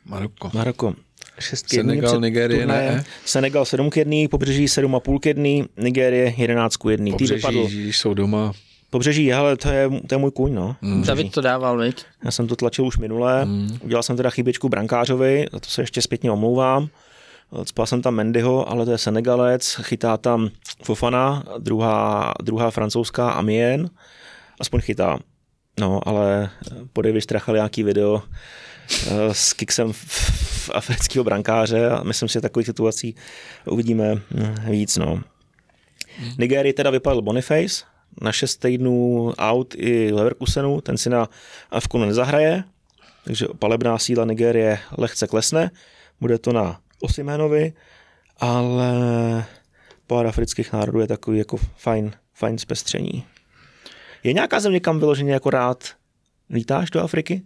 Maroko. 0.06 0.52
Maroko. 0.54 0.94
6 1.42 1.66
k 1.66 1.70
Senegal, 1.70 1.96
1 1.96 2.10
před 2.10 2.20
Nigérie, 2.22 2.66
ne? 2.68 3.04
Senegal 3.26 3.66
7 3.66 3.90
k 3.90 3.98
1, 3.98 4.16
pobřeží 4.30 4.66
7,5 4.66 5.20
k 5.20 5.26
1, 5.26 5.44
Nigérie 5.78 6.34
11 6.38 6.78
k 6.78 6.86
1. 6.92 7.18
Tý 7.18 7.26
vypadl. 7.26 7.58
Pobřeží, 7.62 7.84
když 7.84 7.98
jsou 7.98 8.14
doma. 8.14 8.52
Pobřeží, 8.90 9.32
hele, 9.32 9.58
to 9.58 9.70
je, 9.70 9.90
to 10.08 10.16
je 10.16 10.20
můj 10.20 10.32
kůň, 10.32 10.54
no. 10.54 10.76
Mm. 10.82 11.04
David 11.04 11.32
to 11.32 11.42
dával, 11.42 11.78
viď? 11.78 12.06
Já 12.26 12.32
jsem 12.32 12.48
to 12.48 12.56
tlačil 12.56 12.86
už 12.86 12.98
minule, 12.98 13.46
Mm. 13.46 13.78
udělal 13.82 14.04
jsem 14.04 14.18
teda 14.18 14.30
chybičku 14.30 14.70
brankářovi, 14.70 15.46
za 15.52 15.60
to 15.60 15.70
se 15.70 15.82
ještě 15.82 16.02
zpětně 16.02 16.32
omlouvám. 16.32 16.88
Spal 17.64 17.86
jsem 17.86 18.02
tam 18.02 18.16
Mendyho, 18.16 18.70
ale 18.70 18.86
to 18.86 18.92
je 18.92 18.98
Senegalec, 18.98 19.80
chytá 19.82 20.18
tam 20.18 20.50
Fofana, 20.84 21.44
druhá, 21.60 22.34
druhá 22.44 22.72
francouzská 22.72 23.30
Amien, 23.32 23.90
aspoň 24.60 24.82
chytá. 24.82 25.20
No, 25.80 26.08
ale 26.08 26.50
podej 26.94 27.12
vyštrachal 27.12 27.56
nějaký 27.56 27.84
video 27.84 28.22
s 29.32 29.54
kiksem 29.54 29.94
v 29.94 30.70
afrického 30.74 31.24
brankáře 31.24 31.90
a 31.90 32.04
myslím 32.04 32.30
si, 32.30 32.34
že 32.34 32.42
takových 32.42 32.66
situací 32.66 33.16
uvidíme 33.66 34.16
hm, 34.16 34.56
víc. 34.70 34.98
No. 34.98 35.22
Nigerii 36.38 36.74
teda 36.74 36.90
vypadl 36.90 37.22
Boniface, 37.22 37.84
na 38.22 38.32
6 38.32 38.58
týdnů 38.58 39.34
out 39.38 39.76
i 39.78 40.12
Leverkusenu, 40.14 40.82
ten 40.82 40.98
si 40.98 41.10
na 41.10 41.30
Avkonu 41.70 42.06
nezahraje, 42.06 42.64
takže 43.24 43.48
palebná 43.60 43.98
síla 43.98 44.26
Nigérie 44.26 44.80
lehce 44.98 45.28
klesne, 45.28 45.72
bude 46.22 46.38
to 46.38 46.54
na 46.54 46.80
Osimenovi, 47.02 47.74
ale 48.38 49.46
pár 50.08 50.28
afrických 50.28 50.74
národů 50.74 51.00
je 51.00 51.08
takový 51.08 51.38
jako 51.38 51.58
fajn, 51.78 52.12
fajn 52.34 52.58
zpestření. 52.58 53.26
Je 54.24 54.34
nějaká 54.34 54.60
země, 54.60 54.80
kam 54.80 55.00
vyloženě 55.00 55.34
jako 55.34 55.50
rád 55.50 55.90
lítáš 56.50 56.90
do 56.90 57.02
Afriky? 57.02 57.42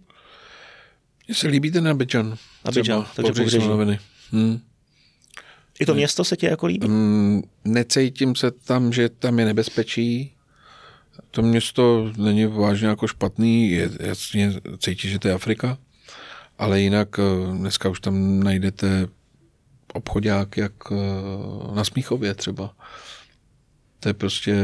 Mně 1.28 1.34
se 1.34 1.48
líbí 1.48 1.70
ten 1.70 1.88
Abidjan. 1.88 2.36
Abidjan, 2.64 3.06
takže 3.16 3.32
pobřeží. 3.32 3.58
Hmm. 4.32 4.60
I 5.80 5.86
to 5.86 5.94
město 5.94 6.24
se 6.24 6.36
ti 6.36 6.46
jako 6.46 6.66
líbí? 6.66 6.88
Mm, 6.88 7.42
necítím 7.64 8.34
se 8.34 8.50
tam, 8.50 8.92
že 8.92 9.08
tam 9.08 9.38
je 9.38 9.44
nebezpečí. 9.44 10.32
To 11.30 11.42
město 11.42 12.12
není 12.16 12.46
vážně 12.46 12.88
jako 12.88 13.06
špatný, 13.06 13.70
je 13.70 13.90
jasně 14.00 14.52
cítí, 14.78 15.08
že 15.08 15.18
to 15.18 15.28
je 15.28 15.34
Afrika, 15.34 15.78
ale 16.58 16.80
jinak 16.80 17.18
eh, 17.18 17.56
dneska 17.56 17.88
už 17.88 18.00
tam 18.00 18.40
najdete 18.40 19.08
obchodák 19.92 20.56
jak 20.56 20.72
eh, 20.90 21.74
na 21.74 21.84
Smíchově 21.84 22.34
třeba. 22.34 22.74
To 24.00 24.08
je 24.08 24.14
prostě, 24.14 24.54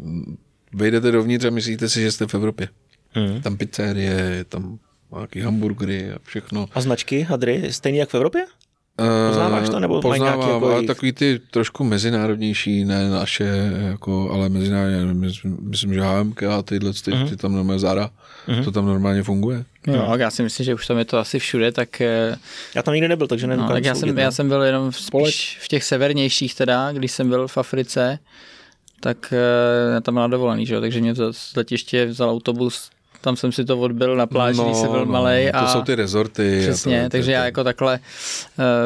mm, 0.00 0.36
vejdete 0.74 1.10
dovnitř 1.10 1.44
a 1.44 1.50
myslíte 1.50 1.88
si, 1.88 2.00
že 2.00 2.12
jste 2.12 2.26
v 2.26 2.34
Evropě. 2.34 2.68
Hmm. 3.10 3.42
Tam 3.42 3.56
pizzerie, 3.56 4.12
je 4.12 4.44
tam 4.44 4.78
nějaký 5.16 5.40
hamburgery 5.40 6.12
a 6.12 6.18
všechno. 6.22 6.66
A 6.74 6.80
značky 6.80 7.22
hadry 7.22 7.72
stejný 7.72 7.98
jak 7.98 8.08
v 8.08 8.14
Evropě? 8.14 8.44
Poznáváš 9.28 9.68
to, 9.68 9.80
nebo 9.80 9.94
mají 9.94 10.02
Poznávám, 10.02 10.38
nějaký 10.38 10.54
jako 10.54 10.72
ale 10.72 10.82
takový 10.82 11.12
ty 11.12 11.40
trošku 11.50 11.84
mezinárodnější, 11.84 12.84
ne 12.84 13.10
naše, 13.10 13.72
jako, 13.90 14.30
ale 14.32 14.48
mezinárodně, 14.48 15.14
myslím, 15.14 15.58
myslím 15.60 15.94
že 15.94 16.00
HMK 16.02 16.42
a 16.42 16.62
tyhle, 16.62 16.92
ty, 17.04 17.10
Mhm. 17.10 17.28
ty 17.28 17.36
tam 17.36 17.52
normálně 17.52 17.78
Zara, 17.80 18.10
to 18.64 18.70
tam 18.72 18.86
normálně 18.86 19.22
funguje. 19.22 19.64
Jo, 19.86 20.12
já 20.16 20.30
si 20.30 20.42
myslím, 20.42 20.64
že 20.64 20.74
už 20.74 20.86
tam 20.86 20.98
je 20.98 21.04
to 21.04 21.18
asi 21.18 21.38
všude, 21.38 21.72
tak, 21.72 22.00
eh, 22.00 22.36
Já 22.74 22.82
tam 22.82 22.94
nikdy 22.94 23.08
nebyl, 23.08 23.26
takže 23.26 23.46
no, 23.46 23.50
nedokážu 23.50 23.74
tak 23.74 23.84
já, 23.84 23.94
jsem, 23.94 24.18
já 24.18 24.26
no. 24.26 24.32
jsem 24.32 24.48
byl 24.48 24.62
jenom 24.62 24.90
v, 24.90 25.00
spíš 25.00 25.58
v 25.62 25.68
těch 25.68 25.84
severnějších 25.84 26.54
teda, 26.54 26.92
když 26.92 27.12
jsem 27.12 27.28
byl 27.28 27.48
v 27.48 27.58
Africe, 27.58 28.18
tak 29.00 29.32
eh, 29.32 29.94
já 29.94 30.00
tam 30.00 30.14
byl 30.14 30.22
na 30.22 30.28
dovolený, 30.28 30.66
že 30.66 30.74
jo, 30.74 30.80
takže 30.80 31.00
mě 31.00 31.14
to 31.14 31.32
z 31.32 31.56
letiště 31.56 32.06
vzal 32.06 32.30
autobus, 32.30 32.90
tam 33.20 33.36
jsem 33.36 33.52
si 33.52 33.64
to 33.64 33.78
odbil 33.80 34.16
na 34.16 34.26
pláži, 34.26 34.60
když 34.64 34.76
jsem 34.76 34.90
byl 34.90 35.06
malej. 35.06 35.50
To 35.52 35.58
a 35.58 35.72
jsou 35.72 35.82
ty 35.82 35.94
rezorty. 35.94 36.58
Přesně, 36.62 37.02
to, 37.02 37.08
takže 37.08 37.26
to, 37.26 37.30
já 37.34 37.40
to, 37.40 37.44
jako 37.44 37.64
takhle 37.64 37.98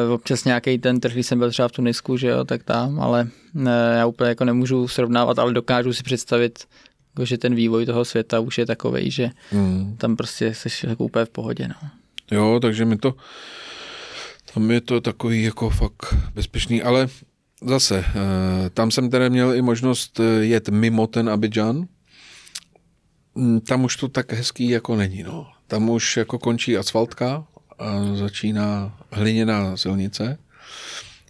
uh, 0.07 0.13
občas 0.13 0.45
nějaký 0.45 0.77
ten 0.77 0.99
trh, 0.99 1.13
když 1.13 1.27
jsem 1.27 1.39
byl 1.39 1.49
třeba 1.51 1.67
v 1.67 1.71
Tunisku, 1.71 2.17
že 2.17 2.27
jo, 2.27 2.43
tak 2.45 2.63
tam, 2.63 2.99
ale 2.99 3.27
uh, 3.55 3.67
já 3.97 4.05
úplně 4.05 4.29
jako 4.29 4.45
nemůžu 4.45 4.87
srovnávat, 4.87 5.39
ale 5.39 5.53
dokážu 5.53 5.93
si 5.93 6.03
představit, 6.03 6.59
jako, 7.15 7.25
že 7.25 7.37
ten 7.37 7.55
vývoj 7.55 7.85
toho 7.85 8.05
světa 8.05 8.39
už 8.39 8.57
je 8.57 8.65
takový, 8.65 9.11
že 9.11 9.29
Mm. 9.51 9.95
tam 9.97 10.15
prostě 10.15 10.53
jsi 10.53 10.87
jako 10.87 11.03
úplně 11.03 11.25
v 11.25 11.29
pohodě. 11.29 11.67
No. 11.67 11.89
Jo, 12.31 12.59
takže 12.61 12.85
mi 12.85 12.97
to, 12.97 13.13
tam 14.53 14.71
je 14.71 14.81
to 14.81 15.01
takový 15.01 15.43
jako 15.43 15.69
fakt 15.69 16.15
bezpečný, 16.35 16.81
ale 16.83 17.07
zase, 17.65 18.05
eh, 18.07 18.69
tam 18.69 18.91
jsem 18.91 19.09
teda 19.09 19.29
měl 19.29 19.53
i 19.53 19.61
možnost 19.61 20.19
eh, 20.19 20.23
jet 20.45 20.69
mimo 20.69 21.07
ten 21.07 21.29
Abidjan, 21.29 21.85
tam 23.67 23.83
už 23.83 23.95
to 23.95 24.07
tak 24.07 24.33
hezký 24.33 24.69
jako 24.69 24.95
není, 24.95 25.23
no. 25.23 25.47
Tam 25.67 25.89
už 25.89 26.17
jako 26.17 26.39
končí 26.39 26.77
asfaltka 26.77 27.45
a 27.79 28.15
začíná 28.15 28.97
hliněná 29.11 29.77
silnice. 29.77 30.37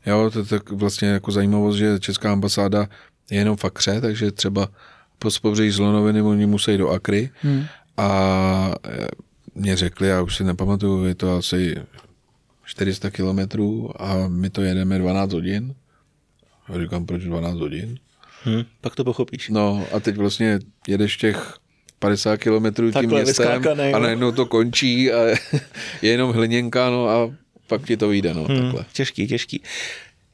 Jo, 0.06 0.30
to 0.34 0.40
je 0.40 0.46
tak 0.46 0.70
vlastně 0.72 1.08
jako 1.08 1.32
zajímavost, 1.32 1.76
že 1.76 2.00
Česká 2.00 2.32
ambasáda 2.32 2.88
je 3.32 3.38
jenom 3.38 3.58
v 3.58 3.66
Akře, 3.66 4.02
takže 4.02 4.32
třeba 4.32 4.68
po 5.20 5.30
pobřeží 5.42 5.72
Zlonoviny 5.72 6.22
oni 6.22 6.46
musí 6.46 6.78
do 6.78 6.90
Akry 6.90 7.30
Hmm. 7.42 7.66
a 7.98 8.76
eh, 8.90 9.08
mě 9.56 9.76
řekli, 9.76 10.08
já 10.08 10.22
už 10.22 10.36
si 10.36 10.44
nepamatuju, 10.44 11.06
je 11.06 11.16
to 11.16 11.38
asi 11.38 11.76
400 12.66 13.12
kilometrů 13.12 14.02
a 14.02 14.28
my 14.28 14.50
to 14.50 14.62
jedeme 14.62 14.98
12 15.00 15.34
hodin. 15.34 15.76
Já 16.70 16.80
říkám, 16.82 17.06
proč 17.06 17.24
12 17.24 17.58
hodin? 17.60 18.00
Hm, 18.46 18.64
pak 18.82 18.96
to 18.96 19.04
pochopíš. 19.04 19.50
No 19.50 19.86
a 19.96 20.00
teď 20.00 20.16
vlastně 20.18 20.60
jedeš 20.88 21.18
těch 21.18 21.54
50 22.08 22.38
kilometrů 22.38 22.86
tím 22.86 22.94
Takhle 22.94 23.24
městem 23.24 23.64
a 23.96 23.98
no. 23.98 24.00
najednou 24.00 24.32
to 24.32 24.46
končí 24.46 25.12
a 25.12 25.24
je 26.02 26.12
jenom 26.12 26.32
hliněnka, 26.32 26.90
no 26.90 27.08
a 27.10 27.32
pak 27.68 27.86
ti 27.86 27.98
to 27.98 28.08
vyjde, 28.08 28.34
no, 28.34 28.44
Hm, 28.50 28.62
takhle. 28.62 28.86
těžký, 28.94 29.28
těžký. 29.28 29.64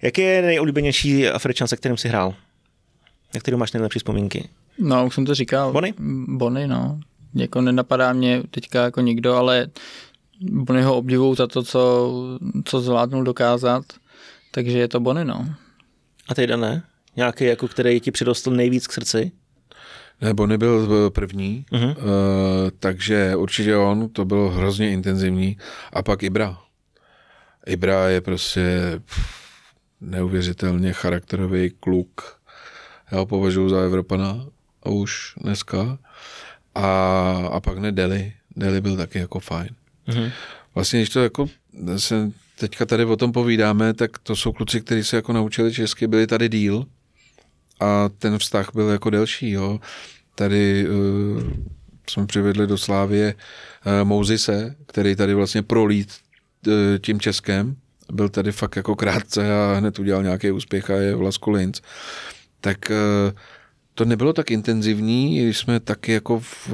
Jaký 0.02 0.22
je 0.22 0.42
nejoblíbenější 0.42 1.28
Afričan, 1.28 1.68
se 1.68 1.78
kterým 1.78 1.98
jsi 1.98 2.08
hrál? 2.10 2.34
Na 3.34 3.40
kterým 3.40 3.60
máš 3.60 3.72
nejlepší 3.72 4.00
vzpomínky? 4.00 4.50
no, 4.80 5.06
už 5.06 5.16
jsem 5.16 5.26
to 5.26 5.36
říkal. 5.36 5.72
Bony? 5.72 5.94
Bony, 6.28 6.68
no. 6.68 7.00
Jako 7.36 7.62
nenapadá 7.62 8.14
mě 8.14 8.44
teďka 8.52 8.84
jako 8.84 9.02
nikdo, 9.02 9.34
ale 9.36 9.68
Bonyho 10.42 10.98
obdivuju 10.98 11.36
za 11.36 11.48
to, 11.48 11.64
co, 11.64 12.12
co 12.66 12.82
zvládnul 12.82 13.24
dokázat, 13.24 13.84
takže 14.52 14.78
je 14.78 14.88
to 14.88 15.00
Bony, 15.00 15.26
no. 15.26 15.46
A 16.30 16.36
ty 16.36 16.48
ne? 16.48 16.84
Nějaký, 17.16 17.44
jako, 17.44 17.68
který 17.68 18.00
ti 18.00 18.12
přidostl 18.12 18.52
nejvíc 18.52 18.88
k 18.88 18.92
srdci? 18.94 19.32
Nebo 20.22 20.48
nebyl 20.48 21.10
první, 21.10 21.66
Mhm. 21.72 21.84
uh, 21.90 21.96
takže 22.80 23.36
určitě 23.36 23.76
on, 23.78 24.10
to 24.10 24.26
bylo 24.26 24.50
hrozně 24.50 24.92
intenzivní. 24.92 25.58
A 25.94 26.04
pak 26.04 26.24
Ibra. 26.24 26.58
Ibra 27.68 28.10
je 28.10 28.22
prostě 28.22 28.80
pff, 29.06 29.20
neuvěřitelně 30.02 30.94
charakterový 30.94 31.70
kluk. 31.80 32.40
Já 33.12 33.18
ho 33.18 33.26
považuji 33.26 33.70
za 33.70 33.82
Evropana 33.82 34.46
a 34.84 34.90
už 34.90 35.34
dneska. 35.42 35.98
A, 36.76 36.90
a 37.52 37.60
pak 37.60 37.78
ne 37.78 37.92
Deli. 37.92 38.34
Deli 38.56 38.82
byl 38.82 38.98
taky 38.98 39.20
jako 39.20 39.40
fajn. 39.40 39.70
Mhm. 40.08 40.32
Vlastně, 40.76 41.00
když 41.00 41.10
to 41.10 41.24
jako 41.24 41.50
se 41.98 42.32
teďka 42.60 42.86
tady 42.86 43.06
o 43.06 43.16
tom 43.16 43.32
povídáme, 43.32 43.94
tak 43.94 44.18
to 44.18 44.36
jsou 44.36 44.52
kluci, 44.52 44.82
kteří 44.82 45.04
se 45.04 45.16
jako 45.16 45.34
naučili 45.34 45.74
česky, 45.74 46.08
byli 46.08 46.28
tady 46.28 46.50
díl 46.50 46.86
a 47.80 48.10
ten 48.18 48.38
vztah 48.38 48.70
byl 48.74 48.90
jako 48.90 49.10
delší, 49.10 49.52
jo. 49.52 49.80
Tady 50.36 50.88
uh, 50.90 51.44
jsme 52.10 52.26
přivedli 52.26 52.68
do 52.68 52.78
Slávie 52.78 53.34
uh, 53.34 54.08
Mouzise, 54.08 54.76
který 54.86 55.16
tady 55.16 55.34
vlastně 55.34 55.64
prolít 55.64 56.14
uh, 56.68 56.74
tím 57.02 57.20
Českem, 57.20 57.76
byl 58.12 58.30
tady 58.30 58.52
fakt 58.52 58.76
jako 58.76 58.96
krátce 58.96 59.54
a 59.54 59.74
hned 59.74 60.00
udělal 60.00 60.24
nějaký 60.24 60.52
úspěch 60.52 60.90
a 60.90 60.94
je 60.94 61.16
Vlasko 61.16 61.52
Linz. 61.52 61.82
Tak 62.62 62.78
uh, 62.90 63.32
to 63.94 64.06
nebylo 64.06 64.34
tak 64.34 64.52
intenzivní, 64.52 65.44
když 65.44 65.58
jsme 65.58 65.80
taky 65.80 66.12
jako 66.12 66.40
v 66.40 66.70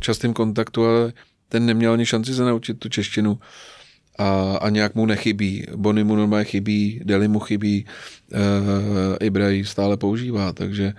častém 0.00 0.32
kontaktu, 0.32 0.84
ale 0.84 1.12
ten 1.48 1.66
neměl 1.66 1.92
ani 1.92 2.06
šanci 2.06 2.34
se 2.34 2.42
naučit 2.42 2.78
tu 2.78 2.88
češtinu 2.88 3.38
a, 4.18 4.56
a 4.56 4.68
nějak 4.68 4.94
mu 4.94 5.06
nechybí. 5.06 5.66
Bony 5.76 6.04
mu 6.04 6.16
normálně 6.16 6.44
chybí, 6.44 7.00
Deli 7.04 7.28
mu 7.28 7.38
chybí, 7.38 7.86
uh, 8.32 8.40
Ibra 9.20 9.48
ji 9.48 9.64
stále 9.64 9.96
používá, 9.96 10.52
takže, 10.52 10.92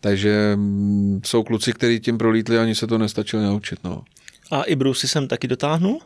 takže 0.00 0.52
mm, 0.56 1.20
jsou 1.24 1.42
kluci, 1.42 1.72
kteří 1.72 2.00
tím 2.00 2.18
prolítli 2.18 2.58
ani 2.58 2.74
se 2.74 2.86
to 2.86 2.98
nestačili 2.98 3.42
naučit. 3.42 3.78
No. 3.84 4.02
A 4.50 4.62
i 4.62 4.76
Bruce 4.76 5.08
jsem 5.08 5.28
taky 5.28 5.48
dotáhnul? 5.48 6.00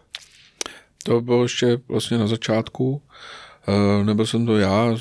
To 1.03 1.21
bylo 1.21 1.43
ještě 1.43 1.79
vlastně 1.89 2.19
na 2.19 2.27
začátku. 2.27 3.03
Uh, 3.69 4.07
nebyl 4.07 4.27
jsem 4.27 4.47
to 4.47 4.59
já 4.59 4.85
uh, 4.85 4.97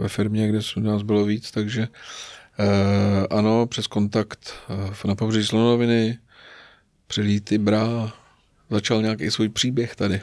ve 0.00 0.08
firmě, 0.08 0.48
kde 0.48 0.58
nás 0.76 1.02
bylo 1.02 1.24
víc, 1.24 1.50
takže 1.50 1.88
ano, 3.30 3.66
přes 3.66 3.86
kontakt 3.86 4.54
na 5.04 5.14
pobřeží 5.14 5.46
Slonoviny 5.46 6.18
přilít 7.06 7.52
Ibra, 7.52 8.12
začal 8.70 9.02
nějaký 9.02 9.30
svůj 9.30 9.48
příběh 9.48 9.96
tady. 9.96 10.20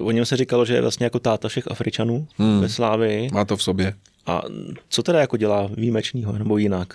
O 0.00 0.10
něm 0.10 0.24
se 0.24 0.36
říkalo, 0.36 0.64
že 0.64 0.74
je 0.74 0.80
vlastně 0.80 1.04
jako 1.06 1.18
táta 1.18 1.48
všech 1.48 1.70
Afričanů 1.70 2.28
hmm. 2.36 2.60
ve 2.60 2.68
Slávii. 2.68 3.28
Má 3.32 3.44
to 3.44 3.56
v 3.56 3.62
sobě. 3.62 3.94
A 4.26 4.42
co 4.88 5.02
teda 5.02 5.20
jako 5.20 5.36
dělá 5.36 5.70
výjimečného 5.76 6.32
nebo 6.32 6.58
jinak? 6.58 6.94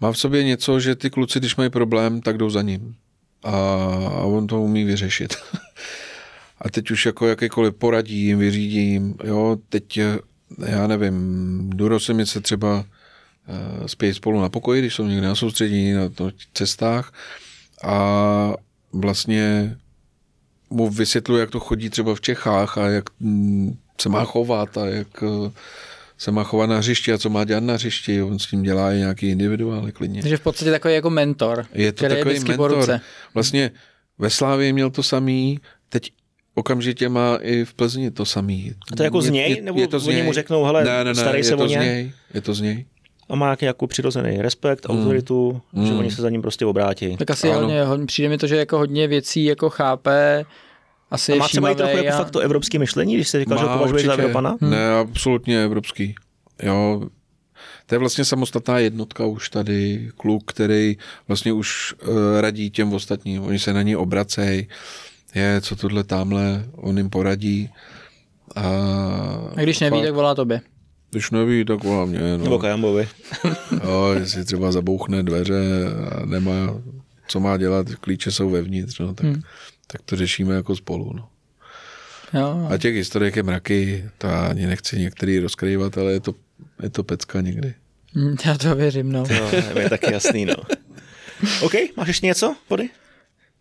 Má 0.00 0.12
v 0.12 0.18
sobě 0.18 0.44
něco, 0.44 0.80
že 0.80 0.96
ty 0.96 1.10
kluci, 1.10 1.38
když 1.38 1.56
mají 1.56 1.70
problém, 1.70 2.20
tak 2.20 2.38
jdou 2.38 2.50
za 2.50 2.62
ním. 2.62 2.94
A, 3.42 3.50
a 4.06 4.22
on 4.22 4.46
to 4.46 4.60
umí 4.60 4.84
vyřešit. 4.84 5.34
a 6.60 6.70
teď 6.70 6.90
už 6.90 7.06
jako 7.06 7.28
jakýkoliv 7.28 7.74
poradím, 7.74 8.38
vyřídím, 8.38 9.14
jo, 9.24 9.56
teď 9.68 9.98
eh, 9.98 10.18
já 10.66 10.86
nevím, 10.86 11.70
jdu 11.70 11.88
do 11.88 12.00
se 12.00 12.40
třeba 12.40 12.78
uh, 12.78 13.86
spějí 13.86 14.14
spolu 14.14 14.40
na 14.40 14.48
pokoji, 14.48 14.80
když 14.80 14.94
jsou 14.94 15.06
někde 15.06 15.26
na 15.26 15.34
soustředění, 15.34 15.92
na 15.92 16.08
to, 16.08 16.30
cestách 16.54 17.12
a 17.82 18.54
vlastně 18.92 19.76
mu 20.72 20.88
vysvětluji, 20.90 21.40
jak 21.40 21.50
to 21.50 21.60
chodí 21.60 21.90
třeba 21.90 22.14
v 22.14 22.20
Čechách 22.20 22.78
a 22.78 22.88
jak 22.88 23.04
mm, 23.20 23.76
se 24.00 24.08
má 24.08 24.24
chovat 24.24 24.78
a 24.78 24.86
jak 24.86 25.08
eh, 25.22 25.50
se 26.18 26.30
má 26.30 26.44
chovat 26.44 26.66
na 26.66 26.78
hřišti 26.78 27.12
a 27.12 27.18
co 27.18 27.30
má 27.30 27.44
dělat 27.44 27.64
na 27.64 27.74
hřišti. 27.74 28.22
On 28.22 28.38
s 28.38 28.46
tím 28.46 28.62
dělá 28.62 28.92
i 28.92 28.96
nějaký 28.96 29.30
individuály 29.30 29.92
klidně. 29.92 30.20
Takže 30.22 30.36
v 30.36 30.40
podstatě 30.40 30.70
takový 30.70 30.94
jako 30.94 31.10
mentor, 31.10 31.66
Je 31.72 31.92
to 31.92 31.96
který 31.96 32.14
je 32.14 32.24
takový 32.24 32.40
po 32.40 32.48
mentor. 32.48 32.70
ruce. 32.74 33.00
Vlastně 33.34 33.70
ve 34.18 34.30
Slávě 34.30 34.72
měl 34.72 34.90
to 34.90 35.02
samý, 35.02 35.60
teď 35.88 36.12
okamžitě 36.54 37.08
má 37.08 37.38
i 37.42 37.64
v 37.64 37.74
Plzni 37.74 38.10
to 38.10 38.24
samý. 38.24 38.74
A 38.92 38.96
to 38.96 39.02
je 39.02 39.04
jako 39.04 39.22
z 39.22 39.30
něj? 39.30 39.60
Nebo 39.62 39.80
oni 40.06 40.22
mu 40.22 40.32
řeknou, 40.32 40.64
hele, 40.64 40.84
ne, 40.84 40.90
ne, 40.90 41.04
ne, 41.04 41.14
starej 41.14 41.40
je 41.40 41.44
se 41.44 41.56
to 41.56 41.64
o 41.64 41.68
z 41.68 41.70
ně? 41.70 41.76
něj, 41.76 42.12
je 42.34 42.40
to 42.40 42.54
z 42.54 42.60
něj. 42.60 42.84
A 43.32 43.36
má 43.36 43.46
nějaký 43.46 43.64
jako 43.64 43.86
přirozený 43.86 44.42
respekt, 44.42 44.86
autoritu, 44.88 45.60
Mm. 45.72 45.86
že 45.86 45.92
oni 45.94 46.10
se 46.10 46.22
za 46.22 46.30
ním 46.30 46.42
prostě 46.42 46.66
obrátí. 46.66 47.16
Tak 47.16 47.30
asi 47.30 47.50
Ano. 47.50 47.60
hodně, 47.60 47.84
hodně, 47.84 48.06
přijde 48.06 48.28
mi 48.28 48.38
to, 48.38 48.46
že 48.46 48.56
jako 48.56 48.78
hodně 48.78 49.08
věcí 49.08 49.44
jako 49.44 49.70
chápe, 49.70 50.44
asi 51.10 51.32
A 51.32 51.34
je 51.34 51.38
má 51.38 51.48
třeba 51.48 51.70
i 51.70 51.74
trochu 51.74 51.96
jako 51.96 52.08
a... 52.08 52.18
fakt 52.18 52.30
to 52.30 52.38
evropské 52.40 52.78
myšlení, 52.78 53.14
když 53.14 53.28
jsi 53.28 53.38
říkal, 53.38 53.58
že 53.58 53.64
ho 53.64 53.70
Má 53.70 53.76
považuješ 53.76 54.06
za. 54.06 54.12
Evropana? 54.12 54.56
Ne, 54.60 54.90
absolutně 54.94 55.64
evropský. 55.64 56.14
Jo, 56.62 57.02
to 57.86 57.94
je 57.94 57.98
vlastně 57.98 58.24
samostatná 58.24 58.78
jednotka 58.78 59.26
už 59.26 59.48
tady, 59.50 60.10
kluk, 60.16 60.42
který 60.52 60.96
vlastně 61.28 61.52
už 61.52 61.94
uh, 62.08 62.40
radí 62.40 62.70
těm 62.70 62.92
ostatním. 62.92 63.42
Oni 63.42 63.58
se 63.58 63.72
na 63.72 63.82
ní 63.82 63.96
obracejí, 63.96 64.68
je, 65.34 65.60
co 65.60 65.76
tohle 65.76 66.04
tamhle, 66.04 66.64
on 66.76 66.96
jim 66.96 67.10
poradí. 67.10 67.70
A, 68.56 68.62
A 69.56 69.60
když 69.60 69.80
neví, 69.80 70.02
tak 70.02 70.14
volá 70.14 70.34
tobě. 70.34 70.60
Když 71.12 71.30
neví, 71.30 71.64
tak 71.64 71.84
volá 71.84 72.04
mě. 72.04 72.18
No. 72.20 72.44
Nebo 72.44 72.58
Kajambovi. 72.58 73.08
Jo, 73.84 74.14
jestli 74.18 74.44
třeba 74.44 74.72
zabouchne 74.72 75.22
dveře 75.22 75.62
a 76.10 76.26
nemá, 76.26 76.80
co 77.28 77.40
má 77.40 77.56
dělat, 77.56 77.86
klíče 77.94 78.30
jsou 78.30 78.50
vevnitř, 78.50 78.98
no, 78.98 79.14
tak, 79.14 79.26
hmm. 79.26 79.42
tak 79.86 80.02
to 80.04 80.16
řešíme 80.16 80.54
jako 80.54 80.76
spolu. 80.76 81.12
No. 81.16 81.28
Jo. 82.40 82.68
A 82.70 82.78
těch 82.78 82.94
historiek 82.94 83.36
je 83.36 83.42
mraky, 83.42 84.04
to 84.18 84.26
já 84.26 84.40
ani 84.46 84.66
nechci 84.66 84.98
některý 84.98 85.38
rozkrývat, 85.38 85.98
ale 85.98 86.12
je 86.12 86.20
to, 86.20 86.34
je 86.82 86.90
to 86.90 87.02
pecka 87.04 87.40
někdy. 87.40 87.74
Hm, 88.16 88.36
Já 88.46 88.58
to 88.58 88.74
věřím, 88.74 89.12
no. 89.12 89.24
To 89.72 89.78
je 89.78 89.90
taky 89.90 90.12
jasný, 90.12 90.44
no. 90.44 90.54
OK, 91.62 91.72
máš 91.96 92.08
ještě 92.08 92.26
něco, 92.26 92.56
Body? 92.68 92.88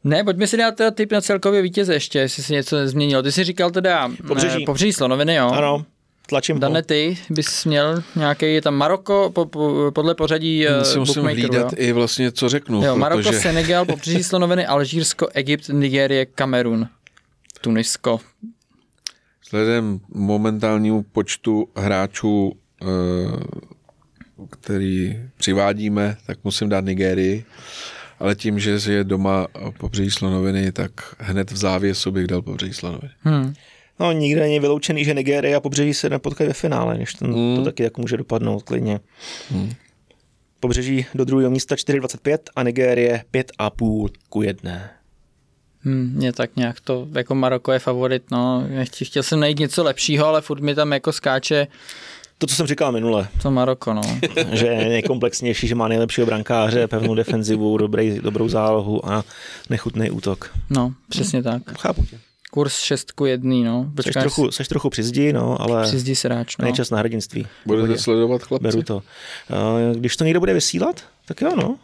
Ne, 0.03 0.23
pojďme 0.23 0.47
si 0.47 0.57
dát 0.57 0.75
teda 0.75 0.91
tip 0.91 1.11
na 1.11 1.21
celkově 1.21 1.61
vítěze 1.61 1.93
ještě, 1.93 2.19
jestli 2.19 2.43
se 2.43 2.53
něco 2.53 2.75
nezměnilo. 2.77 3.23
Ty 3.23 3.31
jsi 3.31 3.43
říkal 3.43 3.71
teda 3.71 4.11
Pobřeží. 4.27 4.63
eh, 4.63 4.65
pobřeží 4.65 4.93
slonoviny, 4.93 5.35
jo? 5.35 5.49
Ano, 5.49 5.85
tlačím 6.31 6.59
Dane, 6.59 6.79
ho. 6.79 6.83
ty 6.83 7.17
bys 7.29 7.65
měl 7.65 8.03
nějaký, 8.15 8.53
je 8.53 8.61
tam 8.61 8.75
Maroko 8.75 9.31
po, 9.35 9.45
po, 9.45 9.91
podle 9.95 10.15
pořadí 10.15 10.67
uh, 10.67 10.83
si 10.83 10.99
musím 10.99 11.13
bookmakerů, 11.15 11.41
jo? 11.41 11.49
hlídat 11.49 11.73
i 11.77 11.91
vlastně, 11.91 12.31
co 12.31 12.49
řeknu, 12.49 12.83
Jo, 12.83 12.95
Maroko, 12.95 13.23
protože 13.23 13.39
Senegal, 13.39 13.85
pobřeží 13.85 14.23
slonoviny, 14.23 14.65
Alžírsko, 14.65 15.27
Egypt, 15.33 15.69
Nigérie, 15.69 16.25
Kamerun, 16.25 16.87
Tunisko. 17.61 18.19
vzhledem 19.45 19.99
momentálnímu 20.13 21.03
počtu 21.03 21.67
hráčů, 21.75 22.53
eh, 22.81 22.85
který 24.49 25.19
přivádíme, 25.37 26.17
tak 26.25 26.37
musím 26.43 26.69
dát 26.69 26.85
Nigérii. 26.85 27.45
Ale 28.19 28.35
tím, 28.35 28.59
že 28.59 28.79
je 28.87 29.03
doma 29.03 29.47
pobřeží 29.77 30.11
slonoviny, 30.11 30.71
tak 30.71 30.91
hned 31.19 31.51
v 31.51 31.57
závěsu 31.57 32.11
bych 32.11 32.27
dal 32.27 32.41
pobřeží 32.41 32.73
slonoviny. 32.73 33.11
Hmm. 33.21 33.53
No, 34.01 34.11
nikde 34.11 34.41
není 34.41 34.59
vyloučený, 34.59 35.05
že 35.05 35.13
Nigéria 35.13 35.57
a 35.57 35.59
pobřeží 35.59 35.93
se 35.93 36.09
nepotkají 36.09 36.47
ve 36.47 36.53
finále, 36.53 36.97
než 36.97 37.13
ten, 37.13 37.35
mm. 37.35 37.55
to 37.55 37.63
taky 37.63 37.83
jako 37.83 38.01
může 38.01 38.17
dopadnout 38.17 38.63
klidně. 38.63 38.99
Mm. 39.51 39.73
Pobřeží 40.59 41.05
do 41.15 41.25
druhého 41.25 41.51
místa 41.51 41.75
4,25 41.75 42.37
a 42.55 42.63
Nigérie 42.63 43.23
5,5 43.33 44.09
ku 44.29 44.41
1. 44.41 44.81
Hmm, 45.83 46.13
mě 46.15 46.33
tak 46.33 46.55
nějak 46.55 46.79
to, 46.79 47.07
jako 47.11 47.35
Maroko 47.35 47.71
je 47.71 47.79
favorit, 47.79 48.23
no, 48.31 48.67
chtěl, 48.83 49.05
chtěl 49.05 49.23
jsem 49.23 49.39
najít 49.39 49.59
něco 49.59 49.83
lepšího, 49.83 50.25
ale 50.25 50.41
furt 50.41 50.61
mi 50.61 50.75
tam 50.75 50.93
jako 50.93 51.11
skáče 51.11 51.67
To, 52.37 52.47
co 52.47 52.55
jsem 52.55 52.67
říkal 52.67 52.91
minule, 52.91 53.27
to 53.41 53.51
Maroko, 53.51 53.93
no. 53.93 54.01
že 54.51 54.67
je 54.67 54.89
nejkomplexnější, 54.89 55.67
že 55.67 55.75
má 55.75 55.87
nejlepšího 55.87 56.27
brankáře, 56.27 56.87
pevnou 56.87 57.15
defenzivu, 57.15 57.77
dobrý, 57.77 58.19
dobrou 58.19 58.49
zálohu 58.49 59.09
a 59.11 59.23
nechutný 59.69 60.11
útok. 60.11 60.51
No, 60.69 60.93
přesně 61.09 61.43
tak. 61.43 61.79
Chápu 61.79 62.05
tě. 62.05 62.30
Kurz 62.51 62.73
6 62.79 63.11
ku 63.11 63.25
1, 63.25 63.49
no. 63.65 63.83
Seš 63.83 63.95
Počkáš, 63.95 64.23
trochu, 64.23 64.51
seš 64.51 64.67
trochu 64.67 64.89
při 64.89 65.03
zdi, 65.03 65.33
no, 65.33 65.61
ale 65.61 65.83
při 65.83 65.99
zdi 65.99 66.15
sráč, 66.15 66.57
no. 66.57 66.63
není 66.65 66.75
čas 66.75 66.89
na 66.89 66.97
hrdinství. 66.97 67.47
Budete 67.65 67.81
Pohodě. 67.87 67.99
sledovat 68.01 68.43
chlapci? 68.43 68.63
Beru 68.63 68.83
to. 68.83 69.01
Eh, 69.51 69.95
Když 69.95 70.17
to 70.17 70.23
někdo 70.23 70.39
bude 70.39 70.53
vysílat, 70.53 71.01
tak 71.25 71.41
jo, 71.41 71.55
no. 71.55 71.75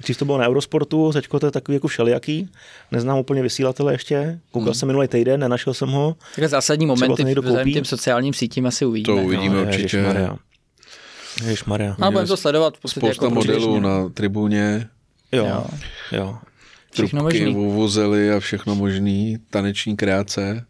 Dřív 0.00 0.16
to 0.18 0.24
bylo 0.24 0.38
na 0.38 0.46
Eurosportu, 0.48 1.12
teď 1.12 1.28
to 1.40 1.46
je 1.46 1.50
takový 1.50 1.76
jako 1.76 1.88
všelijaký. 1.88 2.50
Neznám 2.92 3.18
úplně 3.18 3.42
vysílatele 3.42 3.94
ještě. 3.94 4.40
Koukal 4.50 4.74
jsem 4.74 4.86
minulý 4.86 5.08
týden, 5.08 5.40
nenašel 5.40 5.74
jsem 5.74 5.88
ho. 5.88 6.16
Takhle 6.34 6.48
zásadní 6.48 6.86
momenty 6.86 7.34
to 7.34 7.42
koupí. 7.42 7.72
těm 7.72 7.84
sociálním 7.84 8.34
sítím 8.34 8.66
asi 8.66 8.84
uvidíme. 8.86 9.20
To 9.20 9.26
uvidíme 9.26 9.54
No, 9.56 9.62
určitě. 9.62 9.82
Ježišmarja. 9.82 10.36
Ježišmarja. 11.44 11.96
A 12.02 12.10
budeme 12.10 12.28
to 12.28 12.36
sledovat 12.36 12.76
v 12.76 12.80
podstatě 12.80 13.06
Spousta 13.06 13.24
jako 13.24 13.34
modelů 13.34 13.80
na 13.80 14.08
tribuně, 14.08 14.88
Jo, 15.32 15.44
Jo. 15.46 15.64
jo. 16.12 16.38
Všechno 17.02 17.20
trubky, 17.20 17.40
možný. 17.44 17.54
vuvuzely 17.54 18.32
a 18.32 18.40
všechno 18.40 18.74
možný, 18.74 19.38
taneční 19.50 19.96
kreace. 19.96 20.64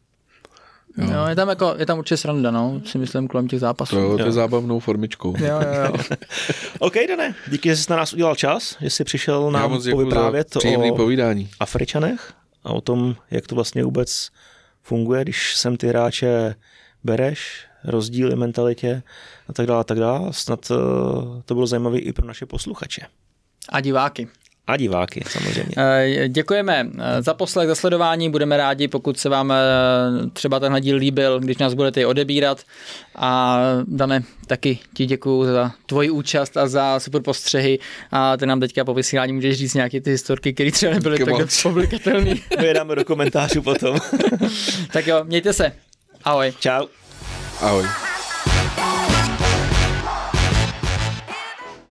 Jo. 0.98 1.07
No, 1.12 1.28
je 1.28 1.35
tam 1.36 1.48
jako, 1.48 1.74
je 1.78 1.86
tam 1.86 1.98
určitě 1.98 2.16
sranda, 2.16 2.51
no, 2.51 2.81
si 2.85 2.98
myslím, 2.98 3.28
kolem 3.28 3.48
těch 3.48 3.61
zápasů. 3.61 3.97
To 3.97 4.01
jo, 4.03 4.12
to 4.16 4.19
Jo. 4.23 4.27
je 4.27 4.32
zábavnou 4.32 4.78
formičkou. 4.81 5.35
Jo, 5.39 5.47
jo, 5.47 5.85
jo. 5.85 6.16
OK, 6.78 6.94
Dane, 7.09 7.35
díky, 7.51 7.69
že 7.69 7.77
jsi 7.77 7.90
na 7.90 7.97
nás 7.97 8.12
udělal 8.12 8.35
čas, 8.35 8.77
že 8.81 8.90
jsi 8.90 9.05
přišel 9.05 9.44
Já 9.44 9.51
nám 9.61 9.81
povyprávět 9.90 10.57
o 10.57 10.94
povídání. 10.97 11.48
Afričanech 11.61 12.32
a 12.65 12.70
o 12.73 12.81
tom, 12.81 13.16
jak 13.31 13.47
to 13.47 13.55
vlastně 13.55 13.85
vůbec 13.85 14.31
funguje, 14.82 15.23
když 15.23 15.57
sem 15.57 15.77
ty 15.77 15.89
hráče 15.89 16.55
bereš, 17.05 17.65
rozdíly 17.85 18.36
mentalitě 18.36 19.03
a 19.48 19.53
tak 19.53 19.66
dále, 19.66 19.81
a 19.81 19.85
tak 19.85 19.98
dále. 19.98 20.32
Snad 20.32 20.70
eh, 20.70 20.74
to 21.44 21.55
bylo 21.55 21.66
zajímavé 21.66 21.98
i 21.98 22.12
pro 22.12 22.27
naše 22.27 22.47
posluchače. 22.47 23.01
A 23.69 23.81
diváky. 23.81 24.28
A 24.66 24.76
diváky 24.76 25.22
samozřejmě. 25.28 25.74
Eh, 25.76 26.28
Děkujeme 26.28 26.86
eh, 26.98 27.22
za 27.22 27.34
poslech, 27.34 27.68
za 27.68 27.74
sledování. 27.74 28.30
Budeme 28.30 28.56
rádi, 28.56 28.88
pokud 28.88 29.18
se 29.18 29.28
vám 29.28 29.52
eh, 29.52 29.56
třeba 30.32 30.60
tenhle 30.60 30.80
díl 30.80 30.97
líbil, 30.97 31.40
když 31.40 31.59
nás 31.59 31.74
budete 31.74 32.01
i 32.01 32.05
odebírat. 32.05 32.62
A 33.16 33.59
Dane, 33.86 34.22
taky 34.47 34.78
ti 34.94 35.06
děkuju 35.06 35.44
za 35.44 35.72
tvoji 35.86 36.10
účast 36.10 36.56
a 36.56 36.68
za 36.68 37.01
super 37.01 37.22
postřehy. 37.22 37.78
A 38.10 38.36
ty 38.36 38.47
nám 38.47 38.60
teďka 38.60 38.84
po 38.84 38.94
vysílání 38.94 39.32
můžeš 39.32 39.56
říct 39.59 39.74
nějaké 39.74 40.01
ty 40.01 40.10
historky, 40.10 40.52
které 40.52 40.70
třeba 40.70 40.93
nebyly 40.93 41.18
tak 41.18 41.48
publikatelné. 41.62 42.34
My 42.60 42.66
je 42.66 42.74
dáme 42.74 42.94
do 42.94 43.05
komentářů 43.05 43.62
potom. 43.62 43.98
tak 44.93 45.06
jo, 45.06 45.24
mějte 45.24 45.52
se. 45.52 45.72
Ahoj. 46.24 46.52
Čau. 46.60 46.86
Ahoj. 47.60 48.05